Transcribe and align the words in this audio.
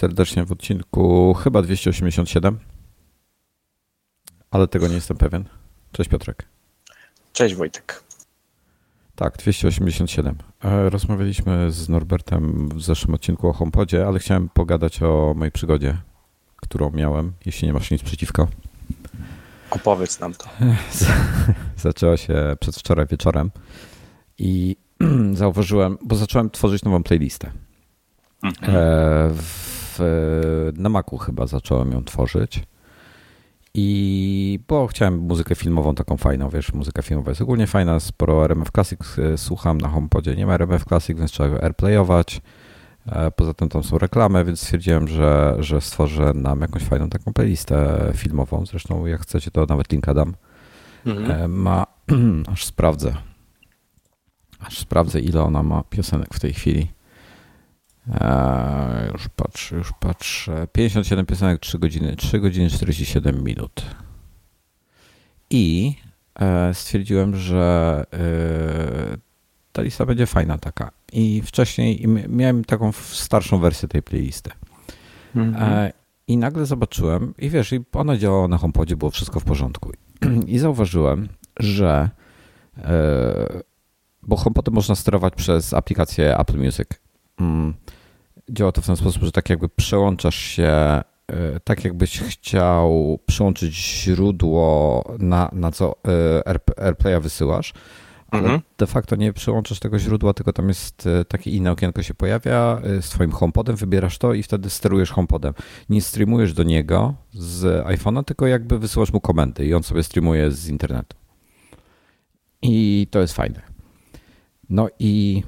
serdecznie 0.00 0.44
w 0.44 0.52
odcinku 0.52 1.34
chyba 1.34 1.62
287, 1.62 2.58
ale 4.50 4.68
tego 4.68 4.88
nie 4.88 4.94
jestem 4.94 5.16
pewien. 5.16 5.44
Cześć 5.92 6.10
Piotrek. 6.10 6.46
Cześć 7.32 7.54
Wojtek. 7.54 8.02
Tak, 9.16 9.36
287. 9.36 10.38
E, 10.64 10.90
rozmawialiśmy 10.90 11.72
z 11.72 11.88
Norbertem 11.88 12.68
w 12.68 12.82
zeszłym 12.82 13.14
odcinku 13.14 13.48
o 13.48 13.52
HomePodzie, 13.52 14.06
ale 14.06 14.18
chciałem 14.18 14.48
pogadać 14.48 15.02
o 15.02 15.34
mojej 15.36 15.52
przygodzie, 15.52 15.96
którą 16.56 16.90
miałem, 16.90 17.32
jeśli 17.46 17.68
nie 17.68 17.72
masz 17.72 17.90
nic 17.90 18.02
przeciwko. 18.02 18.48
Opowiedz 19.70 20.20
nam 20.20 20.34
to. 20.34 20.48
Zaczęła 21.76 22.16
się 22.16 22.56
przedwczoraj 22.60 23.06
wieczorem 23.06 23.50
i 24.38 24.76
zauważyłem, 25.32 25.98
bo 26.04 26.16
zacząłem 26.16 26.50
tworzyć 26.50 26.82
nową 26.82 27.02
playlistę. 27.02 27.50
Mhm. 28.42 28.74
E, 30.00 30.04
w, 30.04 30.72
na 30.76 30.88
Macu 30.88 31.18
chyba 31.18 31.46
zacząłem 31.46 31.92
ją 31.92 32.04
tworzyć. 32.04 32.62
I 33.74 34.58
bo 34.68 34.86
chciałem 34.86 35.18
muzykę 35.18 35.54
filmową 35.54 35.94
taką 35.94 36.16
fajną, 36.16 36.48
wiesz, 36.48 36.72
muzyka 36.72 37.02
filmowa 37.02 37.30
jest 37.30 37.40
ogólnie 37.40 37.66
fajna, 37.66 38.00
sporo 38.00 38.44
RMF 38.44 38.70
Classic 38.70 39.18
e, 39.18 39.38
słucham 39.38 39.80
na 39.80 39.88
HomePodzie, 39.88 40.36
nie 40.36 40.46
ma 40.46 40.54
RMF 40.54 40.84
Classic, 40.84 41.18
więc 41.18 41.30
trzeba 41.30 41.48
go 41.48 41.62
airplayować. 41.62 42.40
E, 43.06 43.30
poza 43.30 43.54
tym 43.54 43.68
tam 43.68 43.82
są 43.82 43.98
reklamy, 43.98 44.44
więc 44.44 44.60
stwierdziłem, 44.60 45.08
że, 45.08 45.56
że 45.58 45.80
stworzę 45.80 46.32
nam 46.34 46.60
jakąś 46.60 46.82
fajną 46.82 47.08
taką 47.08 47.32
playlistę 47.32 48.10
filmową. 48.14 48.66
Zresztą 48.66 49.06
jak 49.06 49.20
chcecie, 49.20 49.50
to 49.50 49.66
nawet 49.66 49.92
linka 49.92 50.14
dam. 50.14 50.34
Mhm. 51.06 51.52
Ma, 51.52 51.86
aż 52.52 52.64
sprawdzę, 52.64 53.14
aż 54.60 54.78
sprawdzę 54.78 55.20
ile 55.20 55.42
ona 55.42 55.62
ma 55.62 55.82
piosenek 55.82 56.34
w 56.34 56.40
tej 56.40 56.52
chwili. 56.52 56.99
Eee, 58.08 59.12
już 59.12 59.28
patrzę, 59.28 59.76
już 59.76 59.92
patrzę. 60.00 60.66
57 60.72 61.26
piosenek, 61.26 61.60
3 61.60 61.78
godziny, 61.78 62.16
3 62.16 62.40
godziny 62.40 62.70
47 62.70 63.44
minut. 63.44 63.82
I 65.50 65.94
e, 66.40 66.74
stwierdziłem, 66.74 67.36
że 67.36 68.04
e, 68.12 69.16
ta 69.72 69.82
lista 69.82 70.06
będzie 70.06 70.26
fajna 70.26 70.58
taka. 70.58 70.90
I 71.12 71.42
wcześniej 71.44 72.06
miałem 72.28 72.64
taką 72.64 72.92
starszą 72.92 73.58
wersję 73.58 73.88
tej 73.88 74.02
playlisty. 74.02 74.50
Mhm. 75.36 75.72
E, 75.72 75.92
I 76.26 76.36
nagle 76.36 76.66
zobaczyłem, 76.66 77.34
i 77.38 77.50
wiesz, 77.50 77.72
i 77.72 77.80
ona 77.92 78.16
działała 78.16 78.48
na 78.48 78.58
HomePodzie, 78.58 78.96
było 78.96 79.10
wszystko 79.10 79.40
w 79.40 79.44
porządku. 79.44 79.92
I 80.46 80.58
zauważyłem, 80.58 81.28
że 81.58 82.10
bo 84.22 84.36
HomePodem 84.36 84.74
można 84.74 84.94
sterować 84.94 85.34
przez 85.34 85.74
aplikację 85.74 86.38
Apple 86.38 86.58
Music. 86.58 86.88
Mm 87.40 87.74
działa 88.52 88.72
to 88.72 88.80
w 88.80 88.86
ten 88.86 88.96
sposób, 88.96 89.22
że 89.22 89.32
tak 89.32 89.50
jakby 89.50 89.68
przełączasz 89.68 90.36
się, 90.36 90.68
e, 90.68 91.02
tak 91.64 91.84
jakbyś 91.84 92.20
chciał 92.20 93.18
przyłączyć 93.26 93.74
źródło, 93.74 95.04
na, 95.18 95.50
na 95.52 95.72
co 95.72 95.94
AirPlaya 96.76 97.20
wysyłasz, 97.20 97.72
ale 98.30 98.42
mhm. 98.42 98.60
de 98.78 98.86
facto 98.86 99.16
nie 99.16 99.32
przyłączasz 99.32 99.80
tego 99.80 99.98
źródła, 99.98 100.34
tylko 100.34 100.52
tam 100.52 100.68
jest 100.68 101.06
e, 101.06 101.24
takie 101.24 101.50
inne 101.50 101.70
okienko 101.70 102.02
się 102.02 102.14
pojawia 102.14 102.80
z 103.00 103.08
twoim 103.08 103.32
HomePodem, 103.32 103.76
wybierasz 103.76 104.18
to 104.18 104.34
i 104.34 104.42
wtedy 104.42 104.70
sterujesz 104.70 105.10
HomePodem. 105.10 105.54
Nie 105.88 106.02
streamujesz 106.02 106.52
do 106.52 106.62
niego 106.62 107.14
z 107.32 107.86
iPhone'a, 107.86 108.24
tylko 108.24 108.46
jakby 108.46 108.78
wysyłasz 108.78 109.12
mu 109.12 109.20
komendy 109.20 109.66
i 109.66 109.74
on 109.74 109.82
sobie 109.82 110.02
streamuje 110.02 110.50
z 110.50 110.68
internetu. 110.68 111.16
I 112.62 113.06
to 113.10 113.20
jest 113.20 113.34
fajne. 113.34 113.62
No 114.70 114.88
i 114.98 115.42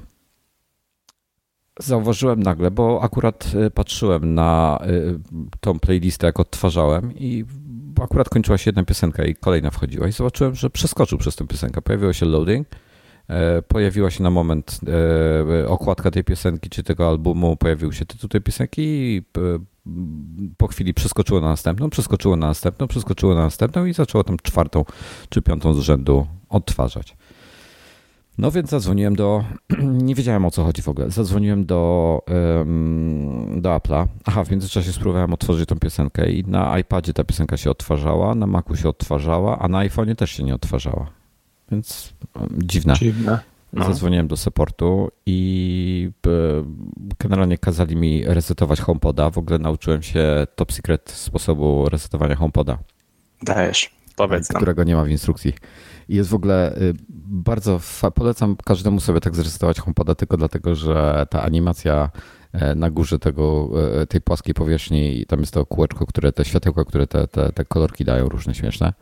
Zauważyłem 1.79 2.43
nagle, 2.43 2.71
bo 2.71 3.03
akurat 3.03 3.51
y, 3.67 3.71
patrzyłem 3.71 4.33
na 4.33 4.79
y, 4.87 5.19
tą 5.59 5.79
playlistę, 5.79 6.27
jak 6.27 6.39
odtwarzałem 6.39 7.13
i 7.15 7.45
akurat 8.01 8.29
kończyła 8.29 8.57
się 8.57 8.69
jedna 8.69 8.83
piosenka 8.83 9.25
i 9.25 9.35
kolejna 9.35 9.71
wchodziła 9.71 10.07
i 10.07 10.11
zobaczyłem, 10.11 10.55
że 10.55 10.69
przeskoczył 10.69 11.17
przez 11.17 11.35
tę 11.35 11.47
piosenkę. 11.47 11.81
Pojawiło 11.81 12.13
się 12.13 12.25
loading, 12.25 12.67
e, 13.27 13.61
pojawiła 13.61 14.11
się 14.11 14.23
na 14.23 14.29
moment 14.29 14.79
e, 15.61 15.67
okładka 15.67 16.11
tej 16.11 16.23
piosenki 16.23 16.69
czy 16.69 16.83
tego 16.83 17.07
albumu, 17.07 17.57
pojawił 17.57 17.91
się 17.91 18.05
tytuł 18.05 18.29
tej 18.29 18.41
piosenki 18.41 18.81
i 18.81 19.21
e, 19.37 19.41
po 20.57 20.67
chwili 20.67 20.93
przeskoczyło 20.93 21.41
na 21.41 21.47
następną, 21.47 21.89
przeskoczyło 21.89 22.35
na 22.35 22.47
następną, 22.47 22.87
przeskoczyło 22.87 23.35
na 23.35 23.41
następną 23.41 23.85
i 23.85 23.93
zaczęło 23.93 24.23
tam 24.23 24.37
czwartą 24.43 24.85
czy 25.29 25.41
piątą 25.41 25.73
z 25.73 25.79
rzędu 25.79 26.27
odtwarzać. 26.49 27.15
No 28.37 28.51
więc 28.51 28.69
zadzwoniłem 28.69 29.15
do. 29.15 29.43
Nie 30.07 30.15
wiedziałem 30.15 30.45
o 30.45 30.51
co 30.51 30.63
chodzi 30.63 30.81
w 30.81 30.89
ogóle. 30.89 31.11
Zadzwoniłem 31.11 31.65
do, 31.65 32.21
do 33.55 33.69
Apple'a. 33.69 34.07
Aha, 34.25 34.43
w 34.43 34.51
międzyczasie 34.51 34.91
spróbowałem 34.91 35.33
otworzyć 35.33 35.69
tą 35.69 35.79
piosenkę 35.79 36.31
i 36.31 36.43
na 36.47 36.79
iPadzie 36.79 37.13
ta 37.13 37.23
piosenka 37.23 37.57
się 37.57 37.71
odtwarzała, 37.71 38.35
na 38.35 38.47
Macu 38.47 38.75
się 38.75 38.89
odtwarzała, 38.89 39.59
a 39.59 39.67
na 39.67 39.79
iPhone'ie 39.79 40.15
też 40.15 40.31
się 40.31 40.43
nie 40.43 40.55
odtwarzała. 40.55 41.09
Więc 41.71 42.13
dziwne. 42.57 42.93
Dziwne. 42.93 43.39
No. 43.73 43.85
Zadzwoniłem 43.85 44.27
do 44.27 44.37
supportu 44.37 45.11
i 45.25 46.11
e, 46.27 46.29
generalnie 47.19 47.57
kazali 47.57 47.95
mi 47.95 48.25
resetować 48.25 48.81
HomePoda. 48.81 49.29
W 49.29 49.37
ogóle 49.37 49.59
nauczyłem 49.59 50.03
się 50.03 50.47
top 50.55 50.71
secret 50.71 51.11
sposobu 51.11 51.89
resetowania 51.89 52.35
HomePoda. 52.35 52.77
Dajesz, 53.41 53.95
powiedz 54.15 54.49
nam. 54.49 54.57
Którego 54.57 54.83
nie 54.83 54.95
ma 54.95 55.03
w 55.03 55.09
instrukcji. 55.09 55.53
I 56.09 56.15
jest 56.15 56.29
w 56.29 56.33
ogóle 56.33 56.77
y, 56.77 56.93
bardzo, 57.25 57.79
polecam 58.15 58.55
każdemu 58.65 58.99
sobie 58.99 59.19
tak 59.19 59.35
zresetować 59.35 59.79
HomePoda 59.79 60.15
tylko 60.15 60.37
dlatego, 60.37 60.75
że 60.75 61.25
ta 61.29 61.43
animacja 61.43 62.09
e, 62.53 62.75
na 62.75 62.89
górze 62.89 63.19
tego, 63.19 63.69
e, 64.01 64.07
tej 64.07 64.21
płaskiej 64.21 64.53
powierzchni, 64.53 65.25
tam 65.25 65.39
jest 65.39 65.53
to 65.53 65.65
kółeczko, 65.65 66.05
które 66.05 66.31
te 66.31 66.45
światełka, 66.45 66.85
które 66.85 67.07
te, 67.07 67.27
te, 67.27 67.51
te 67.51 67.65
kolorki 67.65 68.05
dają 68.05 68.29
różne 68.29 68.55
śmieszne. 68.55 68.93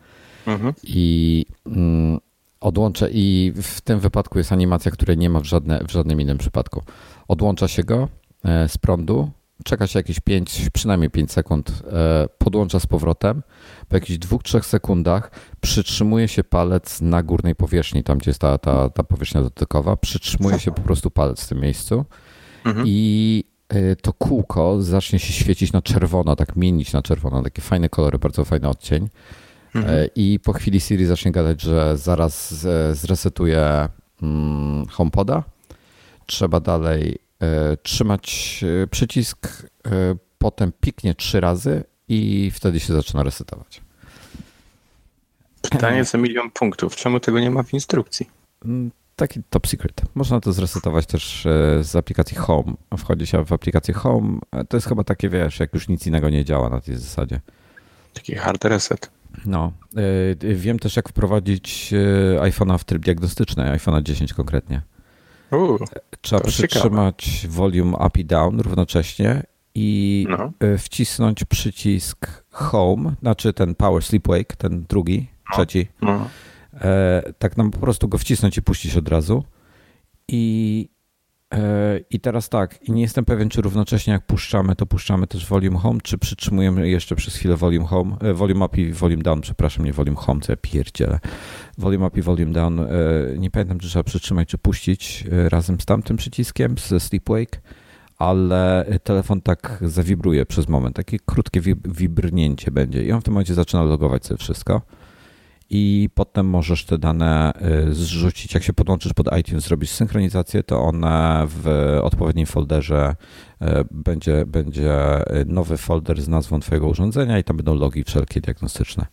Mhm. 0.46 0.74
I 0.82 1.46
mm, 1.66 2.18
odłączę 2.60 3.10
i 3.12 3.52
w 3.62 3.80
tym 3.80 4.00
wypadku 4.00 4.38
jest 4.38 4.52
animacja, 4.52 4.90
której 4.90 5.18
nie 5.18 5.30
ma 5.30 5.40
w, 5.40 5.44
żadne, 5.44 5.84
w 5.88 5.92
żadnym 5.92 6.20
innym 6.20 6.38
przypadku. 6.38 6.82
Odłącza 7.28 7.68
się 7.68 7.84
go 7.84 8.08
e, 8.44 8.68
z 8.68 8.78
prądu, 8.78 9.30
czeka 9.64 9.86
się 9.86 9.98
jakieś 9.98 10.20
5, 10.20 10.70
przynajmniej 10.72 11.10
5 11.10 11.32
sekund, 11.32 11.82
e, 11.92 12.28
podłącza 12.38 12.80
z 12.80 12.86
powrotem. 12.86 13.42
Po 13.88 13.96
jakichś 13.96 14.18
2-3 14.18 14.62
sekundach 14.62 15.30
przytrzymuje 15.60 16.28
się 16.28 16.44
palec 16.44 17.00
na 17.00 17.22
górnej 17.22 17.54
powierzchni, 17.54 18.04
tam 18.04 18.18
gdzie 18.18 18.30
jest 18.30 18.40
ta, 18.40 18.58
ta, 18.58 18.90
ta 18.90 19.02
powierzchnia 19.02 19.42
dotykowa, 19.42 19.96
przytrzymuje 19.96 20.58
się 20.58 20.72
po 20.72 20.82
prostu 20.82 21.10
palec 21.10 21.44
w 21.44 21.48
tym 21.48 21.60
miejscu 21.60 22.04
mhm. 22.64 22.86
i 22.88 23.44
e, 23.68 23.96
to 23.96 24.12
kółko 24.12 24.82
zacznie 24.82 25.18
się 25.18 25.32
świecić 25.32 25.72
na 25.72 25.82
czerwono, 25.82 26.36
tak 26.36 26.56
mienić 26.56 26.92
na 26.92 27.02
czerwono, 27.02 27.42
takie 27.42 27.62
fajne 27.62 27.88
kolory, 27.88 28.18
bardzo 28.18 28.44
fajny 28.44 28.68
odcień. 28.68 29.08
Mhm. 29.74 29.94
E, 29.94 30.08
I 30.16 30.40
po 30.40 30.52
chwili 30.52 30.80
Siri 30.80 31.06
zacznie 31.06 31.32
gadać, 31.32 31.62
że 31.62 31.98
zaraz 31.98 32.54
zresetuje 32.92 33.88
mm, 34.22 34.86
HomePoda. 34.86 35.42
Trzeba 36.26 36.60
dalej 36.60 37.18
trzymać 37.82 38.60
e, 38.82 38.86
przycisk, 38.86 39.66
e, 39.86 39.90
potem 40.38 40.72
piknie 40.80 41.14
trzy 41.14 41.40
razy 41.40 41.84
i 42.08 42.50
wtedy 42.54 42.80
się 42.80 42.92
zaczyna 42.92 43.22
resetować. 43.22 43.80
Pytanie 45.70 46.04
za 46.04 46.18
milion 46.18 46.50
punktów. 46.50 46.96
Czemu 46.96 47.20
tego 47.20 47.40
nie 47.40 47.50
ma 47.50 47.62
w 47.62 47.74
instrukcji? 47.74 48.30
Mm, 48.64 48.90
taki 49.16 49.40
top 49.50 49.66
secret. 49.66 50.02
Można 50.14 50.40
to 50.40 50.52
zresetować 50.52 51.06
też 51.06 51.42
z 51.80 51.96
aplikacji 51.96 52.36
Home. 52.36 52.74
Wchodzi 52.98 53.26
się 53.26 53.44
w 53.44 53.52
aplikację 53.52 53.94
Home. 53.94 54.38
To 54.68 54.76
jest 54.76 54.88
chyba 54.88 55.04
takie, 55.04 55.28
wiesz, 55.28 55.60
jak 55.60 55.74
już 55.74 55.88
nic 55.88 56.06
innego 56.06 56.30
nie 56.30 56.44
działa 56.44 56.68
na 56.68 56.80
tej 56.80 56.96
zasadzie. 56.96 57.40
Taki 58.14 58.34
hard 58.34 58.64
reset. 58.64 59.10
No. 59.46 59.72
Wiem 60.40 60.78
też, 60.78 60.96
jak 60.96 61.08
wprowadzić 61.08 61.94
iPhone'a 62.40 62.78
w 62.78 62.84
tryb 62.84 63.02
diagnostyczny, 63.02 63.64
iPhone'a 63.64 64.02
10 64.02 64.34
konkretnie. 64.34 64.82
Trzeba 66.20 66.42
przytrzymać 66.42 67.16
ciekawe. 67.24 67.54
volume 67.54 67.96
up 68.06 68.20
i 68.20 68.24
down 68.24 68.60
równocześnie 68.60 69.42
i 69.74 70.26
no. 70.28 70.52
E, 70.60 70.78
wcisnąć 70.78 71.44
przycisk 71.44 72.44
home, 72.50 73.14
znaczy 73.20 73.52
ten 73.52 73.74
power 73.74 74.02
sleep 74.02 74.28
wake, 74.28 74.56
ten 74.56 74.84
drugi, 74.88 75.28
no. 75.50 75.56
trzeci. 75.56 75.88
No. 76.02 76.28
E, 76.80 77.22
tak 77.38 77.56
nam 77.56 77.70
po 77.70 77.78
prostu 77.78 78.08
go 78.08 78.18
wcisnąć 78.18 78.58
i 78.58 78.62
puścić 78.62 78.96
od 78.96 79.08
razu. 79.08 79.44
I 80.28 80.88
i 82.10 82.20
teraz 82.20 82.48
tak, 82.48 82.88
nie 82.88 83.02
jestem 83.02 83.24
pewien, 83.24 83.48
czy 83.48 83.62
równocześnie 83.62 84.12
jak 84.12 84.26
puszczamy, 84.26 84.76
to 84.76 84.86
puszczamy 84.86 85.26
też 85.26 85.46
volume 85.46 85.78
home, 85.78 86.00
czy 86.02 86.18
przytrzymujemy 86.18 86.88
jeszcze 86.88 87.16
przez 87.16 87.36
chwilę 87.36 87.56
volume 87.56 87.86
home, 87.86 88.16
e, 88.20 88.34
volume 88.34 88.64
up 88.64 88.80
i 88.80 88.92
volume 88.92 89.22
down, 89.22 89.40
przepraszam, 89.40 89.84
nie 89.84 89.92
volume 89.92 90.16
home, 90.16 90.40
co 90.40 90.52
ja 90.52 90.56
pierdzielę. 90.56 91.18
Volume 91.78 92.06
up 92.06 92.18
i 92.18 92.22
volume 92.22 92.52
down, 92.52 92.80
e, 92.80 92.86
nie 93.38 93.50
pamiętam, 93.50 93.78
czy 93.78 93.88
trzeba 93.88 94.02
przytrzymać, 94.02 94.48
czy 94.48 94.58
puścić 94.58 95.24
e, 95.32 95.48
razem 95.48 95.80
z 95.80 95.84
tamtym 95.84 96.16
przyciskiem, 96.16 96.74
ze 96.78 97.00
sleep 97.00 97.28
wake, 97.28 97.60
ale 98.18 98.86
telefon 99.04 99.40
tak 99.40 99.78
zawibruje 99.80 100.46
przez 100.46 100.68
moment, 100.68 100.96
takie 100.96 101.18
krótkie 101.26 101.60
wibrnięcie 101.84 102.70
będzie 102.70 103.04
i 103.04 103.12
on 103.12 103.20
w 103.20 103.24
tym 103.24 103.34
momencie 103.34 103.54
zaczyna 103.54 103.82
logować 103.82 104.26
sobie 104.26 104.38
wszystko. 104.38 104.82
I 105.74 106.08
potem 106.14 106.46
możesz 106.46 106.84
te 106.84 106.98
dane 106.98 107.52
zrzucić. 107.90 108.54
Jak 108.54 108.62
się 108.62 108.72
podłączysz 108.72 109.12
pod 109.12 109.38
iTunes, 109.38 109.64
zrobisz 109.64 109.90
synchronizację, 109.90 110.62
to 110.62 110.82
one 110.82 111.44
w 111.48 111.98
odpowiednim 112.02 112.46
folderze 112.46 113.16
będzie, 113.90 114.46
będzie 114.46 114.94
nowy 115.46 115.76
folder 115.76 116.22
z 116.22 116.28
nazwą 116.28 116.60
Twojego 116.60 116.88
urządzenia 116.88 117.38
i 117.38 117.44
tam 117.44 117.56
będą 117.56 117.74
logi 117.74 118.04
wszelkie 118.04 118.40
diagnostyczne. 118.40 119.06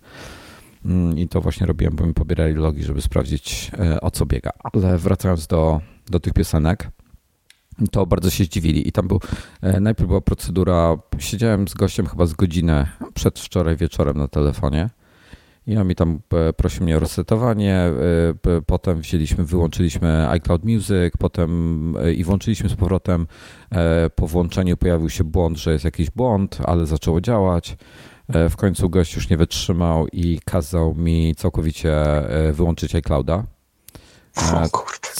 Mm, 0.86 1.18
I 1.18 1.28
to 1.28 1.42
właśnie 1.42 1.68
robiłem, 1.68 1.96
bo 1.96 2.06
mi 2.06 2.14
pobierali 2.14 2.54
logi, 2.54 2.84
żeby 2.84 3.02
sprawdzić 3.02 3.72
o 4.02 4.12
co 4.12 4.26
biega. 4.26 4.52
Ale 4.74 4.98
wracając 4.98 5.48
do, 5.48 5.82
do 6.10 6.20
tych 6.20 6.34
piosenek, 6.34 6.92
to 7.92 8.06
bardzo 8.06 8.30
się 8.30 8.44
zdziwili. 8.44 8.88
I 8.88 8.92
tam 8.92 9.08
był, 9.08 9.20
najpierw 9.82 10.08
była 10.08 10.22
procedura, 10.22 10.98
siedziałem 11.20 11.68
z 11.68 11.74
gościem 11.74 12.06
chyba 12.06 12.26
z 12.26 12.34
godzinę 12.34 12.88
przedwczoraj 13.14 13.78
wieczorem 13.78 14.18
na 14.18 14.28
telefonie. 14.28 14.90
I 15.70 15.78
on 15.78 15.88
mi 15.88 15.96
tam 15.96 16.20
e, 16.50 16.54
prosił 16.54 16.84
mnie 16.84 16.98
o 16.98 17.00
resetowanie, 17.00 17.76
e, 17.76 17.92
potem 18.66 19.02
wzięliśmy, 19.02 19.46
wyłączyliśmy 19.46 20.30
iCloud 20.30 20.64
Music, 20.64 21.14
potem 21.20 21.94
i 22.16 22.24
włączyliśmy 22.24 22.70
z 22.70 22.76
powrotem. 22.76 23.28
Po 24.16 24.28
włączeniu 24.28 24.78
pojawił 24.78 25.10
się 25.10 25.24
błąd, 25.24 25.58
że 25.58 25.72
jest 25.72 25.86
jakiś 25.86 26.10
błąd, 26.10 26.58
ale 26.66 26.86
zaczęło 26.86 27.22
działać. 27.22 27.78
W 28.50 28.56
końcu 28.56 28.90
gość 28.90 29.16
już 29.16 29.30
nie 29.30 29.38
wytrzymał 29.38 30.08
i 30.08 30.40
kazał 30.46 30.96
mi 30.96 31.36
całkowicie 31.36 31.96
wyłączyć 32.54 32.96
iClouda 32.96 33.44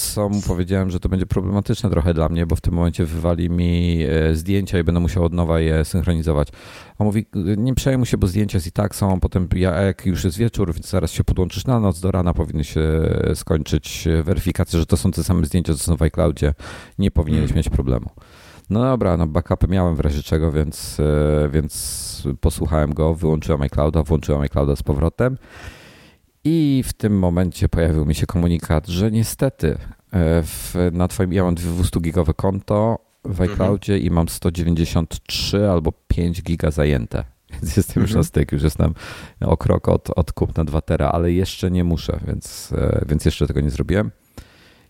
co 0.00 0.28
mu 0.28 0.42
powiedziałem, 0.42 0.90
że 0.90 1.00
to 1.00 1.08
będzie 1.08 1.26
problematyczne 1.26 1.90
trochę 1.90 2.14
dla 2.14 2.28
mnie, 2.28 2.46
bo 2.46 2.56
w 2.56 2.60
tym 2.60 2.74
momencie 2.74 3.04
wywali 3.04 3.50
mi 3.50 4.02
e, 4.02 4.34
zdjęcia 4.34 4.78
i 4.78 4.84
będę 4.84 5.00
musiał 5.00 5.24
od 5.24 5.32
nowa 5.32 5.60
je 5.60 5.84
synchronizować. 5.84 6.48
On 6.98 7.06
mówi, 7.06 7.26
nie 7.56 7.74
przejmuj 7.74 8.06
się, 8.06 8.18
bo 8.18 8.26
zdjęcia 8.26 8.58
i 8.66 8.72
tak 8.72 8.94
są, 8.94 9.20
potem 9.20 9.48
ja, 9.54 9.80
jak 9.80 10.06
już 10.06 10.24
jest 10.24 10.38
wieczór, 10.38 10.74
więc 10.74 10.88
zaraz 10.88 11.12
się 11.12 11.24
podłączysz 11.24 11.66
na 11.66 11.80
noc, 11.80 12.00
do 12.00 12.10
rana 12.10 12.34
powinny 12.34 12.64
się 12.64 12.82
skończyć 13.34 14.08
weryfikacja, 14.22 14.78
że 14.78 14.86
to 14.86 14.96
są 14.96 15.10
te 15.10 15.24
same 15.24 15.46
zdjęcia, 15.46 15.74
co 15.74 15.78
są 15.78 15.96
w 15.96 16.02
iCloudzie. 16.02 16.54
Nie 16.98 17.10
powinieneś 17.10 17.48
hmm. 17.48 17.56
mieć 17.56 17.68
problemu. 17.68 18.10
No 18.70 18.82
dobra, 18.82 19.16
no 19.16 19.26
backupy 19.26 19.68
miałem 19.68 19.96
w 19.96 20.00
razie 20.00 20.22
czego, 20.22 20.52
więc, 20.52 21.00
e, 21.00 21.48
więc 21.48 22.28
posłuchałem 22.40 22.94
go, 22.94 23.14
wyłączyłem 23.14 23.62
iClouda, 23.62 24.02
włączyłem 24.02 24.40
iClouda 24.40 24.76
z 24.76 24.82
powrotem 24.82 25.36
i 26.44 26.84
w 26.86 26.92
tym 26.92 27.18
momencie 27.18 27.68
pojawił 27.68 28.06
mi 28.06 28.14
się 28.14 28.26
komunikat, 28.26 28.86
że 28.86 29.10
niestety 29.10 29.68
e, 30.12 30.42
w, 30.42 30.74
na 30.92 31.08
twoim, 31.08 31.32
ja 31.32 31.44
mam 31.44 31.54
200-gigowe 31.54 32.34
konto 32.34 32.98
w 33.24 33.40
mhm. 33.40 33.50
iCloudzie 33.50 33.92
mhm. 33.92 34.06
i 34.06 34.14
mam 34.14 34.28
193 34.28 35.70
albo 35.70 35.92
5 36.08 36.42
giga 36.42 36.70
zajęte. 36.70 37.24
Więc 37.52 37.76
jestem 37.76 38.02
już 38.02 38.10
mhm. 38.10 38.20
na 38.20 38.24
styk, 38.24 38.52
już 38.52 38.62
jestem 38.62 38.94
o 39.40 39.56
krok 39.56 39.88
od, 39.88 40.10
od 40.10 40.32
kupna 40.32 40.64
2 40.64 40.80
tera, 40.80 41.08
ale 41.08 41.32
jeszcze 41.32 41.70
nie 41.70 41.84
muszę, 41.84 42.20
więc, 42.26 42.72
e, 42.72 43.04
więc 43.08 43.24
jeszcze 43.24 43.46
tego 43.46 43.60
nie 43.60 43.70
zrobiłem. 43.70 44.10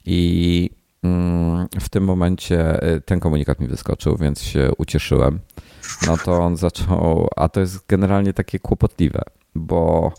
I 0.06 0.70
mm, 1.02 1.68
w 1.80 1.88
tym 1.88 2.04
momencie 2.04 2.82
e, 2.82 3.00
ten 3.00 3.20
komunikat 3.20 3.60
mi 3.60 3.68
wyskoczył, 3.68 4.16
więc 4.16 4.42
się 4.42 4.70
ucieszyłem. 4.78 5.38
No 6.06 6.16
to 6.16 6.38
on 6.38 6.56
zaczął, 6.56 7.28
a 7.36 7.48
to 7.48 7.60
jest 7.60 7.86
generalnie 7.86 8.32
takie 8.32 8.58
kłopotliwe, 8.58 9.22
bo 9.54 10.12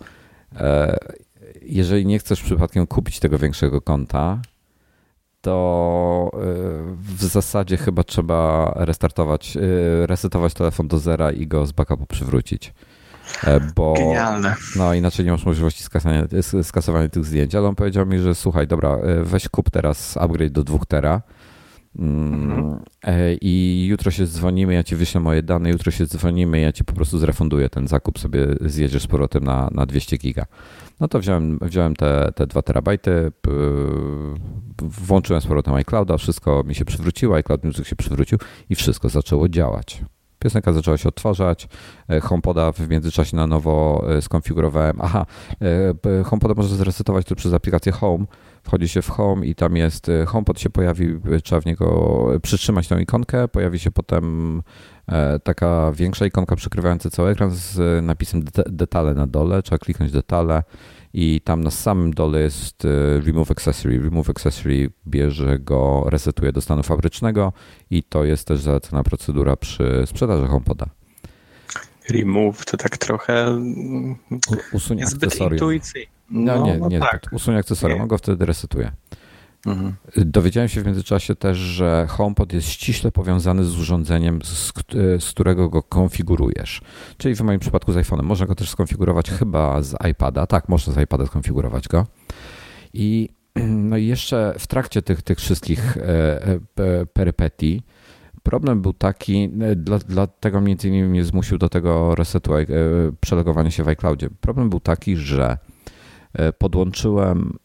jeżeli 1.61 2.05
nie 2.05 2.19
chcesz 2.19 2.41
przypadkiem 2.41 2.87
kupić 2.87 3.19
tego 3.19 3.37
większego 3.37 3.81
konta, 3.81 4.41
to 5.41 6.31
e, 6.33 6.37
w 7.15 7.23
zasadzie 7.23 7.77
chyba 7.77 8.03
trzeba 8.03 8.71
restartować, 8.75 9.57
e, 9.57 10.07
resetować 10.07 10.53
telefon 10.53 10.87
do 10.87 10.99
zera 10.99 11.31
i 11.31 11.47
go 11.47 11.65
z 11.65 11.71
backupu 11.71 12.05
przywrócić. 12.05 12.73
E, 13.43 13.59
bo, 13.75 13.93
Genialne. 13.93 14.55
No 14.75 14.93
inaczej 14.93 15.25
nie 15.25 15.31
masz 15.31 15.45
możliwości 15.45 15.83
skasowania, 15.83 16.27
skasowania 16.63 17.09
tych 17.09 17.25
zdjęć, 17.25 17.55
ale 17.55 17.67
on 17.67 17.75
powiedział 17.75 18.05
mi, 18.05 18.19
że 18.19 18.35
słuchaj, 18.35 18.67
dobra, 18.67 18.97
weź 19.23 19.49
kup 19.49 19.69
teraz 19.69 20.17
upgrade 20.17 20.51
do 20.51 20.63
2 20.63 20.79
tera 20.87 21.21
Mhm. 21.99 22.79
I 23.41 23.85
jutro 23.89 24.11
się 24.11 24.27
dzwonimy, 24.27 24.73
ja 24.73 24.83
ci 24.83 24.95
wyślę 24.95 25.21
moje 25.21 25.43
dane, 25.43 25.69
jutro 25.69 25.91
się 25.91 26.05
dzwonimy, 26.05 26.59
ja 26.59 26.71
ci 26.71 26.83
po 26.83 26.93
prostu 26.93 27.17
zrefunduję 27.17 27.69
ten 27.69 27.87
zakup, 27.87 28.19
sobie 28.19 28.47
zjedziesz 28.61 29.03
z 29.03 29.07
powrotem 29.07 29.43
na, 29.43 29.69
na 29.71 29.85
200 29.85 30.17
giga. 30.17 30.45
No 30.99 31.07
to 31.07 31.19
wziąłem, 31.19 31.59
wziąłem 31.61 31.95
te, 31.95 32.31
te 32.35 32.47
2 32.47 32.61
terabajty, 32.61 33.31
włączyłem 34.81 35.41
z 35.41 35.45
powrotem 35.45 35.73
iClouda, 35.73 36.17
wszystko 36.17 36.63
mi 36.63 36.75
się 36.75 36.85
przywróciło, 36.85 37.35
iCloud 37.35 37.63
Music 37.63 37.87
się 37.87 37.95
przywrócił 37.95 38.37
i 38.69 38.75
wszystko 38.75 39.09
zaczęło 39.09 39.49
działać. 39.49 40.01
Piosenka 40.41 40.73
zaczęła 40.73 40.97
się 40.97 41.09
odtwarzać, 41.09 41.67
e, 42.09 42.19
HomePoda 42.19 42.71
w 42.71 42.89
międzyczasie 42.89 43.37
na 43.37 43.47
nowo 43.47 44.05
e, 44.09 44.21
skonfigurowałem. 44.21 44.97
Aha, 45.01 45.25
e, 46.19 46.23
HomePoda 46.23 46.53
można 46.53 46.77
zresetować 46.77 47.25
tu 47.25 47.35
przez 47.35 47.53
aplikację 47.53 47.91
Home. 47.91 48.25
Wchodzi 48.63 48.87
się 48.87 49.01
w 49.01 49.09
Home 49.09 49.45
i 49.45 49.55
tam 49.55 49.75
jest, 49.75 50.07
HomePod 50.27 50.59
się 50.59 50.69
pojawi, 50.69 51.07
trzeba 51.43 51.61
w 51.61 51.65
niego 51.65 52.27
przytrzymać 52.41 52.87
tą 52.87 52.97
ikonkę, 52.97 53.47
pojawi 53.47 53.79
się 53.79 53.91
potem 53.91 54.63
taka 55.43 55.91
większa 55.91 56.25
ikonka 56.25 56.55
przykrywająca 56.55 57.09
cały 57.09 57.29
ekran 57.29 57.51
z 57.51 58.05
napisem 58.05 58.43
detale 58.65 59.13
na 59.13 59.27
dole, 59.27 59.63
trzeba 59.63 59.77
kliknąć 59.77 60.11
detale 60.11 60.63
i 61.13 61.41
tam 61.41 61.63
na 61.63 61.71
samym 61.71 62.13
dole 62.13 62.41
jest 62.41 62.85
e, 62.85 63.19
Remove 63.25 63.51
Accessory. 63.51 63.99
Remove 63.99 64.29
Accessory 64.29 64.89
bierze 65.07 65.59
go, 65.59 66.05
resetuje 66.09 66.51
do 66.51 66.61
stanu 66.61 66.83
fabrycznego 66.83 67.53
i 67.89 68.03
to 68.03 68.23
jest 68.23 68.47
też 68.47 68.61
zalecana 68.61 69.03
procedura 69.03 69.55
przy 69.55 70.03
sprzedaży 70.05 70.47
HomePoda. 70.47 70.85
Remove 72.09 72.65
to 72.65 72.77
tak 72.77 72.97
trochę 72.97 73.61
usunie 74.73 75.05
akcesorium. 75.05 75.79
No, 76.31 76.55
no, 76.55 76.65
nie, 76.65 76.77
no 76.77 76.87
nie, 76.87 76.99
tak. 76.99 77.25
usunie 77.31 77.57
akcesorium, 77.57 78.01
on 78.01 78.07
go 78.07 78.17
wtedy 78.17 78.45
resetuje. 78.45 78.91
Mhm. 79.65 79.95
Dowiedziałem 80.15 80.69
się 80.69 80.81
w 80.81 80.85
międzyczasie 80.85 81.35
też, 81.35 81.57
że 81.57 82.05
HomePod 82.09 82.53
jest 82.53 82.67
ściśle 82.67 83.11
powiązany 83.11 83.63
z 83.63 83.79
urządzeniem, 83.79 84.39
z, 84.43 84.73
z, 85.19 85.31
którego 85.31 85.69
go 85.69 85.83
konfigurujesz. 85.83 86.81
Czyli 87.17 87.35
w 87.35 87.41
moim 87.41 87.59
przypadku 87.59 87.93
z 87.93 87.95
iPhone'em. 87.95 88.23
Można 88.23 88.45
go 88.45 88.55
też 88.55 88.69
skonfigurować 88.69 89.29
chyba 89.29 89.81
z 89.81 89.95
iPada. 90.11 90.47
Tak, 90.47 90.69
można 90.69 90.93
z 90.93 90.97
iPada 90.97 91.25
skonfigurować 91.25 91.87
go. 91.87 92.07
I, 92.93 93.29
no 93.89 93.97
i 93.97 94.05
jeszcze 94.05 94.55
w 94.59 94.67
trakcie 94.67 95.01
tych, 95.01 95.21
tych 95.21 95.37
wszystkich 95.37 95.97
e, 95.97 96.01
e, 96.43 96.59
perypetii 97.13 97.83
problem 98.43 98.81
był 98.81 98.93
taki, 98.93 99.49
e, 99.61 99.75
dla, 99.75 99.99
dlatego 99.99 100.61
między 100.61 100.87
innymi 100.87 101.07
mnie 101.07 101.23
zmusił 101.23 101.57
do 101.57 101.69
tego 101.69 102.15
resetu, 102.15 102.53
przelegowania 103.19 103.71
się 103.71 103.83
w 103.83 103.87
iCloudzie. 103.87 104.29
Problem 104.41 104.69
był 104.69 104.79
taki, 104.79 105.17
że 105.17 105.57
podłączyłem 106.57 107.57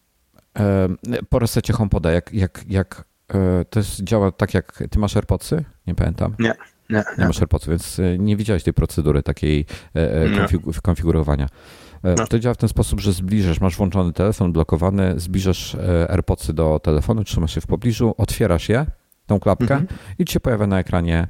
po 1.29 1.39
resecie 1.39 1.73
HomePoda, 1.73 2.13
jak, 2.13 2.33
jak, 2.33 2.65
jak 2.69 3.05
e, 3.35 3.65
to 3.65 3.79
jest, 3.81 4.05
działa 4.05 4.33
tak 4.33 4.55
jak, 4.55 4.83
ty 4.91 4.99
masz 4.99 5.17
AirPodsy? 5.17 5.65
Nie 5.87 5.95
pamiętam. 5.95 6.35
Nie. 6.39 6.55
Nie, 6.91 7.05
nie 7.19 7.27
masz 7.27 7.39
AirPodsy, 7.39 7.71
więc 7.71 7.99
e, 7.99 8.19
nie 8.19 8.37
widziałeś 8.37 8.63
tej 8.63 8.75
procedury 8.75 9.23
takiej 9.23 9.67
e, 9.95 10.29
konfigu- 10.29 10.81
konfigurowania. 10.81 11.49
No. 12.03 12.27
To 12.27 12.39
działa 12.39 12.55
w 12.55 12.57
ten 12.57 12.69
sposób, 12.69 13.01
że 13.01 13.13
zbliżasz, 13.13 13.61
masz 13.61 13.77
włączony 13.77 14.13
telefon 14.13 14.53
blokowany, 14.53 15.15
zbliżasz 15.17 15.77
AirPodsy 16.09 16.53
do 16.53 16.81
telefonu, 16.83 17.25
trzymasz 17.25 17.57
je 17.57 17.63
w 17.63 17.67
pobliżu, 17.67 18.15
otwierasz 18.19 18.69
je, 18.69 18.87
tą 19.27 19.41
klapkę 19.41 19.75
mhm. 19.75 19.87
i 20.19 20.25
ci 20.25 20.33
się 20.33 20.41
pojawia 20.41 20.67
na 20.67 20.79
ekranie 20.79 21.29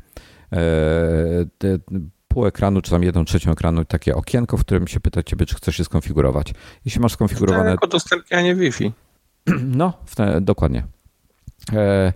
pół 2.37 2.47
ekranu, 2.47 2.83
czy 2.83 2.91
tam 2.91 3.03
jedną 3.03 3.25
trzecią 3.25 3.51
ekranu, 3.51 3.85
takie 3.85 4.15
okienko, 4.15 4.57
w 4.57 4.61
którym 4.61 4.89
się 4.89 5.01
pyta 5.01 5.23
ciebie, 5.23 5.47
czy 5.47 5.55
chcesz 5.55 5.77
się 5.77 5.85
skonfigurować. 5.85 6.55
Jeśli 6.85 7.01
masz 7.01 7.13
skonfigurowane... 7.13 7.71
Jako 7.71 7.87
udostępnianie 7.87 8.55
Wi-Fi. 8.55 8.93
No, 9.81 9.93
te, 10.15 10.41
dokładnie. 10.41 10.87
E, 11.73 12.13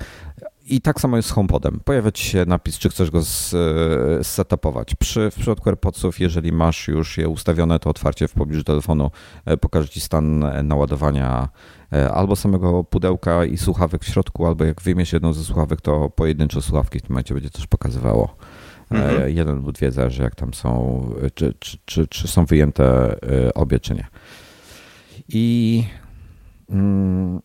I 0.66 0.80
tak 0.80 1.00
samo 1.00 1.16
jest 1.16 1.28
z 1.28 1.32
HomePodem. 1.32 1.80
Pojawia 1.84 2.12
ci 2.12 2.24
się 2.24 2.44
napis, 2.44 2.78
czy 2.78 2.88
chcesz 2.88 3.10
go 3.10 3.22
setupować. 4.22 4.94
Przy, 4.94 5.30
w 5.30 5.34
przypadku 5.34 5.68
AirPodsów, 5.68 6.20
jeżeli 6.20 6.52
masz 6.52 6.88
już 6.88 7.18
je 7.18 7.28
ustawione, 7.28 7.78
to 7.78 7.90
otwarcie 7.90 8.28
w 8.28 8.32
pobliżu 8.32 8.64
telefonu 8.64 9.10
e, 9.44 9.56
pokaże 9.56 9.88
ci 9.88 10.00
stan 10.00 10.44
naładowania 10.68 11.48
e, 11.92 12.12
albo 12.12 12.36
samego 12.36 12.84
pudełka 12.84 13.44
i 13.44 13.56
słuchawek 13.56 14.04
w 14.04 14.08
środku, 14.08 14.46
albo 14.46 14.64
jak 14.64 14.82
wyjmiesz 14.82 15.12
jedną 15.12 15.32
ze 15.32 15.44
słuchawek, 15.44 15.80
to 15.80 16.10
pojedyncze 16.10 16.62
słuchawki 16.62 16.98
w 16.98 17.02
tym 17.02 17.10
momencie 17.10 17.34
będzie 17.34 17.50
też 17.50 17.66
pokazywało. 17.66 18.36
Mhm. 18.90 19.36
Jeden 19.36 19.62
dwie, 19.62 19.92
zależy 19.92 20.22
jak 20.22 20.34
tam 20.34 20.54
są, 20.54 21.04
czy, 21.34 21.54
czy, 21.58 21.78
czy, 21.84 22.06
czy 22.06 22.28
są 22.28 22.44
wyjęte 22.44 23.16
obie, 23.54 23.80
czy 23.80 23.94
nie. 23.94 24.06
I 25.28 25.84
Mm, 26.70 27.40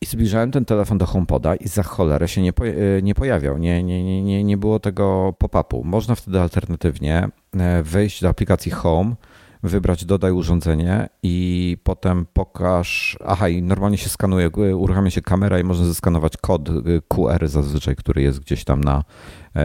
I 0.00 0.06
zbliżałem 0.06 0.50
ten 0.50 0.64
telefon 0.64 0.98
do 0.98 1.06
HomePoda 1.06 1.54
i 1.54 1.68
za 1.68 1.82
cholerę 1.82 2.28
się 2.28 2.42
nie, 2.42 2.52
po, 2.52 2.66
e, 2.66 2.72
nie 3.02 3.14
pojawiał. 3.14 3.58
Nie, 3.58 3.82
nie, 3.82 4.22
nie, 4.22 4.44
nie 4.44 4.56
było 4.56 4.80
tego 4.80 5.34
pop-upu. 5.38 5.84
Można 5.84 6.14
wtedy 6.14 6.40
alternatywnie 6.40 7.28
e, 7.56 7.82
wejść 7.82 8.22
do 8.22 8.28
aplikacji 8.28 8.70
Home, 8.70 9.14
wybrać 9.62 10.04
dodaj 10.04 10.32
urządzenie 10.32 11.08
i 11.22 11.76
potem 11.84 12.26
pokaż. 12.32 13.18
Aha, 13.26 13.48
i 13.48 13.62
normalnie 13.62 13.98
się 13.98 14.08
skanuje, 14.08 14.46
e, 14.46 14.76
uruchamia 14.76 15.10
się 15.10 15.22
kamera 15.22 15.58
i 15.58 15.64
można 15.64 15.86
zeskanować 15.86 16.36
kod 16.36 16.68
QR 17.08 17.48
zazwyczaj, 17.48 17.96
który 17.96 18.22
jest 18.22 18.40
gdzieś 18.40 18.64
tam 18.64 18.84
na, 18.84 19.04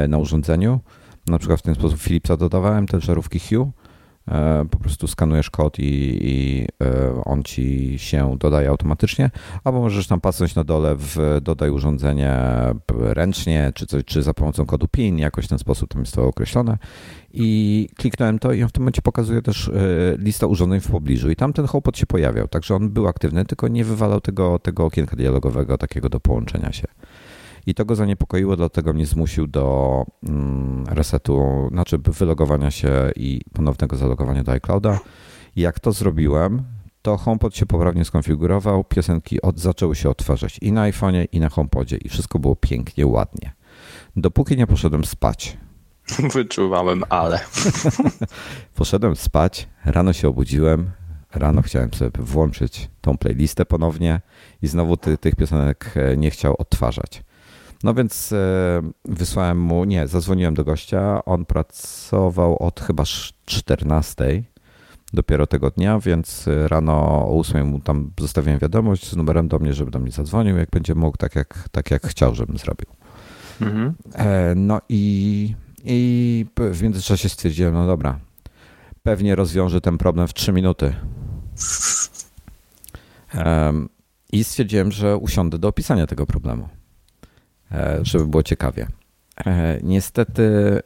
na 0.07 0.17
urządzeniu. 0.17 0.79
Na 1.29 1.39
przykład 1.39 1.59
w 1.59 1.63
ten 1.63 1.75
sposób 1.75 1.99
Philipsa 1.99 2.37
dodawałem, 2.37 2.87
te 2.87 3.01
żarówki 3.01 3.39
Hue 3.39 3.71
E, 4.31 4.65
po 4.71 4.79
prostu 4.79 5.07
skanujesz 5.07 5.49
kod 5.49 5.79
i, 5.79 6.17
i, 6.21 6.67
e, 6.83 7.23
on 7.25 7.43
ci 7.43 7.93
się 7.99 8.35
dodaje 8.39 8.69
automatycznie, 8.69 9.29
albo 9.63 9.79
możesz 9.79 10.07
tam 10.07 10.21
patrzeć 10.21 10.55
na 10.55 10.63
dole 10.63 10.95
w 10.95 11.39
dodaj 11.41 11.69
urządzenie 11.69 12.37
ręcznie, 12.99 13.71
czy, 13.75 13.85
coś, 13.85 14.05
czy 14.05 14.23
za 14.23 14.33
pomocą 14.33 14.65
kodu 14.65 14.87
PIN, 14.87 15.19
jakoś 15.19 15.45
w 15.45 15.47
ten 15.47 15.59
sposób 15.59 15.89
tam 15.89 16.01
jest 16.01 16.15
to 16.15 16.27
określone. 16.27 16.77
I 17.33 17.89
kliknąłem 17.95 18.39
to 18.39 18.53
i 18.53 18.63
on 18.63 18.69
w 18.69 18.71
tym 18.71 18.83
momencie 18.83 19.01
pokazuje 19.01 19.41
też 19.41 19.67
e, 19.67 19.71
listę 20.17 20.47
urządzeń 20.47 20.79
w 20.79 20.91
pobliżu 20.91 21.29
i 21.29 21.35
tam 21.35 21.53
ten 21.53 21.65
HomePod 21.65 21.97
się 21.97 22.05
pojawiał, 22.05 22.47
także 22.47 22.75
on 22.75 22.89
był 22.89 23.07
aktywny, 23.07 23.45
tylko 23.45 23.67
nie 23.67 23.85
wywalał 23.85 24.21
tego, 24.21 24.59
tego 24.59 24.85
okienka 24.85 25.15
dialogowego 25.15 25.77
takiego 25.77 26.09
do 26.09 26.19
połączenia 26.19 26.71
się. 26.71 26.87
I 27.69 27.73
to 27.73 27.85
go 27.85 27.95
zaniepokoiło, 27.95 28.55
dlatego 28.55 28.93
mnie 28.93 29.05
zmusił 29.05 29.47
do 29.47 30.05
mm, 30.23 30.85
resetu, 30.87 31.67
znaczy 31.71 31.97
wylogowania 31.97 32.71
się 32.71 33.11
i 33.15 33.41
ponownego 33.53 33.95
zalogowania 33.95 34.43
do 34.43 34.51
iClouda. 34.51 34.99
Jak 35.55 35.79
to 35.79 35.91
zrobiłem, 35.91 36.63
to 37.01 37.17
HomePod 37.17 37.55
się 37.55 37.65
poprawnie 37.65 38.05
skonfigurował, 38.05 38.83
piosenki 38.83 39.41
od, 39.41 39.59
zaczęły 39.59 39.95
się 39.95 40.09
odtwarzać 40.09 40.59
i 40.61 40.71
na 40.71 40.91
iPhone'ie, 40.91 41.27
i 41.31 41.39
na 41.39 41.49
HomePodzie 41.49 41.97
i 41.97 42.09
wszystko 42.09 42.39
było 42.39 42.55
pięknie, 42.55 43.07
ładnie. 43.07 43.53
Dopóki 44.15 44.57
nie 44.57 44.67
poszedłem 44.67 45.05
spać. 45.05 45.57
Wyczuwałem, 46.33 47.03
ale. 47.09 47.39
poszedłem 48.75 49.15
spać, 49.15 49.67
rano 49.85 50.13
się 50.13 50.27
obudziłem, 50.27 50.91
rano 51.35 51.61
chciałem 51.61 51.93
sobie 51.93 52.11
włączyć 52.19 52.89
tą 53.01 53.17
playlistę 53.17 53.65
ponownie 53.65 54.21
i 54.61 54.67
znowu 54.67 54.97
ty, 54.97 55.17
tych 55.17 55.35
piosenek 55.35 55.93
e, 55.95 56.17
nie 56.17 56.31
chciał 56.31 56.55
odtwarzać. 56.59 57.23
No 57.83 57.93
więc 57.93 58.33
e, 58.33 58.81
wysłałem 59.05 59.59
mu, 59.59 59.85
nie, 59.85 60.07
zadzwoniłem 60.07 60.53
do 60.53 60.63
gościa. 60.63 61.25
On 61.25 61.45
pracował 61.45 62.63
od 62.63 62.79
chyba 62.79 63.03
14 63.45 64.43
dopiero 65.13 65.47
tego 65.47 65.71
dnia, 65.71 65.99
więc 65.99 66.45
rano 66.67 66.93
o 67.01 67.39
8 67.39 67.67
mu 67.67 67.79
tam 67.79 68.11
zostawiłem 68.19 68.59
wiadomość 68.59 69.09
z 69.09 69.15
numerem 69.15 69.47
do 69.47 69.59
mnie, 69.59 69.73
żeby 69.73 69.91
do 69.91 69.99
mnie 69.99 70.11
zadzwonił, 70.11 70.57
jak 70.57 70.69
będzie 70.69 70.95
mógł, 70.95 71.17
tak 71.17 71.35
jak, 71.35 71.69
tak 71.71 71.91
jak 71.91 72.07
chciał, 72.07 72.35
żebym 72.35 72.57
zrobił. 72.57 72.87
Mhm. 73.61 73.93
E, 74.15 74.53
no 74.55 74.81
i, 74.89 75.55
i 75.83 76.45
w 76.57 76.81
międzyczasie 76.81 77.29
stwierdziłem, 77.29 77.73
no 77.73 77.87
dobra, 77.87 78.19
pewnie 79.03 79.35
rozwiąże 79.35 79.81
ten 79.81 79.97
problem 79.97 80.27
w 80.27 80.33
3 80.33 80.51
minuty. 80.51 80.93
I 84.31 84.43
stwierdziłem, 84.43 84.91
że 84.91 85.17
usiądę 85.17 85.59
do 85.59 85.67
opisania 85.67 86.07
tego 86.07 86.25
problemu. 86.25 86.69
E, 87.71 87.99
żeby 88.01 88.25
było 88.25 88.43
ciekawie. 88.43 88.87
E, 89.45 89.79
niestety 89.83 90.43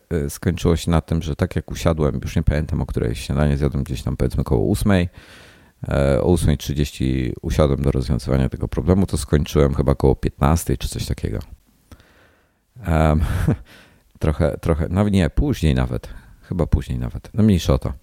e, 0.10 0.30
skończyło 0.30 0.75
się 0.75 0.92
na 0.92 1.02
tym, 1.02 1.22
że 1.22 1.36
tak 1.36 1.56
jak 1.56 1.72
usiadłem, 1.72 2.20
już 2.24 2.36
nie 2.36 2.44
pamiętam 2.44 2.82
o 2.82 2.86
której 2.86 3.16
śniadanie 3.16 3.58
zjadłem 3.58 3.84
gdzieś 3.84 4.04
tam 4.04 4.18
powiedzmy 4.18 4.42
około 4.42 4.72
8. 4.72 4.92
O 6.22 6.36
8.30 6.36 7.32
usiadłem 7.42 7.82
do 7.82 7.92
rozwiązywania 7.92 8.50
tego 8.50 8.68
problemu, 8.68 9.06
to 9.06 9.18
skończyłem 9.18 9.74
chyba 9.74 9.92
około 9.92 10.16
15 10.16 10.78
czy 10.78 10.90
coś 10.90 11.06
takiego. 11.06 11.40
Um, 12.88 13.22
trochę, 14.20 14.58
trochę, 14.62 14.88
no 14.90 15.10
nie, 15.10 15.30
później 15.30 15.75
nawet. 15.75 16.10
Chyba 16.42 16.68
później 16.68 17.00
nawet. 17.00 17.30
No 17.34 17.44
mniejsze 17.44 17.74
o 17.74 17.80
to. 17.80 17.94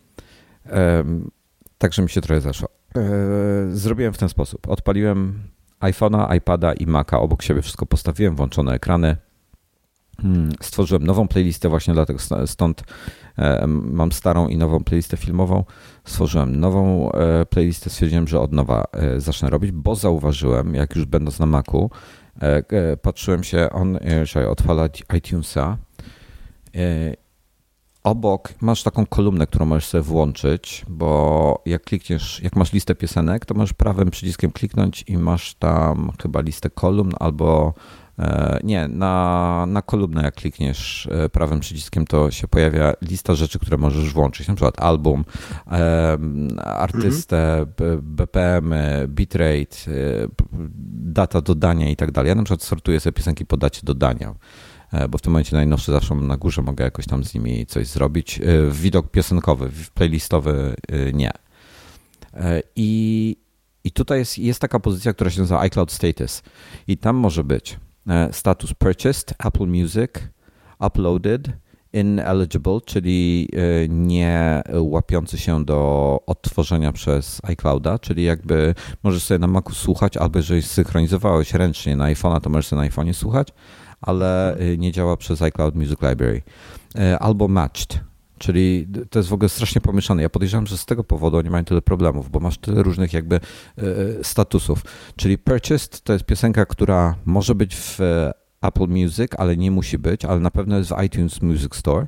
Um, 0.73 1.31
także 1.79 2.03
mi 2.03 2.11
się 2.11 2.21
trochę 2.21 2.41
zaszło. 2.41 2.69
Zrobiłem 3.71 4.13
w 4.13 4.19
ten 4.19 4.29
sposób. 4.29 4.69
Odpaliłem 4.69 5.43
iPhone'a, 5.81 6.37
iPada 6.37 6.73
i 6.73 6.87
Maca 6.87 7.21
obok 7.21 7.43
siebie 7.43 7.63
wszystko 7.63 7.87
postawiłem, 7.87 8.37
włączone 8.37 8.73
ekrany. 8.73 9.17
Hmm, 10.23 10.53
stworzyłem 10.61 11.05
nową 11.05 11.29
playlistę 11.29 11.69
właśnie 11.69 11.95
dlatego 11.95 12.19
stąd 12.47 12.83
e, 13.39 13.67
mam 13.67 14.13
starą 14.13 14.49
i 14.49 14.57
nową 14.57 14.85
playlistę 14.85 15.17
filmową. 15.17 15.65
Stworzyłem 16.05 16.61
nową 16.61 17.13
e, 17.13 17.47
playlistę, 17.47 17.91
stwierdziłem, 17.91 18.29
że 18.29 18.41
od 18.41 18.53
nowa 18.53 18.85
e, 18.93 19.21
zacznę 19.21 19.51
robić, 19.51 19.73
bo 19.73 19.95
zauważyłem, 19.95 20.75
jak 20.75 20.97
już 20.97 21.05
będąc 21.05 21.39
na 21.39 21.47
Macu, 21.47 21.91
patrzyłem 23.03 23.45
się, 23.45 23.71
on, 23.73 23.99
trzeba 24.27 24.49
odpalać 24.49 25.05
iTunesa 25.17 25.77
obok 28.05 28.55
masz 28.61 28.83
taką 28.83 29.07
kolumnę, 29.07 29.47
którą 29.47 29.67
możesz 29.67 29.87
sobie 29.87 30.03
włączyć, 30.03 30.85
bo 30.89 31.63
jak 31.67 31.83
klikniesz, 31.83 32.41
jak 32.43 32.57
masz 32.57 32.73
listę 32.73 32.95
piosenek, 32.95 33.47
to 33.47 33.55
możesz 33.55 33.73
prawym 33.73 34.11
przyciskiem 34.11 34.51
kliknąć 34.51 35.05
i 35.07 35.19
masz 35.19 35.55
tam 35.55 36.13
chyba 36.23 36.41
listę 36.41 36.71
kolumn 36.71 37.13
albo 37.21 37.75
e, 38.19 38.61
nie, 38.65 38.89
na, 38.89 39.65
na 39.69 39.83
kolumnę 39.83 40.23
jak 40.23 40.35
klikniesz 40.35 41.09
e, 41.13 41.29
prawym 41.29 41.61
przyciskiem, 41.61 42.07
to 42.07 42.31
się 42.31 42.49
pojawia 42.49 42.93
lista 43.03 43.35
rzeczy, 43.35 43.59
które 43.59 43.77
możesz 43.77 44.13
włączyć, 44.13 44.49
na 44.49 44.55
przykład 44.55 44.81
album, 44.81 45.25
artystę, 46.65 47.67
BPM, 48.03 48.75
bitrate, 49.09 49.77
e, 49.89 50.29
data 50.93 51.41
dodania 51.41 51.91
i 51.91 51.97
tak 51.97 52.11
dalej. 52.11 52.29
Ja 52.29 52.35
na 52.35 52.43
przykład 52.43 52.63
sortuję 52.63 53.01
sobie 53.01 53.13
piosenki 53.13 53.47
po 53.47 53.57
dacie 53.57 53.81
dodania. 53.85 54.35
E, 54.93 55.09
bo 55.09 55.19
w 55.19 55.23
tym 55.23 55.33
momencie 55.33 55.57
najnowsze 55.57 55.93
zawsze 55.93 56.15
na 56.15 56.37
górze, 56.37 56.63
mogę 56.63 56.85
jakoś 56.85 57.07
tam 57.07 57.25
z 57.25 57.35
nimi 57.35 57.67
coś 57.67 57.87
zrobić. 57.87 58.41
E, 58.41 58.71
widok 58.71 59.11
piosenkowy, 59.11 59.71
playlistowy 59.95 60.77
e, 60.89 61.13
nie. 61.13 61.31
I, 62.77 63.37
i 63.85 63.91
tutaj 63.91 64.19
jest, 64.19 64.39
jest 64.39 64.61
taka 64.61 64.81
pozycja, 64.81 65.13
która 65.13 65.31
się 65.31 65.41
nazywa 65.41 65.61
iCloud 65.61 65.93
Status 65.93 66.43
i 66.87 66.97
tam 66.97 67.17
może 67.17 67.45
być 67.45 67.79
status 68.33 68.75
purchased, 68.75 69.35
Apple 69.45 69.67
Music, 69.67 70.11
uploaded, 70.87 71.49
ineligible, 71.93 72.81
czyli 72.87 73.49
nie 73.89 74.63
łapiący 74.75 75.39
się 75.39 75.65
do 75.65 76.21
odtworzenia 76.27 76.93
przez 76.93 77.41
iClouda, 77.45 77.99
czyli 77.99 78.25
jakby 78.25 78.75
możesz 79.03 79.23
sobie 79.23 79.39
na 79.39 79.47
Macu 79.47 79.75
słuchać, 79.75 80.17
albo 80.17 80.39
jeżeli 80.39 80.63
synchronizowałeś 80.63 81.55
ręcznie 81.55 81.97
na 81.97 82.05
iPhone'a, 82.05 82.41
to 82.41 82.51
możesz 82.51 82.67
sobie 82.67 82.83
na 82.83 82.89
iPhone'ie 82.89 83.13
słuchać, 83.13 83.49
ale 84.01 84.61
y, 84.61 84.79
nie 84.79 84.93
działa 84.93 85.17
przez 85.17 85.43
iCloud 85.43 85.75
Music 85.75 85.99
Library. 86.03 86.43
Y, 86.99 87.19
albo 87.19 87.49
Matched, 87.49 88.01
Czyli 88.41 88.89
to 89.11 89.19
jest 89.19 89.29
w 89.29 89.33
ogóle 89.33 89.49
strasznie 89.49 89.81
pomieszane. 89.81 90.23
Ja 90.23 90.31
podejrzewam, 90.31 90.67
że 90.67 90.79
z 90.79 90.87
tego 90.87 91.05
powodu 91.05 91.37
oni 91.37 91.51
mają 91.51 91.65
tyle 91.65 91.83
problemów, 91.83 92.31
bo 92.31 92.41
masz 92.41 92.59
tyle 92.59 92.83
różnych 92.83 93.13
jakby 93.13 93.41
y, 93.79 94.19
statusów. 94.23 94.83
Czyli 95.17 95.39
Purchased 95.39 96.01
to 96.01 96.13
jest 96.13 96.25
piosenka, 96.25 96.67
która 96.67 97.15
może 97.25 97.55
być 97.55 97.77
w 97.77 97.99
Apple 98.63 98.89
Music, 98.89 99.31
ale 99.39 99.57
nie 99.57 99.71
musi 99.71 99.99
być, 99.99 100.25
ale 100.25 100.41
na 100.41 100.51
pewno 100.51 100.79
jest 100.79 100.91
w 100.91 101.03
iTunes 101.03 101.43
Music 101.43 101.77
Store. 101.77 102.07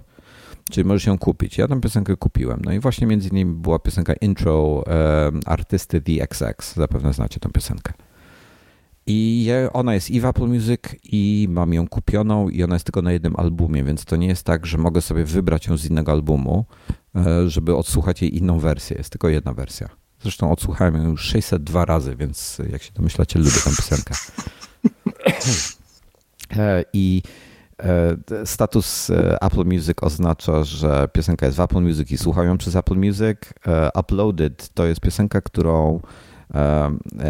Czyli 0.70 0.84
możesz 0.84 1.06
ją 1.06 1.18
kupić. 1.18 1.58
Ja 1.58 1.68
tę 1.68 1.80
piosenkę 1.80 2.16
kupiłem. 2.16 2.60
No 2.64 2.72
i 2.72 2.80
właśnie 2.80 3.06
między 3.06 3.28
innymi 3.28 3.54
była 3.54 3.78
piosenka 3.78 4.12
intro 4.12 4.84
artysty 5.46 6.00
The 6.00 6.12
XX. 6.12 6.74
Zapewne 6.74 7.12
znacie 7.12 7.40
tę 7.40 7.48
piosenkę. 7.48 7.92
I 9.14 9.50
ona 9.72 9.94
jest 9.94 10.10
i 10.10 10.20
w 10.20 10.24
Apple 10.24 10.46
Music, 10.46 10.80
i 11.04 11.46
mam 11.50 11.72
ją 11.72 11.88
kupioną, 11.88 12.48
i 12.48 12.64
ona 12.64 12.74
jest 12.74 12.84
tylko 12.84 13.02
na 13.02 13.12
jednym 13.12 13.36
albumie, 13.36 13.84
więc 13.84 14.04
to 14.04 14.16
nie 14.16 14.26
jest 14.26 14.44
tak, 14.44 14.66
że 14.66 14.78
mogę 14.78 15.00
sobie 15.00 15.24
wybrać 15.24 15.66
ją 15.66 15.76
z 15.76 15.86
innego 15.90 16.12
albumu, 16.12 16.64
e, 17.16 17.50
żeby 17.50 17.76
odsłuchać 17.76 18.22
jej 18.22 18.36
inną 18.36 18.58
wersję. 18.58 18.96
Jest 18.96 19.10
tylko 19.10 19.28
jedna 19.28 19.52
wersja. 19.52 19.88
Zresztą 20.22 20.52
odsłuchałem 20.52 20.94
ją 20.94 21.10
już 21.10 21.22
602 21.22 21.84
razy, 21.84 22.16
więc 22.16 22.58
jak 22.72 22.82
się 22.82 22.92
domyślacie, 22.92 23.38
lubię 23.38 23.50
tę 23.64 23.70
piosenkę. 23.76 24.14
E, 26.56 26.84
I 26.92 27.22
e, 27.78 28.46
status 28.46 29.10
Apple 29.40 29.64
Music 29.64 29.96
oznacza, 30.02 30.64
że 30.64 31.08
piosenka 31.12 31.46
jest 31.46 31.58
w 31.58 31.60
Apple 31.60 31.80
Music 31.80 32.10
i 32.10 32.18
słucham 32.18 32.46
ją 32.46 32.58
przez 32.58 32.76
Apple 32.76 32.96
Music. 32.96 33.38
Uploaded 34.00 34.68
to 34.74 34.86
jest 34.86 35.00
piosenka, 35.00 35.40
którą 35.40 36.00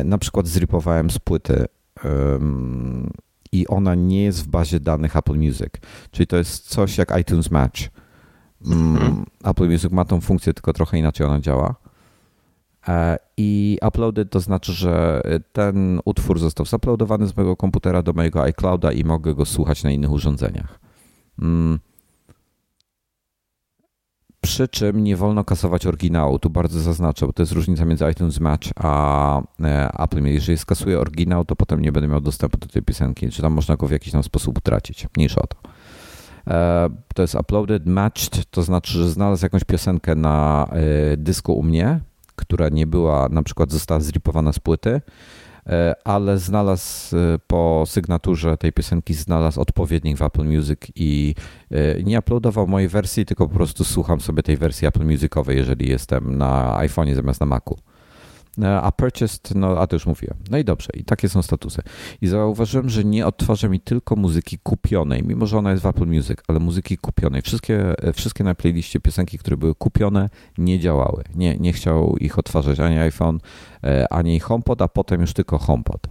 na 0.05 0.19
przykład 0.19 0.47
zripowałem 0.47 1.11
z 1.11 1.19
płyty 1.19 1.67
i 3.53 3.67
ona 3.67 3.95
nie 3.95 4.25
jest 4.25 4.45
w 4.45 4.49
bazie 4.49 4.81
danych 4.81 5.17
Apple 5.17 5.37
Music. 5.37 5.71
Czyli 6.11 6.27
to 6.27 6.37
jest 6.37 6.69
coś 6.69 6.99
jak 6.99 7.21
iTunes 7.21 7.51
Match. 7.51 7.81
Mm, 8.67 8.97
mhm. 8.97 9.27
Apple 9.45 9.69
Music 9.69 9.93
ma 9.93 10.05
tą 10.05 10.21
funkcję, 10.21 10.55
tylko 10.55 10.73
trochę 10.73 10.99
inaczej 10.99 11.27
ona 11.27 11.41
działa. 11.41 11.75
E, 12.89 13.19
I 13.37 13.79
uploaded 13.89 14.31
to 14.31 14.41
znaczy, 14.41 14.73
że 14.73 15.23
ten 15.53 16.01
utwór 16.05 16.39
został 16.39 16.67
zuploadowany 16.67 17.27
z 17.27 17.37
mojego 17.37 17.57
komputera 17.57 18.03
do 18.03 18.13
mojego 18.13 18.43
iClouda 18.43 18.93
i 18.93 19.05
mogę 19.05 19.35
go 19.35 19.45
słuchać 19.45 19.83
na 19.83 19.91
innych 19.91 20.11
urządzeniach. 20.11 20.81
Przy 24.45 24.69
czym 24.69 25.05
nie 25.05 25.17
wolno 25.17 25.45
kasować 25.45 25.87
oryginału. 25.87 26.39
Tu 26.39 26.51
bardzo 26.51 26.81
zaznaczę, 26.81 27.27
bo 27.27 27.33
to 27.33 27.43
jest 27.43 27.53
różnica 27.53 27.85
między 27.85 28.11
iTunes 28.11 28.41
Match 28.41 28.69
a 28.77 29.43
e, 29.61 29.91
Apple. 29.99 30.25
Jeżeli 30.25 30.59
skasuję 30.59 31.01
oryginał, 31.01 31.45
to 31.45 31.57
potem 31.57 31.83
nie 31.83 31.93
będę 31.93 32.09
miał 32.09 32.21
dostępu 32.21 32.59
do 32.59 32.67
tej 32.67 32.83
piosenki, 32.83 33.31
czy 33.31 33.43
tam 33.43 33.53
można 33.53 33.77
go 33.77 33.87
w 33.87 33.91
jakiś 33.91 34.13
tam 34.13 34.23
sposób 34.23 34.59
utracić. 34.59 35.07
Mniejsza 35.17 35.43
o 35.43 35.47
to. 35.47 35.57
E, 36.47 36.89
to 37.15 37.23
jest 37.23 37.35
uploaded, 37.35 37.87
matched, 37.87 38.51
to 38.51 38.63
znaczy, 38.63 38.93
że 38.93 39.11
znalazł 39.11 39.45
jakąś 39.45 39.65
piosenkę 39.65 40.15
na 40.15 40.67
e, 40.71 41.17
dysku 41.17 41.53
u 41.53 41.63
mnie, 41.63 42.01
która 42.37 42.69
nie 42.69 42.87
była, 42.87 43.29
na 43.29 43.43
przykład 43.43 43.73
została 43.73 44.01
zripowana 44.01 44.53
z 44.53 44.59
płyty, 44.59 45.01
ale 46.05 46.39
znalazł 46.39 47.17
po 47.47 47.85
sygnaturze 47.87 48.57
tej 48.57 48.73
piosenki, 48.73 49.15
znalazł 49.15 49.61
odpowiednik 49.61 50.19
w 50.19 50.23
Apple 50.23 50.45
Music 50.45 50.81
i 50.95 51.35
nie 52.05 52.19
uploadował 52.19 52.67
mojej 52.67 52.89
wersji, 52.89 53.27
tylko 53.27 53.49
po 53.49 53.55
prostu 53.55 53.85
słucham 53.85 54.21
sobie 54.21 54.43
tej 54.43 54.57
wersji 54.57 54.89
Apple 54.89 55.05
Musicowej, 55.05 55.57
jeżeli 55.57 55.89
jestem 55.89 56.39
na 56.39 56.79
iPhone'ie 56.79 57.15
zamiast 57.15 57.41
na 57.41 57.47
Macu. 57.47 57.79
E, 58.59 58.81
a 58.81 58.93
purchased, 58.93 59.55
no 59.55 59.81
a 59.81 59.87
to 59.87 59.97
już 59.97 60.07
mówiłem. 60.07 60.37
No 60.51 60.59
i 60.59 60.65
dobrze, 60.65 60.89
i 60.95 61.05
takie 61.05 61.29
są 61.29 61.43
statusy. 61.43 61.83
I 62.21 62.27
zauważyłem, 62.27 62.89
że 62.89 63.05
nie 63.05 63.27
odtwarza 63.27 63.69
mi 63.69 63.81
tylko 63.81 64.17
muzyki 64.17 64.59
kupionej, 64.59 65.23
mimo 65.23 65.47
że 65.47 65.59
ona 65.59 65.71
jest 65.71 65.83
w 65.83 65.87
Apple 65.87 66.07
Music, 66.07 66.39
ale 66.49 66.59
muzyki 66.59 66.99
kupionej. 66.99 67.43
Wszystkie, 67.43 67.95
e, 67.99 68.13
wszystkie 68.13 68.45
na 68.45 68.55
playliście 68.55 69.01
piosenki, 69.01 69.39
które 69.39 69.57
były 69.57 69.75
kupione, 69.75 70.31
nie 70.59 70.81
działały. 70.81 71.25
Nie, 71.35 71.57
nie 71.57 71.73
chciał 71.73 72.17
ich 72.17 72.39
odtwarzać 72.39 72.81
ani 72.81 72.99
iPhone, 72.99 73.41
e, 73.85 74.13
ani 74.13 74.41
HomePod, 74.41 74.83
a 74.83 74.89
potem 74.89 75.21
już 75.21 75.33
tylko 75.33 75.59
HomePod. 75.59 76.07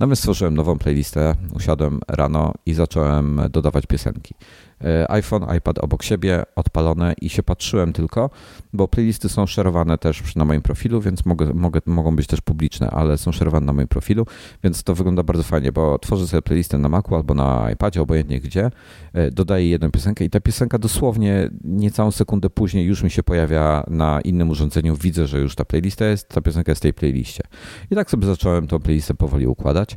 No 0.00 0.06
więc 0.06 0.18
stworzyłem 0.18 0.54
nową 0.54 0.78
playlistę, 0.78 1.34
usiadłem 1.54 2.00
rano 2.08 2.54
i 2.66 2.74
zacząłem 2.74 3.40
dodawać 3.50 3.86
piosenki. 3.86 4.34
E, 4.84 5.10
iPhone, 5.10 5.56
iPad 5.56 5.78
obok 5.78 6.02
siebie, 6.02 6.42
odpalone 6.56 7.14
i 7.20 7.28
się 7.28 7.42
patrzyłem 7.42 7.92
tylko, 7.92 8.30
bo 8.72 8.88
playlisty 8.88 9.28
są 9.28 9.46
szerowane 9.46 9.98
też 9.98 10.36
na 10.36 10.44
moim 10.44 10.62
profilu, 10.62 11.00
więc 11.00 11.26
mogę, 11.26 11.54
mogę, 11.54 11.80
mogą 11.86 12.16
być 12.16 12.26
też 12.26 12.40
publiczne, 12.40 12.90
ale 12.90 13.18
są 13.18 13.32
szerowane 13.32 13.66
na 13.66 13.72
moim 13.72 13.88
profilu, 13.88 14.26
więc 14.64 14.82
to 14.82 14.94
wygląda 14.94 15.22
bardzo 15.22 15.42
fajnie, 15.42 15.72
bo 15.72 15.98
tworzę 15.98 16.26
sobie 16.26 16.42
playlistę 16.42 16.78
na 16.78 16.88
Macu 16.88 17.14
albo 17.16 17.34
na 17.34 17.70
iPadzie, 17.72 18.02
obojętnie 18.02 18.40
gdzie, 18.40 18.70
e, 19.12 19.30
dodaję 19.30 19.68
jedną 19.68 19.90
piosenkę 19.90 20.24
i 20.24 20.30
ta 20.30 20.40
piosenka 20.40 20.78
dosłownie 20.78 21.50
niecałą 21.64 22.10
sekundę 22.10 22.50
później 22.50 22.86
już 22.86 23.02
mi 23.02 23.10
się 23.10 23.22
pojawia 23.22 23.84
na 23.88 24.20
innym 24.20 24.50
urządzeniu, 24.50 24.96
widzę, 24.96 25.26
że 25.26 25.40
już 25.40 25.54
ta 25.54 25.64
playlista 25.64 26.04
jest, 26.04 26.28
ta 26.28 26.40
piosenka 26.40 26.72
jest 26.72 26.80
w 26.80 26.82
tej 26.82 26.94
playliście. 26.94 27.42
I 27.90 27.94
tak 27.94 28.10
sobie 28.10 28.26
zacząłem 28.26 28.66
tą 28.66 28.78
playlistę 28.78 29.14
powoli 29.14 29.46
układać. 29.46 29.96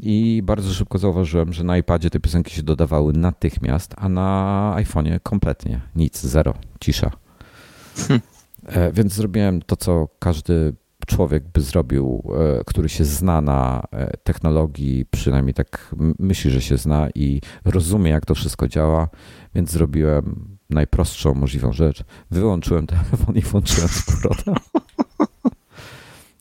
I 0.00 0.42
bardzo 0.44 0.74
szybko 0.74 0.98
zauważyłem, 0.98 1.52
że 1.52 1.64
na 1.64 1.78
iPadzie 1.78 2.10
te 2.10 2.20
piosenki 2.20 2.54
się 2.54 2.62
dodawały 2.62 3.12
natychmiast, 3.12 3.94
a 3.96 4.08
na 4.08 4.74
iPhone'ie 4.76 5.20
kompletnie 5.22 5.80
nic, 5.96 6.20
zero, 6.20 6.54
cisza. 6.80 7.10
E, 8.66 8.92
więc 8.92 9.12
zrobiłem 9.12 9.62
to, 9.62 9.76
co 9.76 10.08
każdy 10.18 10.72
człowiek 11.06 11.48
by 11.48 11.60
zrobił, 11.60 12.22
e, 12.60 12.64
który 12.64 12.88
się 12.88 13.04
zna 13.04 13.40
na 13.40 13.82
e, 13.90 14.16
technologii, 14.16 15.06
przynajmniej 15.10 15.54
tak 15.54 15.94
myśli, 16.18 16.50
że 16.50 16.60
się 16.60 16.76
zna 16.76 17.08
i 17.14 17.40
rozumie, 17.64 18.10
jak 18.10 18.26
to 18.26 18.34
wszystko 18.34 18.68
działa, 18.68 19.08
więc 19.54 19.70
zrobiłem 19.70 20.58
najprostszą 20.70 21.34
możliwą 21.34 21.72
rzecz. 21.72 22.04
Wyłączyłem 22.30 22.86
telefon 22.86 23.34
i 23.34 23.40
włączyłem 23.40 23.88
z 23.88 24.02
powrotem. 24.02 24.54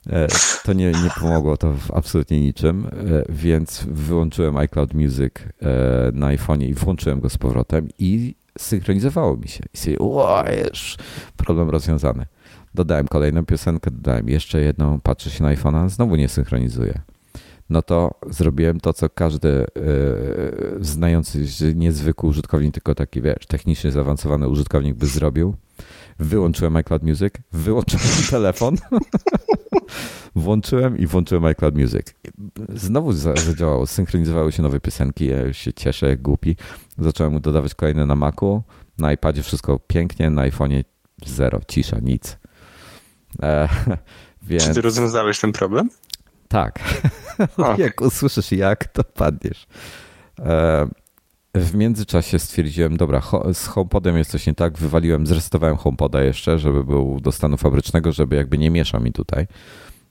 E, 0.10 0.28
to 0.64 0.74
nie, 0.74 0.92
nie 0.92 1.10
pomogło 1.20 1.58
to 1.58 1.74
w 1.74 1.92
absolutnie 1.92 2.40
niczym, 2.40 2.88
e, 2.88 2.92
więc 3.30 3.86
wyłączyłem 3.92 4.58
iCloud 4.58 4.94
Music 4.94 5.34
e, 5.40 6.12
na 6.14 6.28
iPhone'ie 6.28 6.70
i 6.70 6.74
włączyłem 6.74 7.20
go 7.20 7.30
z 7.30 7.38
powrotem 7.38 7.88
i 8.00 8.36
synchronizowało 8.58 9.38
mi 9.38 9.48
się. 9.48 9.64
I 9.74 9.78
sobie, 9.78 9.98
problem 11.38 11.70
rozwiązany. 11.70 12.26
Dodałem 12.74 13.08
kolejną 13.08 13.46
piosenkę, 13.46 13.92
dodałem 13.92 14.30
jeszcze 14.30 14.62
jedną, 14.62 15.00
patrzę 15.00 15.30
się 15.30 15.44
na 15.44 15.56
iPhone'a, 15.56 15.90
znowu 15.90 16.16
nie 16.16 16.28
synchronizuje. 16.28 17.02
No 17.70 17.82
to 17.82 18.14
zrobiłem 18.30 18.80
to, 18.80 18.94
co 18.94 19.10
każdy 19.10 19.66
yy, 19.76 20.78
znający 20.80 21.46
niezwykły 21.76 22.30
użytkownik, 22.30 22.74
tylko 22.74 22.96
taki, 22.96 23.22
wiesz, 23.22 23.46
technicznie 23.48 23.92
zaawansowany 23.92 24.48
użytkownik 24.48 24.96
by 24.96 25.06
zrobił. 25.06 25.56
Wyłączyłem 26.20 26.76
iCloud 26.76 27.04
Music, 27.04 27.34
wyłączyłem 27.52 28.06
telefon 28.32 28.78
Włączyłem 30.36 30.98
i 30.98 31.08
włączyłem 31.08 31.46
iCloud 31.46 31.76
Music. 31.76 32.16
Znowu 32.70 33.14
zadziałało, 33.14 33.88
synchronizowały 33.88 34.52
się 34.52 34.64
nowe 34.64 34.80
piosenki, 34.80 35.28
ja 35.28 35.42
już 35.42 35.58
się 35.58 35.74
cieszę 35.74 36.10
jak 36.10 36.22
głupi. 36.22 36.56
Zacząłem 36.98 37.42
dodawać 37.42 37.76
kolejne 37.76 38.06
na 38.06 38.16
Macu, 38.16 38.64
na 38.98 39.13
iPadzie 39.13 39.44
wszystko 39.44 39.80
pięknie, 39.80 40.30
na 40.30 40.50
iPhone'ie 40.50 40.84
zero, 41.26 41.60
cisza, 41.68 42.00
nic. 42.00 42.38
E, 43.41 43.70
więc... 44.41 44.63
Czy 44.68 44.74
ty 44.74 44.82
rozwiązałeś 44.82 45.39
ten 45.39 45.52
problem? 45.52 45.89
Tak. 46.48 46.80
Jak 47.78 48.02
usłyszysz 48.02 48.52
jak, 48.52 48.88
to 48.88 49.04
padniesz. 49.04 49.68
E, 50.39 50.88
w 51.60 51.76
międzyczasie 51.76 52.39
stwierdziłem, 52.39 52.98
dobra, 52.98 53.22
z 53.54 53.67
HomePodem 53.67 54.17
jest 54.17 54.32
coś 54.32 54.48
nie 54.48 54.54
tak, 54.54 54.78
wywaliłem, 54.78 55.28
zresetowałem 55.28 55.78
HomePoda 55.78 56.24
jeszcze, 56.24 56.60
żeby 56.60 56.84
był 56.84 57.20
do 57.20 57.32
stanu 57.32 57.58
fabrycznego, 57.58 58.12
żeby 58.12 58.36
jakby 58.36 58.58
nie 58.58 58.70
mieszał 58.70 59.02
mi 59.02 59.12
tutaj. 59.12 59.48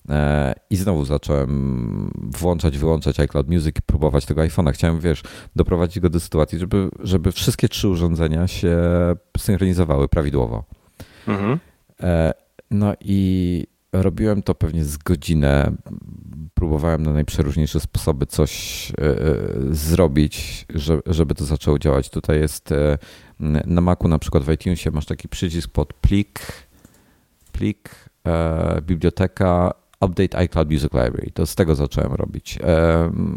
E, 0.08 0.54
I 0.70 0.76
znowu 0.76 1.04
zacząłem 1.04 2.10
włączać, 2.38 2.78
wyłączać 2.78 3.20
iCloud 3.20 3.48
Music 3.48 3.76
i 3.78 3.82
próbować 3.86 4.26
tego 4.26 4.40
iPhone'a. 4.40 4.72
Chciałem, 4.72 5.00
wiesz, 5.00 5.22
doprowadzić 5.56 6.00
go 6.00 6.10
do 6.10 6.20
sytuacji, 6.20 6.58
żeby, 6.58 6.88
żeby 7.00 7.32
wszystkie 7.32 7.68
trzy 7.68 7.88
urządzenia 7.88 8.48
się 8.48 8.78
synchronizowały 9.38 10.08
prawidłowo. 10.08 10.64
Mhm. 11.28 11.58
E, 12.02 12.32
no 12.70 12.94
i 13.00 13.66
robiłem 13.92 14.42
to 14.42 14.54
pewnie 14.54 14.84
z 14.84 14.96
godzinę. 14.96 15.72
Próbowałem 16.56 17.02
na 17.02 17.12
najprzeróżniejsze 17.12 17.80
sposoby 17.80 18.26
coś 18.26 18.52
e, 18.90 18.94
zrobić, 19.70 20.66
żeby 21.06 21.34
to 21.34 21.44
zaczęło 21.44 21.78
działać. 21.78 22.10
Tutaj 22.10 22.40
jest 22.40 22.74
na 23.66 23.80
Macu, 23.80 24.08
na 24.08 24.18
przykład 24.18 24.44
w 24.44 24.52
iTunesie 24.52 24.90
masz 24.90 25.06
taki 25.06 25.28
przycisk 25.28 25.70
pod 25.70 25.92
plik, 25.92 26.40
plik, 27.52 27.90
biblioteka 28.82 29.72
Update 30.00 30.38
iCloud 30.38 30.70
Music 30.70 30.92
Library. 30.92 31.30
To 31.34 31.46
z 31.46 31.54
tego 31.54 31.74
zacząłem 31.74 32.12
robić. 32.12 32.58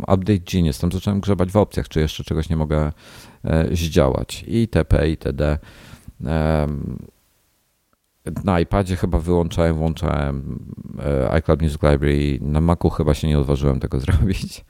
Update 0.01 0.39
Genius, 0.53 0.79
tam 0.79 0.91
zacząłem 0.91 1.19
grzebać 1.19 1.51
w 1.51 1.57
opcjach, 1.57 1.87
czy 1.87 1.99
jeszcze 1.99 2.23
czegoś 2.23 2.49
nie 2.49 2.55
mogę 2.55 2.91
e, 3.43 3.75
zdziałać. 3.75 4.45
I 4.47 4.67
TP, 4.67 5.09
i 5.09 5.17
TD. 5.17 5.57
Na 8.43 8.59
iPadzie 8.59 8.95
chyba 8.95 9.19
wyłączałem, 9.19 9.75
włączałem 9.75 10.59
e, 10.99 11.31
iCloud 11.31 11.61
Music 11.61 11.83
Library. 11.83 12.39
Na 12.41 12.61
Macu 12.61 12.89
chyba 12.89 13.13
się 13.13 13.27
nie 13.27 13.39
odważyłem 13.39 13.79
tego 13.79 13.99
zrobić. 14.05 14.65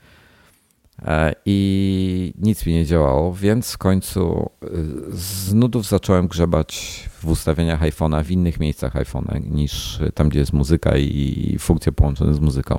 E, 1.02 1.34
i 1.46 2.32
nic 2.38 2.66
mi 2.66 2.72
nie 2.72 2.86
działało, 2.86 3.34
więc 3.34 3.72
w 3.72 3.78
końcu 3.78 4.50
e, 4.62 4.66
z 5.12 5.54
nudów 5.54 5.86
zacząłem 5.86 6.28
grzebać 6.28 7.00
w 7.12 7.28
ustawieniach 7.28 7.82
iPhone'a 7.82 8.24
w 8.24 8.30
innych 8.30 8.60
miejscach 8.60 8.94
iPhone'a 8.94 9.50
niż 9.50 10.00
tam, 10.14 10.28
gdzie 10.28 10.40
jest 10.40 10.52
muzyka 10.52 10.96
i 10.96 11.56
funkcje 11.60 11.92
połączone 11.92 12.34
z 12.34 12.40
muzyką. 12.40 12.78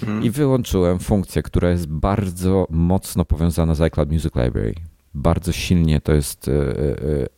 Hmm. 0.00 0.24
I 0.24 0.30
wyłączyłem 0.30 0.98
funkcję, 0.98 1.42
która 1.42 1.70
jest 1.70 1.86
bardzo 1.86 2.66
mocno 2.70 3.24
powiązana 3.24 3.74
z 3.74 3.80
iCloud 3.80 4.12
Music 4.12 4.32
Library. 4.34 4.74
Bardzo 5.14 5.52
silnie 5.52 6.00
to 6.00 6.12
jest 6.12 6.48
e, 6.48 6.52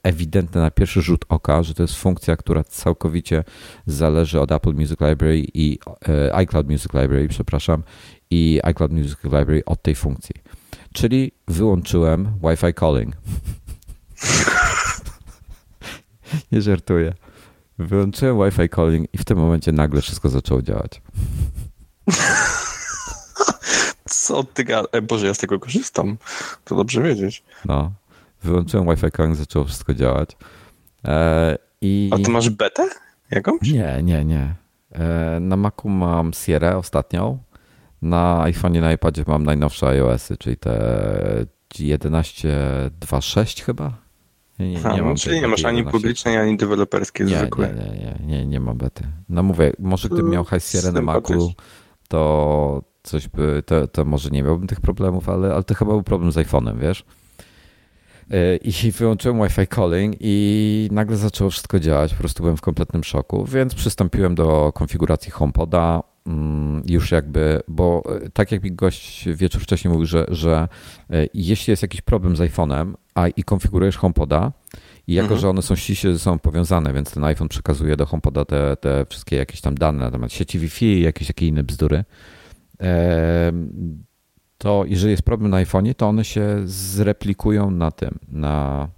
ewidentne 0.03 0.61
na 0.61 0.71
pierwszy 0.71 1.03
rzut 1.03 1.25
oka, 1.29 1.63
że 1.63 1.75
to 1.75 1.83
jest 1.83 1.97
funkcja, 1.97 2.37
która 2.37 2.65
całkowicie 2.65 3.45
zależy 3.87 4.41
od 4.41 4.53
Apple 4.53 4.75
Music 4.75 5.01
Library 5.01 5.47
i 5.55 5.79
iCloud 6.33 6.69
Music 6.69 6.95
Library, 6.95 7.29
przepraszam, 7.29 7.83
i 8.31 8.61
iCloud 8.63 8.93
Music 8.93 9.25
Library 9.25 9.63
od 9.67 9.83
tej 9.83 9.95
funkcji. 9.95 10.35
Czyli 10.93 11.33
wyłączyłem 11.49 12.33
Wi-Fi 12.43 12.75
calling. 12.81 13.13
Nie 16.53 16.63
żartuję. 16.63 17.15
Wyłączyłem 17.79 18.37
Wi-Fi 18.37 18.69
calling 18.69 19.15
i 19.15 19.19
w 19.19 19.25
tym 19.25 19.39
momencie 19.39 19.73
nagle 19.73 20.03
wszystko 20.03 20.29
zaczęło 20.29 20.63
działać. 20.63 21.03
Co 24.09 24.45
ty 24.45 24.65
gadasz? 24.65 24.89
E, 24.93 25.03
Boże, 25.03 25.27
ja 25.27 25.35
z 25.35 25.39
tego 25.39 25.59
korzystam. 25.59 26.17
To 26.65 26.77
dobrze 26.77 27.03
wiedzieć. 27.03 27.43
No. 27.65 27.93
Wyłączyłem 28.43 28.87
Wi-Fi 28.87 29.11
calling, 29.11 29.37
zaczęło 29.37 29.65
wszystko 29.65 29.95
działać. 29.95 30.37
E, 31.05 31.59
i... 31.81 32.11
A 32.15 32.19
ty 32.19 32.31
masz 32.31 32.51
betę 32.51 32.89
jakąś? 33.31 33.61
Nie, 33.63 34.01
nie, 34.03 34.25
nie. 34.25 34.55
E, 34.93 35.39
na 35.41 35.57
Macu 35.57 35.89
mam 35.89 36.33
Sierra 36.33 36.77
ostatnią 36.77 37.39
na 38.03 38.45
iPhone'ie, 38.45 38.81
na 38.81 38.93
iPadzie 38.93 39.25
mam 39.27 39.45
najnowsze 39.45 39.89
iOSy, 39.89 40.37
czyli 40.37 40.57
te 40.57 41.47
11.2.6 41.75 43.63
chyba? 43.63 43.93
Nie, 44.59 44.69
nie, 44.69 44.81
nie 44.95 45.03
mam 45.03 45.17
czyli 45.17 45.41
nie 45.41 45.49
masz 45.49 45.65
ani 45.65 45.85
publicznej, 45.85 46.37
ani 46.37 46.57
deweloperskiej 46.57 47.27
nie, 47.27 47.39
zwykłej. 47.39 47.71
Nie, 47.75 47.83
nie, 47.83 48.19
nie, 48.21 48.27
nie, 48.27 48.47
nie 48.47 48.61
ma 48.61 48.75
bety. 48.75 49.05
No 49.29 49.43
mówię, 49.43 49.73
może 49.79 50.09
gdybym 50.09 50.31
miał 50.31 50.45
High 50.45 50.65
Sierra 50.65 50.93
na 50.93 51.03
Macu, 51.03 51.53
to 52.09 52.83
coś 53.07 53.29
by, 53.29 53.63
to, 53.67 53.89
to 53.89 54.05
może 54.05 54.31
nie 54.31 54.43
miałbym 54.43 54.67
tych 54.67 54.81
problemów, 54.81 55.29
ale, 55.29 55.55
ale 55.55 55.63
to 55.63 55.75
chyba 55.75 55.91
był 55.91 56.03
problem 56.03 56.33
z 56.33 56.37
iPhone'em, 56.37 56.79
wiesz? 56.79 57.05
E, 58.31 58.57
I 58.57 58.93
wyłączyłem 58.93 59.43
Wi-Fi 59.43 59.67
calling 59.75 60.17
i 60.21 60.89
nagle 60.93 61.17
zaczęło 61.17 61.51
wszystko 61.51 61.81
działać. 61.81 62.15
Po 62.15 62.19
prostu 62.19 62.43
byłem 62.43 62.57
w 62.57 62.61
kompletnym 62.61 63.05
szoku, 63.05 63.45
więc 63.45 63.75
przystąpiłem 63.75 64.35
do 64.35 64.73
konfiguracji 64.75 65.31
HomePoda. 65.31 66.03
Mm, 66.27 66.83
już 66.87 67.11
jakby, 67.11 67.61
bo 67.69 68.03
e, 68.25 68.31
tak 68.31 68.53
jak 68.53 68.63
mi 68.63 68.73
gość 68.73 69.29
wieczór 69.29 69.63
wcześniej 69.63 69.93
mówił, 69.93 70.07
że, 70.07 70.27
że 70.29 70.69
e, 71.11 71.27
jeśli 71.35 71.71
jest 71.71 71.83
jakiś 71.83 72.01
problem 72.01 72.37
z 72.37 72.41
iPhone'em, 72.41 72.95
a 73.15 73.29
i 73.29 73.45
konfigurujesz 73.45 73.97
HomePoda, 73.97 74.53
i 75.07 75.15
jako, 75.15 75.25
mhm. 75.25 75.41
że 75.41 75.49
one 75.49 75.63
są 75.63 75.77
ściśle 75.77 76.13
ze 76.13 76.19
sobą 76.19 76.39
powiązane, 76.39 76.93
więc 76.93 77.11
ten 77.11 77.25
iPhone 77.25 77.49
przekazuje 77.49 77.97
do 77.97 78.07
HomePoda 78.07 78.45
te, 78.45 78.77
te 78.77 79.07
wszystkie 79.09 79.37
jakieś 79.37 79.61
tam 79.61 79.75
dane 79.75 79.99
na 79.99 80.11
temat 80.11 80.33
sieci 80.33 80.59
Wi-Fi 80.59 80.85
i 80.85 81.03
jakieś 81.03 81.29
takie 81.29 81.47
inne 81.47 81.65
bzdury, 81.65 82.05
to 84.59 84.85
jeżeli 84.87 85.11
jest 85.11 85.23
problem 85.23 85.51
na 85.51 85.65
iPhone'ie, 85.65 85.95
to 85.95 86.09
one 86.09 86.25
się 86.25 86.63
zreplikują 86.65 87.71
na 87.71 87.91
tym, 87.91 88.19
na, 88.29 88.89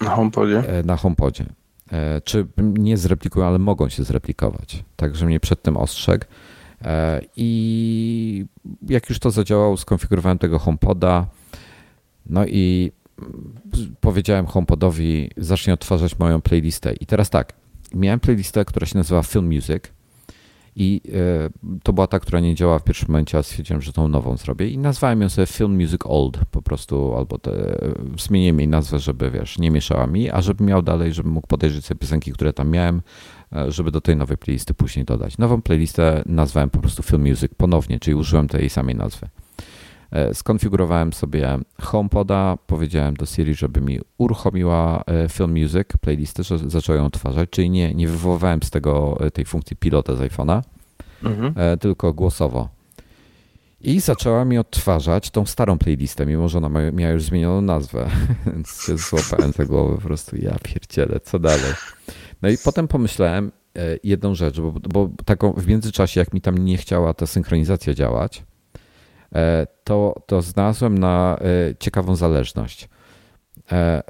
na 0.00 0.10
HomePodzie. 0.10 0.62
Na 0.84 0.96
HomePodzie. 0.96 1.46
Czy 2.24 2.46
nie 2.58 2.96
zreplikują, 2.96 3.46
ale 3.46 3.58
mogą 3.58 3.88
się 3.88 4.04
zreplikować. 4.04 4.84
Także 4.96 5.26
mnie 5.26 5.40
przed 5.40 5.62
tym 5.62 5.76
ostrzegł. 5.76 6.24
I 7.36 8.46
jak 8.88 9.08
już 9.08 9.18
to 9.18 9.30
zadziałało, 9.30 9.76
skonfigurowałem 9.76 10.38
tego 10.38 10.58
HomePoda. 10.58 11.26
No 12.26 12.46
i 12.46 12.92
powiedziałem 14.00 14.46
HomePodowi, 14.46 15.30
zacznij 15.36 15.74
odtwarzać 15.74 16.18
moją 16.18 16.40
playlistę. 16.40 16.92
I 16.92 17.06
teraz 17.06 17.30
tak, 17.30 17.52
miałem 17.94 18.20
playlistę, 18.20 18.64
która 18.64 18.86
się 18.86 18.98
nazywa 18.98 19.22
Film 19.22 19.46
Music 19.46 19.84
i 20.76 21.00
e, 21.08 21.78
to 21.82 21.92
była 21.92 22.06
ta, 22.06 22.20
która 22.20 22.40
nie 22.40 22.54
działała 22.54 22.78
w 22.78 22.84
pierwszym 22.84 23.08
momencie, 23.08 23.38
a 23.38 23.42
stwierdziłem, 23.42 23.82
że 23.82 23.92
tą 23.92 24.08
nową 24.08 24.36
zrobię 24.36 24.68
i 24.68 24.78
nazwałem 24.78 25.22
ją 25.22 25.28
sobie 25.28 25.46
Film 25.46 25.74
Music 25.74 26.00
Old 26.04 26.38
po 26.50 26.62
prostu, 26.62 27.14
albo 27.14 27.38
te, 27.38 27.78
zmieniłem 28.18 28.58
jej 28.58 28.68
nazwę, 28.68 28.98
żeby 28.98 29.30
wiesz, 29.30 29.58
nie 29.58 29.70
mieszała 29.70 30.06
mi, 30.06 30.30
a 30.30 30.42
żeby 30.42 30.64
miał 30.64 30.82
dalej, 30.82 31.12
żebym 31.12 31.32
mógł 31.32 31.46
podejrzeć 31.46 31.84
sobie 31.84 31.98
piosenki, 31.98 32.32
które 32.32 32.52
tam 32.52 32.70
miałem, 32.70 33.02
e, 33.52 33.72
żeby 33.72 33.90
do 33.90 34.00
tej 34.00 34.16
nowej 34.16 34.36
playlisty 34.36 34.74
później 34.74 35.04
dodać. 35.04 35.38
Nową 35.38 35.62
playlistę 35.62 36.22
nazwałem 36.26 36.70
po 36.70 36.78
prostu 36.78 37.02
Film 37.02 37.22
Music 37.22 37.52
ponownie, 37.56 38.00
czyli 38.00 38.14
użyłem 38.14 38.48
tej 38.48 38.70
samej 38.70 38.94
nazwy. 38.94 39.28
E, 40.16 40.34
skonfigurowałem 40.34 41.12
sobie 41.12 41.58
HomePoda, 41.80 42.58
powiedziałem 42.66 43.14
do 43.14 43.26
Siri, 43.26 43.54
żeby 43.54 43.80
mi 43.80 44.00
uruchomiła 44.18 45.04
e, 45.06 45.28
Film 45.28 45.50
Music, 45.50 45.88
playlistę, 46.00 46.44
że 46.44 46.58
zacząłem 46.58 47.00
ją 47.00 47.06
odtwarzać, 47.06 47.50
czyli 47.50 47.70
nie, 47.70 47.94
nie 47.94 48.08
wywoływałem 48.08 48.62
z 48.62 48.70
tego 48.70 49.18
e, 49.20 49.30
tej 49.30 49.44
funkcji 49.44 49.76
pilota 49.76 50.14
z 50.14 50.18
iPhone'a, 50.18 50.62
mhm. 51.24 51.78
tylko 51.78 52.12
głosowo. 52.12 52.68
I 53.80 54.00
zaczęła 54.00 54.44
mi 54.44 54.58
odtwarzać 54.58 55.30
tą 55.30 55.46
starą 55.46 55.78
playlistę, 55.78 56.26
mimo 56.26 56.48
że 56.48 56.58
ona 56.58 56.68
miała 56.68 57.12
już 57.12 57.22
zmienioną 57.22 57.60
nazwę. 57.60 58.10
Więc 58.46 58.82
się 58.86 58.98
złapałem 58.98 59.52
za 59.52 59.64
głowę 59.64 59.94
po 59.94 60.02
prostu, 60.02 60.36
ja 60.36 60.56
pierdzielę, 60.62 61.20
co 61.20 61.38
dalej? 61.38 61.72
No 62.42 62.48
i 62.48 62.58
potem 62.64 62.88
pomyślałem 62.88 63.52
jedną 64.04 64.34
rzecz, 64.34 64.60
bo, 64.60 64.72
bo 64.72 65.10
taką 65.24 65.52
w 65.52 65.66
międzyczasie, 65.66 66.20
jak 66.20 66.34
mi 66.34 66.40
tam 66.40 66.58
nie 66.58 66.76
chciała 66.76 67.14
ta 67.14 67.26
synchronizacja 67.26 67.94
działać, 67.94 68.44
to, 69.84 70.22
to 70.26 70.42
znalazłem 70.42 70.98
na 70.98 71.36
e, 71.40 71.74
ciekawą 71.78 72.16
zależność. 72.16 72.88
E, 73.72 74.02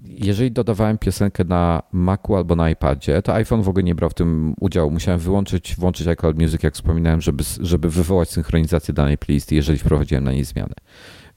jeżeli 0.00 0.52
dodawałem 0.52 0.98
piosenkę 0.98 1.44
na 1.44 1.82
Macu 1.92 2.36
albo 2.36 2.56
na 2.56 2.70
iPadzie, 2.70 3.22
to 3.22 3.34
iPhone 3.34 3.62
w 3.62 3.68
ogóle 3.68 3.82
nie 3.82 3.94
brał 3.94 4.10
w 4.10 4.14
tym 4.14 4.54
udziału. 4.60 4.90
Musiałem 4.90 5.20
wyłączyć, 5.20 5.76
włączyć 5.76 6.06
iCloud 6.06 6.38
Music, 6.38 6.62
jak 6.62 6.74
wspominałem, 6.74 7.20
żeby, 7.20 7.44
żeby 7.60 7.90
wywołać 7.90 8.30
synchronizację 8.30 8.94
danej 8.94 9.18
playlisty, 9.18 9.54
jeżeli 9.54 9.78
wprowadziłem 9.78 10.24
na 10.24 10.32
niej 10.32 10.44
zmiany. 10.44 10.74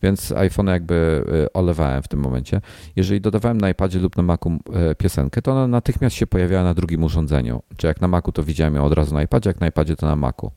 Więc 0.04 0.32
iPhone 0.32 0.68
jakby 0.68 1.26
olewałem 1.54 2.04
w 2.04 2.08
tym 2.08 2.20
momencie. 2.20 2.62
Jeżeli 2.96 3.22
dodawałem 3.22 3.62
na 3.62 3.70
iPadzie 3.70 4.00
lub 4.00 4.18
na 4.18 4.24
Macu 4.24 4.52
piosenkę, 4.98 5.42
to 5.42 5.52
ona 5.52 5.68
natychmiast 5.68 6.16
się 6.16 6.28
pojawiała 6.28 6.64
na 6.64 6.74
drugim 6.74 7.04
urządzeniu. 7.04 7.62
Czy 7.78 7.88
jak 7.88 8.02
na 8.02 8.08
Macu 8.08 8.32
to 8.32 8.44
widziałem 8.44 8.76
ją 8.76 8.86
od 8.86 8.94
razu 8.94 9.14
na 9.14 9.24
iPadzie, 9.24 9.50
jak 9.50 9.60
na 9.60 9.68
iPadzie 9.68 9.96
to 9.96 10.06
na 10.06 10.16
Macu. 10.16 10.52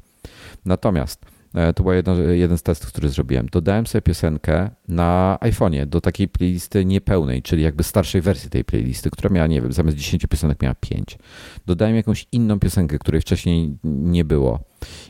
Natomiast 0.65 1.25
E, 1.25 1.34
to 1.75 1.83
był 1.83 1.93
jeden 2.33 2.59
z 2.59 2.63
testów, 2.63 2.89
który 2.89 3.09
zrobiłem. 3.09 3.47
Dodałem 3.53 3.87
sobie 3.87 4.03
piosenkę 4.03 4.71
na 4.89 5.39
iPhone'ie 5.41 5.87
do 5.87 6.01
takiej 6.01 6.29
playlisty 6.29 6.85
niepełnej, 6.85 7.43
czyli 7.43 7.63
jakby 7.63 7.83
starszej 7.83 8.21
wersji 8.21 8.51
tej 8.51 8.65
playlisty, 8.65 9.11
która 9.11 9.31
miała, 9.31 9.47
nie 9.47 9.63
wiem, 9.63 9.73
zamiast 9.73 9.97
10 9.97 10.27
piosenek 10.27 10.63
miała 10.63 10.75
5. 10.75 11.19
Dodałem 11.67 11.97
jakąś 11.97 12.27
inną 12.33 12.59
piosenkę, 12.59 12.99
której 12.99 13.21
wcześniej 13.21 13.77
nie 13.85 14.25
było. 14.25 14.61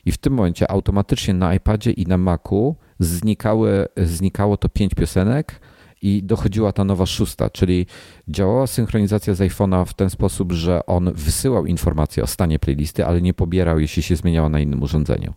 I 0.04 0.12
w 0.12 0.18
tym 0.18 0.32
momencie 0.32 0.70
automatycznie 0.70 1.34
na 1.34 1.54
iPadzie 1.54 1.90
i 1.90 2.06
na 2.06 2.18
Macu 2.18 2.76
znikały, 3.00 3.86
znikało 3.96 4.56
to 4.56 4.68
5 4.68 4.94
piosenek 4.94 5.60
i 6.02 6.22
dochodziła 6.22 6.72
ta 6.72 6.84
nowa 6.84 7.06
szósta, 7.06 7.50
czyli 7.50 7.86
działała 8.28 8.66
synchronizacja 8.66 9.34
z 9.34 9.40
iPhone'a 9.40 9.86
w 9.86 9.94
ten 9.94 10.10
sposób, 10.10 10.52
że 10.52 10.86
on 10.86 11.12
wysyłał 11.12 11.66
informacje 11.66 12.22
o 12.22 12.26
stanie 12.26 12.58
playlisty, 12.58 13.06
ale 13.06 13.22
nie 13.22 13.34
pobierał, 13.34 13.80
jeśli 13.80 14.02
się 14.02 14.16
zmieniała 14.16 14.48
na 14.48 14.60
innym 14.60 14.82
urządzeniu. 14.82 15.32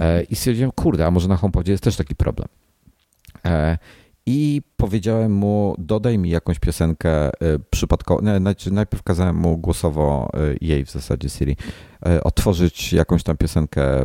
E, 0.00 0.22
I 0.22 0.36
stwierdziłem, 0.36 0.72
kurde, 0.72 1.06
a 1.06 1.10
może 1.10 1.28
na 1.28 1.36
HomePodzie 1.36 1.72
jest 1.72 1.84
też 1.84 1.96
taki 1.96 2.14
problem. 2.14 2.48
E, 3.44 3.78
I 4.26 4.62
powiedziałem 4.76 5.32
mu, 5.32 5.74
dodaj 5.78 6.18
mi 6.18 6.30
jakąś 6.30 6.58
piosenkę 6.58 7.10
e, 7.10 7.30
przypadkową. 7.70 8.22
Najpierw 8.70 9.02
kazałem 9.02 9.36
mu 9.36 9.58
głosowo 9.58 10.30
jej 10.60 10.84
w 10.84 10.90
zasadzie 10.90 11.28
Siri 11.28 11.56
otworzyć 12.24 12.92
jakąś 12.92 13.22
tam 13.22 13.36
piosenkę 13.36 14.02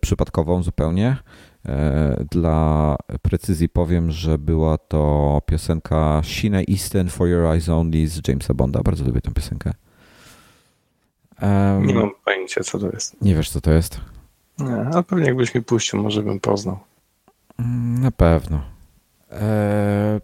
przypadkową 0.00 0.62
zupełnie. 0.62 1.16
Dla 2.30 2.96
precyzji 3.22 3.68
powiem, 3.68 4.10
że 4.10 4.38
była 4.38 4.78
to 4.78 5.42
piosenka 5.46 6.20
Shine 6.24 6.62
Eastern 6.70 7.08
for 7.08 7.28
Your 7.28 7.44
Eyes 7.46 7.68
Only 7.68 8.08
z 8.08 8.28
Jamesa 8.28 8.54
Bonda. 8.54 8.82
Bardzo 8.82 9.04
lubię 9.04 9.20
tę 9.20 9.30
piosenkę. 9.32 9.72
Um, 11.42 11.86
nie 11.86 11.94
mam 11.94 12.10
pojęcia, 12.24 12.60
co 12.64 12.78
to 12.78 12.90
jest. 12.90 13.22
Nie 13.22 13.34
wiesz, 13.34 13.50
co 13.50 13.60
to 13.60 13.72
jest? 13.72 14.00
Nie, 14.58 14.86
ale 14.92 15.02
pewnie 15.02 15.26
jakbyś 15.26 15.54
mi 15.54 15.62
puścił, 15.62 16.02
może 16.02 16.22
bym 16.22 16.40
poznał. 16.40 16.78
Mm, 17.58 18.02
na 18.02 18.10
pewno. 18.10 18.62
Eee, 19.30 20.20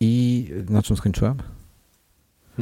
I 0.00 0.44
na 0.68 0.82
czym 0.82 0.96
skończyłem? 0.96 1.36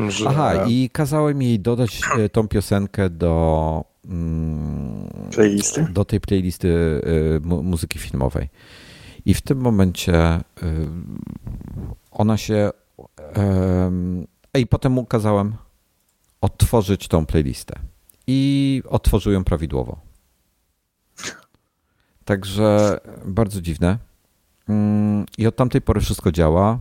Że... 0.09 0.29
Aha, 0.29 0.67
i 0.69 0.91
kazałem 0.93 1.43
jej 1.43 1.61
dodać 1.61 2.01
e, 2.19 2.29
tą 2.29 2.49
piosenkę 2.49 3.11
do 3.11 3.85
mm, 4.05 5.09
playlisty? 5.33 5.87
do 5.93 6.05
tej 6.05 6.21
playlisty 6.21 7.01
e, 7.37 7.49
mu 7.49 7.63
muzyki 7.63 7.99
filmowej. 7.99 8.49
I 9.27 9.35
w 9.35 9.43
tym 9.43 9.61
momencie 9.61 10.17
e, 10.17 10.43
ona 12.11 12.37
się 12.37 12.71
i 14.59 14.67
potem 14.67 14.93
mu 14.93 15.05
kazałem 15.05 15.55
otworzyć 16.41 17.09
tą 17.09 17.27
playlistę. 17.27 17.79
I 18.27 18.83
otworzył 18.89 19.33
ją 19.33 19.45
prawidłowo. 19.45 20.01
Także 22.25 22.99
bardzo 23.25 23.61
dziwne. 23.61 23.99
Mm, 24.69 25.27
I 25.39 25.47
od 25.47 25.57
tamtej 25.57 25.81
pory 25.81 26.01
wszystko 26.01 26.33
działa 26.33 26.79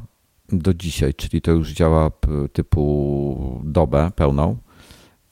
do 0.49 0.73
dzisiaj, 0.73 1.13
czyli 1.13 1.41
to 1.41 1.51
już 1.51 1.71
działa 1.71 2.11
typu 2.53 3.61
dobę 3.63 4.11
pełną. 4.15 4.57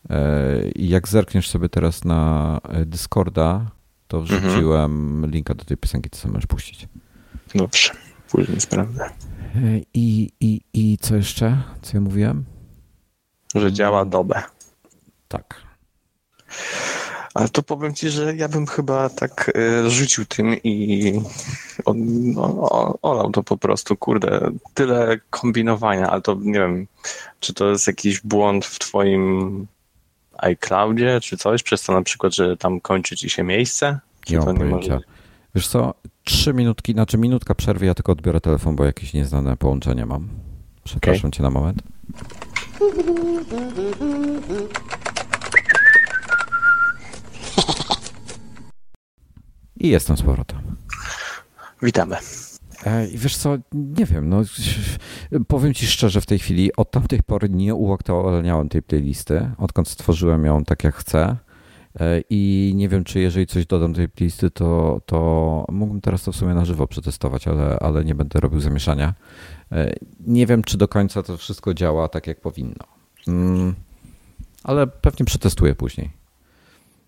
E, 0.09 0.69
I 0.69 0.89
jak 0.89 1.07
zerkniesz 1.07 1.49
sobie 1.49 1.69
teraz 1.69 2.05
na 2.05 2.59
Discorda, 2.85 3.71
to 4.07 4.17
mhm. 4.17 4.41
wrzuciłem 4.41 5.13
mhm. 5.15 5.31
linka 5.31 5.53
do 5.53 5.65
tej 5.65 5.77
piosenki, 5.77 6.09
sobie 6.13 6.33
możesz 6.33 6.47
puścić. 6.47 6.87
Dobrze, 7.55 7.91
później 8.31 8.61
sprawdzę. 8.61 9.05
E, 9.05 9.09
I, 9.93 10.31
i, 10.39 10.61
I 10.73 10.97
co 10.97 11.15
jeszcze? 11.15 11.63
Co 11.81 11.97
ja 11.97 12.01
mówiłem? 12.01 12.45
Że 13.55 13.73
działa 13.73 14.05
dobę. 14.05 14.43
Tak. 15.27 15.61
Ale 17.33 17.49
to 17.49 17.63
powiem 17.63 17.93
ci, 17.93 18.09
że 18.09 18.35
ja 18.35 18.49
bym 18.49 18.67
chyba 18.67 19.09
tak 19.09 19.51
e, 19.55 19.89
rzucił 19.89 20.25
tym 20.25 20.55
i 20.63 21.13
on, 21.85 21.97
no, 22.33 22.69
olał 23.01 23.31
to 23.31 23.43
po 23.43 23.57
prostu, 23.57 23.97
kurde, 23.97 24.51
tyle 24.73 25.19
kombinowania, 25.29 26.09
ale 26.09 26.21
to 26.21 26.37
nie 26.41 26.59
wiem, 26.59 26.87
czy 27.39 27.53
to 27.53 27.69
jest 27.69 27.87
jakiś 27.87 28.21
błąd 28.21 28.65
w 28.65 28.79
twoim 28.79 29.67
iCloudzie, 30.37 31.19
czy 31.21 31.37
coś, 31.37 31.63
przez 31.63 31.83
to 31.83 31.93
na 31.93 32.01
przykład, 32.01 32.35
że 32.35 32.57
tam 32.57 32.81
kończy 32.81 33.15
ci 33.15 33.29
się 33.29 33.43
miejsce? 33.43 33.99
nie 34.29 34.37
mam 34.37 34.57
pojęcia. 34.57 34.93
Może... 34.93 35.05
Wiesz 35.55 35.67
co, 35.67 35.93
trzy 36.23 36.53
minutki, 36.53 36.93
znaczy 36.93 37.17
minutka 37.17 37.55
przerwy, 37.55 37.85
ja 37.85 37.93
tylko 37.93 38.11
odbiorę 38.11 38.41
telefon, 38.41 38.75
bo 38.75 38.85
jakieś 38.85 39.13
nieznane 39.13 39.57
połączenie 39.57 40.05
mam. 40.05 40.29
Przepraszam 40.83 41.19
okay. 41.19 41.31
cię 41.31 41.43
na 41.43 41.49
moment. 41.49 41.83
I 49.81 49.87
jestem 49.87 50.17
z 50.17 50.21
powrotem. 50.21 50.59
Witamy. 51.81 52.17
E, 52.85 53.07
I 53.07 53.17
wiesz 53.17 53.37
co, 53.37 53.57
nie 53.73 54.05
wiem, 54.05 54.29
no 54.29 54.41
powiem 55.47 55.73
ci 55.73 55.87
szczerze 55.87 56.21
w 56.21 56.25
tej 56.25 56.39
chwili, 56.39 56.75
od 56.75 56.91
tamtej 56.91 57.23
pory 57.23 57.49
nie 57.49 57.75
uaktualniałem 57.75 58.69
tej 58.69 58.81
playlisty, 58.81 59.51
odkąd 59.57 59.87
stworzyłem 59.87 60.45
ją 60.45 60.63
tak 60.63 60.83
jak 60.83 60.95
chcę 60.95 61.37
e, 61.99 62.21
i 62.29 62.71
nie 62.75 62.89
wiem, 62.89 63.03
czy 63.03 63.19
jeżeli 63.19 63.47
coś 63.47 63.65
dodam 63.65 63.93
do 63.93 63.97
tej 63.97 64.09
playlisty, 64.09 64.51
to, 64.51 65.01
to 65.05 65.65
mógłbym 65.71 66.01
teraz 66.01 66.23
to 66.23 66.31
w 66.31 66.35
sumie 66.35 66.53
na 66.53 66.65
żywo 66.65 66.87
przetestować, 66.87 67.47
ale, 67.47 67.79
ale 67.79 68.05
nie 68.05 68.15
będę 68.15 68.39
robił 68.39 68.59
zamieszania. 68.59 69.13
E, 69.71 69.93
nie 70.19 70.47
wiem, 70.47 70.63
czy 70.63 70.77
do 70.77 70.87
końca 70.87 71.23
to 71.23 71.37
wszystko 71.37 71.73
działa 71.73 72.07
tak, 72.07 72.27
jak 72.27 72.41
powinno. 72.41 72.85
Mm, 73.27 73.75
ale 74.63 74.87
pewnie 74.87 75.25
przetestuję 75.25 75.75
później. 75.75 76.11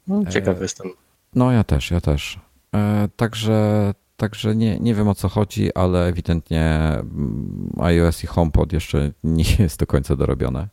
No, 0.07 0.25
ciekaw 0.25 0.61
jestem. 0.61 0.87
No 1.35 1.51
ja 1.51 1.63
też, 1.63 1.91
ja 1.91 2.01
też. 2.01 2.39
E, 2.73 3.07
także, 3.15 3.93
także 4.17 4.55
nie, 4.55 4.79
nie 4.79 4.95
wiem 4.95 5.07
o 5.07 5.15
co 5.15 5.29
chodzi, 5.29 5.73
ale 5.73 6.07
ewidentnie 6.07 6.63
mm, 6.63 7.73
iOS 7.79 8.23
i 8.23 8.27
HomePod 8.27 8.73
jeszcze 8.73 9.11
nie 9.23 9.55
jest 9.59 9.79
do 9.79 9.87
końca 9.87 10.15
dorobione. 10.15 10.67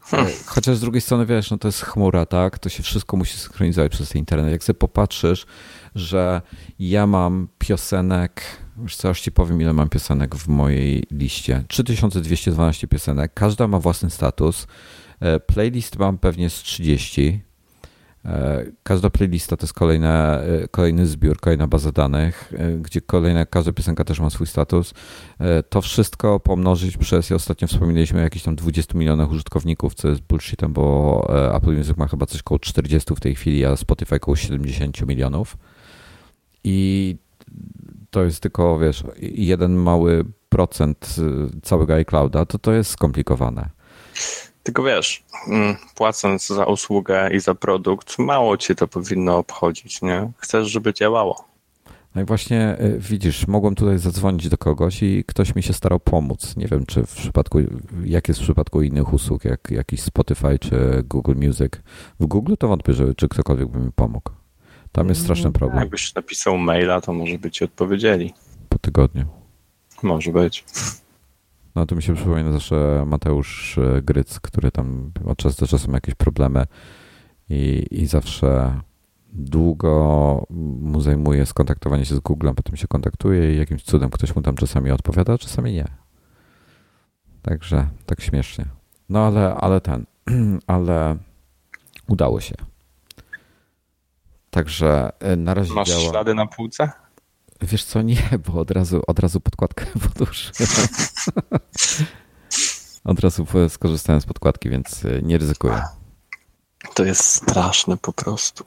Hmm. 0.00 0.32
Chociaż 0.46 0.76
z 0.76 0.80
drugiej 0.80 1.00
strony, 1.00 1.26
wiesz, 1.26 1.50
no 1.50 1.58
to 1.58 1.68
jest 1.68 1.82
chmura, 1.82 2.26
tak? 2.26 2.58
To 2.58 2.68
się 2.68 2.82
wszystko 2.82 3.16
musi 3.16 3.38
synchronizować 3.38 3.92
przez 3.92 4.14
internet. 4.14 4.52
Jak 4.52 4.64
sobie 4.64 4.78
popatrzysz, 4.78 5.46
że 5.94 6.42
ja 6.78 7.06
mam 7.06 7.48
piosenek, 7.58 8.42
już 8.82 8.96
co, 8.96 9.14
ci 9.14 9.32
powiem, 9.32 9.60
ile 9.60 9.72
mam 9.72 9.88
piosenek 9.88 10.34
w 10.34 10.48
mojej 10.48 11.02
liście. 11.10 11.64
3212 11.68 12.88
piosenek, 12.88 13.34
każda 13.34 13.68
ma 13.68 13.80
własny 13.80 14.10
status. 14.10 14.66
E, 15.20 15.40
playlist 15.40 15.98
mam 15.98 16.18
pewnie 16.18 16.50
z 16.50 16.54
30. 16.54 17.40
E, 18.26 18.64
każda 18.82 19.10
playlista 19.10 19.56
to 19.56 19.64
jest 19.64 19.74
kolejne, 19.74 20.42
e, 20.42 20.68
kolejny 20.68 21.06
zbiór, 21.06 21.40
kolejna 21.40 21.66
baza 21.66 21.92
danych, 21.92 22.52
gdzie 22.80 23.00
kolejna, 23.00 23.46
każda 23.46 23.72
piosenka 23.72 24.04
też 24.04 24.20
ma 24.20 24.30
swój 24.30 24.46
status. 24.46 24.94
To 25.68 25.80
wszystko 25.80 26.40
pomnożyć 26.40 26.96
przez, 26.96 27.30
ja 27.30 27.36
ostatnio 27.36 27.68
wspominaliśmy 27.68 28.20
o 28.20 28.22
jakichś 28.22 28.44
tam 28.44 28.56
20 28.56 28.98
milionach 28.98 29.30
użytkowników, 29.30 29.94
co 29.94 30.08
jest 30.08 30.20
bullshitem, 30.20 30.72
bo 30.72 31.26
Apple 31.54 31.76
Music 31.76 31.96
ma 31.96 32.08
chyba 32.08 32.26
coś 32.26 32.40
około 32.40 32.58
40 32.58 33.14
w 33.14 33.20
tej 33.20 33.34
chwili, 33.34 33.64
a 33.64 33.76
Spotify 33.76 34.16
około 34.16 34.36
70 34.36 35.06
milionów. 35.06 35.56
I 36.64 37.16
to 38.10 38.24
jest 38.24 38.40
tylko, 38.40 38.78
wiesz, 38.78 39.04
jeden 39.20 39.74
mały 39.74 40.24
procent 40.48 41.16
całego 41.62 41.94
iClouda, 41.94 42.46
to 42.46 42.58
to 42.58 42.72
jest 42.72 42.90
skomplikowane. 42.90 43.70
Tylko 44.66 44.82
wiesz, 44.82 45.24
mm, 45.48 45.76
płacąc 45.94 46.46
za 46.46 46.64
usługę 46.64 47.30
i 47.34 47.40
za 47.40 47.54
produkt, 47.54 48.18
mało 48.18 48.56
ci 48.56 48.74
to 48.74 48.88
powinno 48.88 49.38
obchodzić, 49.38 50.02
nie? 50.02 50.32
Chcesz, 50.38 50.68
żeby 50.68 50.94
działało. 50.94 51.44
No 52.14 52.22
i 52.22 52.24
właśnie 52.24 52.76
y, 52.80 52.98
widzisz, 52.98 53.46
mogłem 53.46 53.74
tutaj 53.74 53.98
zadzwonić 53.98 54.48
do 54.48 54.58
kogoś 54.58 55.02
i 55.02 55.24
ktoś 55.26 55.54
mi 55.54 55.62
się 55.62 55.72
starał 55.72 56.00
pomóc. 56.00 56.56
Nie 56.56 56.66
wiem, 56.66 56.86
czy 56.86 57.06
w 57.06 57.14
przypadku, 57.14 57.58
jak 58.04 58.28
jest 58.28 58.40
w 58.40 58.42
przypadku 58.42 58.82
innych 58.82 59.12
usług, 59.12 59.44
jak 59.44 59.70
jakiś 59.70 60.02
Spotify 60.02 60.58
czy 60.58 61.02
Google 61.08 61.34
Music. 61.36 61.72
W 62.20 62.26
Google 62.26 62.54
to 62.58 62.68
wątpię, 62.68 62.92
że, 62.92 63.14
czy 63.14 63.28
ktokolwiek 63.28 63.68
by 63.68 63.78
mi 63.78 63.92
pomógł. 63.92 64.30
Tam 64.92 65.08
jest 65.08 65.22
straszny 65.22 65.52
problem. 65.52 65.80
Jakbyś 65.80 66.14
napisał 66.14 66.58
maila, 66.58 67.00
to 67.00 67.12
może 67.12 67.38
by 67.38 67.50
ci 67.50 67.64
odpowiedzieli. 67.64 68.34
Po 68.68 68.78
tygodniu. 68.78 69.24
Może 70.02 70.32
być. 70.32 70.64
No 71.76 71.86
to 71.86 71.96
mi 71.96 72.02
się 72.02 72.14
przypomina 72.14 72.52
zawsze 72.52 73.04
Mateusz 73.06 73.78
e, 73.78 74.02
Gryc, 74.02 74.40
który 74.40 74.70
tam 74.70 75.12
od 75.24 75.38
czasu 75.38 75.60
do 75.60 75.66
czasu 75.66 75.90
ma 75.90 75.96
jakieś 75.96 76.14
problemy 76.14 76.64
i, 77.48 77.86
i 77.90 78.06
zawsze 78.06 78.80
długo 79.32 80.46
mu 80.80 81.00
zajmuje 81.00 81.46
skontaktowanie 81.46 82.04
się 82.04 82.14
z 82.14 82.20
Googlem, 82.20 82.54
potem 82.54 82.76
się 82.76 82.88
kontaktuje 82.88 83.54
i 83.54 83.58
jakimś 83.58 83.82
cudem 83.82 84.10
ktoś 84.10 84.36
mu 84.36 84.42
tam 84.42 84.54
czasami 84.54 84.90
odpowiada, 84.90 85.32
a 85.32 85.38
czasami 85.38 85.72
nie. 85.72 85.84
Także 87.42 87.88
tak 88.06 88.20
śmiesznie. 88.20 88.64
No 89.08 89.26
ale, 89.26 89.54
ale 89.54 89.80
ten, 89.80 90.06
ale 90.66 91.16
udało 92.08 92.40
się. 92.40 92.54
Także 94.50 95.12
e, 95.20 95.36
na 95.36 95.54
razie 95.54 95.74
Masz 95.74 95.88
działa. 95.88 96.00
ślady 96.10 96.34
na 96.34 96.46
półce? 96.46 96.90
Wiesz 97.62 97.84
co, 97.84 98.02
nie, 98.02 98.22
bo 98.46 98.60
od 98.60 98.70
razu, 98.70 99.02
od 99.06 99.18
razu 99.18 99.40
podkładkę 99.40 99.86
podłożyłem. 100.08 100.70
od 103.04 103.20
razu 103.20 103.46
skorzystałem 103.68 104.20
z 104.20 104.26
podkładki, 104.26 104.70
więc 104.70 105.04
e, 105.04 105.22
nie 105.22 105.38
ryzykuję. 105.38 105.82
To 106.94 107.04
jest 107.04 107.24
straszne 107.24 107.96
po 107.96 108.12
prostu. 108.12 108.64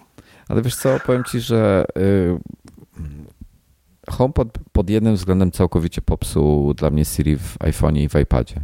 Ale 0.48 0.62
wiesz 0.62 0.76
co, 0.76 1.00
powiem 1.06 1.24
ci, 1.24 1.40
że 1.40 1.86
y, 1.98 2.40
HomePod 4.12 4.48
pod 4.72 4.90
jednym 4.90 5.16
względem 5.16 5.52
całkowicie 5.52 6.02
popsuł 6.02 6.74
dla 6.74 6.90
mnie 6.90 7.06
Siri 7.06 7.38
w 7.38 7.58
iPhone'ie 7.58 8.00
i 8.00 8.10
w 8.10 8.16
iPadzie. 8.16 8.62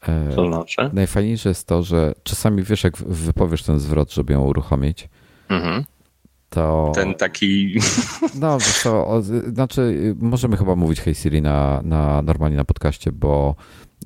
E, 0.00 0.34
to 0.34 0.46
znaczy? 0.46 0.90
Najfajniejsze 0.92 1.48
jest 1.48 1.66
to, 1.66 1.82
że 1.82 2.14
czasami 2.22 2.62
wiesz, 2.62 2.84
jak 2.84 2.96
wypowiesz 2.96 3.62
ten 3.62 3.80
zwrot, 3.80 4.12
żeby 4.12 4.32
ją 4.32 4.42
uruchomić, 4.44 5.08
mhm 5.48 5.84
to... 6.52 6.92
Ten 6.94 7.14
taki... 7.14 7.78
No, 8.40 8.58
to, 8.84 9.06
o, 9.06 9.22
znaczy 9.52 10.14
możemy 10.20 10.56
chyba 10.56 10.76
mówić 10.76 11.00
Hey 11.00 11.14
Siri 11.14 11.42
na, 11.42 11.80
na 11.84 12.22
normalnie 12.22 12.56
na 12.56 12.64
podcaście, 12.64 13.12
bo 13.12 13.54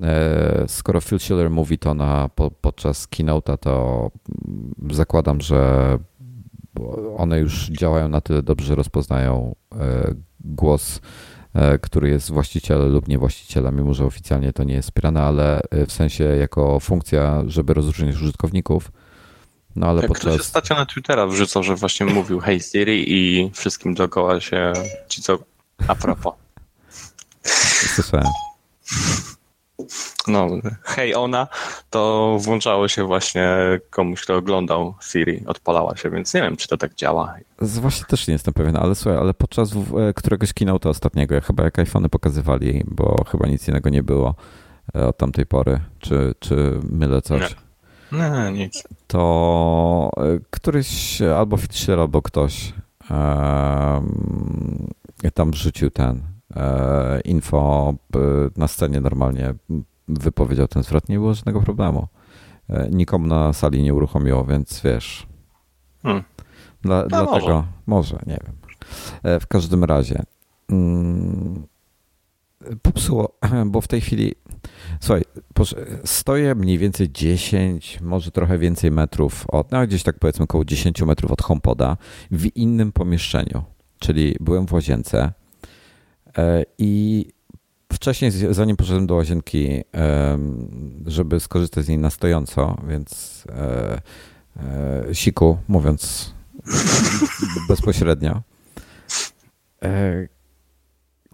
e, 0.01 0.65
skoro 0.67 1.01
Phil 1.01 1.19
Schiller 1.19 1.49
mówi 1.49 1.77
to 1.77 1.93
na, 1.93 2.29
po, 2.35 2.51
podczas 2.51 3.07
keynote'a, 3.07 3.57
to 3.57 4.11
zakładam, 4.89 5.41
że 5.41 5.97
one 7.17 7.39
już 7.39 7.69
działają 7.69 8.07
na 8.07 8.21
tyle 8.21 8.43
dobrze, 8.43 8.67
że 8.67 8.75
rozpoznają 8.75 9.55
e, 9.75 10.13
głos, 10.39 11.01
e, 11.53 11.79
który 11.79 12.09
jest 12.09 12.31
właścicielem 12.31 12.91
lub 12.91 13.07
niewłaścicielem, 13.07 13.75
mimo 13.75 13.93
że 13.93 14.05
oficjalnie 14.05 14.53
to 14.53 14.63
nie 14.63 14.73
jest 14.73 14.87
wspierane, 14.87 15.21
ale 15.21 15.61
e, 15.61 15.85
w 15.85 15.91
sensie 15.91 16.23
jako 16.23 16.79
funkcja, 16.79 17.43
żeby 17.47 17.73
rozróżnić 17.73 18.15
użytkowników, 18.15 18.91
no 19.77 19.87
ale 19.87 20.01
Jak 20.01 20.07
podczas... 20.07 20.33
Ktoś 20.33 20.39
ostatnio 20.39 20.75
na 20.75 20.85
Twittera 20.85 21.27
wrzucał, 21.27 21.63
że 21.63 21.75
właśnie 21.75 22.05
mówił 22.05 22.39
Hey 22.39 22.59
Siri 22.59 23.13
i 23.13 23.51
wszystkim 23.53 23.93
dookoła 23.93 24.41
się 24.41 24.73
ci 25.07 25.21
co 25.21 25.39
a 25.87 25.95
propos. 25.95 26.33
Słyszałem. 27.95 28.27
No, 30.27 30.47
hej 30.83 31.15
ona, 31.15 31.47
to 31.89 32.37
włączało 32.41 32.87
się 32.87 33.03
właśnie 33.03 33.49
komuś, 33.89 34.21
kto 34.21 34.35
oglądał 34.35 34.95
Siri, 35.01 35.43
odpalała 35.47 35.97
się, 35.97 36.09
więc 36.09 36.33
nie 36.33 36.41
wiem, 36.41 36.57
czy 36.57 36.67
to 36.67 36.77
tak 36.77 36.95
działa. 36.95 37.35
Właśnie 37.59 38.05
też 38.05 38.27
nie 38.27 38.31
jestem 38.31 38.53
pewien, 38.53 38.77
ale 38.77 38.95
słuchaj, 38.95 39.19
ale 39.19 39.33
podczas 39.33 39.71
e, 39.73 40.13
któregoś 40.15 40.53
keynote'a 40.53 40.89
ostatniego, 40.89 41.41
chyba 41.41 41.63
jak 41.63 41.79
iPhony 41.79 42.09
pokazywali, 42.09 42.83
bo 42.87 43.23
chyba 43.31 43.47
nic 43.47 43.67
innego 43.67 43.89
nie 43.89 44.03
było 44.03 44.35
e, 44.95 45.07
od 45.07 45.17
tamtej 45.17 45.45
pory, 45.45 45.79
czy, 45.99 46.35
czy 46.39 46.79
mylę 46.91 47.21
coś? 47.21 47.41
Nie. 47.41 47.66
No, 48.11 48.49
nic. 48.49 48.83
To 49.07 50.11
e, 50.17 50.39
któryś 50.49 51.21
albo 51.21 51.57
Fischer, 51.57 51.99
albo 51.99 52.21
ktoś 52.21 52.73
um, 53.09 54.87
tam 55.33 55.51
wrzucił 55.51 55.89
ten 55.89 56.21
e, 56.55 57.21
info 57.21 57.93
na 58.57 58.67
scenie 58.67 59.01
normalnie 59.01 59.53
wypowiedział 60.07 60.67
ten 60.67 60.83
zwrot, 60.83 61.09
nie 61.09 61.15
było 61.15 61.33
żadnego 61.33 61.61
problemu. 61.61 62.07
E, 62.69 62.89
nikomu 62.89 63.27
na 63.27 63.53
sali 63.53 63.83
nie 63.83 63.93
uruchomiło, 63.93 64.45
więc 64.45 64.81
wiesz. 64.81 65.27
Hmm. 66.03 66.23
Dla, 66.81 67.01
no 67.01 67.07
dlatego 67.07 67.33
może. 67.33 67.63
może. 67.87 68.19
nie 68.27 68.39
wiem. 68.45 68.55
W 69.39 69.47
każdym 69.47 69.83
razie 69.83 70.23
mm, 70.69 71.67
popsuło, 72.81 73.37
bo 73.65 73.81
w 73.81 73.87
tej 73.87 74.01
chwili 74.01 74.35
Słuchaj, 74.99 75.23
stoję 76.05 76.55
mniej 76.55 76.77
więcej 76.77 77.11
10, 77.11 77.99
może 78.01 78.31
trochę 78.31 78.57
więcej 78.57 78.91
metrów 78.91 79.45
od, 79.47 79.71
no 79.71 79.87
gdzieś 79.87 80.03
tak 80.03 80.19
powiedzmy 80.19 80.43
około 80.43 80.65
10 80.65 81.01
metrów 81.01 81.31
od 81.31 81.41
HomePoda 81.41 81.97
w 82.31 82.55
innym 82.55 82.91
pomieszczeniu, 82.91 83.63
czyli 83.99 84.35
byłem 84.39 84.67
w 84.67 84.73
łazience 84.73 85.33
e, 86.37 86.63
i 86.77 87.25
wcześniej, 87.93 88.31
zanim 88.31 88.77
poszedłem 88.77 89.07
do 89.07 89.15
łazienki, 89.15 89.83
żeby 91.05 91.39
skorzystać 91.39 91.85
z 91.85 91.87
niej 91.87 91.97
na 91.97 92.09
stojąco, 92.09 92.77
więc 92.87 93.43
e, 93.49 94.01
e, 94.57 95.15
siku, 95.15 95.57
mówiąc 95.67 96.33
bezpośrednio, 97.69 98.41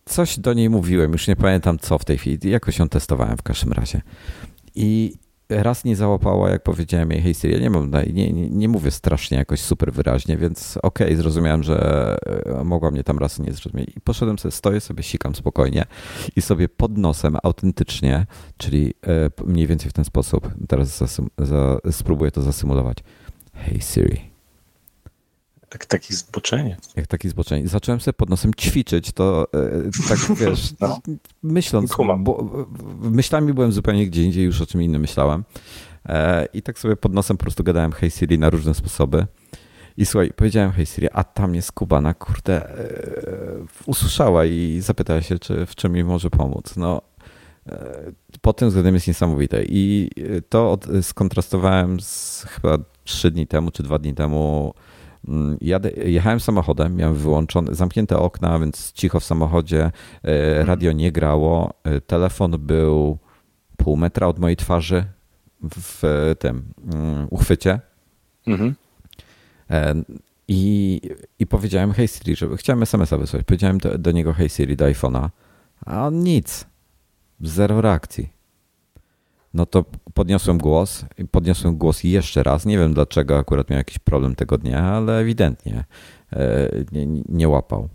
coś 0.06 0.40
do 0.40 0.54
niej 0.54 0.70
mówiłem, 0.70 1.12
już 1.12 1.28
nie 1.28 1.36
pamiętam 1.36 1.80
co 1.80 1.98
w 1.98 2.06
tej 2.06 2.18
chwili, 2.18 2.50
jakoś 2.50 2.80
ją 2.80 2.90
testowałem 2.90 3.38
w 3.38 3.44
każdym 3.44 3.72
razie. 3.72 4.02
I 4.76 5.14
raz 5.50 5.84
nie 5.84 5.96
załapała, 5.96 6.50
jak 6.50 6.64
powiedziałem 6.64 7.12
jej, 7.12 7.22
hej 7.22 7.34
Siri, 7.34 7.54
ja 7.54 7.60
nie, 7.60 7.70
mam, 7.70 7.92
nie, 8.14 8.34
nie, 8.34 8.50
nie 8.50 8.70
mówię 8.70 8.92
strasznie 8.92 9.38
jakoś 9.38 9.60
super 9.60 9.94
wyraźnie, 9.94 10.38
więc 10.38 10.78
okej, 10.78 11.08
okay, 11.08 11.18
zrozumiałem, 11.18 11.64
że 11.64 12.18
e, 12.46 12.64
mogła 12.64 12.92
mnie 12.92 13.04
tam 13.04 13.20
raz 13.20 13.40
nie 13.40 13.54
zrozumieć. 13.54 13.90
I 13.98 14.02
poszedłem 14.02 14.40
sobie, 14.40 14.52
stoję 14.52 14.82
sobie, 14.82 15.04
sikam 15.04 15.36
spokojnie 15.36 15.86
i 16.36 16.42
sobie 16.42 16.70
pod 16.70 16.98
nosem 16.98 17.38
autentycznie, 17.44 18.26
czyli 18.58 18.94
e, 19.08 19.46
mniej 19.46 19.68
więcej 19.68 19.90
w 19.90 19.94
ten 19.94 20.06
sposób, 20.06 20.50
teraz 20.68 21.04
spróbuję 21.92 22.32
to 22.32 22.42
zasymulować. 22.42 22.98
Hej 23.54 23.82
Siri. 23.82 24.33
Tak, 25.74 25.86
taki 25.86 26.16
zboczenie. 26.16 26.78
Jak 26.96 27.08
taki 27.08 27.30
zboczenie. 27.30 27.68
Zacząłem 27.68 28.02
sobie 28.02 28.14
pod 28.14 28.30
nosem 28.30 28.54
ćwiczyć, 28.54 29.12
to 29.12 29.48
e, 29.54 30.08
tak 30.10 30.20
wiesz, 30.40 30.74
no. 30.80 31.00
myśląc, 31.44 31.96
bo 32.20 32.66
myślami 33.02 33.54
byłem 33.54 33.72
zupełnie 33.72 34.08
gdzie 34.08 34.24
indziej, 34.24 34.46
już 34.46 34.62
o 34.62 34.66
czym 34.66 34.82
innym 34.82 35.02
myślałem. 35.02 35.44
E, 36.06 36.46
I 36.54 36.62
tak 36.62 36.80
sobie 36.80 36.96
pod 36.96 37.14
nosem 37.14 37.38
po 37.38 37.44
prostu 37.44 37.64
gadałem 37.64 37.92
Hey 37.92 38.12
Siri 38.12 38.40
na 38.40 38.50
różne 38.50 38.74
sposoby. 38.74 39.26
I 39.98 40.06
słuchaj, 40.06 40.32
powiedziałem 40.36 40.72
Hey 40.72 40.86
Siri, 40.86 41.08
a 41.14 41.24
tam 41.24 41.56
jest 41.56 41.72
Kubana, 41.72 42.14
kurde, 42.14 42.70
e, 42.70 42.86
usłyszała 43.86 44.46
i 44.46 44.80
zapytała 44.82 45.22
się, 45.22 45.40
czy 45.40 45.66
w 45.66 45.76
czym 45.76 45.92
mi 45.92 46.04
może 46.04 46.30
pomóc. 46.30 46.76
No, 46.76 47.02
pod 48.42 48.58
tym 48.58 48.68
względem 48.68 48.94
jest 48.94 49.08
niesamowite. 49.08 49.64
I 49.64 50.10
to 50.50 50.72
od, 50.72 50.88
skontrastowałem 51.02 52.00
z 52.00 52.46
chyba 52.50 52.78
trzy 53.04 53.32
dni 53.32 53.48
temu, 53.48 53.72
czy 53.72 53.84
dwa 53.84 54.00
dni 54.00 54.14
temu 54.14 54.74
jadę, 55.62 55.92
jechałem 55.92 56.40
samochodem, 56.40 56.96
miałem 56.96 57.16
wyłączone, 57.16 57.76
zamknięte 57.76 58.18
okna, 58.18 58.60
więc 58.60 58.92
cicho 58.92 59.20
w 59.20 59.24
samochodzie, 59.24 59.92
e, 60.24 60.66
radio 60.66 60.92
nie 60.92 61.12
grało, 61.12 61.74
e, 61.84 62.02
telefon 62.02 62.52
był 62.60 63.18
pół 63.78 63.98
metra 63.98 64.28
od 64.28 64.40
mojej 64.40 64.56
twarzy, 64.58 65.06
w 65.64 66.34
tym 66.40 66.74
mm, 66.94 67.28
uchwycie. 67.30 67.80
Mhm. 68.48 68.76
E, 69.70 69.96
I, 70.48 71.02
I 71.40 71.48
powiedziałem 71.48 71.92
Hey 71.92 72.08
Siri, 72.08 72.36
żeby 72.36 72.58
chciałem 72.58 72.84
SMS-a 72.84 73.18
wysłać. 73.18 73.44
Powiedziałem 73.44 73.78
do, 73.78 73.98
do 73.98 74.12
niego 74.12 74.34
Hey 74.34 74.50
Siri 74.50 74.76
do 74.76 74.86
iPhone'a, 74.86 75.30
a 75.86 76.08
on 76.08 76.20
nic. 76.20 76.66
Zero 77.42 77.82
reakcji. 77.82 78.30
No 79.54 79.66
to 79.66 79.86
podniosłem 80.14 80.58
głos 80.58 81.06
i 81.18 81.26
podniosłem 81.26 81.78
głos 81.78 82.04
jeszcze 82.04 82.44
raz. 82.44 82.66
Nie 82.66 82.78
wiem 82.78 82.94
dlaczego 82.94 83.38
akurat 83.38 83.70
miał 83.70 83.78
jakiś 83.78 84.00
problem 84.00 84.36
tego 84.36 84.58
dnia, 84.58 84.84
ale 84.84 85.20
ewidentnie 85.20 85.84
e, 86.34 86.70
nie, 86.92 87.06
nie 87.30 87.50
łapał. 87.50 87.90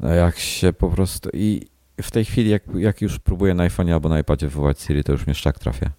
No 0.00 0.08
jak 0.08 0.38
się 0.38 0.72
po 0.72 0.88
prostu. 0.88 1.30
I 1.32 1.66
w 2.02 2.10
tej 2.10 2.24
chwili, 2.24 2.50
jak, 2.50 2.62
jak 2.74 3.02
już 3.02 3.18
próbuję 3.18 3.54
na 3.54 3.62
iPhone 3.62 3.92
albo 3.92 4.08
na 4.08 4.18
iPadzie 4.18 4.48
wywołać 4.48 4.80
Siri, 4.80 5.04
to 5.04 5.12
już 5.12 5.26
mnie 5.26 5.34
szlak 5.34 5.58
trafia. 5.58 5.90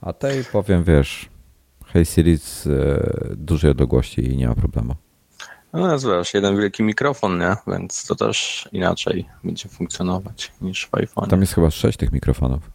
A 0.00 0.12
tej 0.12 0.44
powiem, 0.44 0.84
wiesz, 0.84 1.28
Hey 1.86 2.04
Siri 2.04 2.38
z 2.38 2.66
e, 2.66 3.36
dużej 3.36 3.70
odległości 3.70 4.32
i 4.32 4.36
nie 4.36 4.48
ma 4.48 4.54
problemu. 4.54 4.94
No 5.72 5.98
wiesz, 5.98 6.34
jeden 6.34 6.56
wielki 6.56 6.82
mikrofon, 6.82 7.38
nie? 7.38 7.56
Więc 7.66 8.06
to 8.06 8.14
też 8.14 8.68
inaczej 8.72 9.28
będzie 9.44 9.68
funkcjonować 9.68 10.52
niż 10.60 10.86
w 10.86 10.94
iPhone. 10.94 11.28
Tam 11.28 11.40
jest 11.40 11.54
chyba 11.54 11.70
sześć 11.70 11.98
tych 11.98 12.12
mikrofonów. 12.12 12.70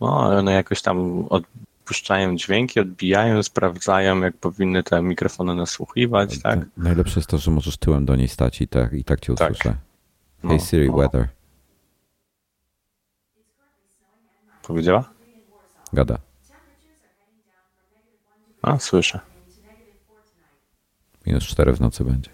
No, 0.00 0.18
one 0.18 0.52
jakoś 0.52 0.82
tam 0.82 1.26
odpuszczają 1.28 2.36
dźwięki, 2.36 2.80
odbijają, 2.80 3.42
sprawdzają, 3.42 4.20
jak 4.20 4.36
powinny 4.36 4.82
te 4.82 5.02
mikrofony 5.02 5.54
nasłuchiwać, 5.54 6.42
tak? 6.42 6.58
Najlepsze 6.76 7.20
jest 7.20 7.30
to, 7.30 7.38
że 7.38 7.50
możesz 7.50 7.76
tyłem 7.76 8.04
do 8.04 8.16
niej 8.16 8.28
stać 8.28 8.60
i 8.60 8.68
tak, 8.68 8.92
i 8.92 9.04
tak 9.04 9.20
cię 9.20 9.34
tak. 9.34 9.50
usłyszę. 9.50 9.76
Tak. 10.42 10.50
Hey 10.50 10.60
Siri, 10.60 10.90
no. 10.90 10.96
weather. 10.96 11.28
Powiedziała? 14.62 15.10
Gada. 15.92 16.18
A, 18.62 18.78
słyszę. 18.78 19.20
Minus 21.26 21.44
4 21.44 21.72
w 21.72 21.80
nocy 21.80 22.04
będzie. 22.04 22.30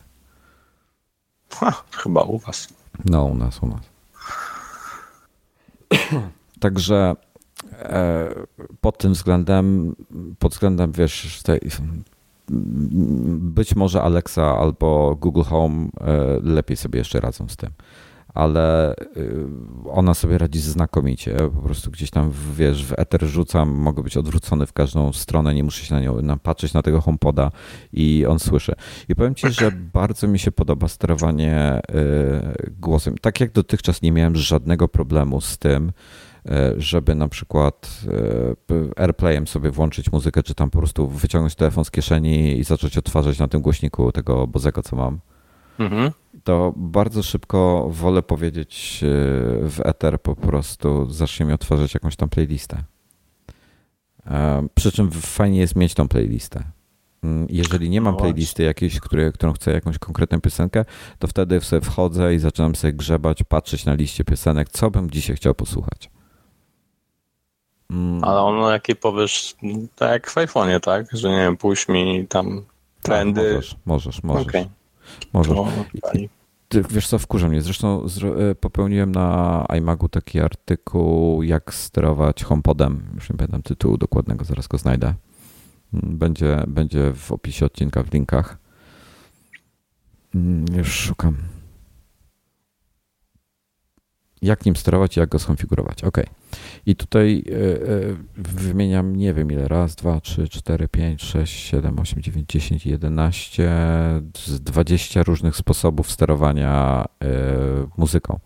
Ha, 1.50 1.82
chyba 1.90 2.22
u 2.22 2.38
was. 2.38 2.68
No, 3.04 3.24
u 3.24 3.34
nas, 3.34 3.62
u 3.62 3.66
nas. 3.66 3.80
Także 6.60 7.16
pod 8.80 8.98
tym 8.98 9.12
względem, 9.12 9.96
pod 10.38 10.52
względem, 10.52 10.92
wiesz, 10.92 11.42
tej, 11.42 11.60
być 13.38 13.76
może 13.76 14.02
Alexa 14.02 14.58
albo 14.58 15.16
Google 15.20 15.42
Home 15.42 15.88
e, 16.00 16.40
lepiej 16.42 16.76
sobie 16.76 16.98
jeszcze 16.98 17.20
radzą 17.20 17.48
z 17.48 17.56
tym 17.56 17.70
ale 18.34 18.94
y, 19.16 19.46
ona 19.90 20.14
sobie 20.14 20.38
radzi 20.38 20.60
znakomicie. 20.60 21.34
Po 21.34 21.62
prostu 21.62 21.90
gdzieś 21.90 22.10
tam, 22.10 22.32
wiesz, 22.56 22.84
w 22.84 22.92
eter 22.98 23.24
rzucam, 23.26 23.70
mogę 23.70 24.02
być 24.02 24.16
odwrócony 24.16 24.66
w 24.66 24.72
każdą 24.72 25.12
stronę, 25.12 25.54
nie 25.54 25.64
muszę 25.64 25.84
się 25.84 25.94
na 25.94 26.00
nią 26.00 26.38
patrzeć 26.42 26.72
na 26.72 26.82
tego 26.82 27.00
HomePoda 27.00 27.50
i 27.92 28.26
on 28.28 28.38
słyszy. 28.38 28.74
I 29.08 29.14
powiem 29.14 29.34
Ci, 29.34 29.52
że 29.52 29.70
bardzo 29.72 30.28
mi 30.28 30.38
się 30.38 30.52
podoba 30.52 30.88
sterowanie 30.88 31.80
y, 31.90 32.72
głosem. 32.80 33.18
Tak 33.20 33.40
jak 33.40 33.52
dotychczas 33.52 34.02
nie 34.02 34.12
miałem 34.12 34.36
żadnego 34.36 34.88
problemu 34.88 35.40
z 35.40 35.58
tym, 35.58 35.92
żeby 36.76 37.14
na 37.14 37.28
przykład 37.28 38.00
AirPlayem 38.96 39.46
sobie 39.46 39.70
włączyć 39.70 40.12
muzykę, 40.12 40.42
czy 40.42 40.54
tam 40.54 40.70
po 40.70 40.78
prostu 40.78 41.08
wyciągnąć 41.08 41.54
telefon 41.54 41.84
z 41.84 41.90
kieszeni 41.90 42.58
i 42.58 42.64
zacząć 42.64 42.98
odtwarzać 42.98 43.38
na 43.38 43.48
tym 43.48 43.60
głośniku 43.60 44.12
tego 44.12 44.46
Bozego, 44.46 44.82
co 44.82 44.96
mam. 44.96 45.20
Mhm 45.78 46.12
to 46.44 46.74
bardzo 46.76 47.22
szybko 47.22 47.88
wolę 47.90 48.22
powiedzieć 48.22 49.00
e, 49.02 49.06
w 49.68 49.80
Ether 49.84 50.22
po 50.22 50.36
prostu 50.36 51.10
zacznie 51.10 51.46
mi 51.46 51.52
otworzyć 51.52 51.94
jakąś 51.94 52.16
tam 52.16 52.28
playlistę. 52.28 52.84
E, 54.26 54.66
przy 54.74 54.92
czym 54.92 55.10
fajnie 55.10 55.60
jest 55.60 55.76
mieć 55.76 55.94
tą 55.94 56.08
playlistę. 56.08 56.64
Mm, 57.22 57.46
jeżeli 57.50 57.90
nie 57.90 58.00
mam 58.00 58.14
no 58.14 58.20
playlisty 58.20 58.62
jakiejś, 58.62 59.00
które, 59.00 59.32
którą 59.32 59.52
chcę 59.52 59.72
jakąś 59.72 59.98
konkretną 59.98 60.40
piosenkę, 60.40 60.84
to 61.18 61.28
wtedy 61.28 61.60
sobie 61.60 61.82
wchodzę 61.82 62.34
i 62.34 62.38
zaczynam 62.38 62.74
sobie 62.74 62.92
grzebać, 62.92 63.42
patrzeć 63.42 63.84
na 63.84 63.94
liście 63.94 64.24
piosenek, 64.24 64.68
co 64.68 64.90
bym 64.90 65.10
dzisiaj 65.10 65.36
chciał 65.36 65.54
posłuchać. 65.54 66.10
Mm. 67.90 68.24
Ale 68.24 68.40
ono 68.40 68.70
jakie 68.70 68.94
powiesz, 68.94 69.56
tak 69.96 70.10
jak 70.10 70.30
w 70.30 70.34
iPhone'ie, 70.34 70.80
tak? 70.80 71.06
Że 71.12 71.28
nie 71.28 71.36
wiem, 71.36 71.56
puść 71.56 71.88
mi 71.88 72.26
tam 72.28 72.56
tak, 72.56 72.64
trendy. 73.02 73.42
Tak, 73.42 73.54
możesz, 73.54 73.76
możesz, 73.84 74.22
możesz. 74.22 74.46
Okay. 74.46 74.68
Możesz. 75.32 75.58
wiesz 76.90 77.08
co, 77.08 77.18
wkurza 77.18 77.48
mnie. 77.48 77.62
Zresztą 77.62 78.06
e, 78.50 78.54
popełniłem 78.54 79.12
na 79.12 79.66
iMagu 79.78 80.08
taki 80.08 80.40
artykuł, 80.40 81.42
jak 81.42 81.74
sterować 81.74 82.44
HomePodem. 82.44 83.10
Już 83.14 83.30
nie 83.30 83.36
pamiętam 83.36 83.62
tytułu 83.62 83.96
dokładnego, 83.98 84.44
zaraz 84.44 84.66
go 84.66 84.78
znajdę. 84.78 85.14
Mm, 85.94 86.18
będzie, 86.18 86.64
będzie 86.68 87.12
w 87.14 87.32
opisie 87.32 87.66
odcinka, 87.66 88.02
w 88.02 88.12
linkach. 88.12 88.58
Mm, 90.34 90.64
już 90.76 90.92
szukam 90.92 91.36
jak 94.42 94.66
nim 94.66 94.76
sterować 94.76 95.16
i 95.16 95.20
jak 95.20 95.28
go 95.28 95.38
skonfigurować. 95.38 96.04
Ok. 96.04 96.18
I 96.86 96.96
tutaj 96.96 97.44
e, 97.48 97.52
e, 97.54 98.16
wymieniam 98.36 99.16
nie 99.16 99.34
wiem 99.34 99.52
ile, 99.52 99.68
raz, 99.68 99.94
dwa, 99.94 100.20
trzy, 100.20 100.48
cztery, 100.48 100.88
pięć, 100.88 101.22
sześć, 101.22 101.60
siedem, 101.60 101.98
osiem, 101.98 102.22
dziewięć, 102.22 102.48
dziesięć, 102.48 102.86
jedenaście, 102.86 103.70
dwadzieścia 104.60 105.22
różnych 105.22 105.56
sposobów 105.56 106.10
sterowania 106.10 107.04
e, 107.24 107.26
muzyką. 107.96 108.40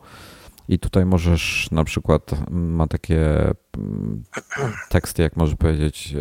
I 0.68 0.78
tutaj 0.78 1.06
możesz 1.06 1.68
na 1.70 1.84
przykład, 1.84 2.50
ma 2.50 2.86
takie 2.86 3.50
teksty, 4.88 5.22
jak 5.22 5.36
może 5.36 5.56
powiedzieć, 5.56 6.14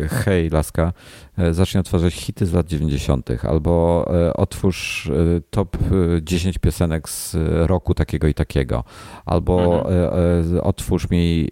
e, 0.00 0.08
hej 0.08 0.50
laska, 0.50 0.92
e, 1.38 1.54
zacznij 1.54 1.80
otwarzać 1.80 2.14
hity 2.14 2.46
z 2.46 2.52
lat 2.52 2.66
90., 2.66 3.44
albo 3.44 4.06
e, 4.14 4.34
otwórz 4.34 5.10
top 5.50 5.76
10 6.22 6.58
piosenek 6.58 7.08
z 7.08 7.36
roku 7.66 7.94
takiego 7.94 8.26
i 8.26 8.34
takiego, 8.34 8.84
albo 9.26 9.84
mhm. 9.88 10.60
otwórz 10.62 11.10
mi 11.10 11.48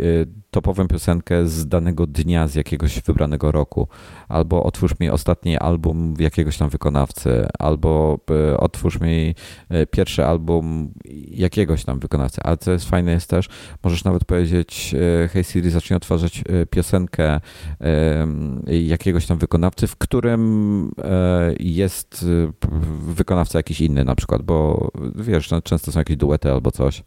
topową 0.51 0.89
piosenkę 0.89 1.49
z 1.49 1.69
danego 1.69 2.07
dnia, 2.07 2.49
z 2.49 2.55
jakiegoś 2.55 3.03
wybranego 3.03 3.53
roku, 3.53 3.89
albo 4.29 4.65
otwórz 4.65 5.01
mi 5.01 5.11
ostatni 5.11 5.59
album 5.59 6.15
jakiegoś 6.19 6.59
tam 6.59 6.69
wykonawcy, 6.69 7.47
albo 7.59 8.19
otwórz 8.59 9.01
mi 9.01 9.35
pierwszy 9.91 10.27
album 10.27 10.93
jakiegoś 11.31 11.85
tam 11.85 11.99
wykonawcy. 11.99 12.41
Ale 12.43 12.57
co 12.57 12.73
jest 12.73 12.89
fajne 12.89 13.13
jest 13.13 13.31
też, 13.31 13.49
możesz 13.85 14.05
nawet 14.05 14.25
powiedzieć 14.25 14.46
e, 14.55 15.29
hej 15.29 15.45
Siri, 15.45 15.71
zacznij 15.71 15.97
otwarzać 15.97 16.45
piosenkę 16.71 17.41
jakiegoś 18.67 19.27
tam 19.27 19.39
wykonawcy, 19.39 19.87
w 19.87 19.97
którym 19.97 20.93
jest 21.61 22.27
wykonawca 22.99 23.59
jakiś 23.59 23.81
inny 23.81 24.05
na 24.05 24.15
przykład, 24.15 24.43
bo 24.43 24.91
wiesz, 25.15 25.51
no, 25.51 25.63
często 25.63 25.93
są 25.93 25.99
jakieś 26.01 26.17
duety 26.17 26.53
albo 26.53 26.71
coś. 26.71 27.03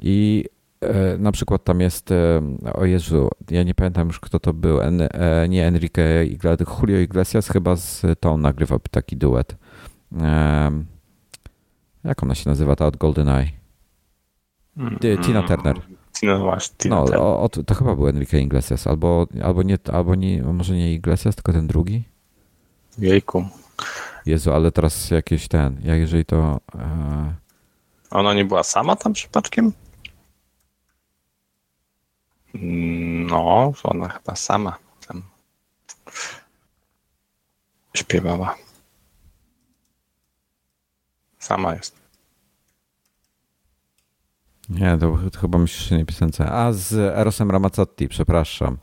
I 0.00 0.44
E, 0.82 1.18
na 1.18 1.32
przykład 1.32 1.64
tam 1.64 1.80
jest, 1.80 2.10
e, 2.10 2.42
o 2.74 2.84
Jezu, 2.84 3.28
ja 3.50 3.62
nie 3.62 3.74
pamiętam 3.74 4.06
już 4.06 4.20
kto 4.20 4.40
to 4.40 4.52
był, 4.52 4.80
e, 4.80 5.48
nie 5.48 5.66
Enrique 5.66 6.24
Iglesias, 6.24 6.78
Julio 6.80 6.98
Iglesias 6.98 7.48
chyba 7.48 7.76
z 7.76 8.02
tą 8.20 8.38
nagrywał 8.38 8.80
taki 8.90 9.16
duet. 9.16 9.56
Jak 12.04 12.22
ona 12.22 12.34
się 12.34 12.50
nazywa, 12.50 12.76
ta 12.76 12.86
od 12.86 12.96
GoldenEye? 12.96 13.50
Mm, 14.76 14.98
Tina 14.98 15.42
Turner. 15.42 15.76
Tina, 16.12 16.38
właśnie, 16.38 16.90
no, 16.90 17.02
o, 17.42 17.48
to 17.48 17.74
chyba 17.74 17.94
był 17.94 18.08
Enrique 18.08 18.34
Iglesias, 18.34 18.86
albo, 18.86 19.26
albo, 19.42 19.62
nie, 19.62 19.78
albo 19.92 20.14
nie, 20.14 20.42
może 20.42 20.74
nie 20.74 20.94
Iglesias, 20.94 21.34
tylko 21.34 21.52
ten 21.52 21.66
drugi? 21.66 22.04
Jejku. 22.98 23.48
Jezu, 24.26 24.52
ale 24.52 24.72
teraz 24.72 25.10
jakieś 25.10 25.48
ten, 25.48 25.80
jak 25.84 25.98
jeżeli 25.98 26.24
to... 26.24 26.60
E... 26.74 27.34
Ona 28.10 28.34
nie 28.34 28.44
była 28.44 28.62
sama 28.62 28.96
tam 28.96 29.12
przypadkiem? 29.12 29.72
No, 32.54 33.72
ona 33.82 34.08
chyba 34.08 34.36
sama 34.36 34.78
tam 35.08 35.22
śpiewała. 37.94 38.56
Sama 41.38 41.74
jest. 41.74 42.01
Nie, 44.74 44.98
to, 44.98 45.18
to 45.32 45.40
chyba 45.40 45.58
myślisz 45.58 45.92
o 45.92 45.96
nie 45.96 46.04
piosence. 46.04 46.52
A 46.52 46.72
z 46.72 46.92
Erosem 46.92 47.50
Ramazzotti, 47.50 48.08
przepraszam. 48.08 48.78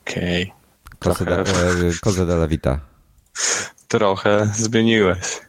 Okej. 0.00 0.52
Okay. 1.00 1.92
Cosa 2.00 2.26
de 2.26 2.34
la 2.34 2.46
Vita. 2.48 2.80
Trochę 3.88 4.46
zmieniłeś. 4.46 5.40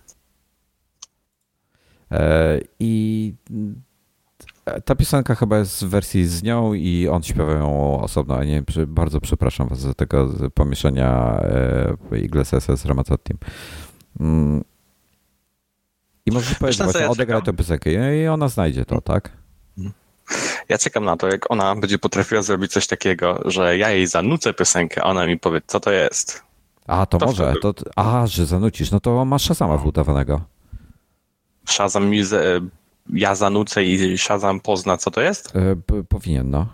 E, 2.12 2.60
I 2.80 3.34
ta 4.86 4.96
piosenka 4.96 5.36
chyba 5.36 5.58
jest 5.58 5.86
w 5.86 5.90
wersji 5.90 6.26
z 6.26 6.44
nią 6.44 6.74
i 6.74 7.08
on 7.08 7.24
śpiewa 7.24 7.52
ją 7.52 8.02
osobno, 8.02 8.36
a 8.36 8.44
nie, 8.44 8.64
bardzo 8.88 9.22
przepraszam 9.22 9.68
was 9.68 9.80
za 9.80 9.94
tego 9.94 10.30
pomieszania 10.54 11.40
e, 12.12 12.20
Iglesiasa 12.20 12.76
z 12.76 12.86
Ramazzottim. 12.86 13.38
Mm. 14.20 14.64
I 16.26 16.32
możesz 16.32 16.60
powiedzieć 16.60 16.84
właśnie, 16.84 17.02
ja 17.02 17.10
odegraj 17.10 17.42
tę 17.42 17.54
piosenkę 17.54 18.18
i 18.18 18.28
ona 18.28 18.48
znajdzie 18.48 18.86
to, 18.86 19.02
tak? 19.02 19.41
Ja 20.70 20.78
czekam 20.78 21.06
na 21.06 21.18
to, 21.18 21.28
jak 21.28 21.52
ona 21.52 21.76
będzie 21.76 22.00
potrafiła 22.00 22.42
zrobić 22.42 22.72
coś 22.72 22.88
takiego, 22.88 23.40
że 23.46 23.78
ja 23.78 23.90
jej 23.90 24.08
zanucę 24.08 24.54
piosenkę, 24.54 25.04
a 25.04 25.06
ona 25.06 25.28
mi 25.28 25.40
powie, 25.40 25.62
co 25.68 25.80
to 25.80 25.92
jest. 25.92 26.44
A, 26.88 27.06
to, 27.06 27.18
to 27.18 27.26
może. 27.26 27.54
To, 27.62 27.74
a, 27.96 28.28
że 28.28 28.46
zanucisz. 28.46 28.92
No 28.92 29.00
to 29.00 29.26
masz 29.26 29.44
Shazama 29.44 29.78
wbudowanego. 29.78 30.42
Shazam 31.66 32.10
mi 32.10 32.24
z, 32.24 32.64
ja 33.14 33.36
zanucę 33.36 33.84
i 33.84 34.18
Shazam 34.18 34.60
pozna, 34.60 34.98
co 34.98 35.12
to 35.12 35.22
jest? 35.22 35.56
E, 35.56 36.04
powinien, 36.10 36.50
no. 36.50 36.68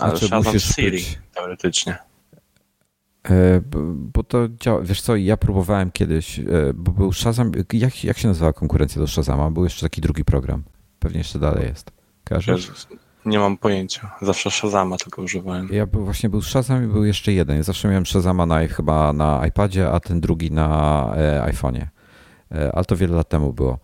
Ale 0.00 0.10
znaczy, 0.10 0.26
Shazam 0.26 0.58
Siri, 0.58 0.90
być... 0.90 1.18
teoretycznie. 1.34 1.98
E, 3.30 3.60
bo 3.94 4.22
to 4.22 4.48
działa, 4.48 4.80
wiesz 4.82 5.00
co, 5.00 5.16
ja 5.16 5.36
próbowałem 5.36 5.90
kiedyś, 5.90 6.38
e, 6.38 6.44
bo 6.74 6.92
był 6.92 7.12
Shazam, 7.12 7.52
jak, 7.72 8.04
jak 8.04 8.18
się 8.18 8.28
nazywała 8.28 8.52
konkurencja 8.52 9.00
do 9.00 9.06
Shazama? 9.06 9.50
Był 9.50 9.64
jeszcze 9.64 9.86
taki 9.86 10.00
drugi 10.00 10.24
program. 10.24 10.62
Pewnie 10.98 11.18
jeszcze 11.18 11.38
dalej 11.38 11.68
jest. 11.68 11.90
Kojarzysz? 12.24 12.70
Nie 13.26 13.38
mam 13.38 13.56
pojęcia. 13.56 14.10
Zawsze 14.22 14.50
Shazama 14.50 14.96
tylko 14.96 15.22
używałem. 15.22 15.68
Ja 15.72 15.86
był, 15.86 16.04
właśnie 16.04 16.30
był 16.30 16.42
Shazam 16.42 16.84
i 16.84 16.86
był 16.86 17.04
jeszcze 17.04 17.32
jeden. 17.32 17.56
Ja 17.56 17.62
zawsze 17.62 17.88
miałem 17.88 18.06
Shazama 18.06 18.46
na, 18.46 18.68
chyba 18.68 19.12
na 19.12 19.46
iPadzie, 19.46 19.90
a 19.90 20.00
ten 20.00 20.20
drugi 20.20 20.50
na 20.50 21.12
e, 21.16 21.52
iPhone'ie. 21.52 21.86
E, 22.54 22.72
ale 22.74 22.84
to 22.84 22.96
wiele 22.96 23.16
lat 23.16 23.28
temu 23.28 23.52
było. 23.52 23.78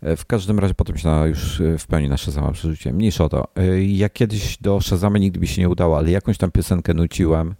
E, 0.00 0.16
w 0.16 0.26
każdym 0.26 0.58
razie 0.58 0.74
potem 0.74 0.98
się 0.98 1.08
na, 1.08 1.26
już 1.26 1.60
e, 1.60 1.78
w 1.78 1.86
pełni 1.86 2.08
na 2.08 2.16
Shazama 2.16 2.52
przerzuciłem. 2.52 2.96
Mniejsza 2.96 3.24
o 3.24 3.28
to. 3.28 3.48
E, 3.56 3.84
ja 3.84 4.08
kiedyś 4.08 4.58
do 4.58 4.80
Shazama 4.80 5.18
nigdy 5.18 5.40
mi 5.40 5.46
się 5.46 5.62
nie 5.62 5.68
udało, 5.68 5.98
ale 5.98 6.10
jakąś 6.10 6.38
tam 6.38 6.50
piosenkę 6.50 6.94
nuciłem 6.94 7.54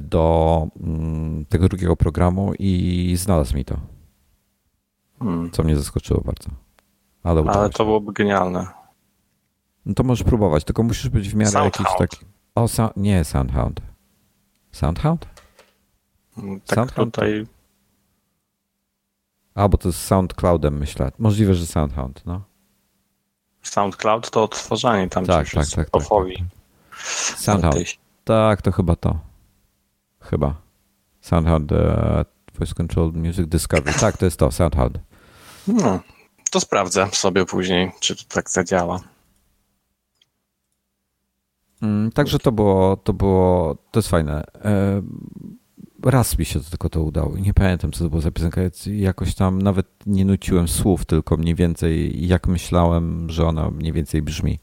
do 0.00 0.66
mm, 0.80 1.44
tego 1.44 1.68
drugiego 1.68 1.96
programu 1.96 2.52
i 2.58 3.14
znalazł 3.16 3.56
mi 3.56 3.64
to. 3.64 3.76
Hmm. 5.18 5.50
Co 5.50 5.62
mnie 5.62 5.76
zaskoczyło 5.76 6.20
bardzo. 6.20 6.50
Ale, 7.22 7.42
ale 7.42 7.70
to 7.70 7.84
byłoby 7.84 8.12
genialne. 8.12 8.66
No 9.86 9.94
to 9.94 10.02
możesz 10.02 10.24
próbować, 10.26 10.64
tylko 10.64 10.82
musisz 10.82 11.08
być 11.08 11.28
w 11.28 11.34
miarę 11.34 11.50
Soundhound. 11.50 11.78
jakiś 11.78 11.98
taki. 11.98 12.26
O, 12.54 12.68
so... 12.68 12.90
nie 12.96 13.24
Soundhound. 13.24 13.80
Soundhound? 14.72 15.26
Mm, 16.38 16.60
tak 16.60 16.76
Soundhound? 16.76 17.14
tutaj. 17.14 17.46
A, 19.54 19.68
bo 19.68 19.78
to 19.78 19.92
z 19.92 19.96
SoundCloudem 19.96 20.78
myślę. 20.78 21.12
Możliwe, 21.18 21.54
że 21.54 21.66
Soundhound, 21.66 22.22
no. 22.26 22.40
SoundCloud 23.62 24.30
to 24.30 24.42
odtwarzanie 24.42 25.08
tam 25.08 25.26
tak, 25.26 25.50
tak, 25.50 25.54
tak, 25.54 25.66
tak, 25.74 25.90
tak, 25.90 26.02
tak. 26.08 26.38
Soundhound. 27.36 27.76
Tak, 28.24 28.62
to 28.62 28.72
chyba 28.72 28.96
to. 28.96 29.18
Chyba. 30.20 30.54
Soundhound 31.20 31.72
uh, 31.72 31.78
Voice 32.58 32.74
Control 32.74 33.12
Music 33.12 33.48
Discovery. 33.48 33.98
Tak, 34.00 34.16
to 34.16 34.24
jest 34.24 34.38
to, 34.38 34.52
Soundhound. 34.52 34.98
No, 35.66 36.00
to 36.50 36.60
sprawdzę 36.60 37.08
sobie 37.12 37.44
później, 37.44 37.92
czy 38.00 38.16
to 38.16 38.22
tak 38.28 38.50
zadziała. 38.50 39.00
Mm, 41.84 42.12
także 42.12 42.38
to 42.38 42.52
było, 42.52 42.96
to 42.96 43.12
było, 43.12 43.76
to 43.90 43.98
jest 43.98 44.08
fajne. 44.08 44.44
E, 44.64 45.02
raz 46.02 46.38
mi 46.38 46.44
się 46.44 46.60
to 46.60 46.70
tylko 46.70 46.88
to 46.88 47.02
udało. 47.02 47.38
Nie 47.38 47.54
pamiętam, 47.54 47.92
co 47.92 48.04
to 48.04 48.10
było 48.10 48.22
za 48.22 48.30
piosenka. 48.30 48.60
Jakoś 48.86 49.34
tam 49.34 49.62
nawet 49.62 49.86
nie 50.06 50.24
nuciłem 50.24 50.68
słów, 50.68 51.04
tylko 51.04 51.36
mniej 51.36 51.54
więcej 51.54 52.26
jak 52.26 52.46
myślałem, 52.46 53.30
że 53.30 53.46
ona 53.46 53.70
mniej 53.70 53.92
więcej 53.92 54.22
brzmi. 54.22 54.58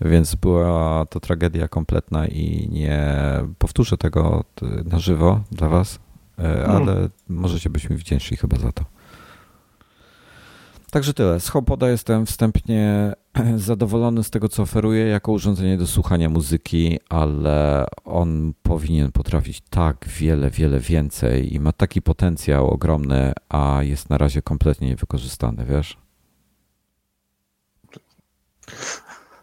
Więc 0.00 0.34
była 0.34 1.06
to 1.06 1.20
tragedia 1.20 1.68
kompletna 1.68 2.26
i 2.26 2.68
nie 2.72 3.16
powtórzę 3.58 3.96
tego 3.96 4.44
na 4.84 4.98
żywo 4.98 5.40
dla 5.52 5.68
was, 5.68 5.98
e, 6.38 6.66
ale 6.66 6.92
mm. 6.92 7.10
możecie 7.28 7.70
być 7.70 7.90
mi 7.90 7.96
wdzięczni 7.96 8.36
chyba 8.36 8.56
za 8.58 8.72
to. 8.72 8.84
Także 10.94 11.14
tyle. 11.14 11.40
Z 11.40 11.48
HomePoda 11.48 11.90
jestem 11.90 12.26
wstępnie 12.26 13.12
zadowolony 13.56 14.24
z 14.24 14.30
tego, 14.30 14.48
co 14.48 14.62
oferuje 14.62 15.06
jako 15.06 15.32
urządzenie 15.32 15.78
do 15.78 15.86
słuchania 15.86 16.28
muzyki, 16.28 16.98
ale 17.08 17.86
on 18.04 18.52
powinien 18.62 19.12
potrafić 19.12 19.60
tak 19.70 20.08
wiele, 20.08 20.50
wiele 20.50 20.80
więcej 20.80 21.54
i 21.54 21.60
ma 21.60 21.72
taki 21.72 22.02
potencjał 22.02 22.70
ogromny, 22.70 23.32
a 23.48 23.78
jest 23.82 24.10
na 24.10 24.18
razie 24.18 24.42
kompletnie 24.42 24.88
niewykorzystany, 24.88 25.64
wiesz? 25.64 25.96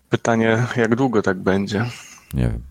Pytanie, 0.10 0.68
jak 0.76 0.96
długo 0.96 1.22
tak 1.22 1.40
będzie? 1.40 1.86
Nie 2.34 2.50
wiem. 2.50 2.62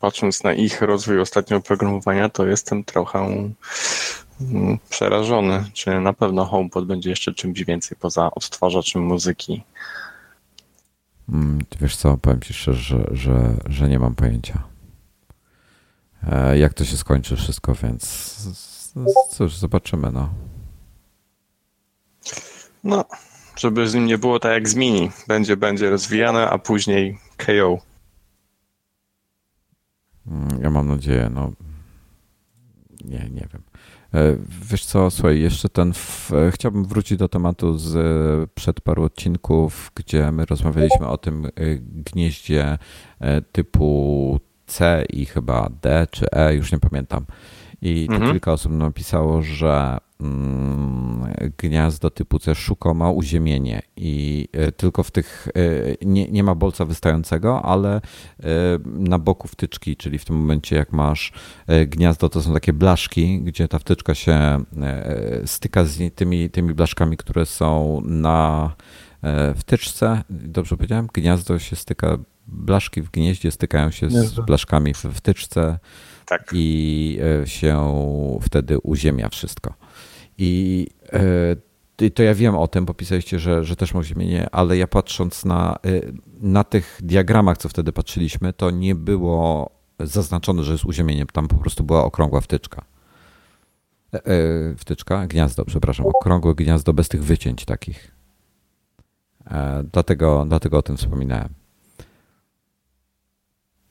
Patrząc 0.00 0.44
na 0.44 0.52
ich 0.52 0.82
rozwój 0.82 1.20
ostatniego 1.20 1.62
programowania, 1.62 2.28
to 2.28 2.46
jestem 2.46 2.84
trochę 2.84 3.50
przerażony, 4.90 5.64
czy 5.72 6.00
na 6.00 6.12
pewno 6.12 6.44
HomePod 6.44 6.86
będzie 6.86 7.10
jeszcze 7.10 7.34
czymś 7.34 7.64
więcej 7.64 7.98
poza 8.00 8.30
odtwarzaczem 8.30 9.02
muzyki. 9.02 9.62
Mm, 11.28 11.58
wiesz 11.80 11.96
co, 11.96 12.16
powiem 12.16 12.40
ci 12.40 12.54
szczerze, 12.54 12.82
że, 12.82 13.16
że, 13.16 13.54
że 13.66 13.88
nie 13.88 13.98
mam 13.98 14.14
pojęcia. 14.14 14.62
E, 16.26 16.58
jak 16.58 16.74
to 16.74 16.84
się 16.84 16.96
skończy 16.96 17.36
wszystko, 17.36 17.74
więc 17.74 18.36
cóż, 19.30 19.56
zobaczymy, 19.56 20.12
no. 20.12 20.28
No, 22.84 23.04
żeby 23.56 23.88
z 23.88 23.94
nim 23.94 24.06
nie 24.06 24.18
było 24.18 24.40
tak 24.40 24.52
jak 24.52 24.68
z 24.68 24.74
Mini. 24.74 25.10
Będzie, 25.28 25.56
będzie 25.56 25.90
rozwijane, 25.90 26.50
a 26.50 26.58
później 26.58 27.18
KO. 27.36 27.78
Mm, 30.26 30.62
ja 30.62 30.70
mam 30.70 30.88
nadzieję, 30.88 31.30
no. 31.34 31.52
Nie, 33.04 33.18
nie 33.18 33.48
wiem. 33.52 33.62
E, 34.14 34.36
wiesz 34.70 34.84
co, 34.84 35.10
słuchaj, 35.10 35.40
jeszcze 35.40 35.68
ten. 35.68 35.92
W, 35.92 36.32
e, 36.32 36.50
chciałbym 36.50 36.84
wrócić 36.84 37.18
do 37.18 37.28
tematu 37.28 37.78
z 37.78 38.50
przed 38.50 38.80
paru 38.80 39.04
odcinków, 39.04 39.92
gdzie 39.94 40.32
my 40.32 40.44
rozmawialiśmy 40.44 41.06
o 41.06 41.18
tym 41.18 41.46
e, 41.46 41.50
gnieździe 41.80 42.78
typu 43.52 44.40
C 44.66 45.04
i 45.10 45.26
chyba 45.26 45.70
D 45.82 46.06
czy 46.10 46.30
E, 46.30 46.54
już 46.54 46.72
nie 46.72 46.78
pamiętam. 46.78 47.26
I 47.82 48.06
mhm. 48.10 48.32
kilka 48.32 48.52
osób 48.52 48.72
napisało, 48.72 49.42
że 49.42 49.98
gniazdo 51.58 52.10
typu 52.10 52.38
C 52.38 52.54
szuka 52.54 52.94
ma 52.94 53.10
uziemienie 53.10 53.82
i 53.96 54.48
e, 54.52 54.72
tylko 54.72 55.02
w 55.02 55.10
tych 55.10 55.48
e, 55.48 56.06
nie, 56.06 56.28
nie 56.28 56.44
ma 56.44 56.54
bolca 56.54 56.84
wystającego, 56.84 57.62
ale 57.62 57.96
e, 57.96 58.00
na 58.84 59.18
boku 59.18 59.48
wtyczki, 59.48 59.96
czyli 59.96 60.18
w 60.18 60.24
tym 60.24 60.36
momencie 60.36 60.76
jak 60.76 60.92
masz 60.92 61.32
gniazdo, 61.86 62.28
to 62.28 62.42
są 62.42 62.54
takie 62.54 62.72
blaszki, 62.72 63.40
gdzie 63.40 63.68
ta 63.68 63.78
wtyczka 63.78 64.14
się 64.14 64.58
styka 65.46 65.84
z 65.84 66.14
tymi, 66.14 66.50
tymi 66.50 66.74
blaszkami, 66.74 67.16
które 67.16 67.46
są 67.46 68.00
na 68.04 68.70
wtyczce. 69.56 70.22
Dobrze 70.30 70.76
powiedziałem? 70.76 71.08
Gniazdo 71.12 71.58
się 71.58 71.76
styka, 71.76 72.18
blaszki 72.46 73.02
w 73.02 73.10
gnieździe 73.10 73.50
stykają 73.50 73.90
się 73.90 74.10
z 74.10 74.40
blaszkami 74.40 74.94
w 74.94 74.98
wtyczce 74.98 75.78
tak. 76.26 76.50
i 76.52 77.18
się 77.44 78.38
wtedy 78.42 78.78
uziemia 78.78 79.28
wszystko. 79.28 79.74
I 80.38 80.86
e, 82.02 82.10
to 82.10 82.22
ja 82.22 82.34
wiem 82.34 82.54
o 82.54 82.68
tym, 82.68 82.84
bo 82.84 82.94
pisaliście, 82.94 83.38
że, 83.38 83.64
że 83.64 83.76
też 83.76 83.94
ma 83.94 84.00
uziemienie, 84.00 84.48
ale 84.52 84.76
ja 84.76 84.86
patrząc 84.86 85.44
na, 85.44 85.78
e, 85.84 86.00
na 86.40 86.64
tych 86.64 87.00
diagramach, 87.02 87.58
co 87.58 87.68
wtedy 87.68 87.92
patrzyliśmy, 87.92 88.52
to 88.52 88.70
nie 88.70 88.94
było 88.94 89.70
zaznaczone, 90.00 90.62
że 90.62 90.72
jest 90.72 90.84
uziemienie. 90.84 91.26
Tam 91.26 91.48
po 91.48 91.56
prostu 91.56 91.84
była 91.84 92.04
okrągła 92.04 92.40
wtyczka. 92.40 92.84
Wtyczka, 94.76 95.26
gniazdo, 95.26 95.64
przepraszam, 95.64 96.06
okrągłe 96.06 96.54
gniazdo 96.54 96.92
bez 96.92 97.08
tych 97.08 97.24
wycięć 97.24 97.64
takich. 97.64 98.14
Dlatego, 99.92 100.44
dlatego 100.48 100.78
o 100.78 100.82
tym 100.82 100.96
wspominałem. 100.96 101.48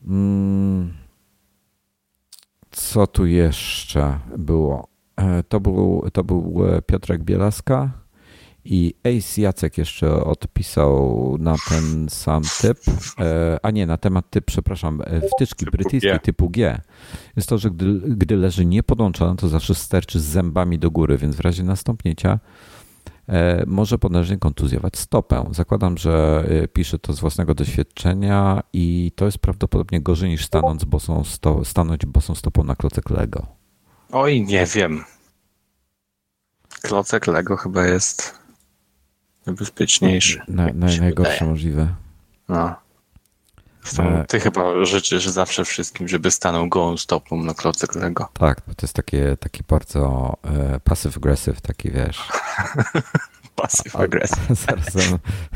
Mm. 0.08 0.93
Co 2.72 3.08
tu 3.08 3.26
jeszcze 3.26 4.20
było? 4.38 4.88
E, 5.18 5.43
to 5.43 5.59
był, 5.59 6.03
to 6.13 6.24
był 6.24 6.65
e, 6.65 6.82
Piotrek 6.82 7.24
Bielaska 7.24 7.91
i 8.65 8.93
Ace 9.03 9.41
Jacek 9.41 9.78
jeszcze 9.78 10.24
odpisał 10.24 11.38
na 11.39 11.55
ten 11.70 12.09
sam 12.09 12.43
typ, 12.61 12.78
e, 13.20 13.57
a 13.63 13.72
nie, 13.72 13.86
na 13.86 13.97
temat 13.97 14.30
typ, 14.30 14.45
przepraszam, 14.45 15.01
wtyczki 15.36 15.65
typu 15.65 15.78
brytyjskiej 15.78 16.11
G. 16.11 16.20
typu 16.20 16.49
G. 16.49 16.82
Jest 17.36 17.49
to, 17.49 17.57
że 17.57 17.72
gdy, 17.72 17.99
gdy 17.99 18.38
leży 18.38 18.65
niepodłączona, 18.65 19.36
to 19.36 19.47
zawsze 19.47 19.76
sterczy 19.76 20.20
z 20.20 20.24
zębami 20.24 20.80
do 20.80 20.91
góry, 20.91 21.18
więc 21.18 21.36
w 21.36 21.39
razie 21.39 21.63
nastąpnięcia 21.63 22.39
może 23.68 23.97
potężnie 23.97 24.38
kontuzjować 24.38 24.97
stopę. 24.97 25.45
Zakładam, 25.51 25.97
że 25.97 26.43
pisze 26.74 26.99
to 26.99 27.13
z 27.13 27.20
własnego 27.20 27.55
doświadczenia 27.55 28.63
i 28.74 29.11
to 29.15 29.26
jest 29.26 29.39
prawdopodobnie 29.39 30.01
gorzej 30.01 30.30
niż 30.30 30.45
stanąć 30.45 30.86
bosą, 30.86 31.24
sto, 31.24 31.65
stanąć 31.65 32.05
bosą 32.05 32.36
stopą 32.36 32.63
na 32.63 32.76
klocek 32.76 33.09
Lego. 33.09 33.57
Oj, 34.12 34.41
nie 34.41 34.66
wiem. 34.66 35.03
Klocek 36.82 37.28
Lego 37.28 37.58
chyba 37.58 37.86
jest 37.86 38.39
najbezpieczniejszy. 39.45 40.41
Na, 40.47 40.68
na, 40.74 40.88
najgorsze 40.99 41.45
możliwe. 41.45 41.95
No. 42.49 42.76
E, 43.99 44.26
ty 44.28 44.39
chyba 44.39 44.86
życzysz 44.86 45.28
zawsze 45.28 45.66
wszystkim, 45.66 46.08
żeby 46.08 46.32
stanął 46.32 46.70
gołą 46.70 46.97
stopą 46.97 47.43
na 47.43 47.53
klocek 47.53 47.95
Lego. 47.95 48.30
Tak, 48.34 48.62
bo 48.68 48.76
to 48.76 48.86
jest 48.86 48.93
takie, 48.93 49.38
taki 49.39 49.64
bardzo 49.68 50.34
e, 50.43 50.80
passive-aggressive, 50.80 51.62
taki 51.62 51.91
wiesz. 51.91 52.28
passive-aggressive. 53.58 54.55
zaraz, 54.55 54.93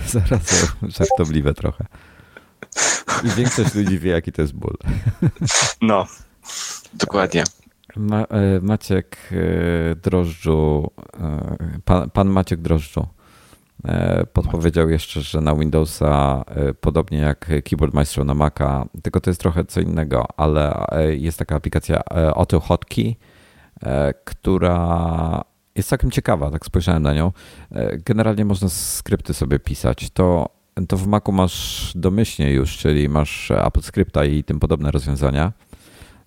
zaraz 0.08 0.72
żartobliwe 0.84 1.54
trochę. 1.54 1.86
I 3.24 3.30
większość 3.30 3.76
ludzi 3.76 4.00
wie, 4.00 4.12
jaki 4.12 4.32
to 4.32 4.42
jest 4.42 4.54
ból. 4.54 4.78
No, 5.82 6.08
dokładnie. 6.94 7.44
Ma, 7.96 8.26
Maciek 8.62 9.18
Drożdżu, 10.04 10.92
pan, 11.86 12.10
pan 12.10 12.30
Maciek 12.30 12.62
Drożdżu 12.62 13.08
podpowiedział 14.34 14.90
jeszcze, 14.90 15.22
że 15.22 15.42
na 15.42 15.56
Windowsa, 15.56 16.44
podobnie 16.82 17.18
jak 17.18 17.50
Keyboard 17.64 17.94
Maestro 17.94 18.24
na 18.24 18.34
Maca, 18.34 18.86
tylko 19.04 19.22
to 19.22 19.30
jest 19.30 19.40
trochę 19.40 19.66
co 19.66 19.82
innego, 19.82 20.28
ale 20.38 20.88
jest 21.10 21.40
taka 21.40 21.56
aplikacja 21.56 22.02
Auto 22.36 22.60
Hotkey, 22.60 23.16
która 24.24 25.44
jest 25.76 25.90
całkiem 25.90 26.12
ciekawa, 26.12 26.52
tak 26.52 26.66
spojrzałem 26.66 27.04
na 27.04 27.14
nią. 27.14 27.32
E, 27.72 27.98
generalnie 27.98 28.46
można 28.46 28.70
skrypty 28.70 29.34
sobie 29.34 29.60
pisać. 29.60 30.10
To, 30.10 30.50
to 30.88 30.98
w 30.98 31.08
Macu 31.08 31.32
masz 31.32 31.92
domyślnie 31.96 32.52
już, 32.52 32.78
czyli 32.78 33.10
masz 33.10 33.52
Apple 33.52 33.82
Scripta 33.82 34.26
i 34.26 34.44
tym 34.44 34.60
podobne 34.60 34.92
rozwiązania. 34.92 35.52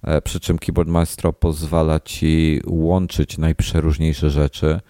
E, 0.04 0.22
przy 0.22 0.40
czym 0.40 0.58
Keyboard 0.58 0.88
Maestro 0.88 1.32
pozwala 1.32 2.00
ci 2.00 2.60
łączyć 2.66 3.38
najprzeróżniejsze 3.38 4.30
rzeczy 4.30 4.80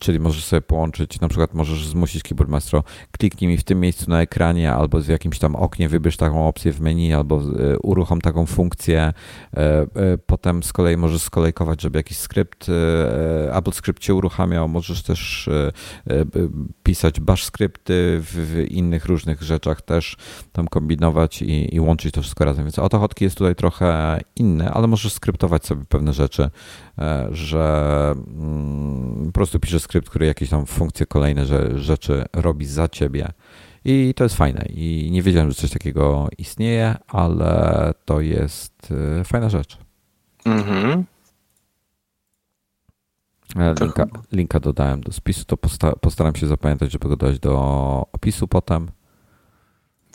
czyli 0.00 0.20
możesz 0.20 0.44
sobie 0.44 0.60
połączyć, 0.62 1.20
na 1.20 1.28
przykład 1.28 1.54
możesz 1.54 1.86
zmusić 1.86 2.22
Keyboard 2.22 2.50
Maestro, 2.50 2.84
kliknij 3.10 3.50
mi 3.50 3.56
w 3.56 3.64
tym 3.64 3.80
miejscu 3.80 4.10
na 4.10 4.22
ekranie 4.22 4.72
albo 4.72 5.00
w 5.00 5.08
jakimś 5.08 5.38
tam 5.38 5.56
oknie 5.56 5.88
wybierz 5.88 6.16
taką 6.16 6.48
opcję 6.48 6.72
w 6.72 6.80
menu 6.80 7.14
albo 7.14 7.36
e, 7.36 7.78
uruchom 7.78 8.20
taką 8.20 8.46
funkcję. 8.46 9.12
E, 9.56 9.82
e, 9.82 9.86
potem 10.26 10.62
z 10.62 10.72
kolei 10.72 10.96
możesz 10.96 11.22
skolejkować, 11.22 11.82
żeby 11.82 11.98
jakiś 11.98 12.18
skrypt, 12.18 12.66
Apple 13.50 13.72
Script 13.72 14.02
cię 14.02 14.14
uruchamiał. 14.14 14.68
Możesz 14.68 15.02
też 15.02 15.50
pisać 16.82 17.20
bash 17.20 17.44
skrypty 17.44 18.20
w 18.20 18.64
innych 18.68 19.04
różnych 19.06 19.42
rzeczach 19.42 19.82
też 19.82 20.16
tam 20.52 20.68
kombinować 20.68 21.42
i, 21.42 21.74
i 21.74 21.80
łączyć 21.80 22.14
to 22.14 22.22
wszystko 22.22 22.44
razem. 22.44 22.64
Więc 22.64 22.78
AutoHotkey 22.78 23.24
jest 23.24 23.36
tutaj 23.36 23.54
trochę 23.54 24.20
inny, 24.36 24.70
ale 24.70 24.86
możesz 24.86 25.12
skryptować 25.12 25.66
sobie 25.66 25.84
pewne 25.88 26.12
rzeczy, 26.12 26.50
że 27.30 28.14
mm, 28.16 29.26
po 29.26 29.32
prostu 29.32 29.60
piszesz 29.60 29.82
skrypt, 29.82 30.10
który 30.10 30.26
jakieś 30.26 30.50
tam 30.50 30.66
funkcje 30.66 31.06
kolejne 31.06 31.46
rzeczy 31.78 32.24
robi 32.32 32.66
za 32.66 32.88
ciebie. 32.88 33.32
I 33.84 34.14
to 34.16 34.24
jest 34.24 34.36
fajne. 34.36 34.66
I 34.68 35.08
nie 35.12 35.22
wiedziałem, 35.22 35.50
że 35.50 35.56
coś 35.56 35.70
takiego 35.70 36.28
istnieje, 36.38 36.94
ale 37.08 37.92
to 38.04 38.20
jest 38.20 38.92
e, 39.20 39.24
fajna 39.24 39.48
rzecz. 39.48 39.78
Mhm. 40.44 41.04
E, 43.56 43.74
linka, 43.80 44.06
linka 44.32 44.60
dodałem 44.60 45.00
do 45.00 45.12
spisu, 45.12 45.44
to 45.44 45.56
postaram 46.00 46.34
się 46.34 46.46
zapamiętać, 46.46 46.92
żeby 46.92 47.08
go 47.08 47.16
dać 47.16 47.38
do 47.38 47.56
opisu 48.12 48.48
potem. 48.48 48.90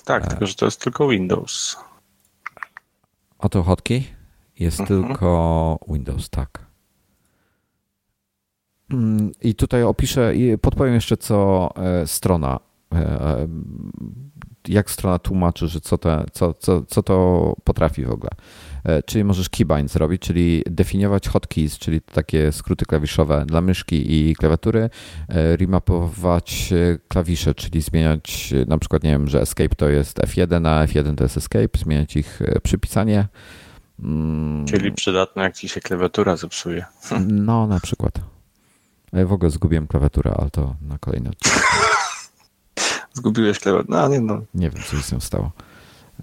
Tak, 0.06 0.26
e... 0.26 0.28
tylko 0.28 0.46
że 0.46 0.56
to 0.56 0.66
jest 0.66 0.82
tylko 0.82 1.08
Windows. 1.08 1.78
Oto 3.40 3.64
hotkey? 3.64 4.04
Jest 4.60 4.80
mhm. 4.80 5.08
tylko 5.08 5.80
Windows, 5.88 6.30
tak. 6.30 6.71
Mm, 8.94 9.32
I 9.42 9.56
tutaj 9.56 9.84
opiszę 9.84 10.36
i 10.36 10.58
podpowiem 10.58 10.94
jeszcze, 10.94 11.18
co 11.18 11.70
e, 11.76 12.08
strona, 12.08 12.60
e, 12.94 12.98
e, 12.98 13.48
jak 14.68 14.92
strona 14.92 15.20
tłumaczy, 15.20 15.68
że 15.68 15.82
co, 15.82 15.98
te, 15.98 16.26
co, 16.32 16.54
co, 16.54 16.82
co 16.86 17.04
to 17.04 17.56
potrafi 17.64 18.06
w 18.06 18.12
ogóle. 18.12 18.30
Czyli 19.06 19.24
możesz 19.24 19.50
keybind 19.50 19.92
zrobić, 19.92 20.22
czyli 20.22 20.64
definiować 20.70 21.28
hotkeys, 21.28 21.78
czyli 21.78 22.02
takie 22.02 22.52
skróty 22.52 22.86
klawiszowe 22.86 23.46
dla 23.46 23.62
myszki 23.62 24.14
i 24.14 24.36
klawiatury, 24.36 24.90
remapować 25.30 26.74
klawisze, 27.08 27.56
czyli 27.56 27.82
zmieniać 27.82 28.54
na 28.68 28.78
przykład, 28.78 29.04
nie 29.04 29.10
wiem, 29.10 29.28
że 29.28 29.42
escape 29.42 29.76
to 29.76 29.90
jest 29.90 30.20
F1, 30.20 30.68
a 30.68 30.86
F1 30.86 31.16
to 31.16 31.24
jest 31.24 31.38
escape, 31.38 31.80
zmieniać 31.80 32.16
ich 32.16 32.40
przypisanie. 32.64 33.28
Mm. 34.00 34.66
Czyli 34.66 34.92
przydatne, 34.92 35.44
jak 35.44 35.56
ci 35.56 35.70
się 35.70 35.82
klawiatura 35.82 36.36
zepsuje. 36.36 36.86
No, 37.28 37.68
na 37.68 37.80
przykład. 37.80 38.31
Ja 39.14 39.26
w 39.26 39.34
ogóle 39.34 39.52
zgubiłem 39.52 39.88
klawiaturę, 39.88 40.34
ale 40.40 40.50
to 40.50 40.76
na 40.82 40.98
kolejny 40.98 41.30
odcinek. 41.30 41.64
Zgubiłeś 43.14 43.60
klawiaturę? 43.60 44.00
No, 44.00 44.08
nie 44.08 44.22
no. 44.22 44.42
Nie 44.54 44.70
wiem, 44.70 44.84
co 44.84 44.98
się 44.98 45.04
z 45.04 45.12
nią 45.12 45.20
stało. 45.20 45.52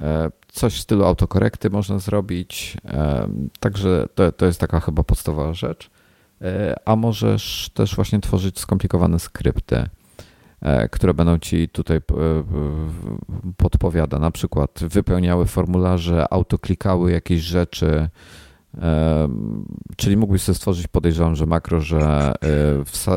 E, 0.00 0.30
coś 0.48 0.74
w 0.74 0.80
stylu 0.80 1.04
autokorekty 1.04 1.70
można 1.70 1.98
zrobić. 1.98 2.76
E, 2.84 3.28
także 3.60 4.06
to, 4.14 4.32
to 4.32 4.46
jest 4.46 4.60
taka 4.60 4.80
chyba 4.80 5.02
podstawowa 5.02 5.54
rzecz. 5.54 5.90
E, 6.42 6.74
a 6.84 6.96
możesz 6.96 7.70
też 7.74 7.96
właśnie 7.96 8.20
tworzyć 8.20 8.58
skomplikowane 8.58 9.18
skrypty, 9.18 9.88
które 10.90 11.14
będą 11.14 11.38
ci 11.38 11.68
tutaj 11.68 12.00
podpowiada. 13.56 14.18
Na 14.18 14.30
przykład 14.30 14.80
wypełniały 14.82 15.46
formularze, 15.46 16.32
autoklikały 16.32 17.12
jakieś 17.12 17.40
rzeczy, 17.40 18.08
Czyli 19.96 20.16
mógłbyś 20.16 20.42
sobie 20.42 20.56
stworzyć, 20.56 20.86
podejrzewam, 20.86 21.36
że 21.36 21.46
makro, 21.46 21.80
że 21.80 22.32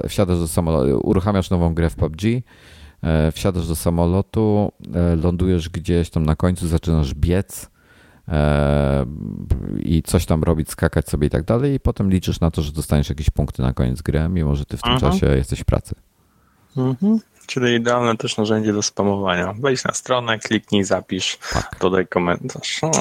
e, 0.03 0.07
wsiadasz 0.07 0.39
do 0.39 0.47
samolotu, 0.47 0.99
uruchamiasz 1.03 1.49
nową 1.49 1.73
grę 1.73 1.89
w 1.89 1.95
PUBG, 1.95 2.21
e, 3.01 3.31
wsiadasz 3.31 3.67
do 3.67 3.75
samolotu, 3.75 4.71
e, 4.95 5.15
lądujesz 5.15 5.69
gdzieś 5.69 6.09
tam 6.09 6.25
na 6.25 6.35
końcu, 6.35 6.67
zaczynasz 6.67 7.13
biec 7.13 7.71
i 9.79 10.03
coś 10.03 10.25
tam 10.25 10.43
robić, 10.43 10.69
skakać 10.69 11.09
sobie 11.09 11.27
i 11.27 11.29
tak 11.29 11.43
dalej 11.43 11.73
i 11.73 11.79
potem 11.79 12.09
liczysz 12.09 12.39
na 12.39 12.51
to, 12.51 12.61
że 12.61 12.71
dostaniesz 12.71 13.09
jakieś 13.09 13.29
punkty 13.29 13.61
na 13.61 13.73
koniec 13.73 14.01
gry, 14.01 14.29
mimo 14.29 14.55
że 14.55 14.65
ty 14.65 14.77
w 14.77 14.81
tym 14.81 14.91
Aha. 14.91 14.99
czasie 14.99 15.25
jesteś 15.25 15.59
w 15.59 15.65
pracy. 15.65 15.95
Mhm. 16.77 17.19
Czyli 17.45 17.75
idealne 17.75 18.17
też 18.17 18.37
narzędzie 18.37 18.73
do 18.73 18.81
spamowania. 18.81 19.53
Wejdź 19.53 19.83
na 19.83 19.93
stronę, 19.93 20.39
kliknij, 20.39 20.83
zapisz, 20.83 21.37
tak. 21.53 21.77
dodaj 21.81 22.07
komentarz. 22.07 22.83
O 22.83 22.91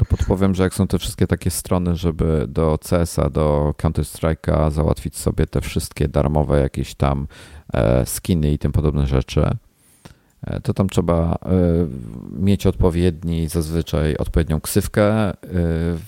to 0.00 0.04
podpowiem, 0.04 0.54
że 0.54 0.62
jak 0.62 0.74
są 0.74 0.86
te 0.86 0.98
wszystkie 0.98 1.26
takie 1.26 1.50
strony, 1.50 1.96
żeby 1.96 2.44
do 2.48 2.78
CS-a, 2.78 3.30
do 3.30 3.74
Counter-Strike'a 3.78 4.70
załatwić 4.70 5.16
sobie 5.16 5.46
te 5.46 5.60
wszystkie 5.60 6.08
darmowe 6.08 6.60
jakieś 6.60 6.94
tam 6.94 7.26
e, 7.72 8.06
skiny 8.06 8.52
i 8.52 8.58
tym 8.58 8.72
podobne 8.72 9.06
rzeczy, 9.06 9.50
e, 10.42 10.60
to 10.60 10.74
tam 10.74 10.88
trzeba 10.88 11.34
e, 11.34 11.48
mieć 12.32 12.66
odpowiedni, 12.66 13.48
zazwyczaj 13.48 14.16
odpowiednią 14.16 14.60
ksywkę 14.60 15.32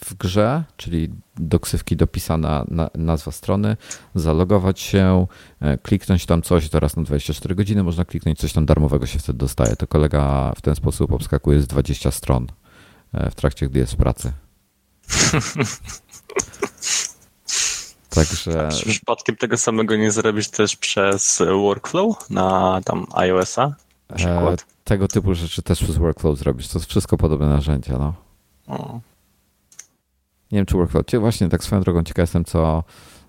w 0.04 0.14
grze, 0.18 0.64
czyli 0.76 1.08
do 1.36 1.60
ksywki 1.60 1.96
dopisana 1.96 2.66
nazwa 2.94 3.32
strony, 3.32 3.76
zalogować 4.14 4.80
się, 4.80 5.26
kliknąć 5.82 6.26
tam 6.26 6.42
coś, 6.42 6.68
teraz 6.68 6.96
na 6.96 7.02
24 7.02 7.54
godziny 7.54 7.82
można 7.82 8.04
kliknąć, 8.04 8.38
coś 8.38 8.52
tam 8.52 8.66
darmowego 8.66 9.06
się 9.06 9.18
wtedy 9.18 9.38
dostaje. 9.38 9.76
To 9.76 9.86
kolega 9.86 10.52
w 10.56 10.62
ten 10.62 10.74
sposób 10.74 11.12
obskakuje 11.12 11.60
z 11.60 11.66
20 11.66 12.10
stron 12.10 12.46
w 13.12 13.34
trakcie, 13.34 13.68
gdy 13.68 13.78
jest 13.78 13.92
w 13.92 13.96
pracy. 13.96 14.32
Także. 18.14 18.68
Czy 18.72 18.88
przypadkiem 18.88 19.36
tego 19.36 19.58
samego 19.58 19.96
nie 19.96 20.10
zrobić 20.10 20.48
też 20.48 20.76
przez 20.76 21.42
workflow 21.62 22.30
na 22.30 22.80
tam 22.84 23.06
iOS-a? 23.14 23.74
E, 24.18 24.56
tego 24.84 25.08
typu 25.08 25.34
rzeczy 25.34 25.62
też 25.62 25.82
przez 25.82 25.96
workflow 25.96 26.38
zrobić. 26.38 26.68
To 26.68 26.78
jest 26.78 26.90
wszystko 26.90 27.16
podobne 27.16 27.48
narzędzia. 27.48 27.98
No. 27.98 28.14
O. 28.66 29.00
Nie 30.52 30.58
wiem, 30.58 30.66
czy 30.66 30.76
workflow. 30.76 31.04
Właśnie 31.20 31.48
tak 31.48 31.64
swoją 31.64 31.82
drogą 31.82 32.02
ciekaw 32.02 32.22
jestem, 32.22 32.44
co, 32.44 32.84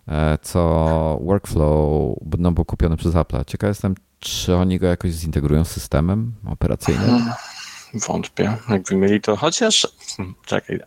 e, 0.08 0.38
co 0.42 1.20
workflow, 1.24 2.18
no 2.38 2.52
bo 2.52 2.66
kupiony 2.66 2.98
przez 2.98 3.16
Apple. 3.16 3.46
Ciekaw 3.48 3.68
jestem, 3.68 3.96
czy 4.20 4.56
oni 4.56 4.80
go 4.80 4.88
jakoś 4.88 5.12
zintegrują 5.12 5.64
z 5.64 5.72
systemem 5.72 6.34
operacyjnym. 6.46 7.26
Wątpię, 7.94 8.58
jakby 8.70 8.96
mieli 8.96 9.22
to, 9.22 9.36
chociaż 9.36 9.88
czekaj, 10.46 10.80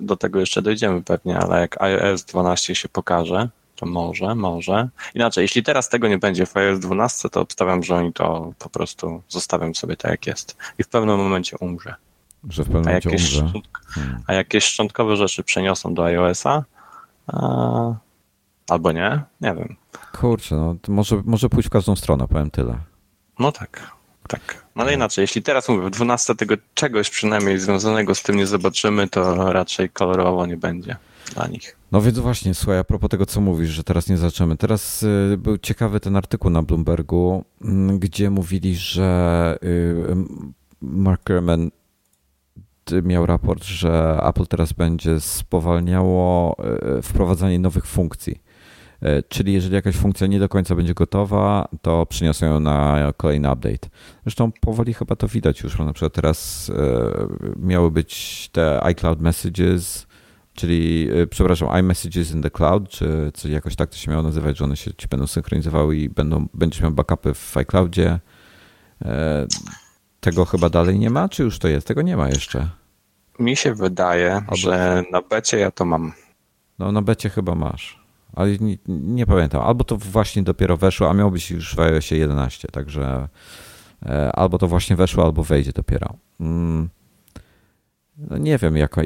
do 0.00 0.16
tego 0.16 0.40
jeszcze 0.40 0.62
dojdziemy 0.62 1.02
pewnie, 1.02 1.38
ale 1.38 1.60
jak 1.60 1.82
iOS 1.82 2.24
12 2.24 2.74
się 2.74 2.88
pokaże, 2.88 3.48
to 3.76 3.86
może, 3.86 4.34
może. 4.34 4.88
Inaczej, 5.14 5.42
jeśli 5.42 5.62
teraz 5.62 5.88
tego 5.88 6.08
nie 6.08 6.18
będzie 6.18 6.46
w 6.46 6.56
iOS 6.56 6.80
12, 6.80 7.28
to 7.28 7.40
obstawiam, 7.40 7.82
że 7.82 7.94
oni 7.94 8.12
to 8.12 8.52
po 8.58 8.70
prostu 8.70 9.22
zostawią 9.28 9.74
sobie 9.74 9.96
tak, 9.96 10.10
jak 10.10 10.26
jest 10.26 10.56
i 10.78 10.84
w 10.84 10.88
pewnym 10.88 11.16
momencie 11.16 11.58
umrze. 11.58 11.94
Że 12.48 12.62
w 12.62 12.66
pewnym 12.66 12.84
momencie 12.84 13.10
umrze. 13.10 13.52
Hmm. 13.86 14.22
A 14.26 14.34
jakieś 14.34 14.64
szczątkowe 14.64 15.16
rzeczy 15.16 15.44
przeniosą 15.44 15.94
do 15.94 16.04
iOS-a, 16.04 16.64
a, 17.26 17.94
albo 18.68 18.92
nie, 18.92 19.22
nie 19.40 19.54
wiem. 19.54 19.76
Kurczę, 20.20 20.54
no 20.54 20.76
może, 20.88 21.22
może 21.24 21.48
pójść 21.48 21.68
w 21.68 21.72
każdą 21.72 21.96
stronę, 21.96 22.28
powiem 22.28 22.50
tyle. 22.50 22.78
No 23.38 23.52
tak. 23.52 23.92
Tak. 24.32 24.66
No 24.76 24.82
ale 24.82 24.94
inaczej, 24.94 25.22
jeśli 25.22 25.42
teraz 25.42 25.68
mówię, 25.68 25.86
w 25.86 25.90
12 25.90 26.34
tego 26.34 26.54
czegoś 26.74 27.10
przynajmniej 27.10 27.58
związanego 27.58 28.14
z 28.14 28.22
tym 28.22 28.36
nie 28.36 28.46
zobaczymy, 28.46 29.08
to 29.08 29.52
raczej 29.52 29.90
kolorowo 29.90 30.46
nie 30.46 30.56
będzie 30.56 30.96
dla 31.34 31.46
nich. 31.46 31.76
No 31.92 32.02
więc 32.02 32.18
właśnie, 32.18 32.54
słuchaj, 32.54 32.78
a 32.78 32.84
propos 32.84 33.10
tego, 33.10 33.26
co 33.26 33.40
mówisz, 33.40 33.70
że 33.70 33.84
teraz 33.84 34.08
nie 34.08 34.18
zaczniemy. 34.18 34.56
Teraz 34.56 35.02
y, 35.02 35.36
był 35.38 35.58
ciekawy 35.58 36.00
ten 36.00 36.16
artykuł 36.16 36.50
na 36.50 36.62
Bloombergu, 36.62 37.44
y, 37.64 37.98
gdzie 37.98 38.30
mówili, 38.30 38.76
że 38.76 39.58
y, 39.62 40.16
Mark 40.82 41.22
Gurman 41.26 41.70
miał 43.02 43.26
raport, 43.26 43.64
że 43.64 44.20
Apple 44.22 44.46
teraz 44.46 44.72
będzie 44.72 45.20
spowalniało 45.20 46.56
y, 46.98 47.02
wprowadzanie 47.02 47.58
nowych 47.58 47.86
funkcji 47.86 48.41
czyli 49.28 49.52
jeżeli 49.52 49.74
jakaś 49.74 49.96
funkcja 49.96 50.26
nie 50.26 50.38
do 50.38 50.48
końca 50.48 50.74
będzie 50.74 50.94
gotowa, 50.94 51.68
to 51.82 52.06
przyniosą 52.06 52.46
ją 52.46 52.60
na 52.60 53.12
kolejny 53.16 53.52
update. 53.52 53.88
Zresztą 54.22 54.52
powoli 54.60 54.94
chyba 54.94 55.16
to 55.16 55.28
widać 55.28 55.60
już, 55.60 55.76
bo 55.76 55.84
na 55.84 55.92
przykład 55.92 56.12
teraz 56.12 56.70
e, 56.70 57.12
miały 57.56 57.90
być 57.90 58.48
te 58.52 58.84
iCloud 58.84 59.20
Messages, 59.20 60.06
czyli, 60.54 61.08
e, 61.14 61.26
przepraszam, 61.26 61.68
iMessages 61.80 62.30
in 62.30 62.42
the 62.42 62.50
cloud, 62.50 62.88
czy, 62.88 63.32
czy 63.34 63.50
jakoś 63.50 63.76
tak 63.76 63.90
to 63.90 63.96
się 63.96 64.10
miało 64.10 64.22
nazywać, 64.22 64.58
że 64.58 64.64
one 64.64 64.76
się 64.76 64.94
ci 64.94 65.08
będą 65.08 65.26
synchronizowały 65.26 65.96
i 65.96 66.08
będą, 66.08 66.46
będziesz 66.54 66.82
miał 66.82 66.92
backupy 66.92 67.34
w 67.34 67.56
iCloudzie. 67.56 68.18
Tego 70.20 70.44
chyba 70.44 70.68
dalej 70.68 70.98
nie 70.98 71.10
ma, 71.10 71.28
czy 71.28 71.42
już 71.42 71.58
to 71.58 71.68
jest? 71.68 71.86
Tego 71.86 72.02
nie 72.02 72.16
ma 72.16 72.28
jeszcze. 72.28 72.68
Mi 73.38 73.56
się 73.56 73.74
wydaje, 73.74 74.42
że 74.52 75.02
na 75.12 75.22
becie 75.22 75.58
ja 75.58 75.70
to 75.70 75.84
mam. 75.84 76.12
No 76.78 76.92
na 76.92 77.02
becie 77.02 77.28
chyba 77.28 77.54
masz 77.54 78.01
ale 78.32 78.58
nie, 78.58 78.76
nie, 78.88 79.26
pamiętam. 79.26 79.62
Albo 79.62 79.84
to 79.84 79.96
właśnie 79.96 80.42
dopiero 80.42 80.76
weszło, 80.76 81.10
a 81.10 81.14
miało 81.14 81.30
być 81.30 81.50
już 81.50 81.74
w 81.76 81.80
iOSie 81.80 82.16
11, 82.16 82.68
także 82.68 83.28
e, 84.06 84.32
albo 84.32 84.58
to 84.58 84.68
właśnie 84.68 84.96
weszło, 84.96 85.24
albo 85.24 85.44
wejdzie 85.44 85.72
dopiero. 85.72 86.14
Mm. 86.40 86.88
No 88.18 88.38
nie 88.38 88.58
wiem, 88.58 88.76
jak, 88.76 88.96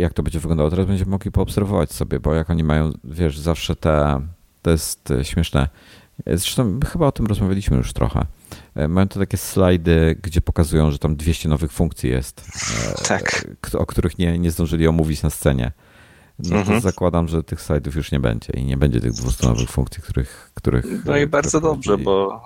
jak 0.00 0.12
to 0.12 0.22
będzie 0.22 0.40
wyglądało. 0.40 0.70
Teraz 0.70 0.86
będziemy 0.86 1.10
mogli 1.10 1.30
poobserwować 1.30 1.92
sobie, 1.92 2.20
bo 2.20 2.34
jak 2.34 2.50
oni 2.50 2.64
mają, 2.64 2.92
wiesz, 3.04 3.38
zawsze 3.38 3.76
te, 3.76 4.20
to 4.62 4.70
jest 4.70 5.10
e, 5.10 5.24
śmieszne. 5.24 5.68
Zresztą 6.26 6.80
chyba 6.92 7.06
o 7.06 7.12
tym 7.12 7.26
rozmawialiśmy 7.26 7.76
już 7.76 7.92
trochę. 7.92 8.26
E, 8.74 8.88
mają 8.88 9.08
to 9.08 9.20
takie 9.20 9.36
slajdy, 9.36 10.18
gdzie 10.22 10.40
pokazują, 10.40 10.90
że 10.90 10.98
tam 10.98 11.16
200 11.16 11.48
nowych 11.48 11.72
funkcji 11.72 12.10
jest, 12.10 12.46
tak. 13.08 13.46
o 13.78 13.86
których 13.86 14.18
nie, 14.18 14.38
nie 14.38 14.50
zdążyli 14.50 14.88
omówić 14.88 15.22
na 15.22 15.30
scenie 15.30 15.72
no 16.42 16.56
mhm. 16.56 16.76
to 16.76 16.80
zakładam, 16.80 17.28
że 17.28 17.42
tych 17.42 17.60
slajdów 17.60 17.94
już 17.94 18.12
nie 18.12 18.20
będzie 18.20 18.52
i 18.52 18.64
nie 18.64 18.76
będzie 18.76 19.00
tych 19.00 19.12
200 19.12 19.46
nowych 19.46 19.70
funkcji, 19.70 20.02
których... 20.02 20.50
których 20.54 21.04
no 21.04 21.16
i 21.16 21.26
bardzo 21.26 21.60
dobrze, 21.60 21.98
bo 21.98 22.42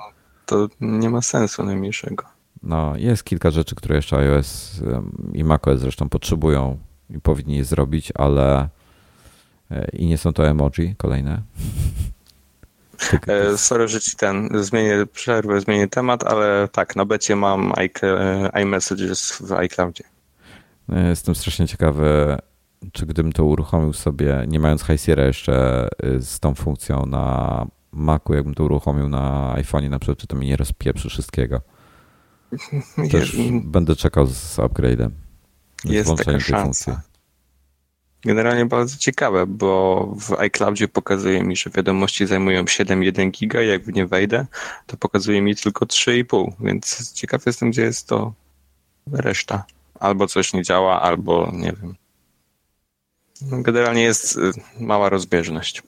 to 0.46 0.68
nie 0.80 1.10
ma 1.10 1.22
sensu 1.22 1.64
najmniejszego. 1.64 2.24
No, 2.62 2.96
jest 2.96 3.24
kilka 3.24 3.50
rzeczy, 3.50 3.74
które 3.74 3.96
jeszcze 3.96 4.16
iOS 4.16 4.80
i 5.32 5.44
macOS 5.44 5.80
zresztą 5.80 6.08
potrzebują 6.08 6.78
i 7.10 7.20
powinni 7.20 7.56
je 7.56 7.64
zrobić, 7.64 8.12
ale 8.14 8.68
e, 9.70 9.88
i 9.92 10.06
nie 10.06 10.18
są 10.18 10.32
to 10.32 10.48
emoji 10.48 10.94
kolejne. 10.96 11.42
E, 13.26 13.58
sorry, 13.58 13.88
że 13.88 14.00
ci 14.00 14.16
ten, 14.16 14.48
zmienię 14.54 15.06
przerwę, 15.12 15.60
zmienię 15.60 15.88
temat, 15.88 16.24
ale 16.24 16.68
tak, 16.72 16.96
na 16.96 17.04
becie 17.04 17.36
mam 17.36 17.72
iMessages 18.62 19.42
w 19.42 19.52
iCloudzie. 19.52 20.04
E, 20.92 21.08
jestem 21.08 21.34
strasznie 21.34 21.68
ciekawy, 21.68 22.36
czy 22.92 23.06
gdybym 23.06 23.32
to 23.32 23.44
uruchomił 23.44 23.92
sobie, 23.92 24.44
nie 24.48 24.60
mając 24.60 24.84
Highsier'a 24.84 25.26
jeszcze 25.26 25.88
y, 26.04 26.22
z 26.22 26.40
tą 26.40 26.54
funkcją 26.54 27.06
na 27.06 27.66
Macu, 27.92 28.34
jakbym 28.34 28.54
to 28.54 28.64
uruchomił 28.64 29.08
na 29.08 29.54
iPhone'ie 29.56 29.90
na 29.90 29.98
przykład, 29.98 30.18
czy 30.18 30.26
to 30.26 30.36
mi 30.36 30.46
nie 30.46 30.56
rozpieprzy 30.56 31.08
wszystkiego. 31.08 31.60
Też 33.12 33.36
będę 33.64 33.96
czekał 33.96 34.26
z 34.26 34.56
upgrade'em. 34.56 35.10
Jest 35.84 36.16
taka 36.16 36.40
szansa. 36.40 37.02
Generalnie 38.22 38.66
bardzo 38.66 38.96
ciekawe, 38.96 39.46
bo 39.46 40.02
w 40.20 40.32
iCloudzie 40.32 40.88
pokazuje 40.88 41.42
mi, 41.42 41.56
że 41.56 41.70
wiadomości 41.70 42.26
zajmują 42.26 42.62
7,1 42.64 43.30
giga, 43.30 43.62
jak 43.62 43.84
w 43.84 43.92
nie 43.92 44.06
wejdę, 44.06 44.46
to 44.86 44.96
pokazuje 44.96 45.42
mi 45.42 45.56
tylko 45.56 45.86
3,5, 45.86 46.52
więc 46.60 47.12
ciekaw 47.12 47.46
jestem, 47.46 47.70
gdzie 47.70 47.82
jest 47.82 48.08
to 48.08 48.32
reszta. 49.12 49.64
Albo 50.00 50.26
coś 50.26 50.52
nie 50.52 50.62
działa, 50.62 51.02
albo 51.02 51.50
nie 51.52 51.72
wiem. 51.82 51.94
Generalnie 53.42 54.02
jest 54.02 54.36
y, 54.36 54.52
mała 54.80 55.08
rozbieżność. 55.08 55.82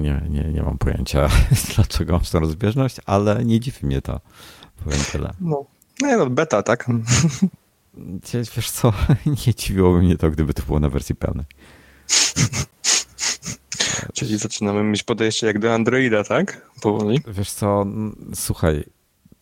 Nie, 0.00 0.22
nie, 0.28 0.52
nie 0.52 0.62
mam 0.62 0.78
pojęcia, 0.78 1.28
dlaczego 1.74 2.12
mam 2.12 2.22
tę 2.22 2.40
rozbieżność, 2.40 2.96
ale 3.06 3.44
nie 3.44 3.60
dziwi 3.60 3.86
mnie 3.86 4.02
to. 4.02 4.20
Powiem 4.84 5.00
tyle. 5.12 5.32
No, 5.40 5.64
nie 6.00 6.16
no, 6.16 6.30
beta, 6.30 6.62
tak? 6.62 6.86
Wiesz 8.56 8.70
co, 8.70 8.92
nie 9.46 9.54
dziwiłoby 9.54 9.98
mnie 9.98 10.16
to, 10.16 10.30
gdyby 10.30 10.54
to 10.54 10.62
było 10.62 10.80
na 10.80 10.88
wersji 10.88 11.14
pełnej. 11.14 11.46
Czyli 14.14 14.38
zaczynamy 14.38 14.82
mieć 14.84 15.02
podejście 15.02 15.46
jak 15.46 15.58
do 15.58 15.74
Androida, 15.74 16.24
tak? 16.24 16.70
Powoli. 16.82 17.20
Wiesz 17.28 17.50
co, 17.50 17.86
słuchaj, 18.34 18.84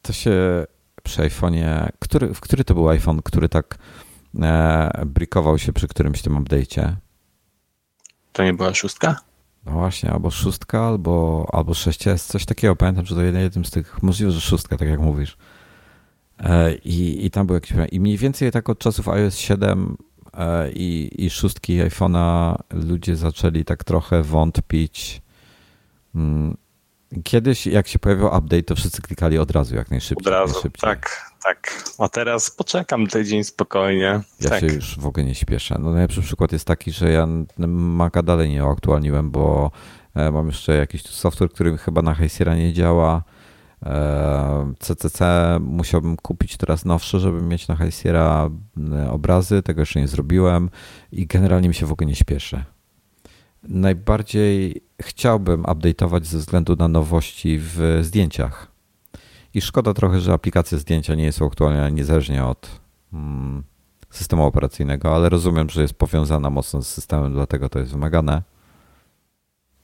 to 0.03 0.12
się 0.12 0.66
przy 1.03 1.22
iPhone'ie, 1.22 1.89
który, 1.99 2.35
w 2.35 2.41
który 2.41 2.64
to 2.64 2.74
był 2.74 2.89
iPhone, 2.89 3.22
który 3.22 3.49
tak 3.49 3.79
brikował 5.07 5.59
się 5.59 5.72
przy 5.72 5.89
którymś 5.89 6.22
tym 6.22 6.45
update'cie. 6.45 6.93
To 8.32 8.45
nie 8.45 8.55
była 8.55 8.74
szóstka? 8.74 9.16
No 9.66 9.72
właśnie, 9.72 10.11
albo 10.11 10.30
szóstka, 10.30 10.87
albo, 10.87 11.47
albo 11.53 11.72
6S, 11.72 12.18
coś 12.18 12.45
takiego. 12.45 12.76
Pamiętam, 12.76 13.07
że 13.07 13.14
to 13.14 13.22
jednym 13.22 13.64
z 13.64 13.70
tych, 13.70 14.03
możliwe, 14.03 14.32
że 14.32 14.41
szóstka, 14.41 14.76
tak 14.76 14.89
jak 14.89 15.01
mówisz. 15.01 15.37
E, 16.39 16.74
I, 16.74 17.26
I 17.26 17.30
tam 17.30 17.47
był 17.47 17.55
jakiś 17.55 17.72
I 17.93 18.01
mniej 18.01 18.18
więcej 18.18 18.53
tak 18.53 18.68
od 18.68 18.78
czasów 18.78 19.09
iOS 19.09 19.37
7 19.37 19.97
e, 20.34 20.72
i, 20.72 21.11
i 21.24 21.30
szóstki 21.30 21.78
iPhone'a 21.78 22.57
ludzie 22.70 23.16
zaczęli 23.16 23.64
tak 23.64 23.84
trochę 23.84 24.22
wątpić. 24.22 25.22
Mm, 26.14 26.57
kiedyś, 27.24 27.66
jak 27.66 27.89
się 27.89 27.99
pojawił 27.99 28.26
update, 28.26 28.62
to 28.62 28.76
wszyscy 28.76 29.03
klikali 29.03 29.39
od 29.39 29.51
razu, 29.51 29.76
jak 29.76 29.91
najszybciej. 29.91 30.26
Od 30.26 30.32
razu, 30.32 30.53
najszybciej. 30.53 30.91
tak, 30.91 31.32
tak. 31.47 31.85
A 31.99 32.09
teraz 32.09 32.51
poczekam 32.51 33.07
tydzień 33.07 33.45
spokojnie. 33.45 34.21
Ja 34.41 34.51
tak. 34.51 34.61
się 34.61 34.67
już 34.67 34.99
w 34.99 35.07
ogóle 35.07 35.27
nie 35.27 35.35
śpieszę. 35.35 35.77
No 35.81 35.93
najlepszy 35.93 36.23
przykład 36.23 36.53
jest 36.53 36.65
taki, 36.65 36.93
że 36.93 37.11
ja 37.11 37.29
Maca 37.69 38.23
dalej 38.23 38.51
nie 38.51 38.65
uaktualniłem, 38.65 39.31
bo 39.31 39.71
e, 40.15 40.31
mam 40.31 40.47
jeszcze 40.47 40.77
jakiś 40.77 41.03
software, 41.03 41.51
który 41.51 41.79
chyba 41.79 42.03
na 42.03 42.15
Hejsiera 42.15 42.57
nie 42.57 42.73
działa. 42.73 43.23
CCC 44.79 45.25
e, 45.25 45.59
musiałbym 45.61 46.17
kupić 46.17 46.57
teraz 46.57 46.85
nowsze, 46.85 47.21
żeby 47.21 47.43
mieć 47.43 47.69
na 47.69 47.77
Hejsiera 47.77 48.51
e, 48.93 49.11
obrazy. 49.11 49.63
Tego 49.63 49.83
jeszcze 49.83 50.01
nie 50.01 50.09
zrobiłem 50.09 50.71
i 51.13 51.27
generalnie 51.27 51.69
mi 51.69 51.75
się 51.75 51.87
w 51.87 51.93
ogóle 51.93 52.09
nie 52.09 52.17
śpieszę. 52.17 52.65
Najbardziej 53.63 54.83
chciałbym 55.03 55.63
update'ować 55.63 56.25
ze 56.25 56.39
względu 56.39 56.77
na 56.77 56.89
nowości 56.89 57.59
w 57.59 57.99
zdjęciach 58.03 58.76
i 59.57 59.61
szkoda 59.61 59.95
trochę, 59.95 60.21
że 60.21 60.33
aplikacja 60.33 60.79
zdjęcia 60.79 61.15
nie 61.15 61.25
jest 61.25 61.43
aktualna 61.43 61.89
niezależnie 61.89 62.45
od 62.45 62.81
mm, 63.13 63.63
systemu 64.11 64.45
operacyjnego, 64.45 65.15
ale 65.15 65.29
rozumiem, 65.29 65.71
że 65.71 65.83
jest 65.83 65.95
powiązana 65.95 66.51
mocno 66.51 66.83
z 66.83 66.89
systemem, 66.89 67.33
dlatego 67.33 67.69
to 67.69 67.79
jest 67.79 67.93
wymagane. 67.93 68.43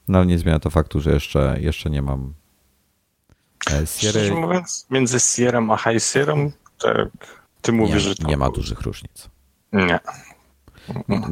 No 0.08 0.18
ale 0.18 0.26
nie 0.26 0.38
zmienia 0.38 0.58
to 0.58 0.70
faktu, 0.70 1.00
że 1.00 1.12
jeszcze, 1.12 1.56
jeszcze 1.60 1.90
nie 1.90 2.02
mam 2.02 2.34
e, 3.66 3.70
Sierra. 3.70 3.86
Szczerze 3.86 4.34
mówiąc, 4.34 4.86
między 4.90 5.20
Sierra 5.20 5.66
a 5.70 5.76
High 5.76 6.02
Sierra, 6.02 6.34
tak, 6.78 7.08
ty 7.62 7.72
mówisz, 7.72 7.94
nie, 7.94 8.00
że 8.00 8.14
to... 8.14 8.28
Nie 8.28 8.36
ma 8.36 8.50
dużych 8.50 8.80
różnic. 8.80 9.28
Nie. 9.72 9.98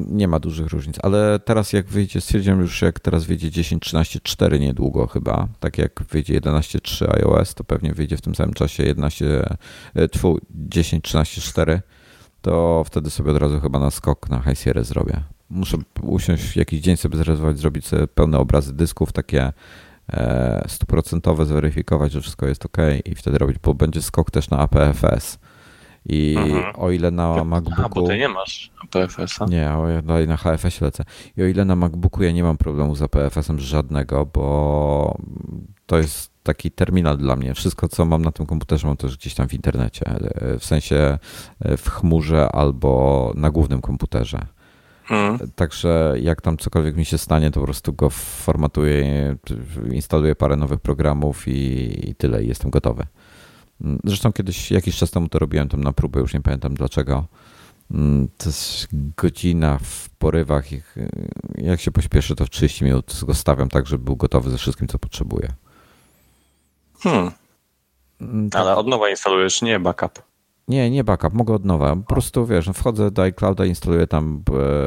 Nie 0.08 0.28
ma 0.28 0.38
dużych 0.38 0.66
różnic, 0.66 0.96
ale 1.02 1.38
teraz 1.38 1.72
jak 1.72 1.86
wyjdzie, 1.86 2.20
stwierdziłem 2.20 2.60
już, 2.60 2.82
jak 2.82 3.00
teraz 3.00 3.24
wyjdzie 3.24 3.50
10.13.4 3.50 4.60
niedługo 4.60 5.06
chyba, 5.06 5.48
tak 5.60 5.78
jak 5.78 6.02
wyjdzie 6.10 6.40
11.3 6.40 7.16
iOS, 7.16 7.54
to 7.54 7.64
pewnie 7.64 7.94
wyjdzie 7.94 8.16
w 8.16 8.20
tym 8.20 8.34
samym 8.34 8.54
czasie 8.54 8.82
11, 8.82 9.44
10.13.4, 9.96 11.80
to 12.42 12.82
wtedy 12.86 13.10
sobie 13.10 13.30
od 13.30 13.36
razu 13.36 13.60
chyba 13.60 13.78
na 13.78 13.90
skok 13.90 14.30
na 14.30 14.40
High 14.40 14.58
Sierra 14.58 14.82
zrobię. 14.82 15.22
Muszę 15.50 15.78
usiąść 16.02 16.56
jakiś 16.56 16.80
dzień 16.80 16.96
sobie 16.96 17.18
zrealizować, 17.18 17.58
zrobić 17.58 17.86
sobie 17.86 18.06
pełne 18.06 18.38
obrazy 18.38 18.72
dysków, 18.72 19.12
takie 19.12 19.52
e, 20.12 20.64
stuprocentowe, 20.68 21.46
zweryfikować, 21.46 22.12
że 22.12 22.20
wszystko 22.20 22.46
jest 22.46 22.66
ok 22.66 22.76
i 23.04 23.14
wtedy 23.14 23.38
robić, 23.38 23.56
bo 23.62 23.74
będzie 23.74 24.02
skok 24.02 24.30
też 24.30 24.50
na 24.50 24.58
APFS 24.58 25.38
i 26.06 26.36
mhm. 26.38 26.72
o 26.76 26.90
ile 26.90 27.10
na 27.10 27.44
MacBooku. 27.44 27.82
A, 27.82 27.88
bo 27.88 28.08
ty 28.08 28.18
nie 28.18 28.28
masz 28.28 28.70
APFS-a? 28.84 29.46
Nie, 29.46 29.72
o 30.08 30.18
ile 30.18 30.26
na 30.26 30.36
HFS 30.36 30.80
lecę. 30.80 31.04
I 31.36 31.42
o 31.42 31.46
ile 31.46 31.64
na 31.64 31.76
MacBooku 31.76 32.22
ja 32.22 32.32
nie 32.32 32.42
mam 32.42 32.56
problemu 32.56 32.94
z 32.94 33.02
APFS-em 33.02 33.58
żadnego, 33.58 34.26
bo 34.26 35.18
to 35.86 35.98
jest 35.98 36.30
taki 36.42 36.70
terminal 36.70 37.18
dla 37.18 37.36
mnie. 37.36 37.54
Wszystko, 37.54 37.88
co 37.88 38.04
mam 38.04 38.22
na 38.22 38.32
tym 38.32 38.46
komputerze, 38.46 38.86
mam 38.86 38.96
też 38.96 39.16
gdzieś 39.16 39.34
tam 39.34 39.48
w 39.48 39.54
internecie. 39.54 40.04
W 40.58 40.64
sensie 40.64 41.18
w 41.60 41.90
chmurze 41.90 42.48
albo 42.52 43.32
na 43.36 43.50
głównym 43.50 43.80
komputerze. 43.80 44.46
Hmm. 45.04 45.38
Także 45.54 46.14
jak 46.20 46.40
tam 46.40 46.56
cokolwiek 46.56 46.96
mi 46.96 47.04
się 47.04 47.18
stanie, 47.18 47.50
to 47.50 47.60
po 47.60 47.66
prostu 47.66 47.92
go 47.92 48.10
formatuję, 48.10 49.36
instaluję 49.92 50.34
parę 50.34 50.56
nowych 50.56 50.80
programów 50.80 51.48
i, 51.48 52.10
i 52.10 52.14
tyle, 52.14 52.44
i 52.44 52.48
jestem 52.48 52.70
gotowy. 52.70 53.06
Zresztą 54.04 54.32
kiedyś, 54.32 54.70
jakiś 54.70 54.96
czas 54.96 55.10
temu 55.10 55.28
to 55.28 55.38
robiłem 55.38 55.68
tam 55.68 55.84
na 55.84 55.92
próbę, 55.92 56.20
już 56.20 56.34
nie 56.34 56.40
pamiętam 56.40 56.74
dlaczego. 56.74 57.26
Mm, 57.90 58.28
to 58.38 58.48
jest 58.48 58.88
godzina 59.16 59.78
w 59.82 60.08
porywach. 60.10 60.64
Jak 61.54 61.80
się 61.80 61.90
pośpieszę, 61.90 62.36
to 62.36 62.44
w 62.44 62.50
30 62.50 62.84
minut 62.84 63.20
go 63.26 63.34
stawiam 63.34 63.68
tak, 63.68 63.86
żeby 63.86 64.04
był 64.04 64.16
gotowy 64.16 64.50
ze 64.50 64.58
wszystkim, 64.58 64.88
co 64.88 64.98
potrzebuję. 64.98 65.52
Hmm. 66.98 67.30
Mm, 68.20 68.50
tak. 68.50 68.62
Ale 68.62 68.76
od 68.76 68.86
nowa 68.86 69.10
instalujesz, 69.10 69.62
nie 69.62 69.80
backup. 69.80 70.29
Nie, 70.70 70.90
nie 70.90 71.04
backup, 71.04 71.34
mogę 71.34 71.54
od 71.54 71.64
nowa. 71.64 71.96
Po 71.96 72.02
prostu 72.02 72.46
wiesz, 72.46 72.70
wchodzę 72.74 73.10
do 73.10 73.22
iClouda, 73.22 73.64
instaluję 73.64 74.06
tam 74.06 74.42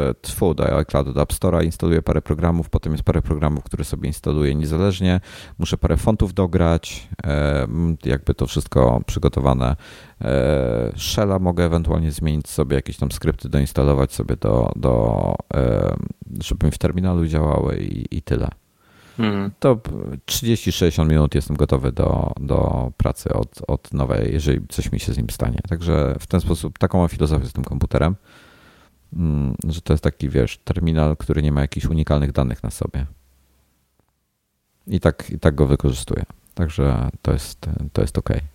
e, 0.09 0.13
tfu, 0.13 0.53
do 0.53 0.77
iClouda, 0.77 1.13
do 1.13 1.21
App 1.21 1.33
Store'a, 1.33 1.65
instaluję 1.65 2.01
parę 2.01 2.21
programów, 2.21 2.69
potem 2.69 2.91
jest 2.91 3.03
parę 3.03 3.21
programów, 3.21 3.63
które 3.63 3.83
sobie 3.83 4.07
instaluję 4.07 4.55
niezależnie. 4.55 5.19
Muszę 5.57 5.77
parę 5.77 5.97
fontów 5.97 6.33
dograć, 6.33 7.07
e, 7.25 7.67
jakby 8.05 8.33
to 8.33 8.47
wszystko 8.47 9.01
przygotowane. 9.05 9.75
E, 10.21 10.91
Shella 10.97 11.39
mogę 11.39 11.65
ewentualnie 11.65 12.11
zmienić 12.11 12.49
sobie, 12.49 12.75
jakieś 12.75 12.97
tam 12.97 13.11
skrypty 13.11 13.49
doinstalować 13.49 14.13
sobie 14.13 14.35
do, 14.35 14.71
do 14.75 15.35
żeby 16.43 16.65
mi 16.65 16.71
w 16.71 16.77
terminalu 16.77 17.27
działały 17.27 17.77
i, 17.77 18.17
i 18.17 18.21
tyle. 18.21 18.62
Hmm. 19.17 19.51
To 19.59 19.75
30-60 20.25 21.07
minut 21.07 21.35
jestem 21.35 21.57
gotowy 21.57 21.91
do, 21.91 22.31
do 22.39 22.91
pracy 22.97 23.33
od, 23.33 23.61
od 23.67 23.93
nowej, 23.93 24.33
jeżeli 24.33 24.67
coś 24.67 24.91
mi 24.91 24.99
się 24.99 25.13
z 25.13 25.17
nim 25.17 25.29
stanie. 25.29 25.59
Także 25.69 26.15
w 26.19 26.27
ten 26.27 26.41
sposób, 26.41 26.77
taką 26.79 26.97
mam 26.97 27.09
filozofię 27.09 27.45
z 27.45 27.53
tym 27.53 27.63
komputerem, 27.63 28.15
mm, 29.13 29.55
że 29.67 29.81
to 29.81 29.93
jest 29.93 30.03
taki, 30.03 30.29
wiesz, 30.29 30.57
terminal, 30.57 31.17
który 31.17 31.41
nie 31.41 31.51
ma 31.51 31.61
jakichś 31.61 31.85
unikalnych 31.85 32.31
danych 32.31 32.63
na 32.63 32.69
sobie. 32.69 33.05
I 34.87 34.99
tak, 34.99 35.29
i 35.29 35.39
tak 35.39 35.55
go 35.55 35.67
wykorzystuję. 35.67 36.23
Także 36.53 37.09
to 37.21 37.33
jest, 37.33 37.65
to 37.93 38.01
jest 38.01 38.17
ok. 38.17 38.29
E, 38.31 38.52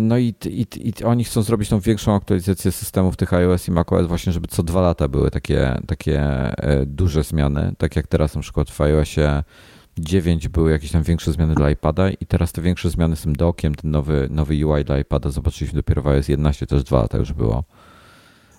no 0.00 0.18
i, 0.18 0.34
i, 0.46 0.66
i, 0.88 1.04
oni 1.04 1.24
chcą 1.24 1.42
zrobić 1.42 1.68
tą 1.68 1.80
większą 1.80 2.14
aktualizację 2.14 2.72
systemów 2.72 3.16
tych 3.16 3.32
iOS 3.32 3.68
i 3.68 3.70
macOS 3.70 4.06
właśnie, 4.06 4.32
żeby 4.32 4.48
co 4.48 4.62
dwa 4.62 4.80
lata 4.80 5.08
były 5.08 5.30
takie, 5.30 5.80
takie 5.86 6.20
e, 6.22 6.86
duże 6.86 7.22
zmiany, 7.22 7.72
tak 7.78 7.96
jak 7.96 8.06
teraz 8.06 8.34
na 8.34 8.40
przykład 8.40 8.70
w 8.70 8.80
iOSie 8.80 9.42
9 9.98 10.48
były 10.48 10.70
jakieś 10.70 10.90
tam 10.90 11.02
większe 11.02 11.32
zmiany 11.32 11.54
dla 11.54 11.70
iPada 11.70 12.10
i 12.10 12.26
teraz 12.26 12.52
te 12.52 12.62
większe 12.62 12.90
zmiany 12.90 13.16
z 13.16 13.22
tym 13.22 13.36
dokiem, 13.36 13.74
ten 13.74 13.90
nowy, 13.90 14.28
nowy 14.30 14.66
UI 14.66 14.84
dla 14.84 14.98
iPada 14.98 15.30
zobaczyliśmy 15.30 15.76
dopiero 15.76 16.02
w 16.02 16.08
iOS 16.08 16.28
11, 16.28 16.66
też 16.66 16.84
dwa 16.84 17.02
lata 17.02 17.18
już 17.18 17.32
było. 17.32 17.64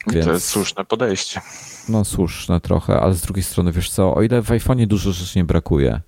Więc, 0.08 0.26
to 0.26 0.34
jest 0.34 0.48
słuszne 0.48 0.86
podejście. 0.86 1.42
No 1.90 2.06
słuszne 2.06 2.62
trochę, 2.62 3.00
ale 3.00 3.14
z 3.14 3.22
drugiej 3.22 3.44
strony 3.44 3.72
wiesz 3.72 3.90
co, 3.90 4.16
o 4.16 4.22
ile 4.22 4.42
w 4.42 4.50
iPhone'ie 4.50 4.88
dużo 4.88 5.12
rzeczy 5.12 5.40
nie 5.40 5.46
brakuje, 5.46 6.02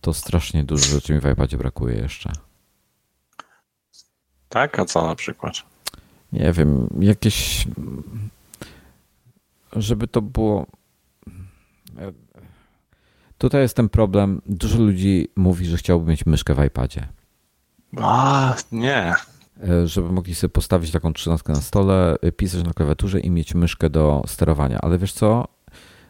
to 0.00 0.14
strasznie 0.14 0.64
dużo 0.64 0.84
rzeczy 0.84 1.14
mi 1.14 1.20
w 1.20 1.30
iPadzie 1.32 1.56
brakuje 1.56 1.96
jeszcze. 1.96 2.32
Tak? 4.52 4.78
A 4.78 4.84
co 4.84 5.06
na 5.06 5.14
przykład? 5.14 5.54
Nie 6.32 6.52
wiem, 6.52 6.88
jakieś. 7.00 7.68
Żeby 9.72 10.08
to 10.08 10.22
było. 10.22 10.66
Tutaj 13.38 13.62
jest 13.62 13.76
ten 13.76 13.88
problem. 13.88 14.42
Dużo 14.46 14.78
ludzi 14.78 15.28
mówi, 15.36 15.66
że 15.66 15.76
chciałby 15.76 16.10
mieć 16.10 16.26
myszkę 16.26 16.54
w 16.54 16.64
iPadzie. 16.64 17.08
A, 17.96 18.54
nie. 18.72 19.14
E, 19.68 19.86
żeby 19.86 20.12
mogli 20.12 20.34
sobie 20.34 20.52
postawić 20.52 20.90
taką 20.90 21.12
trzynastkę 21.12 21.52
na 21.52 21.60
stole, 21.60 22.16
e, 22.22 22.32
pisać 22.32 22.64
na 22.64 22.72
klawiaturze 22.72 23.20
i 23.20 23.30
mieć 23.30 23.54
myszkę 23.54 23.90
do 23.90 24.22
sterowania. 24.26 24.78
Ale 24.82 24.98
wiesz 24.98 25.12
co? 25.12 25.48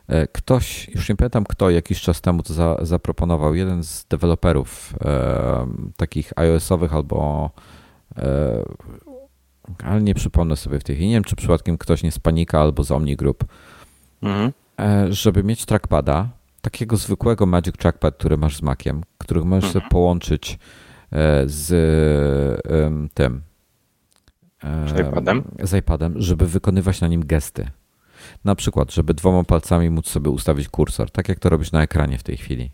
E, 0.08 0.26
ktoś, 0.26 0.88
już 0.88 1.08
nie 1.08 1.16
pamiętam 1.16 1.44
kto, 1.44 1.70
jakiś 1.70 2.00
czas 2.00 2.20
temu 2.20 2.42
to 2.42 2.54
za, 2.54 2.76
zaproponował, 2.82 3.54
jeden 3.54 3.84
z 3.84 4.04
deweloperów 4.04 4.94
e, 5.04 5.66
takich 5.96 6.32
iOS-owych 6.36 6.94
albo 6.94 7.50
ale 9.84 10.02
nie 10.02 10.14
przypomnę 10.14 10.56
sobie 10.56 10.80
w 10.80 10.84
tej 10.84 10.96
chwili. 10.96 11.08
Nie 11.08 11.14
wiem, 11.14 11.24
czy 11.24 11.36
przypadkiem 11.36 11.78
ktoś 11.78 12.02
nie 12.02 12.12
z 12.12 12.18
Panika 12.18 12.60
albo 12.60 12.84
z 12.84 12.90
Omni 12.90 13.16
Group, 13.16 13.44
mhm. 14.22 14.52
E, 14.80 15.12
żeby 15.12 15.44
mieć 15.44 15.64
trackpada, 15.64 16.28
takiego 16.60 16.96
zwykłego 16.96 17.46
Magic 17.46 17.76
Trackpad, 17.76 18.14
który 18.16 18.36
masz 18.36 18.56
z 18.56 18.62
Maciem, 18.62 19.02
który 19.18 19.44
możesz 19.44 19.64
mhm. 19.64 19.72
sobie 19.72 19.90
połączyć 19.90 20.58
e, 21.12 21.42
z 21.46 21.70
tym 23.14 23.42
z 24.62 25.00
iPadem? 25.00 25.42
z 25.62 25.74
iPadem, 25.74 26.14
żeby 26.16 26.46
wykonywać 26.46 27.00
na 27.00 27.08
nim 27.08 27.26
gesty. 27.26 27.70
Na 28.44 28.54
przykład, 28.54 28.92
żeby 28.92 29.14
dwoma 29.14 29.44
palcami 29.44 29.90
móc 29.90 30.08
sobie 30.08 30.30
ustawić 30.30 30.68
kursor, 30.68 31.10
tak 31.10 31.28
jak 31.28 31.38
to 31.38 31.48
robisz 31.48 31.72
na 31.72 31.82
ekranie 31.82 32.18
w 32.18 32.22
tej 32.22 32.36
chwili. 32.36 32.70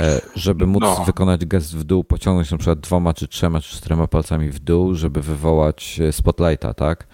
E, 0.00 0.20
żeby 0.34 0.66
móc 0.66 0.82
no. 0.82 1.04
wykonać 1.04 1.46
gest 1.46 1.76
w 1.76 1.84
dół, 1.84 2.04
pociągnąć 2.04 2.50
na 2.50 2.58
przykład 2.58 2.80
dwoma, 2.80 3.14
czy 3.14 3.28
trzema, 3.28 3.60
czy 3.60 3.76
czterema 3.76 4.06
palcami 4.06 4.50
w 4.50 4.58
dół, 4.58 4.94
żeby 4.94 5.22
wywołać 5.22 6.00
e, 6.00 6.12
spotlighta, 6.12 6.74
tak? 6.74 7.06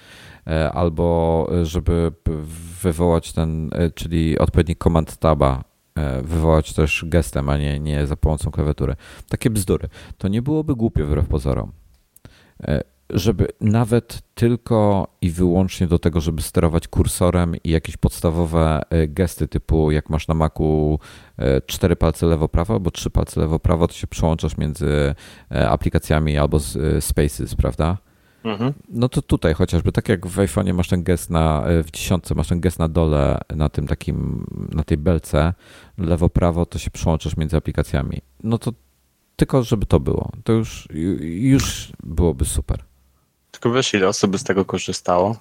E, 0.46 0.72
albo 0.72 1.50
żeby 1.62 2.12
wywołać 2.82 3.32
ten, 3.32 3.70
czyli 3.94 4.38
odpowiedni 4.38 4.76
command 4.76 5.16
taba, 5.16 5.64
wywołać 6.22 6.72
też 6.72 7.04
gestem, 7.08 7.48
a 7.48 7.56
nie, 7.56 7.80
nie 7.80 8.06
za 8.06 8.16
pomocą 8.16 8.50
klawiatury. 8.50 8.96
Takie 9.28 9.50
bzdury. 9.50 9.88
To 10.18 10.28
nie 10.28 10.42
byłoby 10.42 10.74
głupie 10.74 11.04
wbrew 11.04 11.28
pozorom 11.28 11.72
żeby 13.10 13.48
nawet 13.60 14.22
tylko 14.34 15.08
i 15.20 15.30
wyłącznie 15.30 15.86
do 15.86 15.98
tego, 15.98 16.20
żeby 16.20 16.42
sterować 16.42 16.88
kursorem 16.88 17.56
i 17.64 17.70
jakieś 17.70 17.96
podstawowe 17.96 18.82
e, 18.90 19.08
gesty 19.08 19.48
typu 19.48 19.90
jak 19.90 20.10
masz 20.10 20.28
na 20.28 20.34
Macu 20.34 20.98
e, 21.36 21.60
cztery 21.60 21.96
palce 21.96 22.26
lewo-prawo 22.26 22.74
albo 22.74 22.90
trzy 22.90 23.10
palce 23.10 23.40
lewo-prawo, 23.40 23.88
to 23.88 23.94
się 23.94 24.06
przełączasz 24.06 24.56
między 24.56 25.14
e, 25.50 25.68
aplikacjami 25.70 26.38
albo 26.38 26.58
spaces, 27.00 27.54
prawda? 27.54 27.98
Mhm. 28.44 28.72
No 28.88 29.08
to 29.08 29.22
tutaj 29.22 29.54
chociażby, 29.54 29.92
tak 29.92 30.08
jak 30.08 30.26
w 30.26 30.36
iPhone'ie 30.36 30.74
masz 30.74 30.88
ten 30.88 31.02
gest 31.02 31.30
na, 31.30 31.64
w 31.84 31.90
dziesiątce 31.90 32.34
masz 32.34 32.48
ten 32.48 32.60
gest 32.60 32.78
na 32.78 32.88
dole, 32.88 33.40
na 33.56 33.68
tym 33.68 33.86
takim, 33.86 34.46
na 34.72 34.82
tej 34.84 34.98
belce, 34.98 35.54
lewo-prawo, 35.98 36.66
to 36.66 36.78
się 36.78 36.90
przełączasz 36.90 37.36
między 37.36 37.56
aplikacjami. 37.56 38.20
No 38.42 38.58
to 38.58 38.72
tylko 39.36 39.62
żeby 39.62 39.86
to 39.86 40.00
było, 40.00 40.30
to 40.44 40.52
już, 40.52 40.88
już 41.20 41.92
byłoby 42.02 42.44
super. 42.44 42.84
Tylko 43.54 43.72
wiesz, 43.72 43.94
ile 43.94 44.08
osób 44.08 44.38
z 44.38 44.44
tego 44.44 44.64
korzystało? 44.64 45.36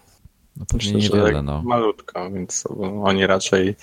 No 0.58 0.66
Myślę, 0.74 0.94
niewiele, 0.94 1.42
no. 1.42 1.62
Malutko, 1.64 2.32
więc 2.32 2.64
oni 3.04 3.28
raczej 3.28 3.76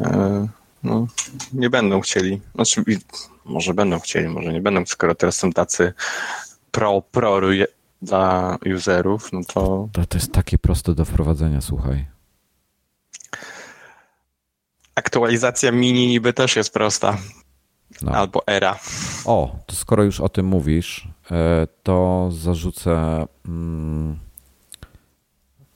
e, 0.00 0.48
no, 0.82 1.06
nie 1.52 1.70
będą 1.70 2.00
chcieli. 2.00 2.40
Znaczy, 2.54 2.82
może 3.44 3.74
będą 3.74 4.00
chcieli, 4.00 4.28
może 4.28 4.52
nie 4.52 4.60
będą, 4.60 4.86
skoro 4.86 5.14
teraz 5.14 5.36
są 5.36 5.52
tacy 5.52 5.92
pro, 6.70 7.02
pro 7.02 7.40
dla 8.02 8.58
userów, 8.74 9.32
no 9.32 9.40
to... 9.44 9.88
to... 9.92 10.06
To 10.06 10.18
jest 10.18 10.32
takie 10.32 10.58
proste 10.58 10.94
do 10.94 11.04
wprowadzenia, 11.04 11.60
słuchaj. 11.60 12.06
Aktualizacja 14.94 15.72
mini 15.72 16.06
niby 16.06 16.32
też 16.32 16.56
jest 16.56 16.72
prosta. 16.72 17.18
No. 18.02 18.12
Albo 18.12 18.42
era. 18.46 18.78
O, 19.24 19.56
to 19.66 19.76
skoro 19.76 20.04
już 20.04 20.20
o 20.20 20.28
tym 20.28 20.46
mówisz, 20.46 21.08
to 21.82 22.28
zarzucę. 22.32 23.26
Hmm, 23.46 24.18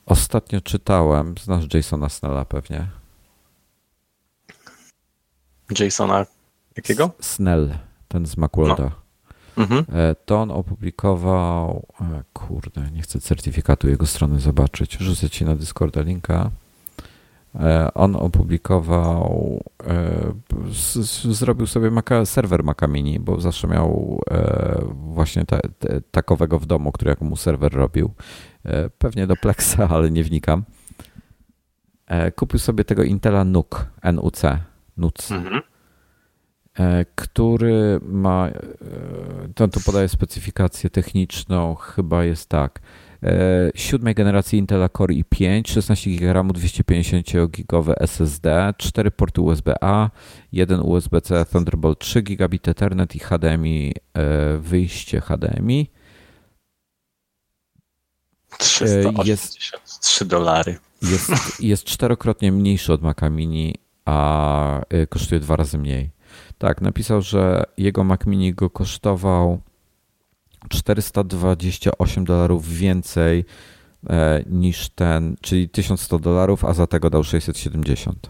ostatnio 0.05 0.61
czytałem, 0.61 1.35
znasz 1.43 1.73
Jasona 1.73 2.09
Snella 2.09 2.45
pewnie. 2.45 2.87
Jasona 5.79 6.25
jakiego? 6.77 7.11
Snell, 7.19 7.73
ten 8.07 8.25
z 8.25 8.37
Macworlda. 8.37 8.83
No. 8.83 9.01
Mhm. 9.63 9.85
E, 9.93 10.15
to 10.15 10.41
on 10.41 10.51
opublikował, 10.51 11.87
e, 12.01 12.23
kurde, 12.33 12.91
nie 12.91 13.01
chcę 13.01 13.19
certyfikatu 13.19 13.89
jego 13.89 14.05
strony 14.05 14.39
zobaczyć. 14.39 14.93
Rzucę 14.93 15.29
ci 15.29 15.45
na 15.45 15.55
Discorda 15.55 16.01
linka. 16.01 16.51
E, 17.55 17.93
on 17.93 18.15
opublikował, 18.15 19.59
e, 19.87 20.33
zrobił 21.31 21.67
sobie 21.67 21.91
Maca, 21.91 22.25
serwer 22.25 22.63
Maca 22.63 22.87
Mini, 22.87 23.19
bo 23.19 23.41
zawsze 23.41 23.67
miał 23.67 24.21
e, 24.31 24.81
właśnie 24.93 25.45
te, 25.45 25.59
te, 25.79 26.01
takowego 26.01 26.59
w 26.59 26.65
domu, 26.65 26.91
który 26.91 27.09
jak 27.09 27.21
mu 27.21 27.35
serwer 27.35 27.73
robił. 27.73 28.13
Pewnie 28.97 29.27
do 29.27 29.35
Plexa, 29.35 29.79
ale 29.89 30.11
nie 30.11 30.23
wnikam. 30.23 30.63
Kupił 32.35 32.59
sobie 32.59 32.85
tego 32.85 33.03
Intela 33.03 33.43
NUC, 33.43 33.69
NUC, 34.13 34.41
NUC 34.97 35.31
mhm. 35.31 35.61
który 37.15 37.99
ma, 38.03 38.49
ten 39.55 39.69
tu 39.69 39.79
podaje 39.85 40.07
specyfikację 40.07 40.89
techniczną, 40.89 41.75
chyba 41.75 42.23
jest 42.23 42.49
tak, 42.49 42.79
siódmej 43.75 44.15
generacji 44.15 44.59
Intela 44.59 44.89
Core 44.89 45.13
i5, 45.13 45.67
16 45.67 46.09
GB 46.09 46.53
250 46.53 47.27
GB 47.49 47.93
SSD, 47.99 48.73
4 48.77 49.11
porty 49.11 49.41
USB-A, 49.41 50.09
1 50.51 50.79
USB-C 50.79 51.45
Thunderbolt 51.45 51.99
3 51.99 52.21
gigabit 52.21 52.67
Ethernet 52.67 53.15
i 53.15 53.19
HDMI, 53.19 53.93
e, 54.13 54.57
wyjście 54.57 55.21
HDMI. 55.21 55.87
383 58.57 60.25
dolary. 60.25 60.77
Jest, 61.01 61.31
jest 61.59 61.83
czterokrotnie 61.83 62.51
mniejszy 62.51 62.93
od 62.93 63.01
Maca 63.01 63.29
Mini, 63.29 63.75
a 64.05 64.81
kosztuje 65.09 65.41
dwa 65.41 65.55
razy 65.55 65.77
mniej. 65.77 66.11
Tak, 66.57 66.81
napisał, 66.81 67.21
że 67.21 67.63
jego 67.77 68.03
Mac 68.03 68.25
Mini 68.25 68.53
go 68.53 68.69
kosztował 68.69 69.61
428 70.69 72.25
dolarów 72.25 72.69
więcej 72.69 73.45
e, 74.09 74.43
niż 74.49 74.89
ten, 74.89 75.35
czyli 75.41 75.69
1100 75.69 76.19
dolarów, 76.19 76.65
a 76.65 76.73
za 76.73 76.87
tego 76.87 77.09
dał 77.09 77.23
670. 77.23 78.29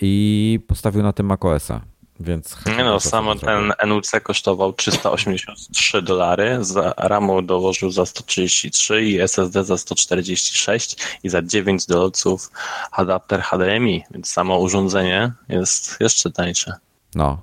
I 0.00 0.60
postawił 0.68 1.02
na 1.02 1.12
tym 1.12 1.26
macOSa. 1.26 1.80
Więc 2.20 2.56
nie 2.66 2.84
no, 2.84 3.00
sam 3.00 3.38
ten 3.38 3.72
NUC 3.86 4.10
kosztował 4.22 4.72
383 4.72 6.02
dolary, 6.02 6.64
za 6.64 6.94
RAMu 6.96 7.42
dołożył 7.42 7.90
za 7.90 8.06
133 8.06 9.04
i 9.04 9.20
SSD 9.20 9.64
za 9.64 9.78
146 9.78 10.96
i 11.22 11.28
za 11.28 11.42
9 11.42 11.86
dolców 11.86 12.50
adapter 12.90 13.42
HDMI, 13.42 14.04
więc 14.10 14.28
samo 14.28 14.58
urządzenie 14.58 15.32
jest 15.48 15.96
jeszcze 16.00 16.30
tańsze. 16.30 16.72
No. 17.14 17.42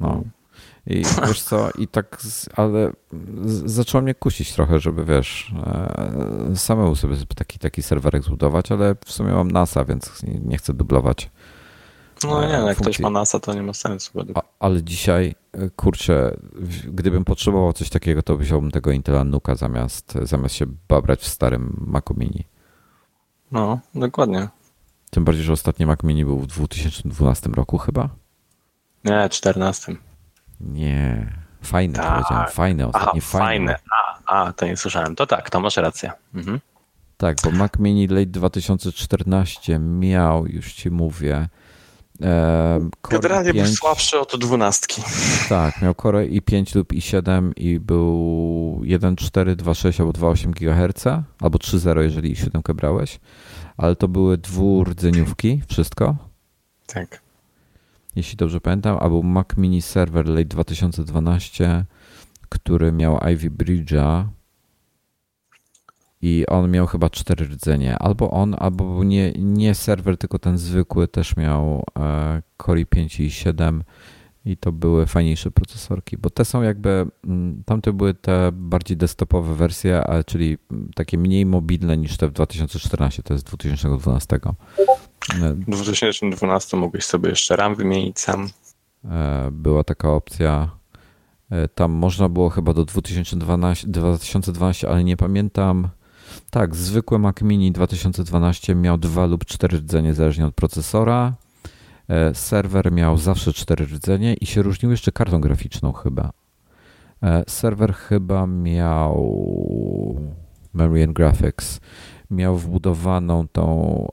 No. 0.00 0.22
I 0.90 1.02
wiesz 1.26 1.42
co, 1.42 1.70
i 1.78 1.88
tak, 1.88 2.18
ale 2.56 2.92
zaczęło 3.64 4.02
mnie 4.02 4.14
kusić 4.14 4.52
trochę, 4.52 4.78
żeby 4.78 5.04
wiesz, 5.04 5.52
e, 5.66 6.56
samemu 6.56 6.96
sobie 6.96 7.16
taki, 7.36 7.58
taki 7.58 7.82
serwerek 7.82 8.24
zbudować, 8.24 8.72
ale 8.72 8.96
w 9.04 9.12
sumie 9.12 9.32
mam 9.32 9.50
NASA, 9.50 9.84
więc 9.84 10.22
nie 10.22 10.58
chcę 10.58 10.74
dublować 10.74 11.30
no 12.24 12.46
nie, 12.46 12.52
jak 12.52 12.78
ktoś 12.78 13.00
ma 13.00 13.10
NASA, 13.10 13.40
to 13.40 13.54
nie 13.54 13.62
ma 13.62 13.72
sensu. 13.72 14.12
A, 14.34 14.42
ale 14.60 14.82
dzisiaj, 14.82 15.34
e, 15.52 15.70
kurczę, 15.70 16.36
gdybym 16.84 17.24
potrzebował 17.24 17.72
coś 17.72 17.90
takiego, 17.90 18.22
to 18.22 18.36
wziąłbym 18.36 18.70
tego 18.70 18.90
Intela 18.90 19.24
Nuka 19.24 19.54
zamiast, 19.54 20.14
zamiast 20.22 20.54
się 20.54 20.66
babrać 20.88 21.20
w 21.20 21.28
starym 21.28 21.84
Macu 21.86 22.14
Mini. 22.16 22.44
No, 23.52 23.78
dokładnie. 23.94 24.48
Tym 25.10 25.24
bardziej, 25.24 25.44
że 25.44 25.52
ostatni 25.52 25.86
Mac 25.86 26.02
Mini 26.02 26.24
był 26.24 26.38
w 26.38 26.46
2012 26.46 27.50
roku 27.50 27.78
chyba? 27.78 28.08
Nie, 29.04 29.28
14. 29.28 29.96
Nie, 30.60 31.32
fajny 31.62 31.94
tak. 31.94 32.12
powiedziałem, 32.12 32.46
fajny, 32.50 32.86
ostatni 32.86 33.20
Aha, 33.20 33.38
fajny. 33.38 33.74
A, 34.26 34.44
a, 34.44 34.52
to 34.52 34.66
nie 34.66 34.76
słyszałem. 34.76 35.16
To 35.16 35.26
tak, 35.26 35.50
to 35.50 35.60
masz 35.60 35.76
rację. 35.76 36.12
Mhm. 36.34 36.60
Tak, 37.16 37.36
bo 37.44 37.50
Mac 37.50 37.72
Mini 37.78 38.06
late 38.06 38.26
2014 38.26 39.78
miał, 39.78 40.46
już 40.46 40.72
ci 40.72 40.90
mówię, 40.90 41.48
Generalnie 43.10 43.54
był 43.54 43.66
słabszy 43.66 44.20
od 44.20 44.36
dwunastki. 44.36 45.02
Tak, 45.48 45.82
miał 45.82 45.94
Core 45.94 46.26
i5 46.26 46.76
lub 46.76 46.92
i7 46.92 47.52
i 47.56 47.80
był 47.80 48.80
1.4, 48.84 49.56
2.6 49.56 50.00
albo 50.00 50.12
2.8 50.12 50.50
GHz, 50.50 51.06
albo 51.40 51.58
3.0, 51.58 52.00
jeżeli 52.00 52.34
i7 52.34 52.74
brałeś, 52.74 53.20
ale 53.76 53.96
to 53.96 54.08
były 54.08 54.38
dwurdzeniówki, 54.38 55.62
wszystko. 55.68 56.16
Tak. 56.86 57.27
Jeśli 58.18 58.36
dobrze 58.36 58.60
pamiętam, 58.60 58.96
a 59.00 59.08
był 59.08 59.22
Mac 59.22 59.46
Mini 59.56 59.82
Server 59.82 60.26
Late 60.26 60.44
2012, 60.44 61.84
który 62.48 62.92
miał 62.92 63.18
Ivy 63.32 63.50
Bridge'a, 63.50 64.24
i 66.22 66.46
on 66.46 66.70
miał 66.70 66.86
chyba 66.86 67.10
cztery 67.10 67.46
rdzenie. 67.46 67.98
Albo 67.98 68.30
on, 68.30 68.56
albo 68.58 69.04
nie, 69.04 69.32
nie 69.32 69.74
serwer, 69.74 70.18
tylko 70.18 70.38
ten 70.38 70.58
zwykły 70.58 71.08
też 71.08 71.36
miał 71.36 71.84
e, 71.98 72.42
Core 72.62 72.80
i5 72.80 73.22
i 73.22 73.30
7 73.30 73.84
i 74.44 74.56
to 74.56 74.72
były 74.72 75.06
fajniejsze 75.06 75.50
procesorki, 75.50 76.16
bo 76.18 76.30
te 76.30 76.44
są 76.44 76.62
jakby, 76.62 77.06
mm, 77.24 77.62
tamte 77.66 77.92
były 77.92 78.14
te 78.14 78.50
bardziej 78.52 78.96
desktopowe 78.96 79.54
wersje, 79.54 80.02
czyli 80.26 80.58
takie 80.94 81.18
mniej 81.18 81.46
mobilne 81.46 81.96
niż 81.96 82.16
te 82.16 82.28
w 82.28 82.32
2014, 82.32 83.22
to 83.22 83.34
jest 83.34 83.46
2012. 83.46 84.40
W 85.34 85.64
2012 85.64 86.76
mogłeś 86.76 87.04
sobie 87.04 87.30
jeszcze 87.30 87.56
RAM 87.56 87.74
wymienić 87.74 88.20
sam. 88.20 88.48
E, 89.04 89.48
była 89.52 89.84
taka 89.84 90.12
opcja. 90.12 90.70
E, 91.50 91.68
tam 91.68 91.92
można 91.92 92.28
było 92.28 92.50
chyba 92.50 92.72
do 92.72 92.84
2012, 92.84 93.86
2012 93.88 94.88
ale 94.88 95.04
nie 95.04 95.16
pamiętam 95.16 95.88
tak, 96.50 96.76
zwykły 96.76 97.18
Mac 97.18 97.42
Mini 97.42 97.72
2012 97.72 98.74
miał 98.74 98.98
dwa 98.98 99.26
lub 99.26 99.44
cztery 99.44 99.78
rdzenie 99.78 100.14
zależnie 100.14 100.46
od 100.46 100.54
procesora. 100.54 101.34
E, 102.08 102.34
serwer 102.34 102.92
miał 102.92 103.18
zawsze 103.18 103.52
cztery 103.52 103.84
rdzenie 103.84 104.34
i 104.34 104.46
się 104.46 104.62
różnił 104.62 104.90
jeszcze 104.90 105.12
kartą 105.12 105.40
graficzną 105.40 105.92
chyba. 105.92 106.30
Serwer 107.46 107.94
chyba 107.94 108.46
miał 108.46 109.36
Memory 110.74 111.04
and 111.04 111.12
Graphics. 111.12 111.80
Miał 112.30 112.56
wbudowaną 112.56 113.48
tą 113.48 114.06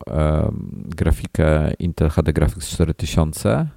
grafikę 0.75 1.73
Intel 1.79 2.09
HD 2.09 2.33
Graphics 2.33 2.69
4000, 2.69 3.67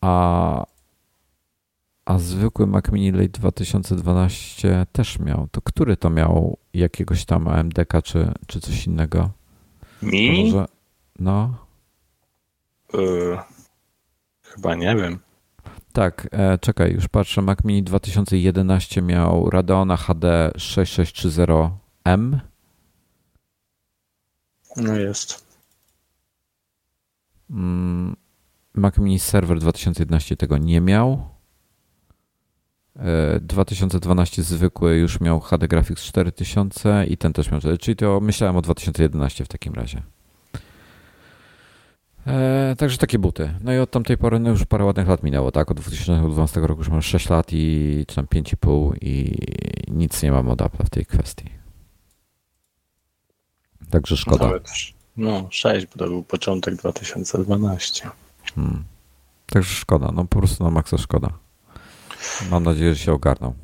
a 0.00 0.66
a 2.04 2.18
zwykły 2.18 2.66
Mac 2.66 2.92
Mini 2.92 3.12
Late 3.12 3.28
2012 3.28 4.86
też 4.92 5.18
miał. 5.18 5.48
To 5.50 5.60
który 5.60 5.96
to 5.96 6.10
miał 6.10 6.58
jakiegoś 6.74 7.24
tam 7.24 7.48
AMD-ka 7.48 8.02
czy, 8.02 8.32
czy 8.46 8.60
coś 8.60 8.86
innego? 8.86 9.30
Mini? 10.02 10.44
Może, 10.44 10.66
no. 11.18 11.54
Yy, 12.94 13.38
chyba 14.42 14.74
nie 14.74 14.96
wiem. 14.96 15.18
Tak, 15.92 16.28
e, 16.32 16.58
czekaj, 16.58 16.92
już 16.92 17.08
patrzę. 17.08 17.42
Mac 17.42 17.58
Mini 17.64 17.82
2011 17.82 19.02
miał 19.02 19.50
Radeona 19.50 19.96
HD 19.96 20.50
6630M. 22.06 22.38
No 24.76 24.96
jest. 24.96 25.44
Mm, 27.50 28.16
Mac 28.74 28.98
Mini 28.98 29.18
Server 29.18 29.58
2011 29.58 30.36
tego 30.36 30.58
nie 30.58 30.80
miał. 30.80 31.32
2012 33.40 34.42
zwykły 34.42 34.96
już 34.96 35.20
miał 35.20 35.40
HD 35.40 35.68
Graphics 35.68 36.02
4000 36.02 37.06
i 37.06 37.16
ten 37.16 37.32
też 37.32 37.50
miał, 37.50 37.60
czyli 37.80 37.96
to 37.96 38.20
myślałem 38.20 38.56
o 38.56 38.62
2011 38.62 39.44
w 39.44 39.48
takim 39.48 39.74
razie. 39.74 40.02
E, 42.26 42.74
także 42.78 42.98
takie 42.98 43.18
buty. 43.18 43.54
No 43.60 43.72
i 43.72 43.78
od 43.78 43.90
tamtej 43.90 44.18
pory 44.18 44.38
no 44.38 44.50
już 44.50 44.64
parę 44.64 44.84
ładnych 44.84 45.08
lat 45.08 45.22
minęło, 45.22 45.52
tak? 45.52 45.70
Od 45.70 45.76
2012 45.76 46.60
roku 46.60 46.80
już 46.80 46.88
mam 46.88 47.02
6 47.02 47.28
lat 47.28 47.52
i 47.52 48.04
czy 48.08 48.14
tam 48.16 48.26
5,5 48.26 48.92
i 49.00 49.38
nic 49.90 50.22
nie 50.22 50.32
mam 50.32 50.48
od 50.48 50.62
Apple 50.62 50.84
w 50.84 50.90
tej 50.90 51.06
kwestii. 51.06 51.61
Także 53.92 54.16
szkoda. 54.16 54.46
Nawet, 54.46 54.68
no 55.16 55.48
6, 55.50 55.86
bo 55.86 55.98
to 55.98 56.06
był 56.06 56.22
początek 56.22 56.76
2012. 56.76 58.10
Hmm. 58.54 58.84
Także 59.46 59.74
szkoda, 59.74 60.10
no 60.14 60.24
po 60.24 60.38
prostu 60.38 60.64
na 60.64 60.70
maksa 60.70 60.98
szkoda. 60.98 61.28
Mam 62.50 62.64
nadzieję, 62.64 62.94
że 62.94 63.04
się 63.04 63.12
ogarną. 63.12 63.54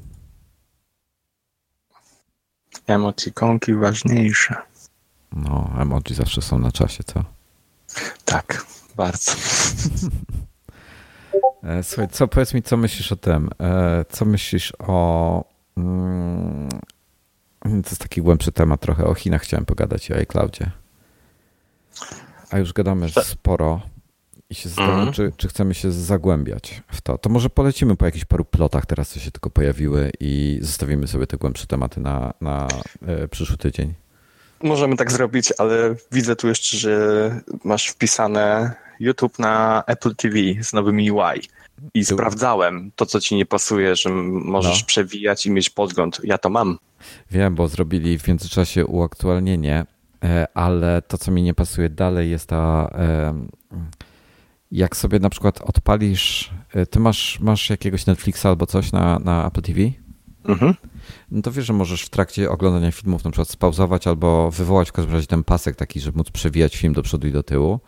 Emotikonki 2.86 3.74
ważniejsze. 3.74 4.54
No, 5.32 5.70
emoji 5.78 6.14
zawsze 6.14 6.42
są 6.42 6.58
na 6.58 6.72
czasie, 6.72 7.04
co? 7.04 7.24
Tak, 8.24 8.66
bardzo. 8.96 9.32
E, 11.62 11.82
słuchaj, 11.82 12.08
co 12.08 12.28
powiedz 12.28 12.54
mi, 12.54 12.62
co 12.62 12.76
myślisz 12.76 13.12
o 13.12 13.16
tym? 13.16 13.50
E, 13.60 14.04
co 14.08 14.24
myślisz 14.24 14.72
o. 14.78 15.44
To 17.60 17.68
jest 17.68 17.98
taki 17.98 18.22
głębszy 18.22 18.52
temat 18.52 18.80
trochę. 18.80 19.04
O 19.04 19.14
Chinach 19.14 19.42
chciałem 19.42 19.64
pogadać 19.64 20.10
i 20.10 20.14
o 20.14 20.16
iCloudzie. 20.16 20.70
A 22.50 22.58
już 22.58 22.72
gadamy 22.72 23.08
sporo 23.22 23.80
i 24.50 24.54
się 24.54 24.68
zastanawiam, 24.68 25.00
mm. 25.00 25.14
czy, 25.14 25.32
czy 25.36 25.48
chcemy 25.48 25.74
się 25.74 25.92
zagłębiać 25.92 26.82
w 26.92 27.00
to. 27.00 27.18
To 27.18 27.30
może 27.30 27.50
polecimy 27.50 27.96
po 27.96 28.04
jakichś 28.04 28.24
paru 28.24 28.44
plotach 28.44 28.86
teraz, 28.86 29.08
co 29.08 29.20
się 29.20 29.30
tylko 29.30 29.50
pojawiły 29.50 30.10
i 30.20 30.58
zostawimy 30.62 31.06
sobie 31.06 31.26
te 31.26 31.36
głębsze 31.36 31.66
tematy 31.66 32.00
na, 32.00 32.34
na 32.40 32.68
e, 33.06 33.28
przyszły 33.28 33.56
tydzień. 33.56 33.94
Możemy 34.62 34.96
tak 34.96 35.12
zrobić, 35.12 35.52
ale 35.58 35.94
widzę 36.12 36.36
tu 36.36 36.48
jeszcze, 36.48 36.76
że 36.76 37.40
masz 37.64 37.86
wpisane 37.86 38.74
YouTube 39.00 39.38
na 39.38 39.84
Apple 39.86 40.14
TV 40.14 40.36
z 40.62 40.72
nowym 40.72 40.96
UI. 40.96 41.40
I 41.94 42.06
tu... 42.06 42.14
sprawdzałem 42.14 42.90
to, 42.96 43.06
co 43.06 43.20
ci 43.20 43.36
nie 43.36 43.46
pasuje, 43.46 43.96
że 43.96 44.10
możesz 44.30 44.80
no. 44.80 44.86
przewijać 44.86 45.46
i 45.46 45.50
mieć 45.50 45.70
podgląd. 45.70 46.20
Ja 46.24 46.38
to 46.38 46.50
mam. 46.50 46.78
Wiem, 47.30 47.54
bo 47.54 47.68
zrobili 47.68 48.18
w 48.18 48.28
międzyczasie 48.28 48.86
uaktualnienie, 48.86 49.86
e, 50.24 50.46
ale 50.54 51.02
to, 51.02 51.18
co 51.18 51.30
mi 51.30 51.42
nie 51.42 51.54
pasuje 51.54 51.88
dalej, 51.88 52.30
jest 52.30 52.46
ta 52.46 52.90
jak 54.72 54.96
sobie 54.96 55.18
na 55.18 55.30
przykład 55.30 55.60
odpalisz, 55.60 56.50
y, 56.76 56.86
ty 56.86 57.00
masz, 57.00 57.40
masz 57.40 57.70
jakiegoś 57.70 58.06
Netflixa 58.06 58.46
albo 58.46 58.66
coś 58.66 58.92
na, 58.92 59.18
na 59.18 59.46
Apple 59.46 59.62
TV? 59.62 59.80
Mhm. 60.44 60.74
No 61.30 61.42
to 61.42 61.52
wiesz, 61.52 61.66
że 61.66 61.72
możesz 61.72 62.02
w 62.02 62.08
trakcie 62.08 62.50
oglądania 62.50 62.92
filmów 62.92 63.24
na 63.24 63.30
przykład 63.30 63.48
spauzować 63.48 64.06
albo 64.06 64.50
wywołać 64.50 64.88
w 64.88 64.92
każdym 64.92 65.14
razie 65.14 65.26
ten 65.26 65.44
pasek 65.44 65.76
taki, 65.76 66.00
żeby 66.00 66.18
móc 66.18 66.30
przewijać 66.30 66.76
film 66.76 66.92
do 66.92 67.02
przodu 67.02 67.28
i 67.28 67.32
do 67.32 67.42
tyłu. 67.42 67.80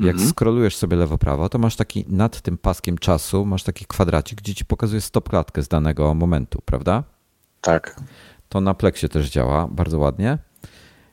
Jak 0.00 0.14
mhm. 0.14 0.30
skrolujesz 0.30 0.76
sobie 0.76 0.96
lewo-prawo, 0.96 1.48
to 1.48 1.58
masz 1.58 1.76
taki 1.76 2.04
nad 2.08 2.40
tym 2.40 2.58
paskiem 2.58 2.98
czasu, 2.98 3.46
masz 3.46 3.62
taki 3.62 3.84
kwadracik, 3.84 4.38
gdzie 4.38 4.54
ci 4.54 4.64
pokazuje 4.64 5.00
stop 5.00 5.28
klatkę 5.28 5.62
z 5.62 5.68
danego 5.68 6.14
momentu, 6.14 6.62
prawda? 6.64 7.04
Tak. 7.60 8.00
To 8.48 8.60
na 8.60 8.74
Plexie 8.74 9.08
też 9.08 9.30
działa 9.30 9.68
bardzo 9.68 9.98
ładnie. 9.98 10.38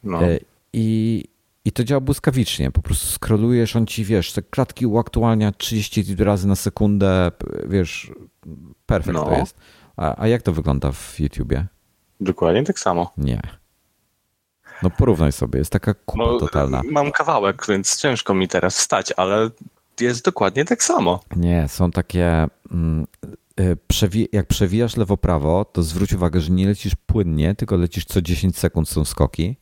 No. 0.03 0.23
Y, 0.23 0.39
I 0.73 1.23
i 1.67 1.71
to 1.71 1.83
działa 1.83 2.01
błyskawicznie. 2.01 2.71
Po 2.71 2.81
prostu 2.81 3.07
skrolujesz, 3.07 3.75
on 3.75 3.85
ci, 3.85 4.05
wiesz, 4.05 4.33
te 4.33 4.41
klatki 4.41 4.85
uaktualnia 4.85 5.51
30 5.51 6.15
razy 6.19 6.47
na 6.47 6.55
sekundę, 6.55 7.31
wiesz, 7.67 8.11
perfekt 8.85 9.13
no. 9.13 9.25
to 9.25 9.38
jest. 9.38 9.57
A, 9.97 10.21
a 10.21 10.27
jak 10.27 10.41
to 10.41 10.53
wygląda 10.53 10.91
w 10.91 11.19
YouTubie? 11.19 11.65
Dokładnie 12.19 12.63
tak 12.63 12.79
samo. 12.79 13.13
Nie. 13.17 13.41
No 14.84 14.89
porównaj 14.89 15.32
sobie, 15.32 15.59
jest 15.59 15.71
taka 15.71 15.93
kupa 15.93 16.23
no, 16.23 16.39
totalna. 16.39 16.82
Mam 16.91 17.11
kawałek, 17.11 17.65
więc 17.69 17.97
ciężko 17.97 18.34
mi 18.34 18.47
teraz 18.47 18.78
wstać, 18.78 19.13
ale 19.17 19.49
jest 20.01 20.25
dokładnie 20.25 20.65
tak 20.65 20.84
samo. 20.84 21.19
Nie, 21.36 21.67
są 21.67 21.91
takie. 21.91 22.47
Mm, 22.71 23.07
y, 23.59 23.78
jak 24.32 24.47
przewijasz 24.47 24.97
lewo-prawo, 24.97 25.65
to 25.65 25.84
zwróć 25.84 26.13
uwagę, 26.13 26.39
że 26.41 26.51
nie 26.51 26.67
lecisz 26.67 26.95
płynnie, 27.05 27.55
tylko 27.55 27.75
lecisz 27.75 28.05
co 28.05 28.21
10 28.21 28.57
sekund 28.57 28.89
są 28.89 29.05
skoki. 29.05 29.57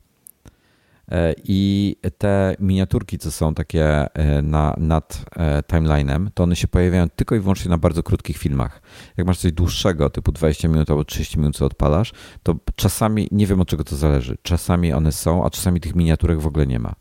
E, 1.11 1.33
I 1.43 1.95
te 2.17 2.55
miniaturki, 2.59 3.17
co 3.17 3.31
są 3.31 3.53
takie 3.53 4.13
e, 4.13 4.41
na, 4.41 4.75
nad 4.77 5.25
e, 5.35 5.61
timeline'em, 5.61 6.27
to 6.33 6.43
one 6.43 6.55
się 6.55 6.67
pojawiają 6.67 7.09
tylko 7.09 7.35
i 7.35 7.39
wyłącznie 7.39 7.69
na 7.69 7.77
bardzo 7.77 8.03
krótkich 8.03 8.37
filmach. 8.37 8.81
Jak 9.17 9.27
masz 9.27 9.37
coś 9.37 9.51
dłuższego, 9.51 10.09
typu 10.09 10.31
20 10.31 10.67
minut 10.67 10.89
albo 10.89 11.05
30 11.05 11.39
minut, 11.39 11.57
co 11.57 11.65
odpalasz, 11.65 12.11
to 12.43 12.55
czasami, 12.75 13.27
nie 13.31 13.47
wiem 13.47 13.61
od 13.61 13.67
czego 13.67 13.83
to 13.83 13.95
zależy, 13.95 14.37
czasami 14.41 14.93
one 14.93 15.11
są, 15.11 15.45
a 15.45 15.49
czasami 15.49 15.79
tych 15.79 15.95
miniaturek 15.95 16.39
w 16.39 16.47
ogóle 16.47 16.67
nie 16.67 16.79
ma. 16.79 16.95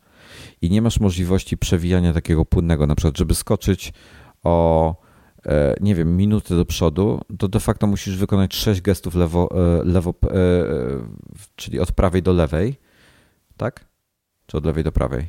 I 0.62 0.70
nie 0.70 0.82
masz 0.82 1.00
możliwości 1.00 1.59
przewijania 1.59 2.12
takiego 2.12 2.44
płynnego, 2.44 2.86
na 2.86 2.94
przykład, 2.94 3.18
żeby 3.18 3.34
skoczyć 3.34 3.92
o 4.42 5.05
nie 5.80 5.94
wiem, 5.94 6.16
minutę 6.16 6.57
do 6.57 6.64
przodu, 6.64 7.20
to 7.38 7.48
de 7.48 7.61
facto 7.61 7.86
musisz 7.86 8.16
wykonać 8.16 8.55
6 8.55 8.80
gestów 8.80 9.14
lewo, 9.14 9.48
lewo 9.84 10.14
czyli 11.57 11.80
od 11.80 11.92
prawej 11.92 12.22
do 12.22 12.32
lewej, 12.32 12.76
tak? 13.57 13.93
Czy 14.47 14.57
od 14.57 14.66
lewej 14.66 14.84
do 14.84 14.92
prawej? 14.92 15.26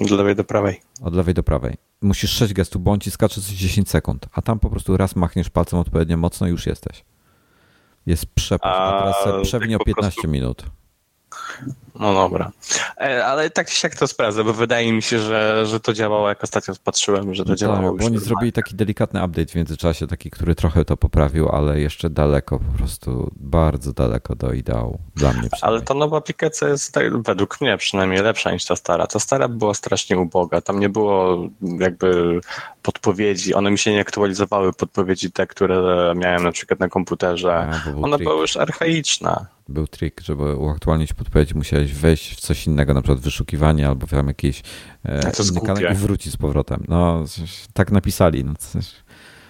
Od 0.00 0.10
lewej 0.10 0.36
do 0.36 0.44
prawej. 0.44 0.80
Od 1.02 1.14
lewej 1.14 1.34
do 1.34 1.42
prawej. 1.42 1.76
Musisz 2.02 2.30
6 2.30 2.52
gestów, 2.52 2.82
bo 2.82 2.90
on 2.90 3.00
ci 3.00 3.10
skacze 3.10 3.40
co 3.40 3.52
10 3.54 3.90
sekund, 3.90 4.26
a 4.32 4.42
tam 4.42 4.58
po 4.58 4.70
prostu 4.70 4.96
raz 4.96 5.16
machniesz 5.16 5.50
palcem 5.50 5.78
odpowiednio 5.78 6.16
mocno 6.16 6.46
i 6.46 6.50
już 6.50 6.66
jesteś. 6.66 7.04
Jest 8.06 8.26
przepaść, 8.26 8.78
a, 8.78 9.12
teraz 9.24 9.42
przewinął 9.42 9.78
tak 9.78 9.86
15 9.86 10.12
prostu... 10.12 10.28
minut. 10.28 10.64
No 11.94 12.14
dobra. 12.14 12.52
E, 13.00 13.26
ale 13.26 13.50
tak 13.50 13.70
się 13.70 13.88
jak 13.88 13.98
to 13.98 14.06
sprawdzę, 14.06 14.44
bo 14.44 14.52
wydaje 14.52 14.92
mi 14.92 15.02
się, 15.02 15.18
że, 15.18 15.66
że 15.66 15.80
to 15.80 15.92
działało, 15.92 16.28
jak 16.28 16.44
ostatnio 16.44 16.74
patrzyłem, 16.84 17.34
że 17.34 17.44
to 17.44 17.50
no 17.50 17.56
działało. 17.56 17.90
Tak, 17.90 18.00
bo 18.00 18.06
oni 18.06 18.18
zrobili 18.18 18.52
taki 18.52 18.74
delikatny 18.74 19.24
update 19.24 19.46
w 19.46 19.54
międzyczasie, 19.54 20.06
taki, 20.06 20.30
który 20.30 20.54
trochę 20.54 20.84
to 20.84 20.96
poprawił, 20.96 21.48
ale 21.48 21.80
jeszcze 21.80 22.10
daleko, 22.10 22.58
po 22.58 22.78
prostu 22.78 23.30
bardzo 23.36 23.92
daleko 23.92 24.34
do 24.34 24.52
ideału 24.52 24.98
dla 25.16 25.32
mnie. 25.32 25.48
Ale 25.60 25.82
ta 25.82 25.94
nowa 25.94 26.16
aplikacja 26.16 26.68
jest 26.68 26.92
tak, 26.92 27.22
według 27.22 27.60
mnie 27.60 27.76
przynajmniej 27.76 28.22
lepsza 28.22 28.52
niż 28.52 28.64
ta 28.64 28.76
stara. 28.76 29.06
Ta 29.06 29.18
stara 29.18 29.48
była 29.48 29.74
strasznie 29.74 30.18
uboga. 30.18 30.60
Tam 30.60 30.80
nie 30.80 30.88
było 30.88 31.48
jakby 31.78 32.40
podpowiedzi, 32.82 33.54
one 33.54 33.70
mi 33.70 33.78
się 33.78 33.92
nie 33.92 34.00
aktualizowały, 34.00 34.72
podpowiedzi 34.72 35.32
te, 35.32 35.46
które 35.46 36.12
miałem 36.16 36.44
na 36.44 36.52
przykład 36.52 36.80
na 36.80 36.88
komputerze. 36.88 37.54
A, 37.54 38.02
Ona 38.02 38.18
była 38.18 38.34
już 38.34 38.56
archaiczna 38.56 39.46
był 39.68 39.86
trik, 39.86 40.20
żeby 40.20 40.56
uaktualnić 40.56 41.12
podpowiedź, 41.12 41.54
musiałeś 41.54 41.94
wejść 41.94 42.36
w 42.36 42.40
coś 42.40 42.66
innego, 42.66 42.94
na 42.94 43.02
przykład 43.02 43.20
wyszukiwanie 43.20 43.88
albo 43.88 44.06
tam 44.06 44.28
jakieś 44.28 44.62
e, 45.04 45.32
inny 45.50 45.60
kanał 45.60 45.92
i 45.92 45.94
wrócić 45.94 46.32
z 46.32 46.36
powrotem. 46.36 46.84
No, 46.88 47.24
tak 47.72 47.92
napisali. 47.92 48.44
No, 48.44 48.54
coś. 48.58 48.86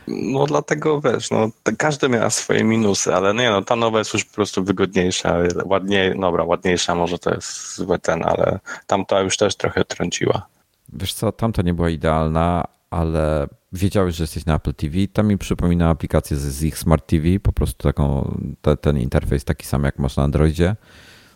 no 0.09 0.47
dlatego 0.47 1.01
wiesz, 1.01 1.31
no, 1.31 1.51
każdy 1.79 2.09
miał 2.09 2.31
swoje 2.31 2.65
minusy, 2.65 3.15
ale 3.15 3.35
nie 3.35 3.51
no, 3.51 3.63
ta 3.63 3.77
nowa 3.77 3.99
jest 3.99 4.15
już 4.15 4.25
po 4.25 4.35
prostu 4.35 4.65
wygodniejsza, 4.65 5.37
ładniej, 5.65 6.21
dobra, 6.21 6.45
ładniejsza 6.45 6.95
może 6.95 7.19
to 7.19 7.35
jest 7.35 7.77
zły 7.77 7.99
ten, 7.99 8.23
ale 8.25 8.59
tamta 8.87 9.21
już 9.21 9.37
też 9.37 9.57
trochę 9.57 9.85
trąciła. 9.85 10.47
Wiesz 10.93 11.15
co, 11.15 11.33
tamta 11.33 11.63
nie 11.63 11.75
była 11.75 11.91
idealna, 11.91 12.65
ale 12.91 13.49
wiedziałeś, 13.73 14.15
że 14.15 14.23
jesteś 14.25 14.45
na 14.47 14.57
Apple 14.57 14.75
TV. 14.75 14.97
To 15.13 15.23
mi 15.23 15.39
przypomina 15.39 15.91
aplikację 15.91 16.37
z 16.37 16.63
ich 16.63 16.79
Smart 16.79 17.07
TV, 17.07 17.41
po 17.43 17.53
prostu 17.53 17.83
taką, 17.83 18.39
te, 18.63 18.77
ten 18.77 18.99
interfejs 18.99 19.45
taki 19.45 19.67
sam 19.67 19.85
jak 19.85 19.99
masz 19.99 20.17
na 20.17 20.23
Androidzie. 20.23 20.77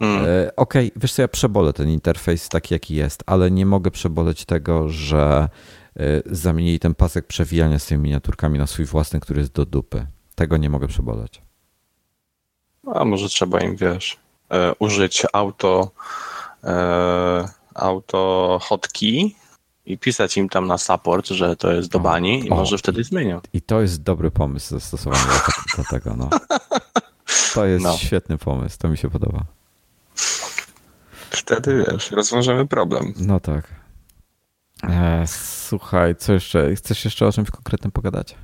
E, 0.01 0.53
okej, 0.57 0.87
okay, 0.87 0.91
wiesz 0.97 1.13
co, 1.13 1.23
ja 1.23 1.29
przebolę 1.29 1.73
ten 1.73 1.89
interfejs 1.89 2.49
taki 2.49 2.75
jaki 2.75 2.95
jest, 2.95 3.23
ale 3.27 3.51
nie 3.51 3.67
mogę 3.67 3.91
przeboleć 3.91 4.45
tego, 4.45 4.89
że 4.89 5.49
e, 5.97 6.23
zamienili 6.27 6.79
ten 6.79 6.95
pasek 6.95 7.27
przewijania 7.27 7.79
z 7.79 7.87
tymi 7.87 8.03
miniaturkami 8.03 8.59
na 8.59 8.67
swój 8.67 8.85
własny, 8.85 9.21
który 9.21 9.41
jest 9.41 9.53
do 9.53 9.67
dupy. 9.67 10.07
Tego 10.35 10.57
nie 10.57 10.71
mogę 10.71 10.89
przeboleć. 10.89 11.43
A 12.95 13.05
może 13.05 13.29
trzeba 13.29 13.61
im, 13.61 13.77
wiesz, 13.77 14.19
e, 14.51 14.73
użyć 14.79 15.27
auto 15.33 15.91
auto 17.75 18.59
hotkey 18.63 19.35
i 19.87 19.99
pisać 19.99 20.37
im 20.37 20.49
tam 20.49 20.67
na 20.67 20.79
support, 20.79 21.29
że 21.29 21.57
to 21.57 21.73
jest 21.73 21.89
do 21.89 22.01
bani 22.01 22.43
o, 22.43 22.45
i 22.45 22.49
może 22.49 22.79
wtedy 22.79 23.05
zmienią. 23.05 23.41
I 23.53 23.63
to 23.63 23.81
jest 23.81 24.03
dobry 24.03 24.31
pomysł 24.31 24.75
zastosowany 24.75 25.23
do, 25.23 25.83
do 25.83 25.89
tego. 25.91 26.17
No. 26.17 26.31
To 27.55 27.67
jest 27.67 27.85
no. 27.85 27.97
świetny 27.97 28.39
pomysł, 28.39 28.79
to 28.79 28.89
mi 28.89 28.99
się 28.99 29.11
podoba. 29.11 29.45
Wtedy 31.31 31.85
wiesz, 31.91 32.11
rozwiążemy 32.11 32.67
problem. 32.67 33.15
No 33.17 33.41
tak. 33.41 33.75
E, 34.83 35.25
słuchaj, 35.27 36.17
co 36.17 36.33
jeszcze? 36.33 36.75
Chcesz 36.75 37.05
jeszcze 37.05 37.27
o 37.27 37.33
czymś 37.33 37.51
konkretnym 37.51 37.93
pogadać? 37.93 38.35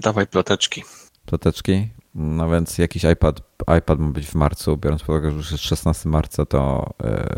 Dawaj 0.00 0.26
ploteczki. 0.26 0.84
Ploteczki? 1.26 1.88
No 2.18 2.50
więc 2.50 2.78
jakiś 2.78 3.04
iPad, 3.04 3.40
iPad 3.78 3.98
ma 3.98 4.08
być 4.08 4.26
w 4.26 4.34
marcu, 4.34 4.76
biorąc 4.76 5.02
pod 5.02 5.08
uwagę, 5.08 5.30
że 5.30 5.36
już 5.36 5.52
jest 5.52 5.64
16 5.64 6.08
marca, 6.08 6.46
to, 6.46 6.90
e, 7.04 7.36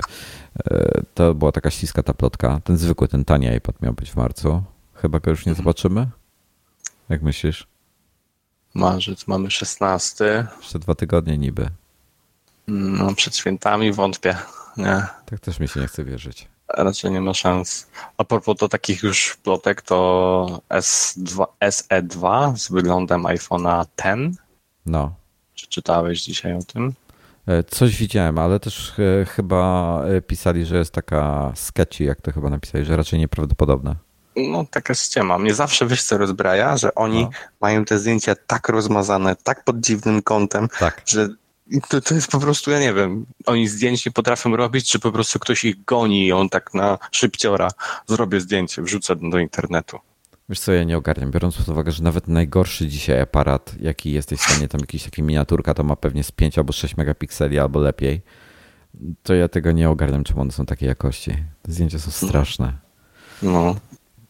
e, 0.70 1.02
to 1.14 1.34
była 1.34 1.52
taka 1.52 1.70
śliska 1.70 2.02
ta 2.02 2.14
plotka. 2.14 2.60
Ten 2.64 2.76
zwykły, 2.76 3.08
ten 3.08 3.24
tani 3.24 3.46
iPad 3.46 3.82
miał 3.82 3.92
być 3.92 4.10
w 4.10 4.16
marcu. 4.16 4.62
Chyba 4.94 5.20
go 5.20 5.30
już 5.30 5.46
nie 5.46 5.50
mhm. 5.50 5.64
zobaczymy? 5.64 6.08
Jak 7.08 7.22
myślisz? 7.22 7.66
Marzec, 8.74 9.26
mamy 9.26 9.50
16. 9.50 10.46
Jeszcze 10.60 10.78
dwa 10.78 10.94
tygodnie 10.94 11.38
niby. 11.38 11.68
No, 12.68 13.14
przed 13.14 13.36
świętami 13.36 13.92
wątpię. 13.92 14.36
Nie. 14.76 15.06
Tak 15.26 15.40
też 15.40 15.60
mi 15.60 15.68
się 15.68 15.80
nie 15.80 15.86
chce 15.86 16.04
wierzyć. 16.04 16.48
Raczej 16.68 17.10
nie 17.10 17.20
ma 17.20 17.34
szans. 17.34 17.86
A 18.16 18.24
propos 18.24 18.56
to 18.56 18.68
takich 18.68 19.02
już 19.02 19.36
plotek, 19.36 19.82
to 19.82 20.60
S2, 20.70 21.46
SE2 21.60 22.56
z 22.56 22.70
wyglądem 22.70 23.22
iPhone'a 23.22 23.86
10 24.04 24.38
no. 24.88 25.14
Czy 25.54 25.66
czytałeś 25.66 26.22
dzisiaj 26.22 26.54
o 26.54 26.62
tym? 26.62 26.94
E, 27.46 27.62
coś 27.62 27.96
widziałem, 27.96 28.38
ale 28.38 28.60
też 28.60 28.92
e, 28.98 29.24
chyba 29.24 30.02
e, 30.04 30.20
pisali, 30.20 30.64
że 30.64 30.78
jest 30.78 30.92
taka 30.92 31.52
sketchy, 31.54 32.04
jak 32.04 32.20
to 32.20 32.32
chyba 32.32 32.50
napisali, 32.50 32.84
że 32.84 32.96
raczej 32.96 33.18
nieprawdopodobne. 33.18 33.94
No, 34.36 34.64
taka 34.70 34.94
ściema. 34.94 35.38
Mnie 35.38 35.54
zawsze 35.54 35.86
wiesz 35.86 36.02
co 36.02 36.18
rozbraja, 36.18 36.76
że 36.76 36.94
oni 36.94 37.22
no. 37.22 37.30
mają 37.60 37.84
te 37.84 37.98
zdjęcia 37.98 38.34
tak 38.46 38.68
rozmazane, 38.68 39.36
tak 39.36 39.64
pod 39.64 39.80
dziwnym 39.80 40.22
kątem, 40.22 40.68
tak. 40.78 41.02
że 41.06 41.28
to, 41.88 42.00
to 42.00 42.14
jest 42.14 42.30
po 42.30 42.40
prostu, 42.40 42.70
ja 42.70 42.80
nie 42.80 42.92
wiem, 42.92 43.26
oni 43.46 43.68
zdjęć 43.68 44.06
nie 44.06 44.12
potrafią 44.12 44.56
robić, 44.56 44.90
czy 44.90 44.98
po 44.98 45.12
prostu 45.12 45.38
ktoś 45.38 45.64
ich 45.64 45.84
goni 45.84 46.26
i 46.26 46.32
on 46.32 46.48
tak 46.48 46.74
na 46.74 46.98
szybciora 47.12 47.68
zrobię 48.06 48.40
zdjęcie, 48.40 48.82
wrzucę 48.82 49.16
do 49.16 49.38
internetu. 49.38 49.98
Wiesz 50.48 50.60
co, 50.60 50.72
ja 50.72 50.84
nie 50.84 50.96
ogarniam, 50.96 51.30
biorąc 51.30 51.56
pod 51.56 51.68
uwagę, 51.68 51.92
że 51.92 52.02
nawet 52.02 52.28
najgorszy 52.28 52.88
dzisiaj 52.88 53.20
aparat, 53.20 53.74
jaki 53.80 54.12
jesteś 54.12 54.40
w 54.40 54.50
stanie, 54.50 54.68
tam 54.68 54.80
jakiś 54.80 55.04
taki 55.04 55.22
miniaturka, 55.22 55.74
to 55.74 55.84
ma 55.84 55.96
pewnie 55.96 56.24
z 56.24 56.32
5 56.32 56.58
albo 56.58 56.72
6 56.72 56.96
megapikseli 56.96 57.58
albo 57.58 57.80
lepiej, 57.80 58.22
to 59.22 59.34
ja 59.34 59.48
tego 59.48 59.72
nie 59.72 59.90
ogarniam, 59.90 60.24
czemu 60.24 60.40
one 60.40 60.52
są 60.52 60.66
takiej 60.66 60.88
jakości. 60.88 61.30
Te 61.62 61.72
zdjęcia 61.72 61.98
są 61.98 62.10
straszne. 62.10 62.72
No. 63.42 63.76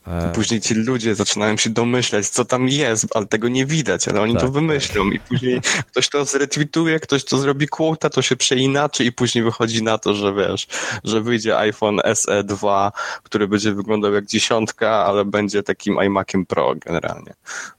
E, 0.09 0.33
później 0.35 0.61
ci 0.61 0.75
ludzie 0.75 1.15
zaczynają 1.15 1.57
się 1.57 1.71
domyślać, 1.71 2.29
co 2.29 2.45
tam 2.45 2.69
jest, 2.69 3.17
ale 3.17 3.27
tego 3.27 3.49
nie 3.49 3.67
widać, 3.67 4.09
ale 4.09 4.21
oni 4.21 4.33
tak, 4.33 4.43
to 4.43 4.51
wymyślą 4.51 5.11
i 5.11 5.21
później 5.21 5.61
ktoś 5.87 6.09
to 6.09 6.25
zretweetuje, 6.25 7.01
ktoś 7.01 7.25
to 7.25 7.39
zrobi 7.39 7.69
quota, 7.69 8.11
to 8.11 8.23
się 8.23 8.37
przeinaczy 8.37 9.05
i 9.05 9.13
później 9.13 9.45
wychodzi 9.45 9.83
na 9.83 9.99
to, 9.99 10.15
że 10.15 10.35
wiesz, 10.35 10.67
że 11.05 11.21
wyjdzie 11.21 11.59
iPhone 11.59 12.01
SE 12.15 12.45
2, 12.45 12.93
który 13.23 13.49
będzie 13.49 13.75
wyglądał 13.75 14.13
jak 14.13 14.27
dziesiątka, 14.27 14.91
ale 14.91 15.25
będzie 15.25 15.63
takim 15.63 16.03
iMaciem 16.07 16.47
Pro 16.47 16.75
generalnie. 16.75 17.35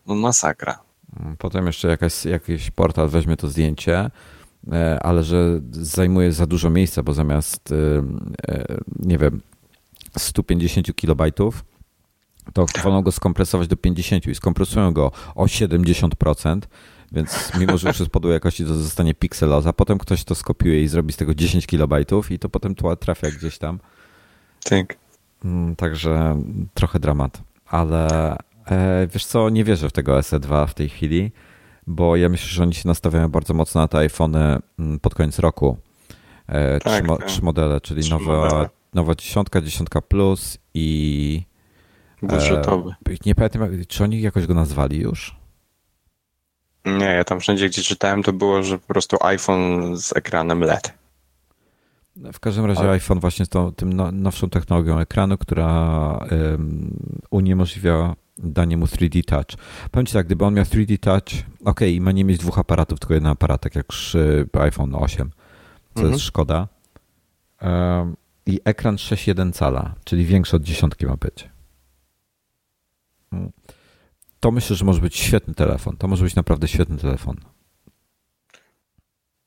No 0.07 0.15
masakra. 0.15 0.79
Potem 1.37 1.67
jeszcze 1.67 1.87
jakaś, 1.87 2.25
jakiś 2.25 2.71
portal 2.71 3.09
weźmie 3.09 3.37
to 3.37 3.47
zdjęcie, 3.47 4.11
e, 4.71 4.99
ale 5.03 5.23
że 5.23 5.59
zajmuje 5.71 6.31
za 6.31 6.45
dużo 6.45 6.69
miejsca, 6.69 7.03
bo 7.03 7.13
zamiast, 7.13 7.71
e, 7.71 7.75
nie 8.99 9.17
wiem, 9.17 9.41
150 10.17 10.95
kilobajtów, 10.95 11.63
to 12.53 12.65
wolą 12.83 13.01
go 13.01 13.11
skompresować 13.11 13.67
do 13.67 13.77
50 13.77 14.27
i 14.27 14.35
skompresują 14.35 14.93
go 14.93 15.11
o 15.35 15.45
70%, 15.45 16.59
więc 17.11 17.51
mimo, 17.59 17.77
że 17.77 17.87
już 17.87 17.99
jest 17.99 18.11
podłej 18.11 18.33
jakości, 18.33 18.65
to 18.65 18.75
zostanie 18.75 19.13
pikseloza. 19.13 19.73
Potem 19.73 19.97
ktoś 19.97 20.23
to 20.23 20.35
skopiuje 20.35 20.83
i 20.83 20.87
zrobi 20.87 21.13
z 21.13 21.17
tego 21.17 21.35
10 21.35 21.67
kilobajtów 21.67 22.31
i 22.31 22.39
to 22.39 22.49
potem 22.49 22.75
trafia 22.99 23.31
gdzieś 23.31 23.57
tam. 23.57 23.79
Tak. 24.63 24.97
Mm, 25.45 25.75
także 25.75 26.41
trochę 26.73 26.99
dramat. 26.99 27.41
Ale 27.67 28.35
e, 28.67 29.07
wiesz 29.13 29.25
co, 29.25 29.49
nie 29.49 29.63
wierzę 29.63 29.89
w 29.89 29.91
tego 29.91 30.17
SE2 30.17 30.67
w 30.67 30.73
tej 30.73 30.89
chwili, 30.89 31.31
bo 31.87 32.15
ja 32.15 32.29
myślę, 32.29 32.47
że 32.47 32.63
oni 32.63 32.73
się 32.73 32.87
nastawiają 32.87 33.29
bardzo 33.29 33.53
mocno 33.53 33.81
na 33.81 33.87
te 33.87 33.97
iPhony 33.97 34.57
mm, 34.79 34.99
pod 34.99 35.15
koniec 35.15 35.39
roku. 35.39 35.77
E, 36.47 36.79
tak, 36.79 37.03
trzy, 37.03 37.17
tak. 37.17 37.27
trzy, 37.27 37.41
modele, 37.41 37.81
czyli 37.81 38.01
trzy 38.01 38.11
nowa, 38.11 38.43
modele. 38.43 38.69
nowa 38.93 39.15
dziesiątka, 39.15 39.61
dziesiątka 39.61 40.01
plus 40.01 40.57
i 40.73 41.48
Budżetowy. 42.21 42.89
E, 43.09 43.13
nie 43.25 43.35
pamiętam, 43.35 43.69
czy 43.87 44.03
oni 44.03 44.21
jakoś 44.21 44.45
go 44.45 44.53
nazwali 44.53 44.99
już? 44.99 45.35
Nie, 46.85 47.05
ja 47.05 47.23
tam 47.23 47.39
wszędzie, 47.39 47.69
gdzie 47.69 47.81
czytałem, 47.81 48.23
to 48.23 48.33
było, 48.33 48.63
że 48.63 48.77
po 48.77 48.87
prostu 48.87 49.17
iPhone 49.21 49.97
z 49.97 50.17
ekranem 50.17 50.61
LED. 50.61 50.93
W 52.33 52.39
każdym 52.39 52.65
razie 52.65 52.81
Ale... 52.81 52.91
iPhone 52.91 53.19
właśnie 53.19 53.45
z 53.45 53.49
tą, 53.49 53.73
tym 53.73 53.93
nowszą 54.11 54.49
technologią 54.49 54.99
ekranu, 54.99 55.37
która 55.37 55.67
um, 56.31 56.97
uniemożliwia 57.29 58.15
danie 58.37 58.77
mu 58.77 58.85
3D 58.85 59.23
Touch. 59.23 59.63
Powiem 59.91 60.05
Ci 60.05 60.13
tak, 60.13 60.25
gdyby 60.25 60.45
on 60.45 60.53
miał 60.53 60.65
3D 60.65 60.97
Touch, 60.97 61.43
ok, 61.65 61.81
i 61.81 62.01
ma 62.01 62.11
nie 62.11 62.25
mieć 62.25 62.37
dwóch 62.37 62.59
aparatów, 62.59 62.99
tylko 62.99 63.13
jeden 63.13 63.29
aparat, 63.29 63.61
tak 63.61 63.75
jak 63.75 63.87
przy 63.87 64.47
iPhone 64.53 64.95
8, 64.95 65.31
co 65.93 65.99
mhm. 65.99 66.13
jest 66.13 66.25
szkoda. 66.25 66.67
Um, 67.61 68.15
I 68.45 68.59
ekran 68.65 68.95
6,1 68.95 69.53
cala, 69.53 69.95
czyli 70.03 70.25
większy 70.25 70.55
od 70.55 70.63
dziesiątki 70.63 71.05
ma 71.05 71.15
być. 71.15 71.49
To 74.39 74.51
myślę, 74.51 74.75
że 74.75 74.85
może 74.85 75.01
być 75.01 75.17
świetny 75.17 75.53
telefon. 75.53 75.97
To 75.97 76.07
może 76.07 76.23
być 76.23 76.35
naprawdę 76.35 76.67
świetny 76.67 76.97
telefon. 76.97 77.35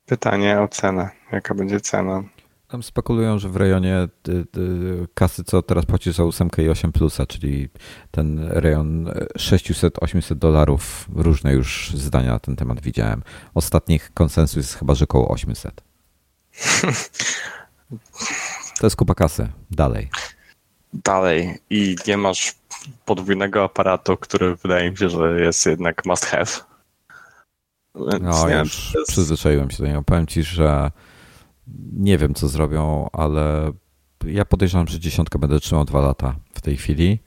Pytanie 0.07 0.61
o 0.61 0.69
cenę. 0.69 1.11
Jaka 1.33 1.55
będzie 1.55 1.81
cena? 1.81 2.23
Tam 2.69 2.83
spekulują, 2.83 3.39
że 3.39 3.49
w 3.49 3.57
rejonie 3.57 4.09
kasy, 5.15 5.45
co 5.45 5.63
teraz 5.63 5.87
płacisz 5.87 6.17
za 6.17 6.25
8 6.25 6.49
i 6.59 6.69
8 6.69 6.93
plusa, 6.93 7.27
czyli 7.27 7.69
ten 8.11 8.49
rejon 8.49 9.05
600-800 9.39 10.35
dolarów. 10.35 11.09
Różne 11.15 11.53
już 11.53 11.93
zdania 11.95 12.33
na 12.33 12.39
ten 12.39 12.57
temat 12.57 12.81
widziałem. 12.81 13.23
Ostatnich 13.55 14.11
konsensus 14.15 14.57
jest 14.57 14.75
chyba, 14.75 14.95
że 14.95 15.05
około 15.05 15.29
800. 15.29 15.81
To 18.81 18.87
jest 18.87 18.97
kupa 18.97 19.15
kasy. 19.15 19.49
Dalej. 19.71 20.11
Dalej. 20.93 21.59
I 21.71 21.97
nie 22.07 22.17
masz 22.17 22.55
podwójnego 23.05 23.65
aparatu, 23.65 24.17
który 24.17 24.57
wydaje 24.57 24.91
mi 24.91 24.97
się, 24.97 25.09
że 25.09 25.41
jest 25.41 25.67
jednak 25.67 26.07
must 26.07 26.27
have. 26.27 26.47
Więc 27.95 28.23
no, 28.23 28.49
nie 28.49 28.55
już 28.55 28.95
jest... 28.95 29.11
przyzwyczaiłem 29.11 29.71
się 29.71 29.79
do 29.83 29.87
niego. 29.89 30.03
Powiem 30.03 30.27
ci, 30.27 30.43
że 30.43 30.91
nie 31.93 32.19
wiem, 32.19 32.35
co 32.35 32.49
zrobią, 32.49 33.09
ale 33.13 33.73
ja 34.27 34.45
podejrzewam, 34.45 34.89
że 34.89 35.01
dziesiątkę 35.01 35.39
będę 35.39 35.61
trzymał 35.61 35.85
dwa 35.85 36.01
lata 36.01 36.37
w 36.55 36.61
tej 36.61 36.77
chwili, 36.77 37.19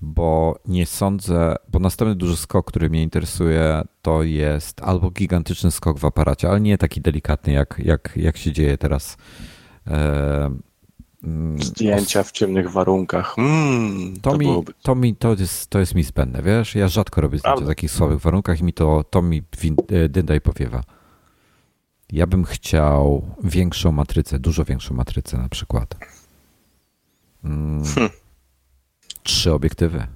bo 0.00 0.58
nie 0.66 0.86
sądzę, 0.86 1.56
bo 1.68 1.78
następny 1.78 2.14
duży 2.14 2.36
skok, 2.36 2.66
który 2.66 2.90
mnie 2.90 3.02
interesuje, 3.02 3.82
to 4.02 4.22
jest 4.22 4.82
albo 4.82 5.10
gigantyczny 5.10 5.70
skok 5.70 5.98
w 5.98 6.04
aparacie, 6.04 6.48
ale 6.48 6.60
nie 6.60 6.78
taki 6.78 7.00
delikatny, 7.00 7.52
jak, 7.52 7.80
jak, 7.84 8.12
jak 8.16 8.36
się 8.36 8.52
dzieje 8.52 8.78
teraz. 8.78 9.16
Mm, 11.24 11.62
Zdjęcia 11.62 12.22
w 12.22 12.32
ciemnych 12.32 12.70
warunkach. 12.70 13.38
Mm, 13.38 14.20
to, 14.20 14.30
to, 14.30 14.38
mi, 14.38 14.64
to, 14.82 14.94
mi, 14.94 15.16
to, 15.16 15.34
jest, 15.34 15.70
to 15.70 15.78
jest 15.78 15.94
mi 15.94 16.02
zbędne, 16.02 16.42
wiesz? 16.42 16.74
Ja 16.74 16.88
rzadko 16.88 17.20
robię 17.20 17.38
zdjęcia 17.38 17.64
w 17.64 17.68
takich 17.68 17.90
słabych 17.90 18.20
warunkach 18.20 18.60
i 18.60 18.64
mi 18.64 18.72
to, 18.72 19.04
to 19.10 19.22
mi 19.22 19.42
e, 19.88 20.08
dynda 20.08 20.34
i 20.34 20.40
powiewa. 20.40 20.82
Ja 22.12 22.26
bym 22.26 22.44
chciał 22.44 23.34
większą 23.44 23.92
matrycę, 23.92 24.38
dużo 24.38 24.64
większą 24.64 24.94
matrycę 24.94 25.38
na 25.38 25.48
przykład. 25.48 25.94
Mm, 27.44 27.84
hmm. 27.84 28.10
Trzy 29.22 29.52
obiektywy. 29.52 30.06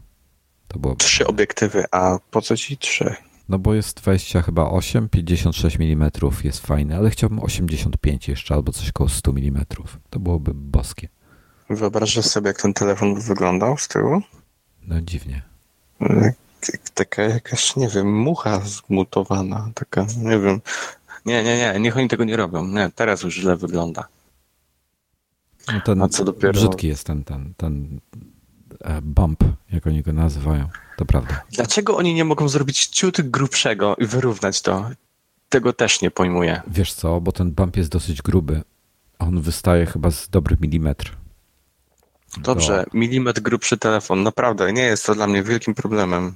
To 0.68 0.78
było 0.78 0.96
trzy 0.96 1.26
obiektywy, 1.26 1.84
a 1.90 2.18
po 2.30 2.42
co 2.42 2.56
ci 2.56 2.78
trzy? 2.78 3.14
No 3.48 3.58
bo 3.58 3.74
jest 3.74 3.96
20 3.96 4.42
chyba 4.42 4.70
8, 4.70 5.08
56 5.08 5.76
mm 5.80 6.10
jest 6.44 6.66
fajne, 6.66 6.96
ale 6.96 7.10
chciałbym 7.10 7.42
85 7.42 8.28
jeszcze 8.28 8.54
albo 8.54 8.72
coś 8.72 8.92
koło 8.92 9.08
100 9.08 9.30
mm. 9.30 9.64
To 10.10 10.20
byłoby 10.20 10.54
boskie. 10.54 11.08
Wyobrażasz 11.70 12.24
sobie, 12.24 12.48
jak 12.48 12.62
ten 12.62 12.74
telefon 12.74 13.20
wyglądał 13.20 13.78
z 13.78 13.88
tyłu? 13.88 14.22
No 14.82 15.00
dziwnie. 15.00 15.42
Taka 16.94 17.22
jakaś, 17.22 17.76
nie 17.76 17.88
wiem, 17.88 18.12
mucha 18.12 18.60
zmutowana, 18.60 19.70
taka, 19.74 20.06
nie 20.18 20.38
wiem, 20.38 20.60
nie, 21.26 21.44
nie, 21.44 21.56
nie, 21.56 21.80
niech 21.80 21.96
oni 21.96 22.08
tego 22.08 22.24
nie 22.24 22.36
robią. 22.36 22.66
Nie, 22.66 22.90
teraz 22.94 23.22
już 23.22 23.34
źle 23.34 23.56
wygląda. 23.56 24.08
No 25.72 25.80
ten 25.80 26.02
A 26.02 26.08
co 26.08 26.24
dopiero... 26.24 26.52
Brzydki 26.52 26.88
jest 26.88 27.06
ten, 27.06 27.24
ten, 27.24 27.54
ten 27.56 28.00
bump, 29.02 29.44
jak 29.72 29.86
oni 29.86 30.02
go 30.02 30.12
nazywają. 30.12 30.68
To 30.96 31.04
prawda. 31.04 31.42
Dlaczego 31.50 31.96
oni 31.96 32.14
nie 32.14 32.24
mogą 32.24 32.48
zrobić 32.48 32.86
ciut 32.86 33.20
grubszego 33.20 33.96
i 33.96 34.06
wyrównać 34.06 34.62
to? 34.62 34.90
Tego 35.48 35.72
też 35.72 36.00
nie 36.00 36.10
pojmuję. 36.10 36.62
Wiesz 36.66 36.92
co, 36.92 37.20
bo 37.20 37.32
ten 37.32 37.50
bump 37.52 37.76
jest 37.76 37.90
dosyć 37.90 38.22
gruby. 38.22 38.62
On 39.18 39.40
wystaje 39.40 39.86
chyba 39.86 40.10
z 40.10 40.28
dobry 40.28 40.56
milimetr. 40.60 41.16
Dobrze, 42.38 42.84
Do... 42.92 42.98
milimetr 42.98 43.40
grubszy 43.40 43.78
telefon. 43.78 44.22
Naprawdę, 44.22 44.72
nie 44.72 44.82
jest 44.82 45.06
to 45.06 45.14
dla 45.14 45.26
mnie 45.26 45.42
wielkim 45.42 45.74
problemem. 45.74 46.34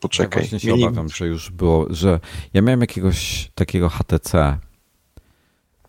Poczekaj. 0.00 0.42
Ja 0.42 0.48
właśnie 0.48 0.60
się 0.60 0.74
obawiam, 0.74 1.08
że 1.08 1.26
już 1.26 1.50
było, 1.50 1.86
że 1.90 2.20
ja 2.54 2.62
miałem 2.62 2.80
jakiegoś 2.80 3.50
takiego 3.54 3.88
HTC. 3.88 4.58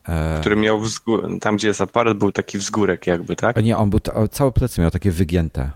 E, 0.07 0.37
Który 0.39 0.55
miał 0.55 0.79
wzgór, 0.79 1.39
tam 1.41 1.55
gdzie 1.55 1.67
jest 1.67 1.81
aparat, 1.81 2.17
był 2.17 2.31
taki 2.31 2.57
wzgórek 2.57 3.07
jakby, 3.07 3.35
tak? 3.35 3.63
Nie, 3.63 3.77
on 3.77 3.89
był, 3.89 3.99
całe 4.31 4.51
plecy 4.51 4.81
miał 4.81 4.91
takie 4.91 5.11
wygięte. 5.11 5.71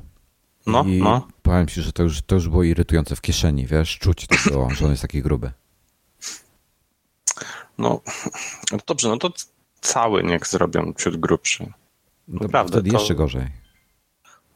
No, 0.66 0.84
I 0.84 1.02
no. 1.02 1.28
Powiem 1.42 1.68
ci, 1.68 1.82
że 1.82 1.94
to 1.94 2.04
już, 2.04 2.22
to 2.22 2.36
już 2.36 2.50
było 2.50 2.64
irytujące 2.64 3.16
w 3.16 3.22
kieszeni, 3.22 3.66
wiesz, 3.66 3.98
czuć 3.98 4.28
to 4.28 4.50
było, 4.50 4.70
że 4.70 4.86
on 4.86 4.92
jest 4.92 5.02
taki 5.02 5.22
gruby. 5.22 5.52
No, 7.78 8.02
no 8.72 8.78
dobrze, 8.88 9.10
no 9.10 9.18
to 9.18 9.30
cały 9.82 10.24
niech 10.24 10.48
zrobią 10.48 10.94
ciut 10.98 11.18
grubszy. 11.18 11.74
No 12.28 12.40
Naprawdę. 12.42 12.72
Wtedy 12.72 12.92
to... 12.92 12.98
jeszcze 12.98 13.16
gorzej. 13.16 13.48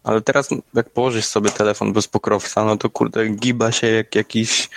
Ale 0.04 0.22
teraz 0.22 0.50
jak 0.74 0.90
położysz 0.90 1.26
sobie 1.26 1.50
telefon 1.52 1.94
bez 1.94 2.08
pokrowca, 2.08 2.66
no 2.66 2.78
to 2.78 2.90
kurde 2.90 3.30
giba 3.30 3.72
się 3.72 3.88
jak 3.88 4.16
jakiś 4.16 4.70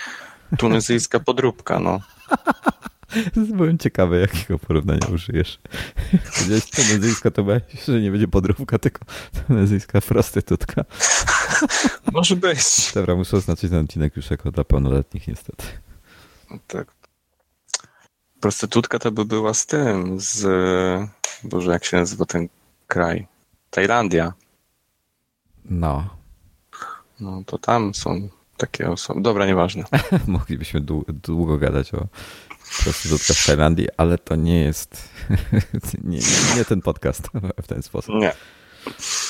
tunezyjska 0.57 1.19
podróbka, 1.19 1.79
no. 1.79 1.99
Byłem 3.57 3.77
ciekawy, 3.77 4.19
jakiego 4.19 4.59
porównania 4.59 5.07
użyjesz. 5.13 5.59
Powiedziałeś 6.35 6.65
tunezyjska, 6.65 7.31
to 7.31 7.43
myślisz, 7.43 7.85
że 7.85 8.01
nie 8.01 8.11
będzie 8.11 8.27
podróbka, 8.27 8.79
tylko 8.79 9.05
tunezyjska 9.47 10.01
prostytutka. 10.01 10.85
Może 12.11 12.35
być. 12.35 12.91
Dobra, 12.93 13.15
muszę 13.15 13.37
oznaczyć 13.37 13.69
ten 13.71 13.85
odcinek 13.85 14.17
już 14.17 14.31
jako 14.31 14.51
dla 14.51 14.63
pełnoletnich 14.63 15.27
niestety. 15.27 15.65
tak. 16.67 16.87
Prostytutka 18.39 18.99
to 18.99 19.11
by 19.11 19.25
była 19.25 19.53
z 19.53 19.65
tym, 19.65 20.19
z... 20.19 20.47
Boże, 21.43 21.71
jak 21.71 21.85
się 21.85 21.97
nazywa 21.97 22.25
ten 22.25 22.49
kraj? 22.87 23.27
Tajlandia. 23.69 24.33
No. 25.65 26.09
No 27.19 27.43
to 27.45 27.57
tam 27.57 27.93
są 27.93 28.29
takie 28.57 28.91
osoby. 28.91 29.21
Dobra, 29.21 29.45
nieważne. 29.45 29.83
Moglibyśmy 30.27 30.81
długo 31.23 31.57
gadać 31.57 31.93
o 31.93 32.07
prostytutkach 32.83 33.37
w 33.37 33.45
Tajlandii, 33.45 33.87
ale 33.97 34.17
to 34.17 34.35
nie 34.35 34.59
jest 34.59 35.09
nie, 36.03 36.19
nie, 36.57 36.65
ten 36.65 36.81
podcast 36.81 37.29
w 37.63 37.67
ten 37.67 37.83
sposób. 37.83 38.15
Nie. 38.15 38.33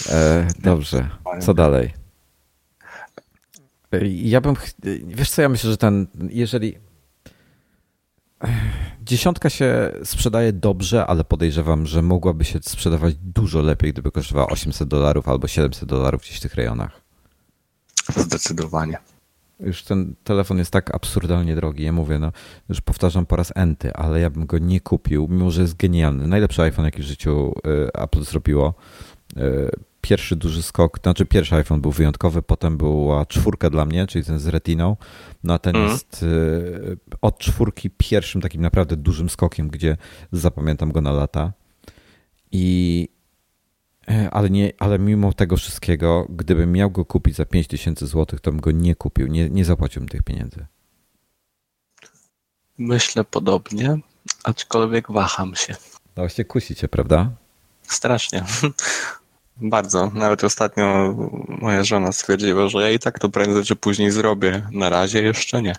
E, 0.10 0.48
dobrze, 0.60 1.10
co 1.42 1.54
dalej? 1.54 1.94
E, 3.92 4.08
ja 4.08 4.42
bym, 4.42 4.56
wiesz 5.08 5.30
co, 5.30 5.42
ja 5.42 5.50
myślę, 5.50 5.72
że 5.72 5.78
ten, 5.78 6.08
jeżeli 6.30 6.78
dziesiątka 9.02 9.50
się 9.50 9.92
sprzedaje 10.04 10.54
dobrze, 10.54 11.06
ale 11.06 11.24
podejrzewam, 11.24 11.86
że 11.86 12.02
mogłaby 12.02 12.46
się 12.46 12.60
sprzedawać 12.62 13.16
dużo 13.16 13.62
lepiej, 13.62 13.94
gdyby 13.94 14.12
kosztowała 14.12 14.48
800 14.48 14.88
dolarów 14.88 15.28
albo 15.28 15.48
700 15.48 15.90
dolarów 15.90 16.22
gdzieś 16.22 16.38
w 16.38 16.42
tych 16.42 16.56
rejonach. 16.56 17.02
Zdecydowanie. 18.16 18.98
Już 19.60 19.84
ten 19.84 20.16
telefon 20.24 20.58
jest 20.58 20.72
tak 20.72 20.96
absurdalnie 20.96 21.56
drogi. 21.56 21.84
Ja 21.84 21.92
mówię, 21.92 22.20
no 22.20 22.32
już 22.70 22.82
powtarzam 22.82 23.26
po 23.26 23.36
raz 23.36 23.52
enty, 23.56 23.94
ale 23.94 24.20
ja 24.20 24.30
bym 24.30 24.46
go 24.46 24.58
nie 24.58 24.82
kupił, 24.82 25.28
mimo 25.30 25.52
że 25.52 25.62
jest 25.62 25.78
genialny. 25.78 26.28
Najlepszy 26.28 26.62
iPhone, 26.62 26.86
jaki 26.86 27.02
w 27.02 27.06
życiu 27.06 27.54
y, 27.68 27.94
Apple 27.94 28.24
zrobiło. 28.24 28.74
Y, 29.38 29.70
pierwszy 30.02 30.36
duży 30.36 30.64
skok, 30.64 31.00
znaczy 31.04 31.26
pierwszy 31.26 31.56
iPhone 31.56 31.82
był 31.82 31.92
wyjątkowy, 31.92 32.42
potem 32.42 32.78
była 32.78 33.26
czwórka 33.26 33.70
dla 33.70 33.86
mnie, 33.86 34.08
czyli 34.08 34.26
ten 34.26 34.40
z 34.40 34.48
Retiną. 34.48 34.98
No 35.44 35.54
a 35.54 35.60
ten 35.60 35.76
mm. 35.76 35.90
jest 35.90 36.24
y, 36.24 36.98
od 37.22 37.40
czwórki 37.40 37.90
pierwszym 37.90 38.42
takim 38.42 38.62
naprawdę 38.62 38.98
dużym 38.98 39.30
skokiem, 39.30 39.68
gdzie 39.70 39.98
zapamiętam 40.32 40.92
go 40.92 41.02
na 41.02 41.12
lata. 41.12 41.54
I 42.52 43.08
e, 43.12 43.15
ale, 44.32 44.50
nie, 44.50 44.74
ale 44.80 45.00
mimo 45.00 45.34
tego 45.34 45.58
wszystkiego, 45.58 46.28
gdybym 46.30 46.72
miał 46.72 46.92
go 46.92 47.06
kupić 47.06 47.36
za 47.36 47.46
5000 47.46 48.08
zł, 48.08 48.40
to 48.42 48.52
bym 48.52 48.62
go 48.62 48.72
nie 48.72 48.96
kupił, 48.96 49.28
nie, 49.28 49.50
nie 49.50 49.66
zapłaciłbym 49.66 50.10
tych 50.10 50.24
pieniędzy. 50.24 50.66
Myślę 52.78 53.24
podobnie, 53.24 53.98
aczkolwiek 54.44 55.12
waham 55.12 55.56
się. 55.56 55.74
No 56.16 56.24
właśnie 56.24 56.46
kusicie, 56.46 56.88
prawda? 56.88 57.30
Strasznie. 57.84 58.44
Bardzo. 59.58 60.12
Nawet 60.14 60.44
ostatnio 60.44 61.16
moja 61.48 61.84
żona 61.84 62.12
stwierdziła, 62.12 62.68
że 62.68 62.82
ja 62.82 62.90
i 62.92 63.00
tak 63.00 63.20
to 63.20 63.30
prędzej 63.30 63.64
czy 63.64 63.76
później 63.76 64.12
zrobię. 64.12 64.68
Na 64.72 64.90
razie 64.90 65.22
jeszcze 65.24 65.62
nie. 65.62 65.76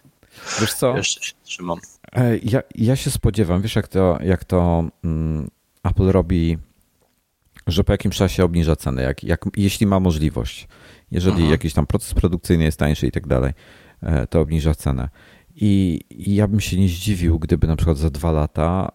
Wiesz 0.61 0.75
co? 0.75 0.97
Jeszcze 0.97 1.23
się 1.23 1.33
trzymam. 1.43 1.79
E, 2.13 2.37
ja, 2.39 2.63
ja 2.75 2.97
się 2.97 3.11
spodziewam, 3.11 3.63
wiesz 3.63 3.77
jak 3.77 3.89
to, 3.89 4.19
jak 4.23 4.45
to 4.45 4.85
um, 5.05 5.51
Apple 5.85 6.07
robi, 6.07 6.59
że 7.67 7.85
po 7.85 7.93
jakimś 7.93 8.17
czasie 8.17 8.45
obniża 8.45 8.77
cenę, 8.77 9.03
jak, 9.03 9.25
jak, 9.25 9.45
jeśli 9.57 9.87
ma 9.87 10.01
możliwość. 10.01 10.69
Jeżeli 11.11 11.43
Aha. 11.43 11.51
Jakiś 11.51 11.73
tam 11.73 11.87
proces 11.87 12.15
produkcyjny 12.15 12.65
jest 12.65 12.79
tańszy 12.79 13.07
i 13.07 13.11
tak 13.11 13.27
dalej, 13.27 13.53
e, 14.03 14.27
to 14.27 14.41
obniża 14.41 14.75
cenę. 14.75 15.09
I, 15.61 16.01
I 16.11 16.35
ja 16.35 16.49
bym 16.49 16.61
się 16.61 16.77
nie 16.81 16.89
zdziwił, 16.89 17.39
gdyby 17.39 17.67
na 17.67 17.77
przykład 17.77 17.99
za 17.99 18.11
dwa 18.11 18.33
lata 18.33 18.93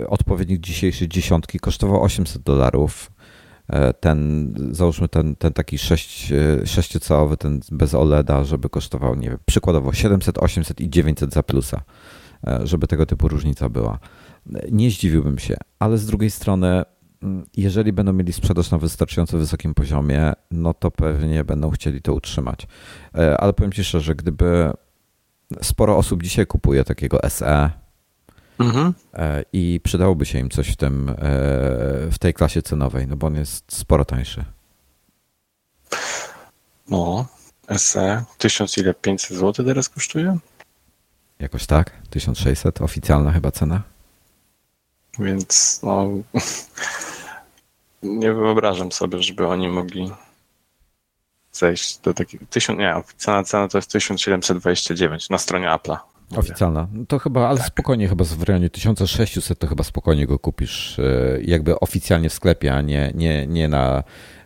e, 0.00 0.08
odpowiednik 0.08 0.60
dzisiejszej 0.60 1.08
dziesiątki 1.08 1.58
kosztował 1.58 2.02
800 2.02 2.42
dolarów. 2.42 3.12
E, 3.68 3.92
ten, 3.92 4.54
załóżmy 4.70 5.08
ten, 5.08 5.36
ten 5.36 5.52
taki 5.52 5.78
6, 5.78 6.32
e, 6.32 6.66
sześciocałowy, 6.66 7.36
ten 7.36 7.60
bez 7.72 7.94
OLEDa, 7.94 8.44
żeby 8.44 8.68
kosztował, 8.68 9.14
nie 9.14 9.28
wiem, 9.30 9.38
przykładowo 9.46 9.92
700, 9.92 10.38
800 10.38 10.80
i 10.80 10.90
900 10.90 11.32
za 11.32 11.42
plusa, 11.42 11.82
żeby 12.64 12.86
tego 12.86 13.06
typu 13.06 13.28
różnica 13.28 13.68
była. 13.68 13.98
Nie 14.72 14.90
zdziwiłbym 14.90 15.38
się, 15.38 15.56
ale 15.78 15.98
z 15.98 16.06
drugiej 16.06 16.30
strony, 16.30 16.82
jeżeli 17.56 17.92
będą 17.92 18.12
mieli 18.12 18.32
sprzedaż 18.32 18.70
na 18.70 18.78
wystarczająco 18.78 19.38
wysokim 19.38 19.74
poziomie, 19.74 20.32
no 20.50 20.74
to 20.74 20.90
pewnie 20.90 21.44
będą 21.44 21.70
chcieli 21.70 22.02
to 22.02 22.14
utrzymać. 22.14 22.66
Ale 23.38 23.52
powiem 23.52 23.72
Ci 23.72 23.84
szczerze, 23.84 24.14
gdyby 24.14 24.72
sporo 25.62 25.96
osób 25.96 26.22
dzisiaj 26.22 26.46
kupuje 26.46 26.84
takiego 26.84 27.20
SE 27.28 27.70
mhm. 28.58 28.94
i 29.52 29.80
przydałoby 29.82 30.26
się 30.26 30.38
im 30.38 30.50
coś 30.50 30.68
w, 30.68 30.76
tym, 30.76 31.14
w 32.10 32.16
tej 32.20 32.34
klasie 32.34 32.62
cenowej, 32.62 33.06
no 33.06 33.16
bo 33.16 33.26
on 33.26 33.34
jest 33.34 33.64
sporo 33.76 34.04
tańszy. 34.04 34.44
No, 36.88 37.26
SE 37.76 38.24
1000 38.38 38.78
ile 38.78 38.94
500 38.94 39.36
zł 39.38 39.66
teraz 39.66 39.88
kosztuje? 39.88 40.38
Jakoś 41.38 41.66
tak, 41.66 41.90
1600, 42.10 42.80
oficjalna 42.80 43.32
chyba 43.32 43.50
cena. 43.50 43.82
Więc 45.18 45.80
no, 45.82 46.08
nie 48.02 48.32
wyobrażam 48.32 48.92
sobie, 48.92 49.22
żeby 49.22 49.46
oni 49.46 49.68
mogli 49.68 50.10
zejść 51.52 51.98
do 51.98 52.14
takiego. 52.14 52.46
Tysiąc, 52.50 52.78
nie, 52.78 52.96
oficjalna 52.96 53.44
cena 53.44 53.68
to 53.68 53.78
jest 53.78 53.90
1729 53.90 55.30
na 55.30 55.38
stronie 55.38 55.66
Apple'a. 55.66 55.96
Oficjalna. 56.36 56.88
To 57.08 57.18
chyba, 57.18 57.48
ale 57.48 57.58
tak. 57.58 57.66
spokojnie, 57.66 58.08
chyba 58.08 58.24
w 58.24 58.42
rejonie 58.42 58.70
1600 58.70 59.58
to 59.58 59.66
chyba 59.66 59.84
spokojnie 59.84 60.26
go 60.26 60.38
kupisz 60.38 60.98
e, 60.98 61.38
jakby 61.42 61.80
oficjalnie 61.80 62.28
w 62.28 62.32
sklepie, 62.32 62.74
a 62.74 62.80
nie, 62.80 63.12
nie, 63.14 63.46
nie 63.46 63.68
na 63.68 64.02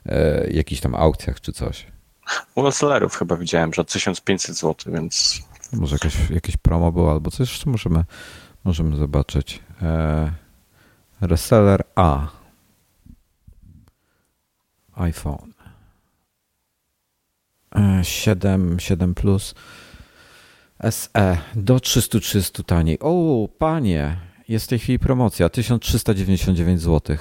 e, 0.07 0.51
jakichś 0.51 0.81
tam 0.81 0.95
aukcjach 0.95 1.41
czy 1.41 1.53
coś. 1.53 1.87
U 2.55 2.71
sellerów 2.73 3.17
chyba 3.17 3.37
widziałem, 3.37 3.75
że 3.75 3.85
1500 3.85 4.57
zł, 4.57 4.95
więc. 4.95 5.43
Może 5.73 5.95
jakieś, 5.95 6.31
jakieś 6.31 6.57
promo 6.57 6.93
było 6.93 7.13
albo 7.13 7.31
coś, 7.31 7.51
jeszcze 7.51 7.71
możemy, 7.71 8.05
możemy 8.65 8.97
zobaczyć. 8.97 9.61
E, 9.83 10.33
reseller 11.21 11.85
A. 11.95 12.29
iPhone. 14.95 15.53
7, 18.03 18.81
7 18.81 19.15
plus 19.15 19.55
SE 20.91 21.39
do 21.55 21.81
330 21.81 22.65
taniej. 22.65 22.99
O, 23.01 23.49
panie, 23.59 24.17
jest 24.49 24.67
w 24.67 24.69
tej 24.69 24.79
chwili 24.79 24.99
promocja 24.99 25.49
1399 25.49 26.81
zł 26.81 27.17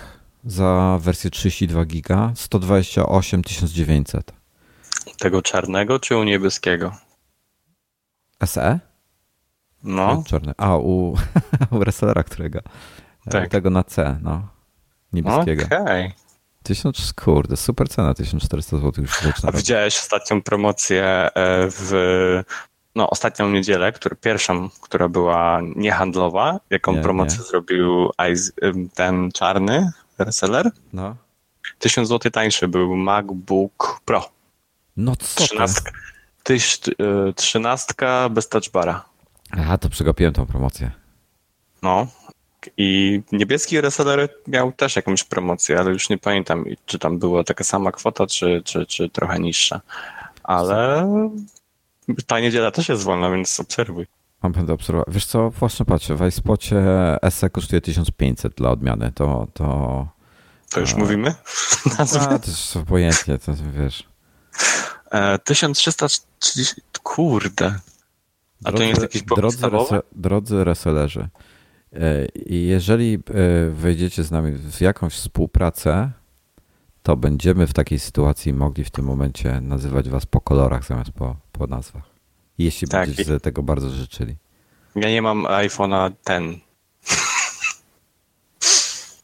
za 0.45 0.99
wersję 1.01 1.29
32 1.29 1.85
giga, 1.85 2.31
128 2.35 3.43
1900. 3.43 4.31
Tego 5.19 5.41
czarnego 5.41 5.99
czy 5.99 6.17
u 6.17 6.23
niebieskiego? 6.23 6.91
SE? 8.45 8.79
No. 9.83 10.23
Czarny. 10.27 10.53
A, 10.57 10.77
u, 10.77 11.17
u 11.71 11.83
resellera 11.83 12.23
którego? 12.23 12.59
Tak. 13.29 13.49
Tego 13.49 13.69
na 13.69 13.83
C, 13.83 14.19
no. 14.21 14.47
Niebieskiego. 15.13 15.65
Okej. 15.65 15.81
Okay. 15.81 16.11
Tysiąc, 16.63 17.13
kurde, 17.13 17.57
super 17.57 17.89
cena, 17.89 18.13
1400 18.13 18.77
zł 18.77 18.91
już 18.97 19.11
zaczyna. 19.21 19.49
A 19.49 19.51
widziałeś 19.51 19.97
ostatnią 19.97 20.41
promocję 20.41 21.03
e, 21.05 21.29
w, 21.71 22.43
no 22.95 23.09
ostatnią 23.09 23.49
niedzielę, 23.49 23.91
który, 23.91 24.15
pierwszą, 24.15 24.69
która 24.81 25.09
była 25.09 25.61
niehandlowa, 25.75 26.59
jaką 26.69 26.93
nie, 26.93 27.01
promocję 27.01 27.37
nie. 27.37 27.43
zrobił 27.43 28.11
ten 28.93 29.31
czarny 29.31 29.91
reseller? 30.17 30.71
No. 30.93 31.15
1000 31.79 32.09
zł 32.09 32.31
tańszy 32.31 32.67
był 32.67 32.95
MacBook 32.95 34.01
Pro. 34.05 34.29
No 34.97 35.15
co 35.15 35.43
13, 35.43 35.81
tyś, 36.43 36.79
e, 36.89 37.33
trzynastka 37.33 38.29
bez 38.29 38.49
touchbara. 38.49 39.05
Aha, 39.51 39.77
to 39.77 39.89
przegapiłem 39.89 40.33
tą 40.33 40.45
promocję. 40.45 40.91
No, 41.81 42.07
i 42.77 43.21
niebieski 43.31 43.81
reseller 43.81 44.29
miał 44.47 44.71
też 44.71 44.95
jakąś 44.95 45.23
promocję, 45.23 45.79
ale 45.79 45.91
już 45.91 46.09
nie 46.09 46.17
pamiętam, 46.17 46.65
czy 46.85 46.99
tam 46.99 47.19
była 47.19 47.43
taka 47.43 47.63
sama 47.63 47.91
kwota, 47.91 48.27
czy, 48.27 48.61
czy, 48.65 48.85
czy 48.85 49.09
trochę 49.09 49.39
niższa. 49.39 49.81
Ale 50.43 51.09
ta 52.27 52.39
niedziela 52.39 52.71
też 52.71 52.89
jest 52.89 53.03
wolna, 53.03 53.29
więc 53.29 53.59
obserwuj. 53.59 54.05
Mam 54.43 54.51
będę 54.51 54.73
obserwować. 54.73 55.13
Wiesz 55.13 55.25
co, 55.25 55.49
właśnie 55.49 55.85
patrzę, 55.85 56.15
w 56.15 56.27
iSpocie 56.27 56.83
SE 57.29 57.49
kosztuje 57.49 57.81
1500 57.81 58.53
dla 58.53 58.69
odmiany, 58.69 59.11
to... 59.11 59.47
To, 59.53 60.07
to 60.69 60.79
już 60.79 60.93
a... 60.93 60.97
mówimy? 60.97 61.33
A, 61.97 62.05
to 62.39 62.47
jest 62.47 62.77
obojętnie, 62.77 63.37
to 63.37 63.51
wiesz. 63.79 64.03
E, 65.11 65.39
1330, 65.39 66.81
kurde. 67.03 67.75
A 68.63 68.71
drodzy, 68.71 68.77
to 68.77 68.83
nie 68.83 68.89
jest 68.89 69.01
jakiś 69.01 69.21
drodzy, 69.21 69.69
rese, 69.69 70.01
drodzy 70.11 70.63
resellerzy, 70.63 71.19
E, 71.19 71.29
jeżeli 72.45 73.15
e, 73.15 73.19
wejdziecie 73.69 74.23
z 74.23 74.31
nami 74.31 74.51
w 74.51 74.81
jakąś 74.81 75.13
współpracę, 75.13 76.11
to 77.03 77.17
będziemy 77.17 77.67
w 77.67 77.73
takiej 77.73 77.99
sytuacji 77.99 78.53
mogli 78.53 78.83
w 78.83 78.89
tym 78.89 79.05
momencie 79.05 79.61
nazywać 79.61 80.09
was 80.09 80.25
po 80.25 80.41
kolorach 80.41 80.85
zamiast 80.85 81.11
po, 81.11 81.35
po 81.51 81.67
nazwach. 81.67 82.03
Jeśli 82.57 82.87
tak. 82.87 83.07
będziecie 83.07 83.39
tego 83.39 83.63
bardzo 83.63 83.89
życzyli. 83.89 84.35
Ja 84.95 85.09
nie 85.09 85.21
mam 85.21 85.43
iPhone'a 85.43 86.11
10. 86.27 86.59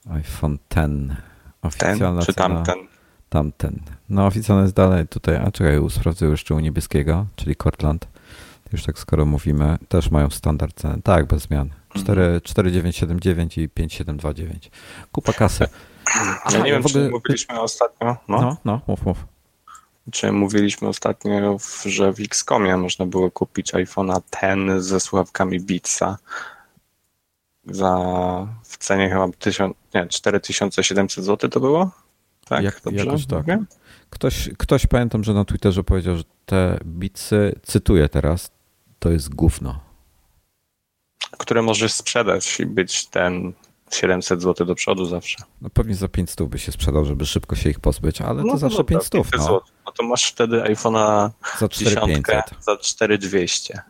iPhone 0.20 0.58
10. 0.76 1.12
Oficjalna 1.62 2.22
ten, 2.22 2.26
czy 2.26 2.34
cena, 2.34 2.48
tamten? 2.48 2.88
Tamten. 3.30 3.80
No 4.10 4.26
oficjalny 4.26 4.64
jest 4.64 4.76
dalej 4.76 5.08
tutaj, 5.08 5.36
a 5.36 5.52
czekaj, 5.52 5.80
sprawdzę 5.90 6.26
jeszcze 6.26 6.56
u 6.56 6.60
niebieskiego, 6.60 7.26
czyli 7.36 7.56
Cortland. 7.56 8.08
Już 8.72 8.84
tak 8.84 9.00
skoro 9.00 9.26
mówimy, 9.26 9.78
też 9.88 10.12
mają 10.12 10.30
standard 10.30 10.76
ceny. 10.76 11.02
Tak, 11.04 11.26
bez 11.28 11.42
zmian. 11.42 11.70
4, 11.90 12.42
4979 12.44 13.58
i 13.58 13.70
5729. 13.70 14.72
Kupa 15.12 15.34
kasy. 15.34 15.66
Ja 16.52 16.58
nie 16.58 16.72
wiem, 16.72 16.86
ogóle... 16.86 17.06
czy 17.06 17.12
mówiliśmy 17.12 17.62
ostatnio. 17.62 18.18
No. 18.28 18.42
no, 18.42 18.58
no, 18.66 18.82
mów, 18.88 19.06
mów. 19.06 19.26
Czy 20.12 20.32
mówiliśmy 20.32 20.88
ostatnio, 20.88 21.58
że 21.86 22.14
w 22.14 22.20
Xcomie 22.20 22.78
można 22.78 23.06
było 23.06 23.32
kupić 23.32 23.74
iPhone'a 23.74 24.22
10 24.42 24.84
ze 24.84 25.00
słuchawkami 25.00 25.60
Beatsa 25.60 26.18
za 27.66 27.98
w 28.64 28.78
cenie 28.78 29.10
chyba 29.10 29.28
1000, 29.40 29.74
nie, 29.96 30.08
4700 30.08 31.26
zł 31.26 31.50
to 31.50 31.60
było? 31.60 31.92
Tak, 32.46 32.64
Jak, 32.64 32.82
dobrze 32.82 33.06
jakoś 33.06 33.26
tak. 33.26 33.46
Ktoś, 34.10 34.50
ktoś 34.58 34.88
pamiętam, 34.88 35.24
że 35.24 35.34
na 35.34 35.46
Twitterze 35.46 35.84
powiedział, 35.84 36.18
że 36.18 36.24
te 36.46 36.78
Beatsy, 36.86 37.56
cytuję 37.64 38.10
teraz, 38.10 38.52
to 39.02 39.10
jest 39.10 39.36
gówno 39.36 39.92
które 41.38 41.62
możesz 41.62 41.94
sprzedać 41.94 42.60
i 42.60 42.66
być 42.66 43.06
ten 43.06 43.54
700 43.92 44.42
zł 44.42 44.68
do 44.68 44.76
przodu 44.76 45.06
zawsze. 45.06 45.38
No 45.62 45.70
pewnie 45.70 45.96
za 45.96 46.08
500 46.08 46.48
by 46.48 46.60
się 46.60 46.72
sprzedał, 46.72 47.06
żeby 47.06 47.26
szybko 47.26 47.56
się 47.56 47.70
ich 47.70 47.80
pozbyć, 47.80 48.22
ale 48.22 48.44
no, 48.44 48.54
to 48.54 48.58
zawsze 48.58 48.78
dobra, 48.78 49.00
500. 49.00 49.12
500 49.12 49.40
no. 49.40 49.62
no 49.86 49.92
to 49.92 50.04
masz 50.04 50.26
wtedy 50.26 50.62
iPhone'a 50.62 51.30
za 51.60 51.70
4500. 51.70 52.64
Za 52.64 52.78
4200. 52.78 53.82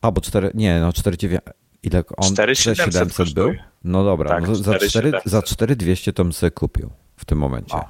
A, 0.00 0.10
bo 0.10 0.20
4, 0.20 0.50
nie, 0.54 0.80
no 0.80 0.92
4900. 0.92 1.54
Ile 1.82 2.04
on? 2.16 2.32
4700 2.32 3.34
był? 3.34 3.54
No 3.84 4.04
dobra, 4.04 4.30
tak, 4.30 4.48
no 4.48 4.54
za, 4.54 4.78
4, 4.78 5.12
za 5.24 5.42
4200 5.42 6.12
to 6.12 6.24
bym 6.24 6.32
sobie 6.32 6.50
kupił 6.50 6.90
w 7.16 7.24
tym 7.24 7.38
momencie. 7.38 7.76
No. 7.76 7.84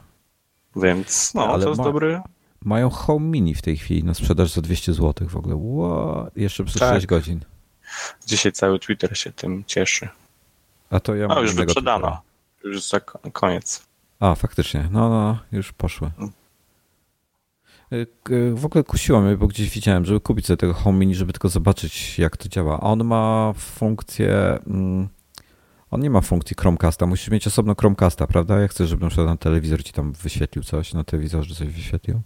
Więc 0.82 1.34
no, 1.34 1.46
ale 1.46 1.62
to 1.62 1.68
jest 1.68 1.78
ma, 1.78 1.84
dobry. 1.84 2.20
Mają 2.64 2.90
Home 2.90 3.26
Mini 3.26 3.54
w 3.54 3.62
tej 3.62 3.76
chwili 3.76 4.04
na 4.04 4.14
sprzedaż 4.14 4.50
za 4.50 4.60
200 4.60 4.92
zł 4.92 5.28
w 5.28 5.36
ogóle. 5.36 5.56
Wow, 5.56 6.30
jeszcze 6.36 6.64
przez 6.64 6.80
tak. 6.80 6.94
6 6.94 7.06
godzin. 7.06 7.40
Dzisiaj 8.26 8.52
cały 8.52 8.78
Twitter 8.78 9.18
się 9.18 9.32
tym 9.32 9.64
cieszy. 9.66 10.08
A 10.90 11.00
to 11.00 11.14
ja 11.14 11.28
mam. 11.28 11.36
No, 11.36 11.42
już 11.42 11.54
wyprzedano. 11.54 12.20
Już 12.64 12.74
jest 12.74 12.92
koniec. 13.32 13.86
A, 14.20 14.34
faktycznie. 14.34 14.88
No, 14.90 15.08
no, 15.08 15.38
już 15.52 15.72
poszły. 15.72 16.10
Mm. 16.18 16.32
Y, 18.30 18.54
w 18.54 18.64
ogóle 18.64 18.84
kusiło 18.84 19.20
mnie, 19.20 19.36
bo 19.36 19.46
gdzieś 19.46 19.70
widziałem, 19.70 20.04
żeby 20.04 20.20
kupić 20.20 20.46
sobie 20.46 20.56
tego 20.56 20.74
Home 20.74 20.98
Mini, 20.98 21.14
żeby 21.14 21.32
tylko 21.32 21.48
zobaczyć, 21.48 22.18
jak 22.18 22.36
to 22.36 22.48
działa. 22.48 22.80
On 22.80 23.04
ma 23.04 23.52
funkcję. 23.56 24.58
Mm, 24.66 25.08
on 25.90 26.00
nie 26.00 26.10
ma 26.10 26.20
funkcji 26.20 26.56
Chromecasta. 26.60 27.06
Musisz 27.06 27.28
mieć 27.28 27.46
osobno 27.46 27.74
Chromecasta, 27.74 28.26
prawda? 28.26 28.60
Jak 28.60 28.70
chcesz, 28.70 28.88
żeby 28.88 29.02
na 29.02 29.08
przykład 29.08 29.26
na 29.26 29.36
telewizor 29.36 29.84
ci 29.84 29.92
tam 29.92 30.12
wyświetlił 30.12 30.64
coś, 30.64 30.92
na 30.92 31.04
telewizorze 31.04 31.54
coś 31.54 31.68
wyświetlił? 31.68 32.20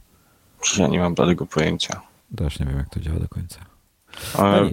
Ja 0.78 0.86
nie 0.86 0.98
mam 0.98 1.14
żadnego 1.16 1.46
pojęcia. 1.46 2.00
Też 2.36 2.60
nie 2.60 2.66
wiem, 2.66 2.76
jak 2.76 2.88
to 2.88 3.00
działa 3.00 3.18
do 3.18 3.28
końca. 3.28 3.60
No 4.38 4.70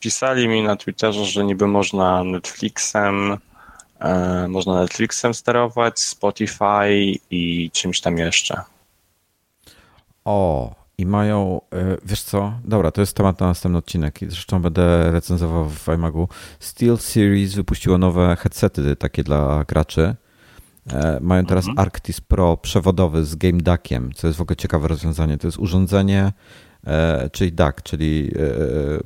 pisali 0.00 0.48
mi 0.48 0.62
na 0.62 0.76
Twitterze, 0.76 1.24
że 1.24 1.44
niby 1.44 1.66
można 1.66 2.24
Netflixem, 2.24 3.38
e, 4.00 4.48
można 4.48 4.74
Netflixem 4.74 5.34
sterować, 5.34 6.00
Spotify 6.00 7.14
i 7.30 7.70
czymś 7.72 8.00
tam 8.00 8.18
jeszcze. 8.18 8.62
O, 10.24 10.74
i 10.98 11.06
mają, 11.06 11.60
e, 11.72 11.96
wiesz 12.04 12.22
co, 12.22 12.52
dobra, 12.64 12.90
to 12.90 13.00
jest 13.00 13.16
temat 13.16 13.40
na 13.40 13.46
następny 13.46 13.78
odcinek. 13.78 14.18
Zresztą 14.22 14.62
będę 14.62 15.10
recenzował 15.10 15.68
w 15.68 15.88
iMagu. 15.88 16.28
Steel 16.60 16.98
Series 16.98 17.54
wypuściło 17.54 17.98
nowe 17.98 18.36
headsety 18.36 18.96
takie 18.96 19.24
dla 19.24 19.64
graczy. 19.68 20.14
E, 20.92 21.18
mają 21.20 21.44
teraz 21.44 21.64
mhm. 21.64 21.78
Arctis 21.78 22.20
Pro 22.20 22.56
przewodowy 22.56 23.24
z 23.24 23.34
Game 23.34 23.58
Duckiem, 23.58 24.12
co 24.14 24.26
jest 24.26 24.38
w 24.38 24.42
ogóle 24.42 24.56
ciekawe 24.56 24.88
rozwiązanie. 24.88 25.38
To 25.38 25.48
jest 25.48 25.58
urządzenie, 25.58 26.32
czyli 27.32 27.52
DAC, 27.52 27.74
czyli 27.82 28.30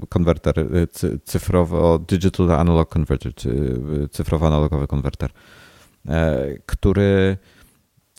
konwerter 0.08 0.66
cyfrowy, 1.24 1.76
digital 2.08 2.52
analog 2.52 2.88
converter, 2.88 3.34
czy 3.34 3.80
cyfrowy 4.10 4.46
analogowy 4.46 4.86
konwerter, 4.86 5.30
który 6.66 7.36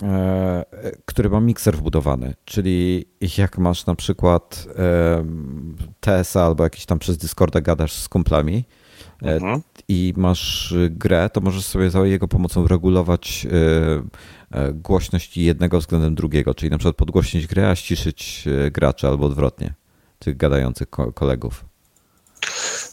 E, 0.03 0.65
który 1.05 1.29
ma 1.29 1.39
mikser 1.39 1.77
wbudowany, 1.77 2.33
czyli 2.45 3.05
jak 3.37 3.57
masz 3.57 3.85
na 3.85 3.95
przykład 3.95 4.67
TSA 5.99 6.45
albo 6.45 6.63
jakiś 6.63 6.85
tam 6.85 6.99
przez 6.99 7.17
Discorda 7.17 7.61
gadasz 7.61 7.93
z 7.93 8.09
kumplami 8.09 8.57
e, 8.57 8.80
mhm. 9.21 9.61
i 9.87 10.13
masz 10.17 10.73
grę, 10.89 11.29
to 11.33 11.41
możesz 11.41 11.65
sobie 11.65 11.89
za 11.89 12.05
jego 12.05 12.27
pomocą 12.27 12.67
regulować 12.67 13.47
e, 14.51 14.71
głośność 14.73 15.37
jednego 15.37 15.79
względem 15.79 16.15
drugiego, 16.15 16.53
czyli 16.53 16.69
na 16.69 16.77
przykład 16.77 16.95
podgłośnić 16.95 17.47
grę, 17.47 17.69
a 17.69 17.75
ściszyć 17.75 18.45
graczy 18.71 19.07
albo 19.07 19.25
odwrotnie, 19.25 19.73
tych 20.19 20.37
gadających 20.37 20.87
kolegów. 21.13 21.65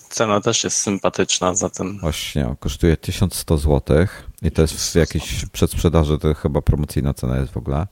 Cena 0.09 0.40
też 0.40 0.64
jest 0.64 0.76
sympatyczna, 0.76 1.55
zatem. 1.55 1.98
Właśnie, 1.98 2.55
kosztuje 2.60 2.96
1100 2.96 3.59
zł 3.59 4.06
i 4.42 4.50
to 4.50 4.62
jest 4.62 4.92
w 4.92 4.94
jakiejś 4.94 5.46
przedsprzedaży, 5.46 6.18
to 6.18 6.34
chyba 6.34 6.62
promocyjna 6.62 7.14
cena 7.14 7.38
jest 7.38 7.52
w 7.52 7.56
ogóle. 7.56 7.86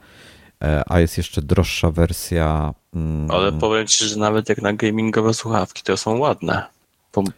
E, 0.62 0.82
a 0.86 1.00
jest 1.00 1.16
jeszcze 1.16 1.42
droższa 1.42 1.90
wersja. 1.90 2.74
Mm, 2.94 3.30
Ale 3.30 3.52
powiem 3.52 3.86
ci, 3.86 4.04
że 4.04 4.16
nawet 4.16 4.48
jak 4.48 4.62
na 4.62 4.72
gamingowe 4.72 5.34
słuchawki, 5.34 5.82
to 5.82 5.96
są 5.96 6.18
ładne. 6.18 6.66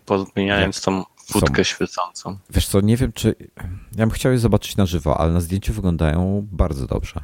Pozmieniając 0.07 0.83
tą 0.83 1.05
wódkę 1.33 1.57
są. 1.57 1.65
świecącą. 1.65 2.39
Wiesz 2.51 2.67
co, 2.67 2.81
nie 2.81 2.97
wiem, 2.97 3.13
czy. 3.13 3.35
Ja 3.97 4.07
bym 4.07 4.11
chciał 4.11 4.33
je 4.33 4.39
zobaczyć 4.39 4.77
na 4.77 4.87
żywo, 4.87 5.21
ale 5.21 5.33
na 5.33 5.41
zdjęciu 5.41 5.73
wyglądają 5.73 6.47
bardzo 6.53 6.87
dobrze. 6.87 7.21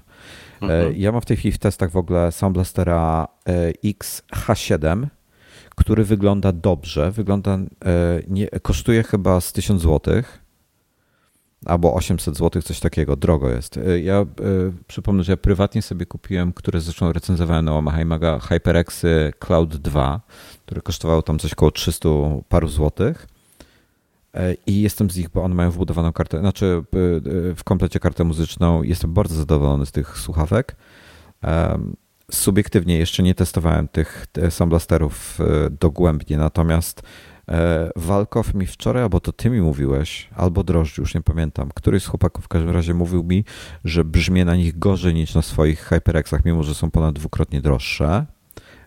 E, 0.62 0.64
mhm. 0.64 0.96
Ja 0.96 1.12
mam 1.12 1.20
w 1.20 1.26
tej 1.26 1.36
chwili 1.36 1.52
w 1.52 1.58
testach 1.58 1.90
w 1.90 1.96
ogóle 1.96 2.32
Sound 2.32 2.54
Blastera 2.54 3.28
e, 3.48 3.72
XH7 3.72 5.06
który 5.76 6.04
wygląda 6.04 6.52
dobrze, 6.52 7.10
wygląda, 7.10 7.54
e, 7.54 7.58
nie, 8.28 8.48
kosztuje 8.48 9.02
chyba 9.02 9.40
z 9.40 9.52
1000 9.52 9.82
zł 9.82 10.22
albo 11.66 11.94
800 11.94 12.36
zł, 12.36 12.62
coś 12.62 12.80
takiego, 12.80 13.16
drogo 13.16 13.50
jest. 13.50 13.76
E, 13.76 14.00
ja 14.00 14.20
e, 14.20 14.26
przypomnę, 14.86 15.24
że 15.24 15.32
ja 15.32 15.36
prywatnie 15.36 15.82
sobie 15.82 16.06
kupiłem, 16.06 16.52
które 16.52 16.80
zresztą 16.80 17.12
recenzowałem 17.12 17.64
na 17.64 17.72
Omaha 17.76 18.04
Maga, 18.04 18.38
HyperXy 18.38 19.32
Cloud 19.38 19.76
2, 19.76 20.20
które 20.66 20.80
kosztowało 20.80 21.22
tam 21.22 21.38
coś 21.38 21.52
około 21.52 21.70
300 21.70 22.08
paru 22.48 22.68
złotych 22.68 23.26
i 24.66 24.82
jestem 24.82 25.10
z 25.10 25.16
nich, 25.16 25.28
bo 25.28 25.42
one 25.42 25.54
mają 25.54 25.70
wbudowaną 25.70 26.12
kartę, 26.12 26.40
znaczy 26.40 26.84
w 27.56 27.60
komplecie 27.64 28.00
kartę 28.00 28.24
muzyczną. 28.24 28.82
Jestem 28.82 29.14
bardzo 29.14 29.34
zadowolony 29.34 29.86
z 29.86 29.92
tych 29.92 30.18
słuchawek 30.18 30.76
subiektywnie 32.30 32.98
jeszcze 32.98 33.22
nie 33.22 33.34
testowałem 33.34 33.88
tych 33.88 34.26
Soundblasterów 34.50 35.38
dogłębnie, 35.80 36.38
natomiast 36.38 37.02
Walkow 37.96 38.54
mi 38.54 38.66
wczoraj, 38.66 39.02
albo 39.02 39.20
to 39.20 39.32
ty 39.32 39.50
mi 39.50 39.60
mówiłeś, 39.60 40.30
albo 40.36 40.64
Drożdż, 40.64 40.98
już 40.98 41.14
nie 41.14 41.20
pamiętam, 41.22 41.68
któryś 41.74 42.02
z 42.02 42.06
chłopaków 42.06 42.44
w 42.44 42.48
każdym 42.48 42.70
razie 42.70 42.94
mówił 42.94 43.24
mi, 43.24 43.44
że 43.84 44.04
brzmie 44.04 44.44
na 44.44 44.56
nich 44.56 44.78
gorzej 44.78 45.14
niż 45.14 45.34
na 45.34 45.42
swoich 45.42 45.80
HyperXach, 45.80 46.44
mimo 46.44 46.62
że 46.62 46.74
są 46.74 46.90
ponad 46.90 47.14
dwukrotnie 47.14 47.60
droższe. 47.60 48.26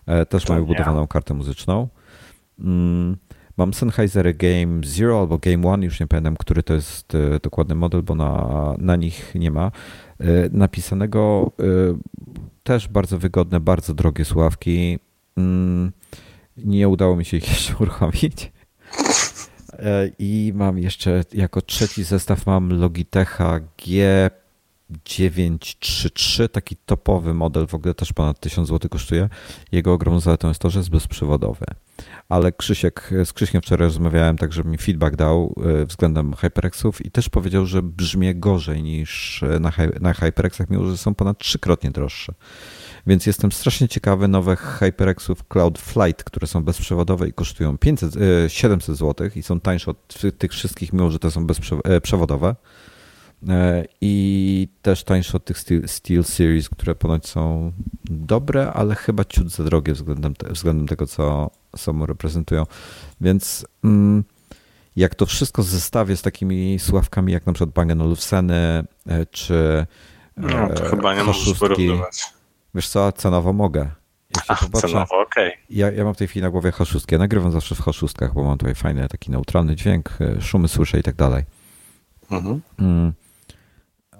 E, 0.06 0.26
też 0.26 0.44
to 0.44 0.52
mają 0.52 0.64
wbudowaną 0.64 1.06
kartę 1.06 1.34
muzyczną. 1.34 1.88
Mm, 2.58 3.16
mam 3.56 3.74
Sennheiser 3.74 4.36
Game 4.36 4.80
Zero 4.84 5.20
albo 5.20 5.38
Game 5.38 5.68
One, 5.68 5.84
już 5.84 6.00
nie 6.00 6.06
pamiętam, 6.06 6.36
który 6.36 6.62
to 6.62 6.74
jest 6.74 7.12
dokładny 7.42 7.74
model, 7.74 8.02
bo 8.02 8.14
na, 8.14 8.74
na 8.78 8.96
nich 8.96 9.34
nie 9.34 9.50
ma. 9.50 9.70
Napisanego 10.50 11.52
też 12.62 12.88
bardzo 12.88 13.18
wygodne, 13.18 13.60
bardzo 13.60 13.94
drogie 13.94 14.24
sławki. 14.24 14.98
Nie 16.64 16.88
udało 16.88 17.16
mi 17.16 17.24
się 17.24 17.36
ich 17.36 17.48
jeszcze 17.54 17.76
uruchomić. 17.76 18.52
E, 19.72 20.10
I 20.18 20.52
mam 20.54 20.78
jeszcze 20.78 21.24
jako 21.34 21.62
trzeci 21.62 22.04
zestaw 22.04 22.46
mam 22.46 22.80
Logitecha 22.80 23.60
G933, 23.78 26.48
taki 26.48 26.76
topowy 26.76 27.34
model, 27.34 27.66
w 27.66 27.74
ogóle 27.74 27.94
też 27.94 28.12
ponad 28.12 28.40
1000 28.40 28.68
zł 28.68 28.90
kosztuje. 28.90 29.28
Jego 29.72 29.92
ogromną 29.92 30.20
zaletą 30.20 30.48
jest 30.48 30.60
to, 30.60 30.70
że 30.70 30.78
jest 30.78 30.90
bezprzewodowy. 30.90 31.66
Ale 32.28 32.52
Krzysiek, 32.52 33.10
z 33.24 33.32
Krzyśkiem 33.32 33.62
wczoraj 33.62 33.88
rozmawiałem, 33.88 34.38
tak 34.38 34.52
żeby 34.52 34.70
mi 34.70 34.78
feedback 34.78 35.16
dał 35.16 35.54
e, 35.80 35.86
względem 35.86 36.34
HyperXów 36.34 37.06
i 37.06 37.10
też 37.10 37.28
powiedział, 37.28 37.66
że 37.66 37.82
brzmie 37.82 38.34
gorzej 38.34 38.82
niż 38.82 39.44
na, 39.60 39.72
na 40.00 40.14
HyperXach, 40.14 40.70
mimo 40.70 40.84
że 40.84 40.96
są 40.96 41.14
ponad 41.14 41.38
trzykrotnie 41.38 41.90
droższe. 41.90 42.34
Więc 43.08 43.26
jestem 43.26 43.52
strasznie 43.52 43.88
ciekawy 43.88 44.28
nowych 44.28 44.60
HyperXów 44.60 45.48
Cloud 45.48 45.78
Flight, 45.78 46.24
które 46.24 46.46
są 46.46 46.64
bezprzewodowe 46.64 47.28
i 47.28 47.32
kosztują 47.32 47.78
500, 47.78 48.14
700 48.48 48.96
zł 48.96 49.30
i 49.36 49.42
są 49.42 49.60
tańsze 49.60 49.90
od 49.90 50.14
tych 50.38 50.52
wszystkich, 50.52 50.92
mimo 50.92 51.10
że 51.10 51.18
te 51.18 51.30
są 51.30 51.46
bezprzewodowe. 51.46 52.56
E, 53.48 53.84
I 54.00 54.68
też 54.82 55.04
tańsze 55.04 55.36
od 55.36 55.44
tych 55.44 55.58
Steel 55.86 56.24
Series, 56.24 56.68
które 56.68 56.94
ponoć 56.94 57.26
są 57.26 57.72
dobre, 58.04 58.72
ale 58.72 58.94
chyba 58.94 59.24
ciut 59.24 59.50
za 59.50 59.64
drogie 59.64 59.92
względem, 59.92 60.34
względem 60.50 60.88
tego, 60.88 61.06
co 61.06 61.50
samo 61.76 62.06
reprezentują. 62.06 62.66
Więc 63.20 63.66
mm, 63.84 64.24
jak 64.96 65.14
to 65.14 65.26
wszystko 65.26 65.62
zestawię 65.62 66.16
z 66.16 66.22
takimi 66.22 66.78
sławkami 66.78 67.32
jak 67.32 67.46
na 67.46 67.52
przykład 67.52 67.74
Bang 67.74 68.02
Olufseny 68.02 68.84
e, 69.06 69.26
czy 69.26 69.86
no, 70.36 70.68
to 70.68 70.86
e, 70.86 70.90
chyba 70.90 71.14
nie 71.14 71.24
możesz 71.24 71.58
porównywać. 71.58 72.37
Wiesz 72.78 72.88
co, 72.88 73.12
cenowo 73.12 73.52
mogę. 73.52 73.90
A, 74.48 74.54
cenowo, 74.56 75.20
okej. 75.20 75.48
Okay. 75.48 75.64
Ja, 75.70 75.90
ja 75.90 76.04
mam 76.04 76.14
w 76.14 76.16
tej 76.16 76.28
chwili 76.28 76.42
na 76.42 76.50
głowie 76.50 76.70
H6. 76.70 77.12
Ja 77.12 77.18
nagrywam 77.18 77.52
zawsze 77.52 77.74
w 77.74 77.80
H6, 77.80 78.34
bo 78.34 78.44
mam 78.44 78.58
tutaj 78.58 78.74
fajny, 78.74 79.08
taki 79.08 79.30
neutralny 79.30 79.76
dźwięk, 79.76 80.18
e, 80.20 80.40
szumy 80.40 80.68
słyszę 80.68 80.98
i 80.98 81.02
tak 81.02 81.14
dalej. 81.14 81.44
Mhm. 82.30 82.60
Mm. 82.78 83.12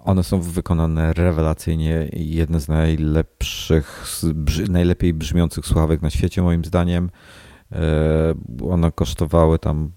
One 0.04 0.24
są 0.24 0.40
wykonane 0.40 1.12
rewelacyjnie 1.12 2.08
jedne 2.12 2.60
z 2.60 2.68
najlepszych, 2.68 4.06
najlepiej 4.68 5.14
brzmiących 5.14 5.66
słuchawek 5.66 6.02
na 6.02 6.10
świecie 6.10 6.42
moim 6.42 6.64
zdaniem. 6.64 7.10
E, 7.72 8.34
one 8.70 8.92
kosztowały 8.92 9.58
tam 9.58 9.90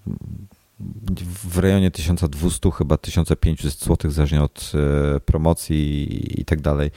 w 1.44 1.58
rejonie 1.58 1.90
1200, 1.90 2.70
chyba 2.70 2.96
1500 2.96 3.80
zł, 3.80 4.10
zależnie 4.10 4.42
od 4.42 4.72
e, 4.74 5.20
promocji 5.20 6.40
i 6.40 6.44
tak 6.44 6.60
dalej. 6.60 6.90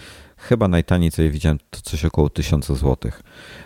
Chyba 0.50 0.68
najtaniej, 0.68 1.12
co 1.12 1.22
je 1.22 1.30
widziałem, 1.30 1.60
to 1.70 1.82
coś 1.82 2.06
około 2.06 2.30
1000 2.30 2.68
zł. 2.68 3.12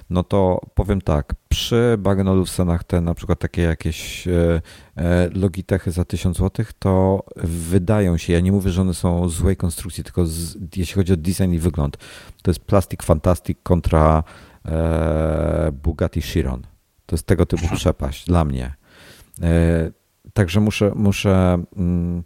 No 0.10 0.24
to 0.24 0.62
powiem 0.74 1.02
tak, 1.02 1.34
przy 1.50 1.96
Bang 2.00 2.28
Olufsenach 2.28 2.84
te 2.84 3.02
na 3.02 3.14
przykład 3.14 3.40
takie 3.40 3.62
jakieś 3.62 4.28
e, 4.28 4.62
e, 4.96 5.30
Logitechy 5.34 5.92
za 5.92 6.06
1000 6.06 6.38
zł, 6.38 6.66
to 6.80 7.24
wydają 7.44 8.18
się, 8.18 8.34
ja 8.34 8.40
nie 8.40 8.52
mówię, 8.52 8.72
że 8.72 8.82
one 8.82 8.94
są 8.94 9.30
złej 9.30 9.58
konstrukcji, 9.58 10.04
tylko 10.04 10.26
z, 10.26 10.58
jeśli 10.76 10.96
chodzi 10.96 11.14
o 11.14 11.18
design 11.18 11.54
i 11.54 11.60
wygląd, 11.60 11.98
to 12.42 12.52
jest 12.52 12.60
Plastic 12.60 13.04
Fantastic 13.04 13.58
kontra 13.64 14.24
e, 14.66 15.72
Bugatti 15.84 16.22
Chiron. 16.22 16.62
To 17.06 17.16
jest 17.16 17.26
tego 17.26 17.46
typu 17.46 17.76
przepaść 17.76 18.26
dla 18.26 18.46
mnie. 18.46 18.74
E, 19.42 19.92
także 20.34 20.60
muszę, 20.60 20.92
muszę 20.96 21.64
mm, 21.78 22.24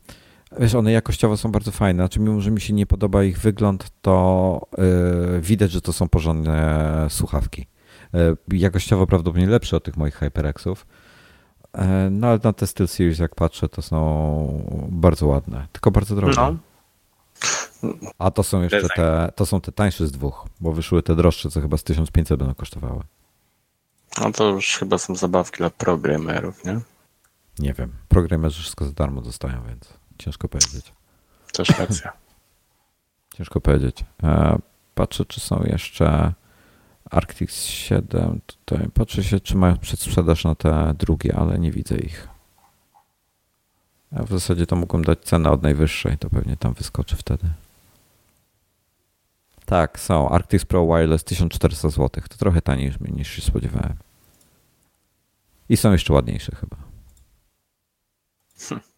Wiesz, 0.59 0.75
one 0.75 0.91
jakościowo 0.91 1.38
są 1.38 1.51
bardzo 1.51 1.71
fajne. 1.71 2.03
Znaczy, 2.03 2.19
mimo 2.19 2.41
że 2.41 2.51
mi 2.51 2.61
się 2.61 2.73
nie 2.73 2.85
podoba 2.85 3.23
ich 3.23 3.39
wygląd, 3.39 3.91
to 4.01 4.67
yy, 4.77 5.41
widać, 5.41 5.71
że 5.71 5.81
to 5.81 5.93
są 5.93 6.09
porządne 6.09 7.07
słuchawki. 7.09 7.67
Yy, 8.13 8.38
jakościowo 8.57 9.07
prawdopodobnie 9.07 9.47
lepsze 9.47 9.77
od 9.77 9.84
tych 9.84 9.97
moich 9.97 10.15
HyperXów. 10.15 10.85
Yy, 11.77 11.84
no 12.11 12.27
ale 12.27 12.39
na 12.43 12.53
te 12.53 12.67
Steel 12.67 12.88
Series, 12.88 13.19
jak 13.19 13.35
patrzę, 13.35 13.69
to 13.69 13.81
są 13.81 14.88
bardzo 14.89 15.27
ładne, 15.27 15.67
tylko 15.71 15.91
bardzo 15.91 16.15
drogie. 16.15 16.35
No. 16.38 16.55
A 18.19 18.31
to 18.31 18.43
są 18.43 18.61
jeszcze 18.61 18.88
te, 18.95 19.31
to 19.35 19.45
są 19.45 19.61
te 19.61 19.71
tańsze 19.71 20.07
z 20.07 20.11
dwóch, 20.11 20.47
bo 20.59 20.71
wyszły 20.71 21.03
te 21.03 21.15
droższe, 21.15 21.49
co 21.49 21.61
chyba 21.61 21.77
z 21.77 21.84
1500 21.84 22.39
będą 22.39 22.55
kosztowały. 22.55 23.01
No 24.21 24.31
to 24.31 24.49
już 24.49 24.77
chyba 24.77 24.97
są 24.97 25.15
zabawki 25.15 25.57
dla 25.57 25.69
programerów, 25.69 26.65
nie? 26.65 26.80
Nie 27.59 27.73
wiem. 27.73 27.91
Programerzy 28.07 28.61
wszystko 28.61 28.85
za 28.85 28.91
darmo 28.91 29.21
dostają, 29.21 29.63
więc. 29.67 30.02
Ciężko 30.18 30.48
powiedzieć. 30.48 30.94
Też 31.53 31.69
racja. 31.80 32.14
Ciężko 33.35 33.61
powiedzieć. 33.61 34.06
E, 34.23 34.60
patrzę, 34.95 35.26
czy 35.26 35.40
są 35.40 35.64
jeszcze 35.64 36.34
Arctic 37.11 37.53
7 37.53 38.41
tutaj. 38.48 38.90
Patrzę 38.94 39.23
się, 39.23 39.40
czy 39.40 39.57
mają 39.57 39.77
przedsprzedaż 39.77 40.44
na 40.44 40.56
te 40.56 40.94
drugie, 40.98 41.35
ale 41.35 41.60
nie 41.60 41.72
widzę 41.72 41.98
ich. 41.98 42.27
Ja 44.11 44.23
w 44.23 44.30
zasadzie 44.30 44.65
to 44.65 44.76
mógłbym 44.76 45.03
dać 45.03 45.19
cenę 45.19 45.52
od 45.52 45.64
najwyższej, 45.64 46.18
to 46.18 46.30
pewnie 46.30 46.57
tam 46.57 46.73
wyskoczy 46.73 47.15
wtedy. 47.15 47.49
Tak, 49.65 49.99
są. 49.99 50.30
Arctis 50.30 50.65
Pro 50.65 50.85
Wireless 50.85 51.23
1400 51.23 51.90
zł. 51.90 52.10
To 52.30 52.38
trochę 52.38 52.61
taniej 52.61 52.94
niż 52.99 53.30
się 53.30 53.41
spodziewałem. 53.41 53.98
I 55.69 55.77
są 55.77 55.91
jeszcze 55.91 56.14
ładniejsze 56.14 56.56
chyba. 56.56 56.77
Hmm. 58.60 58.93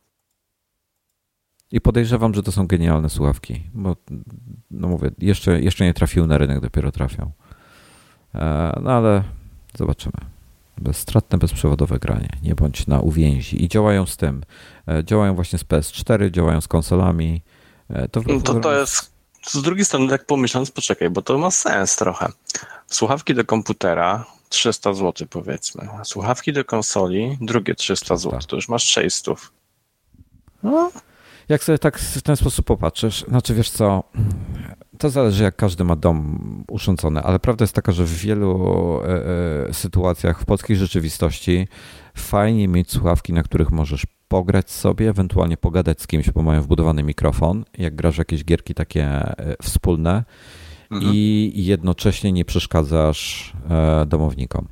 I 1.75 1.81
podejrzewam, 1.81 2.33
że 2.33 2.43
to 2.43 2.51
są 2.51 2.67
genialne 2.67 3.09
słuchawki, 3.09 3.63
bo 3.73 3.95
no 4.71 4.87
mówię, 4.87 5.11
jeszcze, 5.19 5.61
jeszcze 5.61 5.85
nie 5.85 5.93
trafiły 5.93 6.27
na 6.27 6.37
rynek, 6.37 6.59
dopiero 6.59 6.91
trafią. 6.91 7.31
E, 8.35 8.79
no 8.83 8.91
ale 8.91 9.23
zobaczymy. 9.77 10.13
Bezstratne, 10.77 11.37
bezprzewodowe 11.37 11.99
granie. 11.99 12.29
Nie 12.43 12.55
bądź 12.55 12.87
na 12.87 12.99
uwięzi. 12.99 13.63
I 13.63 13.67
działają 13.67 14.05
z 14.05 14.17
tym. 14.17 14.43
E, 14.87 15.03
działają 15.03 15.35
właśnie 15.35 15.59
z 15.59 15.63
PS4, 15.63 16.31
działają 16.31 16.61
z 16.61 16.67
konsolami. 16.67 17.41
E, 17.89 18.07
to, 18.07 18.21
no 18.27 18.41
to, 18.41 18.59
to 18.59 18.79
jest 18.79 19.11
z 19.47 19.61
drugiej 19.61 19.85
strony, 19.85 20.09
tak 20.09 20.25
pomyśląc, 20.25 20.71
poczekaj, 20.71 21.09
bo 21.09 21.21
to 21.21 21.37
ma 21.37 21.51
sens 21.51 21.95
trochę. 21.95 22.31
Słuchawki 22.87 23.33
do 23.33 23.45
komputera 23.45 24.25
300 24.49 24.93
zł 24.93 25.27
powiedzmy. 25.29 25.87
Słuchawki 26.03 26.53
do 26.53 26.65
konsoli 26.65 27.37
drugie 27.41 27.75
300 27.75 28.17
zł. 28.17 28.39
To 28.47 28.55
już 28.55 28.69
masz 28.69 28.83
600. 28.83 29.37
No. 30.63 30.91
Jak 31.49 31.63
sobie 31.63 31.77
tak 31.77 31.97
w 31.99 32.21
ten 32.21 32.35
sposób 32.35 32.65
popatrzysz, 32.65 33.25
znaczy 33.27 33.53
wiesz 33.53 33.69
co, 33.69 34.03
to 34.97 35.09
zależy 35.09 35.43
jak 35.43 35.55
każdy 35.55 35.83
ma 35.83 35.95
dom 35.95 36.63
urządzony, 36.67 37.21
ale 37.21 37.39
prawda 37.39 37.63
jest 37.63 37.75
taka, 37.75 37.91
że 37.91 38.03
w 38.03 38.13
wielu 38.13 38.99
e, 39.03 39.69
e, 39.69 39.73
sytuacjach 39.73 40.41
w 40.41 40.45
polskiej 40.45 40.77
rzeczywistości 40.77 41.67
fajnie 42.15 42.67
mieć 42.67 42.91
słuchawki, 42.91 43.33
na 43.33 43.43
których 43.43 43.71
możesz 43.71 44.05
pograć 44.27 44.71
sobie, 44.71 45.09
ewentualnie 45.09 45.57
pogadać 45.57 46.01
z 46.01 46.07
kimś, 46.07 46.29
bo 46.29 46.41
mają 46.41 46.61
wbudowany 46.61 47.03
mikrofon, 47.03 47.65
jak 47.77 47.95
grasz 47.95 48.17
jakieś 48.17 48.45
gierki 48.45 48.73
takie 48.73 49.03
e, 49.03 49.55
wspólne 49.63 50.23
mhm. 50.91 51.11
i 51.15 51.51
jednocześnie 51.55 52.31
nie 52.31 52.45
przeszkadzasz 52.45 53.53
domownikom. 54.07 54.67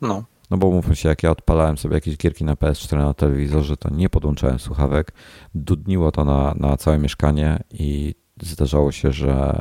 No. 0.00 0.24
No 0.50 0.56
bo 0.56 0.70
mówmy 0.70 0.96
się, 0.96 1.08
jak 1.08 1.22
ja 1.22 1.30
odpalałem 1.30 1.78
sobie 1.78 1.94
jakieś 1.94 2.16
gierki 2.16 2.44
na 2.44 2.54
PS4 2.54 2.98
na 2.98 3.14
telewizorze, 3.14 3.76
to 3.76 3.90
nie 3.90 4.08
podłączałem 4.08 4.58
słuchawek, 4.58 5.12
dudniło 5.54 6.12
to 6.12 6.24
na, 6.24 6.54
na 6.56 6.76
całe 6.76 6.98
mieszkanie 6.98 7.62
i 7.70 8.14
zdarzało 8.42 8.92
się, 8.92 9.12
że 9.12 9.60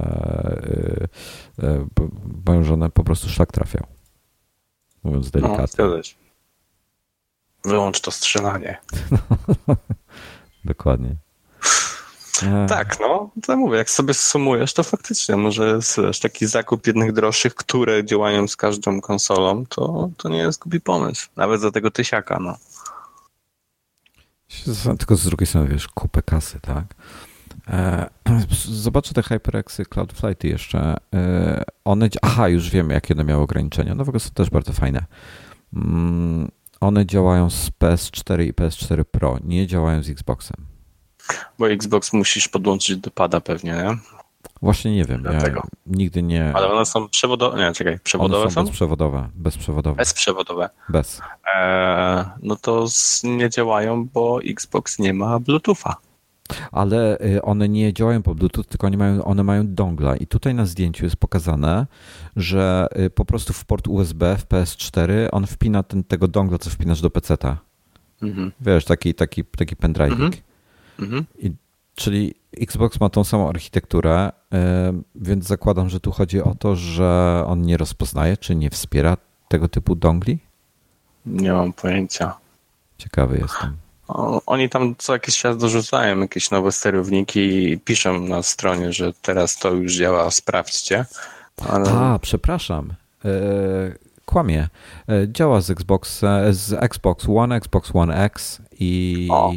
yy, 1.59 1.67
yy, 1.67 2.09
moją 2.45 2.63
żonę 2.63 2.89
po 2.89 3.03
prostu 3.03 3.29
szlak 3.29 3.51
trafiał. 3.51 3.87
Mówiąc 5.03 5.33
no, 5.33 5.41
delikatnie. 5.41 5.85
No, 5.85 5.91
Wyłącz 7.65 8.01
to 8.01 8.11
strzelanie. 8.11 8.77
Dokładnie. 10.65 11.15
Tak, 12.69 12.99
no, 12.99 13.29
to 13.43 13.57
mówię, 13.57 13.77
jak 13.77 13.89
sobie 13.89 14.13
sumujesz, 14.13 14.73
to 14.73 14.83
faktycznie 14.83 15.35
może 15.35 15.79
wiesz, 15.97 16.19
taki 16.19 16.47
zakup 16.47 16.87
jednych 16.87 17.13
droższych, 17.13 17.55
które 17.55 18.05
działają 18.05 18.47
z 18.47 18.55
każdą 18.55 19.01
konsolą, 19.01 19.65
to, 19.65 20.09
to 20.17 20.29
nie 20.29 20.37
jest 20.37 20.59
głupi 20.59 20.81
pomysł. 20.81 21.29
Nawet 21.35 21.61
za 21.61 21.71
tego 21.71 21.91
tysiaka, 21.91 22.39
no. 22.41 22.57
Tylko 24.97 25.15
z 25.15 25.25
drugiej 25.25 25.47
strony, 25.47 25.67
wiesz, 25.67 25.87
kupę 25.87 26.21
kasy, 26.21 26.59
tak? 26.61 26.85
E, 27.67 28.09
zobaczę 28.85 29.13
te 29.13 29.23
HyperXy, 29.23 29.85
Cloudflighty 29.85 30.47
jeszcze. 30.47 30.97
E, 31.13 31.63
one, 31.85 32.09
aha, 32.21 32.47
już 32.47 32.69
wiem, 32.69 32.89
jakie 32.89 33.13
one 33.13 33.23
miały 33.23 33.43
ograniczenia. 33.43 33.95
No 33.95 34.05
w 34.05 34.09
ogóle 34.09 34.19
są 34.19 34.29
też 34.29 34.49
bardzo 34.49 34.73
fajne. 34.73 35.05
Mm, 35.73 36.51
one 36.79 37.05
działają 37.05 37.49
z 37.49 37.69
PS4 37.69 38.43
i 38.43 38.53
PS4 38.53 39.03
Pro, 39.03 39.37
nie 39.43 39.67
działają 39.67 40.03
z 40.03 40.09
Xboxem. 40.09 40.76
Bo 41.59 41.69
Xbox 41.69 42.13
musisz 42.13 42.47
podłączyć 42.47 42.97
do 42.97 43.11
pada 43.11 43.41
pewnie, 43.41 43.71
nie? 43.71 43.97
Właśnie 44.61 44.95
nie 44.95 45.05
wiem. 45.05 45.21
Dlatego. 45.21 45.61
Ja 45.63 45.95
nigdy 45.97 46.23
nie. 46.23 46.53
Ale 46.53 46.71
one 46.71 46.85
są 46.85 47.09
przewodowe. 47.09 47.57
Nie, 47.57 47.71
czekaj, 47.73 47.99
przewodowe 47.99 48.41
one 48.41 48.51
są? 48.51 48.63
Bezprzewodowe. 48.63 49.29
Bezprzewodowe. 49.35 49.95
Bezprzewodowe. 49.95 50.69
Bez. 50.89 51.21
Eee, 51.55 52.25
no 52.41 52.55
to 52.55 52.85
nie 53.23 53.49
działają, 53.49 54.07
bo 54.13 54.39
Xbox 54.43 54.99
nie 54.99 55.13
ma 55.13 55.39
Bluetootha. 55.39 55.95
Ale 56.71 57.17
y, 57.21 57.41
one 57.41 57.69
nie 57.69 57.93
działają 57.93 58.23
po 58.23 58.35
Bluetooth, 58.35 58.63
tylko 58.63 58.87
one 58.87 58.97
mają, 58.97 59.23
one 59.23 59.43
mają 59.43 59.63
dongla. 59.67 60.15
I 60.15 60.27
tutaj 60.27 60.53
na 60.53 60.65
zdjęciu 60.65 61.05
jest 61.05 61.15
pokazane, 61.15 61.87
że 62.35 62.87
y, 62.99 63.09
po 63.09 63.25
prostu 63.25 63.53
w 63.53 63.65
port 63.65 63.87
USB 63.87 64.37
w 64.37 64.47
PS4 64.47 65.11
on 65.31 65.47
wpina 65.47 65.83
ten, 65.83 66.03
tego 66.03 66.27
dongla, 66.27 66.57
co 66.57 66.69
wpinasz 66.69 67.01
do 67.01 67.09
PC-ta. 67.09 67.57
Mhm. 68.21 68.51
Wiesz, 68.61 68.85
taki, 68.85 69.13
taki, 69.13 69.45
taki 69.45 69.75
pendrive. 69.75 70.11
Mhm. 70.11 70.31
Mhm. 70.99 71.25
I, 71.39 71.51
czyli 71.95 72.35
Xbox 72.61 72.99
ma 72.99 73.09
tą 73.09 73.23
samą 73.23 73.49
architekturę, 73.49 74.31
więc 75.15 75.47
zakładam, 75.47 75.89
że 75.89 75.99
tu 75.99 76.11
chodzi 76.11 76.41
o 76.41 76.55
to, 76.55 76.75
że 76.75 77.43
on 77.47 77.61
nie 77.61 77.77
rozpoznaje, 77.77 78.37
czy 78.37 78.55
nie 78.55 78.69
wspiera 78.69 79.17
tego 79.47 79.67
typu 79.67 79.95
dongli? 79.95 80.39
Nie 81.25 81.53
mam 81.53 81.73
pojęcia. 81.73 82.33
Ciekawy 82.97 83.37
jestem. 83.41 83.77
Oni 84.45 84.69
tam 84.69 84.95
co 84.97 85.13
jakiś 85.13 85.37
czas 85.37 85.57
dorzucają 85.57 86.19
jakieś 86.19 86.51
nowe 86.51 86.71
sterowniki 86.71 87.39
i 87.39 87.79
piszą 87.79 88.19
na 88.19 88.43
stronie, 88.43 88.93
że 88.93 89.13
teraz 89.13 89.57
to 89.57 89.71
już 89.71 89.95
działa, 89.95 90.31
sprawdźcie. 90.31 91.05
Ale... 91.69 91.91
A, 91.91 92.19
przepraszam. 92.19 92.93
E, 93.25 93.29
kłamie. 94.25 94.69
E, 95.09 95.27
działa 95.27 95.61
z 95.61 95.69
Xbox, 95.69 96.19
z 96.51 96.73
Xbox 96.73 97.25
One, 97.29 97.55
Xbox 97.55 97.91
One 97.93 98.23
X 98.23 98.61
i 98.79 99.27
o. 99.31 99.53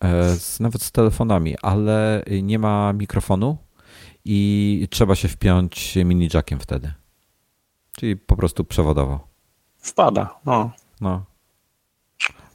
E, 0.00 0.36
z, 0.36 0.60
nawet 0.60 0.82
z 0.82 0.92
telefonami, 0.92 1.56
ale 1.62 2.22
nie 2.42 2.58
ma 2.58 2.92
mikrofonu 2.92 3.56
i 4.24 4.88
trzeba 4.90 5.14
się 5.14 5.28
wpiąć 5.28 5.96
mini 5.96 6.28
jackiem 6.34 6.60
wtedy. 6.60 6.92
Czyli 7.96 8.16
po 8.16 8.36
prostu 8.36 8.64
przewodowo. 8.64 9.28
Wpada, 9.78 10.40
no. 10.46 10.70
no. 11.00 11.24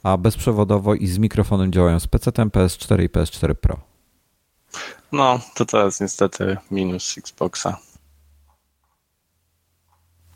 A 0.02 0.16
bezprzewodowo 0.16 0.94
i 0.94 1.06
z 1.06 1.18
mikrofonem 1.18 1.72
działają 1.72 2.00
z 2.00 2.06
PC, 2.06 2.30
PS4 2.30 3.02
i 3.02 3.08
PS4 3.08 3.54
Pro. 3.54 3.80
No, 5.12 5.40
to 5.54 5.64
to 5.64 5.84
jest 5.84 6.00
niestety 6.00 6.56
minus 6.70 7.18
Xboxa. 7.18 7.78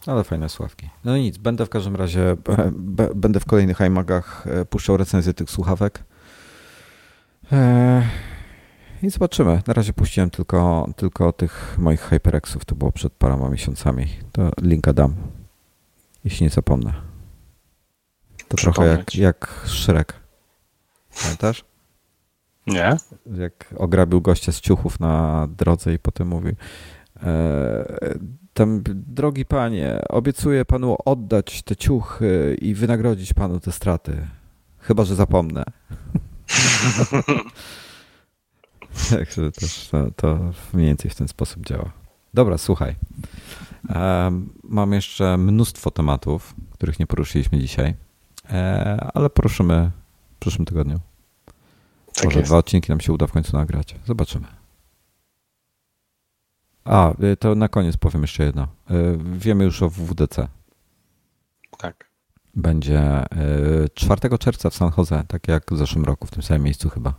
Ale 0.07 0.25
fajne 0.25 0.49
sławki. 0.49 0.91
No 1.05 1.17
nic, 1.17 1.39
będę 1.39 1.67
w 1.67 1.69
każdym 1.69 1.97
razie, 1.97 2.37
będę 3.15 3.41
w 3.41 3.45
kolejnych 3.45 3.81
iMagach 3.81 4.47
e, 4.47 4.65
puszczał 4.65 4.97
recenzję 4.97 5.35
tych 5.35 5.51
słuchawek. 5.51 6.05
Eee, 7.53 8.03
I 9.03 9.11
zobaczymy. 9.11 9.63
Na 9.67 9.75
razie 9.75 9.93
puściłem 9.93 10.31
tylko, 10.31 10.89
tylko 10.97 11.33
tych 11.33 11.77
moich 11.79 12.01
HyperXów. 12.01 12.65
To 12.65 12.75
było 12.75 12.93
przed 12.93 13.13
paroma 13.13 13.49
miesiącami. 13.49 14.07
To 14.33 14.51
linka 14.63 14.93
dam, 14.93 15.15
jeśli 16.25 16.45
nie 16.45 16.51
zapomnę. 16.51 16.93
To 18.49 18.57
trochę 18.57 18.87
jak, 18.87 19.15
jak 19.15 19.63
Shrek. 19.67 20.15
Pamiętasz? 21.23 21.65
Nie. 22.67 22.97
Jak 23.37 23.75
ograbił 23.77 24.21
gościa 24.21 24.53
z 24.53 24.61
ciuchów 24.61 25.01
na 25.01 25.49
drodze 25.57 25.95
i 25.95 25.99
potem 25.99 26.29
mówi 26.29 26.53
e, 27.23 28.15
tam, 28.55 28.83
drogi 28.87 29.45
panie, 29.45 30.01
obiecuję 30.09 30.65
panu 30.65 30.97
oddać 31.05 31.63
te 31.63 31.77
ciuchy 31.77 32.57
i 32.61 32.75
wynagrodzić 32.75 33.33
panu 33.33 33.61
te 33.61 33.73
straty. 33.73 34.27
Chyba, 34.79 35.05
że 35.05 35.15
zapomnę. 35.15 35.65
Także 39.11 39.53
też 39.53 39.89
to, 39.89 40.11
to 40.17 40.39
mniej 40.73 40.87
więcej 40.87 41.11
w 41.11 41.15
ten 41.15 41.29
sposób 41.29 41.67
działa. 41.67 41.93
Dobra, 42.35 42.59
słuchaj. 42.59 42.95
Mam 44.65 44.93
jeszcze 44.93 45.37
mnóstwo 45.39 45.91
tematów, 45.91 46.55
których 46.73 46.99
nie 46.99 47.07
poruszyliśmy 47.07 47.59
dzisiaj, 47.59 47.95
e, 48.51 49.11
ale 49.15 49.31
poruszymy 49.31 49.91
w 50.37 50.39
przyszłym 50.39 50.67
tygodniu. 50.67 51.01
Tak 52.15 52.25
Może 52.25 52.39
jest. 52.39 52.51
dwa 52.51 52.59
odcinki 52.59 52.93
nam 52.93 53.01
się 53.01 53.13
uda 53.13 53.27
w 53.27 53.33
końcu 53.33 53.57
nagrać. 53.57 53.95
Zobaczymy. 54.07 54.47
A, 56.85 57.13
y, 57.25 57.37
to 57.37 57.55
na 57.55 57.69
koniec 57.69 57.97
powiem 57.97 58.23
jeszcze 58.23 58.45
jedno. 58.45 58.69
Y, 58.91 59.19
wiemy 59.39 59.65
już 59.65 59.83
o 59.83 59.91
WWDC. 59.91 60.49
Tak 61.79 62.08
będzie 62.55 63.25
4 63.95 64.35
y, 64.35 64.39
czerwca 64.39 64.71
w 64.71 64.75
San 64.75 64.91
Jose, 64.99 65.25
tak 65.29 65.49
jak 65.49 65.65
w 65.71 65.77
zeszłym 65.77 66.05
roku, 66.05 66.27
w 66.27 66.31
tym 66.31 66.43
samym 66.43 66.63
miejscu 66.63 66.89
chyba. 66.89 67.15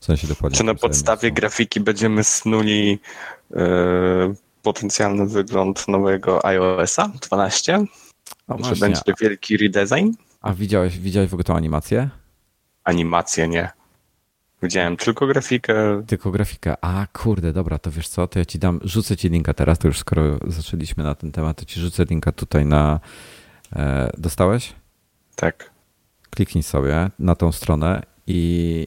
W 0.00 0.04
sensie 0.04 0.26
dokładnie. 0.26 0.58
Czy 0.58 0.64
na 0.64 0.74
podstawie 0.74 1.28
miejscu. 1.28 1.40
grafiki 1.40 1.80
będziemy 1.80 2.24
snuli 2.24 2.98
yy, 3.50 3.58
potencjalny 4.62 5.26
wygląd 5.26 5.88
nowego 5.88 6.46
iOS-a 6.46 7.08
12? 7.08 7.84
O, 8.48 8.58
Czy 8.62 8.80
będzie 8.80 9.00
wielki 9.20 9.56
redesign? 9.56 10.10
A 10.40 10.54
widziałeś, 10.54 10.98
widziałeś 10.98 11.30
w 11.30 11.34
ogóle 11.34 11.44
tą 11.44 11.56
animację? 11.56 12.08
Animację 12.84 13.48
nie. 13.48 13.70
Widziałem 14.62 14.96
tylko 14.96 15.26
grafikę. 15.26 16.02
Tylko 16.06 16.30
grafikę. 16.30 16.74
A 16.80 17.06
kurde, 17.12 17.52
dobra, 17.52 17.78
to 17.78 17.90
wiesz 17.90 18.08
co, 18.08 18.26
to 18.26 18.38
ja 18.38 18.44
ci 18.44 18.58
dam, 18.58 18.80
rzucę 18.84 19.16
ci 19.16 19.28
linka 19.28 19.54
teraz, 19.54 19.78
to 19.78 19.88
już 19.88 19.98
skoro 19.98 20.38
zaczęliśmy 20.46 21.04
na 21.04 21.14
ten 21.14 21.32
temat, 21.32 21.56
to 21.56 21.64
ci 21.64 21.80
rzucę 21.80 22.04
linka 22.04 22.32
tutaj 22.32 22.66
na 22.66 23.00
E, 23.02 23.41
E, 23.72 24.10
dostałeś? 24.18 24.74
Tak. 25.36 25.70
Kliknij 26.30 26.62
sobie 26.62 27.10
na 27.18 27.34
tą 27.34 27.52
stronę 27.52 28.02
i 28.26 28.86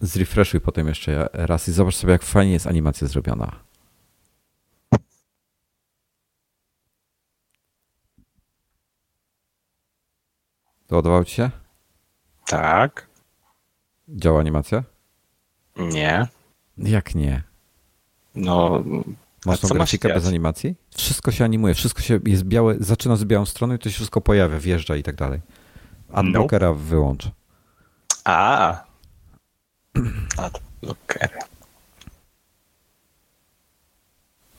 zrefreshuj 0.00 0.60
potem 0.60 0.88
jeszcze 0.88 1.28
raz 1.32 1.68
i 1.68 1.72
zobacz 1.72 1.94
sobie, 1.94 2.12
jak 2.12 2.22
fajnie 2.22 2.52
jest 2.52 2.66
animacja 2.66 3.06
zrobiona. 3.06 3.66
Doładował 10.88 11.24
ci 11.24 11.34
się? 11.34 11.50
Tak. 12.46 13.06
Działa 14.08 14.40
animacja? 14.40 14.82
Nie. 15.76 16.26
Jak 16.78 17.14
nie? 17.14 17.42
No, 18.34 18.84
Masz 19.46 19.60
tą 19.60 19.68
co 19.68 19.74
ma 19.74 19.78
grafikę 19.78 20.08
bez 20.14 20.26
animacji? 20.26 20.74
Wszystko 20.96 21.32
się 21.32 21.44
animuje, 21.44 21.74
wszystko 21.74 22.02
się 22.02 22.20
jest 22.24 22.42
białe, 22.44 22.76
zaczyna 22.80 23.16
z 23.16 23.24
białą 23.24 23.46
stroną 23.46 23.74
i 23.74 23.78
to 23.78 23.88
się 23.88 23.94
wszystko 23.94 24.20
pojawia, 24.20 24.58
wjeżdża 24.58 24.96
i 24.96 25.02
tak 25.02 25.14
dalej. 25.16 25.40
Adblockera 26.12 26.72
wyłącz. 26.72 27.28
a. 28.24 28.84
Adblockery. 30.36 31.38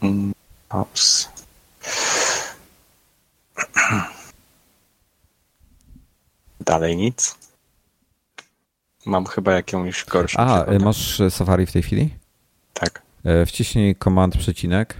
Mm, 0.01 0.33
Ops. 0.69 1.29
Dalej 6.59 6.97
nic. 6.97 7.35
Mam 9.05 9.25
chyba 9.25 9.51
jakąś 9.53 10.05
gorszą. 10.05 10.39
A, 10.39 10.61
przygodę. 10.63 10.85
masz 10.85 11.19
e, 11.21 11.31
Safari 11.31 11.65
w 11.65 11.71
tej 11.71 11.83
chwili? 11.83 12.15
Tak. 12.73 13.06
E, 13.23 13.45
Wciśnij 13.45 13.95
command 13.95 14.37
przecinek. 14.37 14.95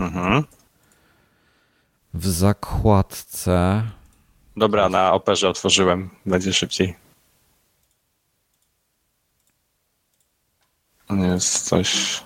Mhm. 0.00 0.44
W 2.14 2.26
zakładce. 2.26 3.82
Dobra, 4.56 4.88
na 4.88 5.12
operze 5.12 5.48
otworzyłem. 5.48 6.10
Będzie 6.26 6.52
szybciej. 6.52 6.96
Jest 11.10 11.64
coś. 11.68 12.22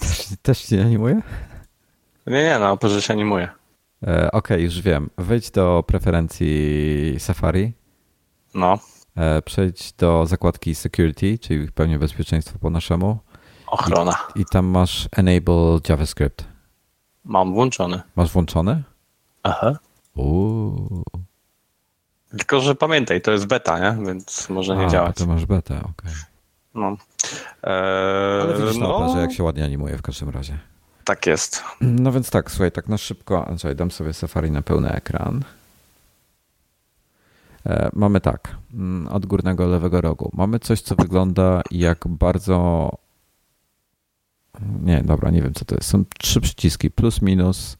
Też, 0.00 0.26
też 0.42 0.58
się 0.58 0.80
animuje? 0.80 1.14
Nie, 2.26 2.42
nie, 2.44 2.58
na 2.58 2.72
operze 2.72 3.02
się 3.02 3.12
animuje. 3.14 3.48
E, 4.06 4.30
Okej, 4.32 4.62
już 4.64 4.80
wiem. 4.80 5.10
Wejdź 5.18 5.50
do 5.50 5.84
preferencji 5.86 7.14
Safari. 7.18 7.72
No, 8.54 8.78
E, 9.16 9.42
Przejdź 9.42 9.92
do 9.92 10.26
zakładki 10.26 10.74
Security, 10.74 11.38
czyli 11.38 11.72
pełnie 11.72 11.98
bezpieczeństwo 11.98 12.58
po 12.58 12.70
naszemu. 12.70 13.18
Ochrona. 13.72 14.14
I 14.34 14.44
tam 14.44 14.66
masz 14.66 15.08
Enable 15.16 15.78
JavaScript. 15.88 16.44
Mam 17.24 17.52
włączony. 17.52 18.00
Masz 18.16 18.30
włączony? 18.32 18.82
Aha. 19.42 19.72
Uuu. 20.16 21.02
Tylko, 22.30 22.60
że 22.60 22.74
pamiętaj, 22.74 23.22
to 23.22 23.32
jest 23.32 23.46
beta, 23.46 23.78
nie? 23.78 24.06
Więc 24.06 24.48
może 24.48 24.76
nie 24.76 24.86
A, 24.86 24.90
działać. 24.90 25.16
To 25.16 25.26
masz 25.26 25.46
betę, 25.46 25.74
okej. 25.76 26.12
No. 26.74 26.96
Eee, 27.62 28.42
Ale 28.42 28.54
widzisz 28.58 28.76
na 28.76 28.88
no, 28.88 28.96
operze, 28.96 29.20
jak 29.20 29.32
się 29.32 29.42
ładnie 29.42 29.64
animuje 29.64 29.96
w 29.98 30.02
każdym 30.02 30.28
razie. 30.28 30.58
Tak 31.04 31.26
jest. 31.26 31.62
No 31.80 32.12
więc 32.12 32.30
tak, 32.30 32.50
słuchaj, 32.50 32.72
tak 32.72 32.88
na 32.88 32.98
szybko, 32.98 33.46
a, 33.48 33.56
czekaj, 33.56 33.76
dam 33.76 33.90
sobie 33.90 34.12
Safari 34.12 34.50
na 34.50 34.62
pełny 34.62 34.92
ekran. 34.92 35.44
E, 37.66 37.90
Mamy 37.92 38.20
tak, 38.20 38.56
mm, 38.74 39.08
od 39.08 39.26
górnego 39.26 39.66
lewego 39.66 40.00
rogu. 40.00 40.30
Mamy 40.34 40.58
coś, 40.58 40.80
co 40.80 40.96
wygląda 40.96 41.62
jak 41.70 42.08
bardzo. 42.08 42.90
Nie, 44.82 45.02
dobra, 45.02 45.30
nie 45.30 45.42
wiem 45.42 45.54
co 45.54 45.64
to 45.64 45.74
jest. 45.74 45.88
Są 45.88 46.04
trzy 46.18 46.40
przyciski: 46.40 46.90
plus, 46.90 47.22
minus 47.22 47.76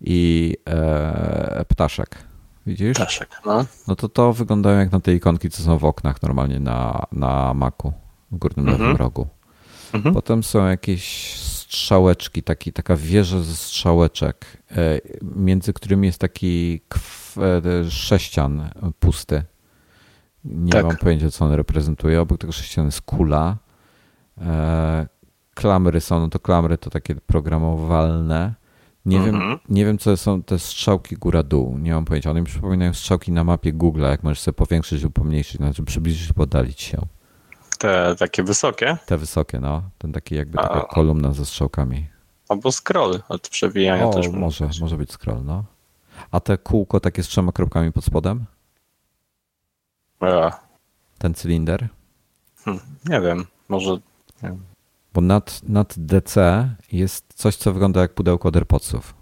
i 0.00 0.56
e, 0.68 1.64
ptaszek. 1.68 2.16
Widzisz? 2.66 2.94
Ptaszek, 2.96 3.28
no. 3.46 3.64
No 3.88 3.96
to 3.96 4.08
to 4.08 4.32
wyglądają 4.32 4.78
jak 4.78 4.92
na 4.92 5.00
te 5.00 5.14
ikonki, 5.14 5.50
co 5.50 5.62
są 5.62 5.78
w 5.78 5.84
oknach 5.84 6.22
normalnie 6.22 6.60
na, 6.60 7.06
na 7.12 7.54
Macu 7.54 7.92
w 8.30 8.36
górnym 8.38 8.66
Mhm. 8.68 8.82
lewym 8.82 8.96
rogu. 8.96 9.26
Mhm. 9.92 10.14
Potem 10.14 10.42
są 10.42 10.66
jakieś 10.66 11.34
strzałeczki, 11.36 12.42
taki, 12.42 12.72
taka 12.72 12.96
wieża 12.96 13.40
ze 13.40 13.56
strzałeczek, 13.56 14.62
e, 14.70 14.76
między 15.36 15.72
którymi 15.72 16.06
jest 16.06 16.18
taki 16.18 16.80
e, 17.86 17.90
sześcian 17.90 18.70
pusty. 19.00 19.42
Nie 20.44 20.72
Tak. 20.72 20.86
mam 20.86 20.96
pojęcia, 20.96 21.30
co 21.30 21.44
on 21.44 21.52
reprezentuje. 21.52 22.20
Obok 22.20 22.38
tego 22.40 22.52
sześcianu 22.52 22.86
jest 22.88 23.00
kula. 23.02 23.56
Klamry 25.54 26.00
są, 26.00 26.20
no 26.20 26.28
to 26.28 26.38
klamry 26.40 26.78
to 26.78 26.90
takie 26.90 27.14
programowalne. 27.14 28.54
Nie, 29.06 29.20
wiem, 29.20 29.34
Mhm. 29.34 29.58
nie 29.68 29.84
wiem, 29.84 29.98
co 29.98 30.16
są 30.16 30.42
te 30.42 30.58
strzałki 30.58 31.16
góra-dół. 31.16 31.78
Nie 31.78 31.94
mam 31.94 32.04
pojęcia. 32.04 32.30
One 32.30 32.40
mi 32.40 32.46
przypominają 32.46 32.94
strzałki 32.94 33.32
na 33.32 33.44
mapie 33.44 33.72
Google, 33.72 34.02
jak 34.02 34.22
możesz 34.22 34.40
sobie 34.40 34.52
powiększyć 34.56 35.02
lub 35.02 35.12
pomniejszyć, 35.14 35.56
znaczy 35.56 35.82
przybliżyć 35.84 36.28
lub 36.28 36.40
oddalić 36.40 36.80
się. 36.80 36.98
Te 37.78 38.14
takie 38.18 38.42
wysokie. 38.42 38.96
Te 39.06 39.18
wysokie, 39.18 39.60
no. 39.60 39.82
Ten 39.98 40.12
taki 40.12 40.34
jakby 40.34 40.58
A. 40.58 40.68
taka 40.68 40.80
kolumna 40.80 41.32
ze 41.32 41.46
strzałkami. 41.46 42.06
Albo 42.48 42.72
scroll 42.72 43.20
od 43.28 43.48
przewijania 43.48 44.06
O, 44.06 44.12
też. 44.12 44.28
może, 44.28 44.68
może 44.80 44.96
być 44.96 45.12
scroll, 45.12 45.44
no. 45.44 45.64
A 46.30 46.40
te 46.40 46.58
kółko 46.58 47.00
takie 47.00 47.22
z 47.22 47.28
trzema 47.28 47.52
kropkami 47.52 47.92
pod 47.92 48.04
spodem? 48.04 48.44
E, 50.22 50.50
Ten 51.18 51.34
cylinder? 51.34 51.88
hmm, 52.64 52.82
nie 53.08 53.20
wiem, 53.20 53.44
może. 53.68 53.90
Nie 53.90 54.00
wiem. 54.42 54.62
Bo 55.14 55.20
nad, 55.20 55.60
nad 55.68 55.94
DC 55.96 56.68
jest 56.92 57.34
coś, 57.34 57.56
co 57.56 57.72
wygląda 57.72 58.00
jak 58.00 58.14
pudełko 58.14 58.48
od 58.48 58.56
AirPodsów. 58.56 59.14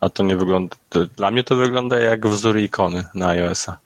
A 0.00 0.08
to 0.08 0.22
nie 0.22 0.36
wygląda. 0.36 0.76
To, 0.88 1.06
dla 1.06 1.30
mnie 1.30 1.44
to 1.44 1.56
wygląda 1.56 1.98
jak 1.98 2.26
wzór 2.26 2.58
ikony 2.58 3.04
na 3.14 3.28
iOS-a. 3.28 3.78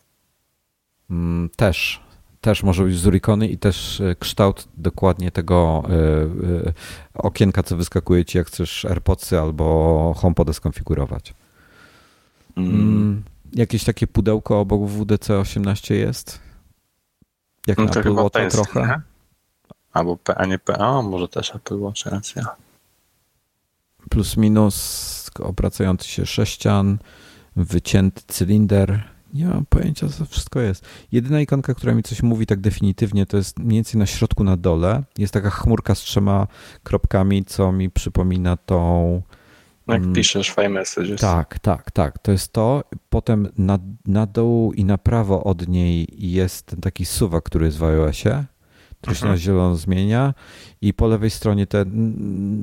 Mm, 1.10 1.50
też. 1.56 2.00
Też 2.40 2.62
może 2.62 2.84
być 2.84 2.94
wzór 2.94 3.14
ikony 3.14 3.48
i 3.48 3.58
też 3.58 4.00
e, 4.00 4.14
kształt 4.14 4.68
dokładnie 4.76 5.30
tego 5.30 5.82
e, 5.88 5.92
e, 6.68 6.72
okienka, 7.14 7.62
co 7.62 7.76
wyskakuje 7.76 8.24
ci, 8.24 8.38
jak 8.38 8.46
chcesz 8.46 8.84
AirPodsy 8.84 9.38
albo 9.40 10.14
HomePoda 10.16 10.52
skonfigurować. 10.52 11.34
Mm. 12.56 12.74
Mm, 12.74 13.22
jakieś 13.52 13.84
takie 13.84 14.06
pudełko 14.06 14.60
obok 14.60 14.90
WDC 14.90 15.38
18 15.38 15.94
jest? 15.94 16.40
Jak 17.66 17.78
No 17.78 17.84
na 17.84 17.90
to 17.90 18.00
Apple 18.00 18.14
Watcha 18.14 18.48
trochę? 18.48 18.80
nie? 18.80 19.13
Albo 19.94 20.16
P, 20.16 20.34
a 20.34 20.46
nie 20.46 20.58
P, 20.58 20.78
a 20.78 21.02
może 21.02 21.28
też 21.28 21.54
Apple 21.54 21.78
Watch, 21.80 22.06
racja. 22.06 22.46
plus 24.10 24.36
minus 24.36 25.30
obracający 25.40 26.08
się 26.08 26.26
sześcian, 26.26 26.98
wycięty 27.56 28.22
cylinder. 28.28 29.02
Nie 29.34 29.46
mam 29.46 29.66
pojęcia, 29.66 30.08
co 30.08 30.18
to 30.18 30.24
wszystko 30.30 30.60
jest. 30.60 30.84
Jedyna 31.12 31.40
ikonka, 31.40 31.74
która 31.74 31.94
mi 31.94 32.02
coś 32.02 32.22
mówi 32.22 32.46
tak 32.46 32.60
definitywnie, 32.60 33.26
to 33.26 33.36
jest 33.36 33.58
mniej 33.58 33.76
więcej 33.76 33.98
na 33.98 34.06
środku 34.06 34.44
na 34.44 34.56
dole. 34.56 35.02
Jest 35.18 35.32
taka 35.32 35.50
chmurka 35.50 35.94
z 35.94 35.98
trzema 35.98 36.46
kropkami, 36.82 37.44
co 37.44 37.72
mi 37.72 37.90
przypomina 37.90 38.56
tą. 38.56 39.22
Jak 39.88 40.02
Mm. 40.02 40.12
piszesz 40.14 40.50
file 40.50 40.68
messages. 40.68 41.20
Tak, 41.20 41.58
tak, 41.58 41.90
tak. 41.90 42.18
To 42.18 42.32
jest 42.32 42.52
to. 42.52 42.84
Potem 43.10 43.48
na, 43.58 43.78
na 44.06 44.26
dół 44.26 44.72
i 44.72 44.84
na 44.84 44.98
prawo 44.98 45.44
od 45.44 45.68
niej 45.68 46.08
jest 46.18 46.76
taki 46.82 47.04
suwak, 47.06 47.44
który 47.44 47.66
jest 47.66 47.78
w 47.78 47.84
iOSie, 47.84 48.44
który 49.04 49.16
się 49.16 49.26
na 49.26 49.36
zielono 49.36 49.76
zmienia 49.76 50.34
i 50.80 50.94
po 50.94 51.06
lewej 51.06 51.30
stronie 51.30 51.66
te, 51.66 51.84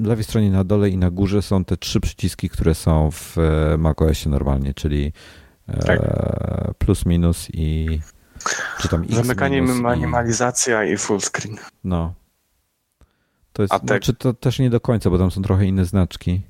lewej 0.03 0.23
stronie 0.23 0.51
na 0.51 0.63
dole 0.63 0.89
i 0.89 0.97
na 0.97 1.11
górze 1.11 1.41
są 1.41 1.65
te 1.65 1.77
trzy 1.77 1.99
przyciski, 1.99 2.49
które 2.49 2.76
są 2.76 3.11
w 3.11 3.38
e, 3.38 3.77
macOSie 3.77 4.30
normalnie, 4.30 4.73
czyli 4.73 5.13
e, 5.68 5.77
Tak. 5.84 5.99
plus, 6.77 7.05
minus 7.05 7.47
i 7.53 7.99
czy 8.80 8.88
tam 8.88 9.03
X 9.03 9.13
Zamykanie, 9.13 9.61
minus 9.61 9.77
i- 9.77 9.84
minimalizacja 9.84 10.84
i 10.85 10.97
full 10.97 11.19
screen. 11.22 11.57
No. 11.84 12.13
To 13.53 13.61
jest, 13.61 13.73
A 13.73 13.80
te- 13.80 13.85
znaczy 13.88 14.13
to 14.13 14.34
też 14.34 14.59
nie 14.59 14.69
do 14.69 14.80
końca, 14.80 15.09
bo 15.09 15.18
tam 15.18 15.31
są 15.31 15.41
trochę 15.41 15.65
inne 15.65 15.85
znaczki. 15.85 16.41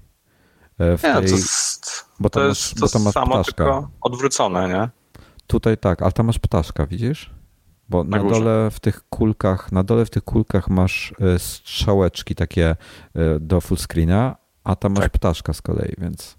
E, 0.79 0.97
W 0.97 1.03
Nie, 1.03 1.13
tej, 1.13 1.25
to 1.25 1.29
jest, 1.35 2.05
bo 2.19 2.29
to 2.29 2.39
tam 2.39 2.49
jest 2.49 2.61
masz, 2.61 2.73
to 2.73 2.85
bo 2.85 2.89
tam 2.89 3.01
masz 3.03 3.13
samo, 3.13 3.31
ptaszka. 3.35 3.53
tylko 3.53 3.89
odwrócone, 4.01 4.67
nie? 4.69 4.89
Tutaj 5.47 5.77
tak, 5.77 6.01
ale 6.01 6.11
tam 6.11 6.25
masz 6.25 6.39
ptaszka, 6.39 6.87
widzisz? 6.87 7.31
Bo 7.91 8.03
na, 8.03 8.23
Na 8.23 8.29
dole 8.29 8.71
w 8.71 8.79
tych 8.79 9.09
kulkach, 9.09 9.71
na 9.71 9.83
dole 9.83 10.05
w 10.05 10.09
tych 10.09 10.23
kulkach 10.23 10.69
masz 10.69 11.13
e, 11.35 11.39
strzałeczki 11.39 12.35
takie 12.35 12.69
e, 12.69 12.75
do 13.39 13.61
full 13.61 13.77
screena, 13.77 14.35
a 14.63 14.75
tam 14.75 14.91
masz 14.93 15.03
Tak. 15.03 15.11
ptaszka 15.11 15.53
z 15.53 15.61
kolei, 15.61 15.93
więc 15.97 16.37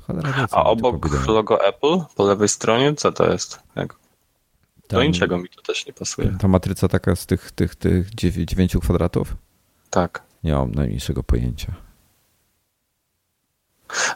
cholera 0.00 0.46
A 0.50 0.64
obok 0.64 1.26
logo 1.28 1.64
Apple 1.66 1.98
po 2.16 2.24
lewej 2.26 2.48
stronie, 2.48 2.94
co 2.94 3.12
to 3.12 3.32
jest? 3.32 3.60
Jak, 3.76 3.88
do 4.88 4.96
Tam- 4.96 5.02
niczego 5.06 5.38
mi 5.38 5.48
to 5.48 5.62
też 5.62 5.86
nie 5.86 5.92
pasuje. 5.92 6.36
Ta 6.40 6.48
matryca 6.48 6.88
taka 6.88 7.16
z 7.16 7.26
tych, 7.26 7.52
tych, 7.52 7.74
tych 7.74 8.10
dziewię- 8.10 8.44
dziewięciu 8.46 8.80
kwadratów? 8.80 9.36
Tak. 9.90 10.22
Nie 10.44 10.52
mam 10.52 10.72
najmniejszego 10.72 11.22
pojęcia. 11.22 11.72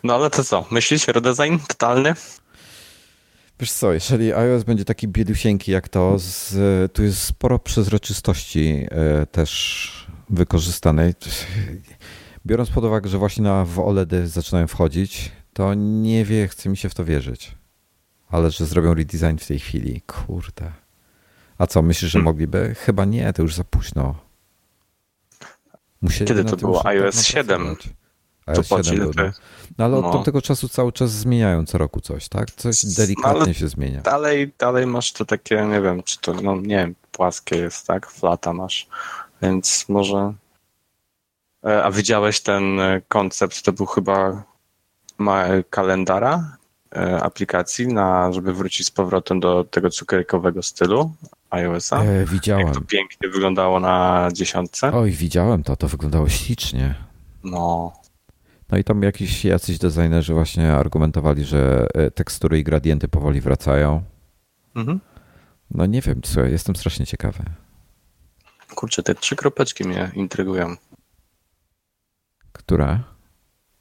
No 0.05 0.15
ale 0.15 0.31
to 0.31 0.45
co? 0.45 0.65
Myślisz 0.71 1.09
redesign 1.09 1.57
totalny? 1.69 2.15
Wiesz 3.61 3.73
co, 3.73 3.93
jeżeli 3.93 4.33
iOS 4.33 4.65
będzie 4.65 4.85
taki 4.85 5.09
biedusieńki 5.09 5.73
jak 5.73 5.89
to, 5.89 6.19
z, 6.19 6.93
tu 6.93 7.03
jest 7.03 7.23
sporo 7.23 7.59
przezroczystości 7.59 8.87
e, 8.91 9.27
też 9.27 10.11
wykorzystanej. 10.31 11.15
Biorąc 12.47 12.71
pod 12.71 12.85
uwagę, 12.85 13.09
że 13.11 13.19
właśnie 13.19 13.45
na 13.45 13.65
w 13.65 13.79
OLEDy 13.79 14.29
zaczynają 14.29 14.67
wchodzić, 14.67 15.33
to 15.53 15.75
nie 15.75 16.25
wie, 16.25 16.49
chce 16.49 16.69
mi 16.69 16.77
się 16.77 16.89
w 16.89 16.95
to 16.95 17.05
wierzyć. 17.05 17.55
Ale 18.29 18.51
że 18.51 18.67
zrobią 18.67 18.95
redesign 18.95 19.37
w 19.37 19.47
tej 19.47 19.59
chwili, 19.59 20.01
kurde. 20.01 20.73
A 21.59 21.67
co, 21.67 21.83
myślisz, 21.83 22.11
że 22.11 22.19
Hmm. 22.19 22.25
mogliby? 22.25 22.75
Chyba 22.79 23.05
nie, 23.05 23.33
to 23.33 23.43
już 23.43 23.55
za 23.55 23.65
późno. 23.65 24.15
Musieli 26.03 26.29
Kiedy 26.29 26.45
to 26.45 26.57
było? 26.57 26.77
już 26.77 26.87
iOS 26.87 27.15
dawno 27.15 27.23
7? 27.23 27.67
pracować. 27.67 28.00
iOS 28.51 28.69
7 28.69 28.99
był, 28.99 29.13
no. 29.17 29.31
no 29.79 29.85
ale 29.85 29.97
od 29.97 30.15
no. 30.15 30.23
tego 30.23 30.43
czasu 30.43 30.69
cały 30.69 30.93
czas 30.93 31.11
zmieniają 31.11 31.67
co 31.67 31.79
roku 31.79 32.01
coś, 32.01 32.29
tak? 32.29 32.51
Coś 32.51 32.85
delikatnie 32.85 33.47
no, 33.47 33.53
się 33.55 33.69
zmienia. 33.69 34.01
Dalej, 34.01 34.53
dalej 34.59 34.87
masz 34.87 35.13
to 35.13 35.25
takie, 35.25 35.67
nie 35.67 35.81
wiem, 35.81 36.03
czy 36.03 36.21
to, 36.21 36.35
no 36.35 36.57
nie 36.57 36.77
wiem, 36.77 36.95
płaskie 37.13 37.57
jest, 37.57 37.87
tak? 37.87 38.11
Flata 38.11 38.53
masz, 38.53 38.89
więc 39.43 39.85
może... 39.89 40.35
E, 41.67 41.85
a 41.85 41.91
widziałeś 41.91 42.41
ten 42.41 42.81
e, 42.81 43.01
koncept, 43.09 43.63
to 43.63 43.73
był 43.73 43.87
chyba 43.87 44.43
kalendara 45.71 46.57
e, 46.97 47.23
aplikacji, 47.23 47.87
na, 47.87 48.33
żeby 48.33 48.53
wrócić 48.53 48.87
z 48.87 48.91
powrotem 48.91 49.41
do 49.41 49.65
tego 49.65 49.91
cukierkowego 49.91 50.63
stylu 50.63 51.13
iOS-a. 51.51 52.03
E, 52.03 52.25
widziałem. 52.25 52.67
Jak 52.67 52.75
to 52.75 52.81
pięknie 52.81 53.29
wyglądało 53.29 53.81
na 53.81 54.29
dziesiątce. 54.33 54.93
Oj, 54.93 55.11
widziałem 55.11 55.63
to, 55.63 55.77
to 55.77 55.89
wyglądało 55.89 56.29
ślicznie. 56.29 56.95
No. 57.45 58.00
No 58.71 58.79
i 58.79 58.85
tam 58.85 59.03
jakiś 59.03 59.45
jacyś 59.45 59.79
designerzy 59.79 60.35
właśnie 60.35 60.73
argumentowali, 60.73 61.45
że 61.45 61.87
e, 61.95 62.11
tekstury 62.11 62.59
i 62.59 62.65
gradienty 62.65 63.09
powoli 63.09 63.41
wracają. 63.41 64.03
Mhm. 64.75 65.01
No 65.71 65.87
nie 65.87 66.01
wiem, 66.01 66.23
co, 66.23 66.41
jestem 66.41 66.77
strasznie 66.77 67.07
ciekawy. 67.07 67.45
Kurczę, 68.75 69.03
te 69.03 69.15
trzy 69.15 69.37
kropeczki 69.37 69.85
mnie 69.85 70.11
intrygują. 70.15 70.77
Które? 72.53 73.01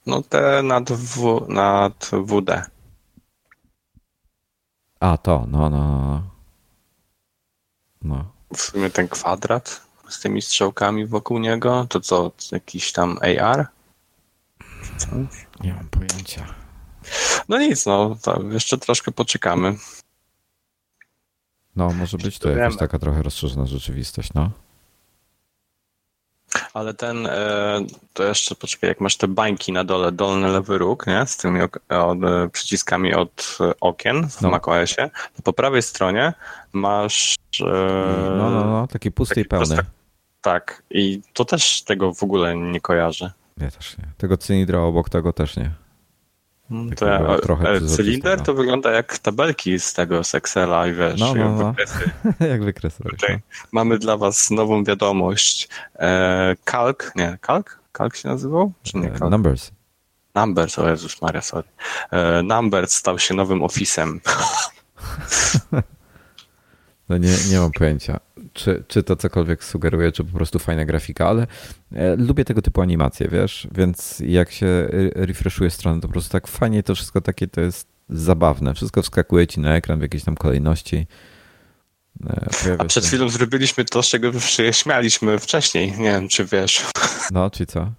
No 0.06 0.22
te 0.22 0.64
nad, 0.64 0.92
w, 0.92 1.46
nad 1.50 2.12
WD. 2.14 2.64
A, 5.00 5.18
to, 5.18 5.46
no, 5.48 5.70
no, 5.70 5.88
no. 6.02 6.24
no. 8.02 8.32
W 8.54 8.62
sumie 8.62 8.90
ten 8.90 9.08
kwadrat 9.08 9.82
z 10.10 10.20
tymi 10.20 10.42
strzałkami 10.42 11.06
wokół 11.06 11.40
niego, 11.40 11.86
to 11.90 12.00
co, 12.00 12.32
jakiś 12.52 12.92
tam 12.92 13.18
AR? 13.22 13.68
Nie 15.62 15.74
mam 15.74 15.88
pojęcia. 15.90 16.46
No 17.50 17.60
nic, 17.60 17.86
no, 17.86 18.18
jeszcze 18.52 18.78
troszkę 18.78 19.12
poczekamy. 19.12 19.76
No, 21.76 21.90
może 21.90 22.18
być 22.18 22.40
to 22.40 22.50
jakaś 22.50 22.78
taka 22.78 23.00
trochę 23.00 23.24
rozszerzona 23.24 23.66
rzeczywistość, 23.66 24.34
no. 24.34 24.52
Ale 26.74 26.94
ten, 26.94 27.28
e, 27.28 27.80
to 28.14 28.24
jeszcze 28.24 28.56
poczekaj, 28.56 28.88
jak 28.88 29.02
masz 29.02 29.18
te 29.18 29.28
bańki 29.28 29.72
na 29.72 29.84
dole, 29.84 30.12
dolny 30.12 30.48
lewy 30.48 30.78
róg, 30.78 31.08
nie? 31.08 31.26
Z 31.26 31.38
tymi 31.38 31.62
od, 31.62 31.78
e, 31.90 32.50
przyciskami 32.50 33.14
od 33.14 33.58
okien 33.82 34.30
w 34.30 34.42
no. 34.42 34.50
macOSie, 34.50 35.10
to 35.36 35.42
po 35.44 35.54
prawej 35.54 35.82
stronie 35.82 36.34
masz... 36.74 37.36
E, 37.62 37.66
no, 38.38 38.50
no, 38.50 38.66
no, 38.66 38.88
taki 38.88 39.12
pusty 39.12 39.36
taki 39.36 39.46
i 39.46 39.50
pełny. 39.50 39.78
Tak, 40.42 40.84
i 40.90 41.22
to 41.34 41.46
też 41.46 41.82
tego 41.82 42.14
w 42.14 42.24
ogóle 42.24 42.56
nie 42.56 42.82
kojarzę. 42.82 43.32
Ja 43.60 43.72
też 43.72 43.98
nie. 43.98 44.04
Tego 44.18 44.38
cylindra 44.38 44.80
obok 44.80 45.10
tego 45.10 45.34
też 45.34 45.58
nie. 45.58 45.72
Ja, 47.02 47.38
trochę 47.38 47.82
cylinder 47.82 48.42
to 48.42 48.54
wygląda 48.54 48.92
jak 48.92 49.18
tabelki 49.20 49.80
z 49.80 49.94
tego 49.94 50.24
z 50.24 50.36
Excela 50.36 50.88
i 50.88 50.94
wiesz, 50.94 51.20
no, 51.20 51.34
no, 51.34 51.56
no. 51.56 51.68
wykresy. 51.70 52.10
jak 52.52 52.64
wykresy. 52.64 53.04
Tutaj 53.04 53.36
no. 53.36 53.42
mamy 53.72 54.00
dla 54.00 54.18
was 54.18 54.52
nową 54.52 54.84
wiadomość. 54.84 55.70
E, 55.96 56.56
Kalk, 56.64 57.12
nie, 57.16 57.38
Kalk? 57.42 57.80
Kalk 57.92 58.16
się 58.16 58.30
nazywał? 58.30 58.72
Czy 58.84 58.98
nie 58.98 59.10
Kalk? 59.10 59.32
Numbers. 59.32 59.72
Numbers, 60.36 60.80
o 60.80 60.90
Jezus 60.90 61.22
Maria, 61.22 61.42
sorry. 61.42 61.68
E, 62.12 62.44
Numbers 62.44 62.94
stał 62.94 63.20
się 63.20 63.34
nowym 63.34 63.60
Office'em. 63.60 64.20
No 67.10 67.18
nie, 67.18 67.30
nie 67.52 67.60
mam 67.60 67.72
pojęcia, 67.72 68.20
czy, 68.54 68.84
czy 68.88 69.04
to 69.04 69.16
cokolwiek 69.16 69.64
sugeruje, 69.64 70.12
czy 70.12 70.24
po 70.24 70.38
prostu 70.38 70.60
fajna 70.60 70.86
grafika, 70.86 71.28
ale 71.28 71.48
e, 71.92 72.16
lubię 72.16 72.46
tego 72.46 72.62
typu 72.62 72.82
animacje, 72.82 73.28
wiesz, 73.28 73.68
więc 73.72 74.22
jak 74.26 74.52
się 74.52 74.88
refreshuje 75.16 75.70
stronę, 75.70 76.02
to 76.02 76.08
po 76.08 76.12
prostu 76.12 76.32
tak 76.32 76.48
fajnie 76.48 76.84
to 76.84 76.96
wszystko 76.96 77.22
takie 77.22 77.48
to 77.48 77.62
jest 77.62 77.88
zabawne. 78.10 78.74
Wszystko 78.74 79.02
wskakuje 79.02 79.48
ci 79.48 79.60
na 79.60 79.76
ekran 79.76 80.00
w 80.00 80.02
jakiejś 80.02 80.24
tam 80.24 80.36
kolejności. 80.36 81.08
E, 82.66 82.76
A 82.78 82.86
przed 82.86 83.06
chwilą 83.06 83.30
zrobiliśmy 83.30 83.86
to, 83.86 84.04
z 84.04 84.08
czego 84.08 84.40
się 84.40 84.74
śmialiśmy 84.74 85.40
wcześniej. 85.40 85.92
Nie 85.92 86.12
wiem, 86.12 86.28
czy 86.28 86.46
wiesz. 86.46 86.86
No, 87.32 87.50
czy 87.50 87.66
co? 87.66 87.92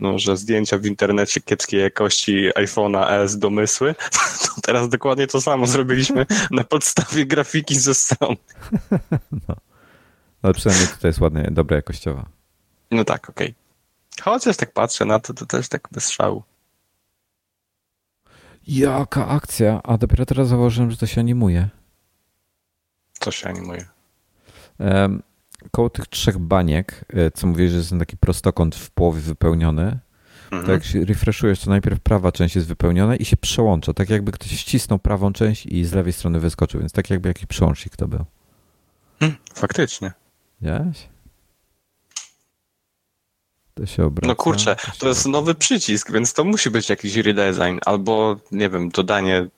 No, 0.00 0.18
że 0.18 0.36
zdjęcia 0.36 0.78
w 0.78 0.86
internecie 0.86 1.40
kiepskiej 1.40 1.80
jakości 1.80 2.50
iPhone'a 2.56 3.10
S 3.10 3.38
domysły, 3.38 3.94
to 4.44 4.60
teraz 4.62 4.88
dokładnie 4.88 5.26
to 5.26 5.40
samo 5.40 5.66
zrobiliśmy 5.66 6.26
na 6.50 6.64
podstawie 6.64 7.26
grafiki 7.26 7.78
ze 7.78 7.94
stron. 7.94 8.36
No. 9.48 9.56
Ale 10.42 10.54
przynajmniej 10.54 10.88
tutaj 10.88 11.08
jest 11.08 11.20
ładnie, 11.20 11.48
dobra 11.50 11.76
jakościowa. 11.76 12.26
No 12.90 13.04
tak, 13.04 13.30
okej. 13.30 13.46
Okay. 13.46 14.24
Chociaż 14.24 14.56
tak 14.56 14.72
patrzę 14.72 15.04
na 15.04 15.18
to, 15.18 15.34
to 15.34 15.46
też 15.46 15.68
tak 15.68 15.88
bez 15.92 16.10
szału. 16.10 16.42
Jaka 18.66 19.28
akcja? 19.28 19.80
A 19.82 19.98
dopiero 19.98 20.26
teraz 20.26 20.48
zauważyłem, 20.48 20.90
że 20.90 20.96
to 20.96 21.06
się 21.06 21.20
animuje. 21.20 21.68
Co 23.12 23.30
się 23.30 23.48
animuje? 23.48 23.86
Um, 24.78 25.22
koło 25.70 25.90
tych 25.90 26.06
trzech 26.06 26.38
baniek, 26.38 27.04
e, 27.08 27.30
co 27.30 27.46
mówię, 27.46 27.68
że 27.68 27.76
jest 27.76 27.90
ten 27.90 27.98
taki 27.98 28.16
prostokąt 28.16 28.76
w 28.76 28.90
połowie 28.90 29.20
wypełniony, 29.20 29.98
mhm. 30.44 30.66
to 30.66 30.72
jak 30.72 30.84
się 30.84 31.04
refreshujesz, 31.04 31.60
to 31.60 31.70
najpierw 31.70 32.00
prawa 32.00 32.32
część 32.32 32.56
jest 32.56 32.68
wypełniona 32.68 33.16
i 33.16 33.24
się 33.24 33.36
przełącza. 33.36 33.92
Tak 33.92 34.10
jakby 34.10 34.32
ktoś 34.32 34.50
ścisnął 34.50 34.98
prawą 34.98 35.32
część 35.32 35.66
i 35.66 35.84
z 35.84 35.92
lewej 35.92 36.12
strony 36.12 36.40
wyskoczył, 36.40 36.80
więc 36.80 36.92
tak 36.92 37.10
jakby 37.10 37.28
jakiś 37.28 37.46
przełącznik 37.46 37.96
to 37.96 38.08
był. 38.08 38.24
Hmm, 39.20 39.38
faktycznie. 39.54 40.12
Widziałeś? 40.60 41.08
To 43.74 43.86
się 43.86 44.04
obraca. 44.04 44.28
No 44.28 44.36
kurczę, 44.36 44.76
to, 44.76 44.92
to 44.98 45.08
jest 45.08 45.26
nowy 45.26 45.54
przycisk, 45.54 46.12
więc 46.12 46.34
to 46.34 46.44
musi 46.44 46.70
być 46.70 46.88
jakiś 46.88 47.16
redesign 47.16 47.78
albo, 47.86 48.36
nie 48.52 48.70
wiem, 48.70 48.88
dodanie 48.88 49.48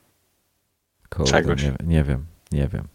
czegoś. 1.26 1.62
Nie, 1.62 1.74
nie 1.85 2.05
wiem, 2.05 2.26
nie 2.52 2.68
wiem. 2.68 2.89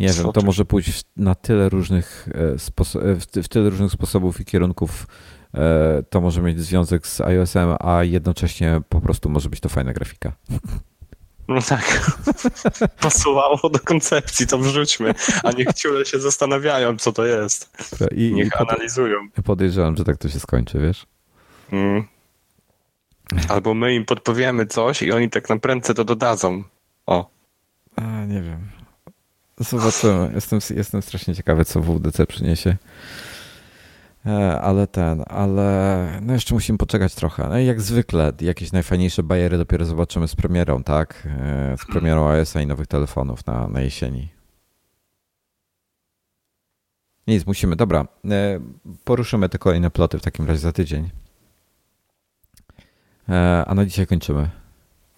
Nie 0.00 0.12
wiem, 0.12 0.32
to 0.32 0.42
może 0.42 0.64
pójść 0.64 1.04
na 1.16 1.34
tyle 1.34 1.68
różnych 1.68 2.28
e, 2.34 3.00
e, 3.38 3.42
w 3.42 3.48
tyle 3.48 3.70
różnych 3.70 3.92
sposobów 3.92 4.40
i 4.40 4.44
kierunków. 4.44 5.06
E, 5.54 6.02
to 6.10 6.20
może 6.20 6.42
mieć 6.42 6.60
związek 6.60 7.06
z 7.06 7.20
iOS-em, 7.20 7.76
a 7.80 8.04
jednocześnie 8.04 8.80
po 8.88 9.00
prostu 9.00 9.28
może 9.28 9.48
być 9.48 9.60
to 9.60 9.68
fajna 9.68 9.92
grafika. 9.92 10.32
No 11.48 11.62
tak. 11.62 12.10
Pasowało 13.02 13.70
do 13.70 13.78
koncepcji, 13.78 14.46
to 14.46 14.58
wrzućmy. 14.58 15.14
A 15.44 15.52
niech 15.52 15.74
ciule 15.74 16.04
się 16.04 16.18
zastanawiają, 16.18 16.96
co 16.96 17.12
to 17.12 17.26
jest. 17.26 17.70
I, 18.16 18.32
niech 18.34 18.48
i 18.48 18.56
analizują. 18.58 19.16
Podejrzewam, 19.44 19.96
że 19.96 20.04
tak 20.04 20.16
to 20.16 20.28
się 20.28 20.40
skończy, 20.40 20.78
wiesz? 20.78 21.06
Mm. 21.72 22.04
Albo 23.48 23.74
my 23.74 23.94
im 23.94 24.04
podpowiemy 24.04 24.66
coś 24.66 25.02
i 25.02 25.12
oni 25.12 25.30
tak 25.30 25.48
na 25.48 25.58
prędce 25.58 25.94
to 25.94 26.04
dodadzą. 26.04 26.64
O. 27.06 27.30
A, 27.96 28.24
nie 28.24 28.42
wiem. 28.42 28.79
Zobaczymy. 29.60 30.30
Jestem, 30.34 30.60
jestem 30.76 31.02
strasznie 31.02 31.34
ciekawy, 31.34 31.64
co 31.64 31.80
WDC 31.80 32.26
przyniesie. 32.26 32.76
E, 34.26 34.60
ale 34.60 34.86
ten, 34.86 35.24
ale 35.26 36.08
no 36.22 36.32
jeszcze 36.32 36.54
musimy 36.54 36.78
poczekać 36.78 37.14
trochę. 37.14 37.48
No 37.48 37.58
i 37.58 37.66
jak 37.66 37.80
zwykle, 37.80 38.32
jakieś 38.40 38.72
najfajniejsze 38.72 39.22
bajery 39.22 39.58
dopiero 39.58 39.84
zobaczymy 39.84 40.28
z 40.28 40.36
premierą, 40.36 40.82
tak? 40.82 41.28
E, 41.40 41.76
z 41.78 41.86
premierą 41.86 42.28
iOS-a 42.28 42.60
i 42.60 42.66
nowych 42.66 42.86
telefonów 42.86 43.46
na, 43.46 43.68
na 43.68 43.80
jesieni. 43.80 44.28
Nic, 47.26 47.46
musimy. 47.46 47.76
Dobra, 47.76 48.06
e, 48.30 48.60
poruszymy 49.04 49.48
te 49.48 49.58
kolejne 49.58 49.90
ploty 49.90 50.18
w 50.18 50.22
takim 50.22 50.46
razie 50.46 50.60
za 50.60 50.72
tydzień. 50.72 51.10
A 53.66 53.74
na 53.74 53.84
dzisiaj 53.84 54.06
kończymy. 54.06 54.50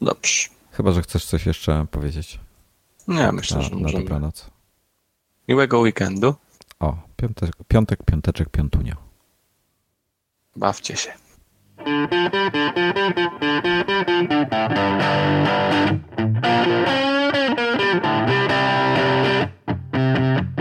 Dobrze. 0.01 0.49
Chyba, 0.73 0.93
że 0.93 1.03
chcesz 1.03 1.25
coś 1.25 1.47
jeszcze 1.47 1.87
powiedzieć. 1.91 2.41
Nie, 3.09 3.33
myślę, 3.33 3.57
na, 3.57 3.63
że. 3.63 3.77
Na 3.77 3.93
dobranoc. 3.93 4.51
Miłego 5.49 5.79
weekendu. 5.79 6.35
O, 6.81 6.97
piątek, 7.17 7.51
piątek 7.69 8.03
piąteczek, 8.05 8.49
piątunia. 8.49 8.97
Bawcie 10.57 10.97
się. 10.97 11.13
Thank 11.85 12.13
you. 20.47 20.52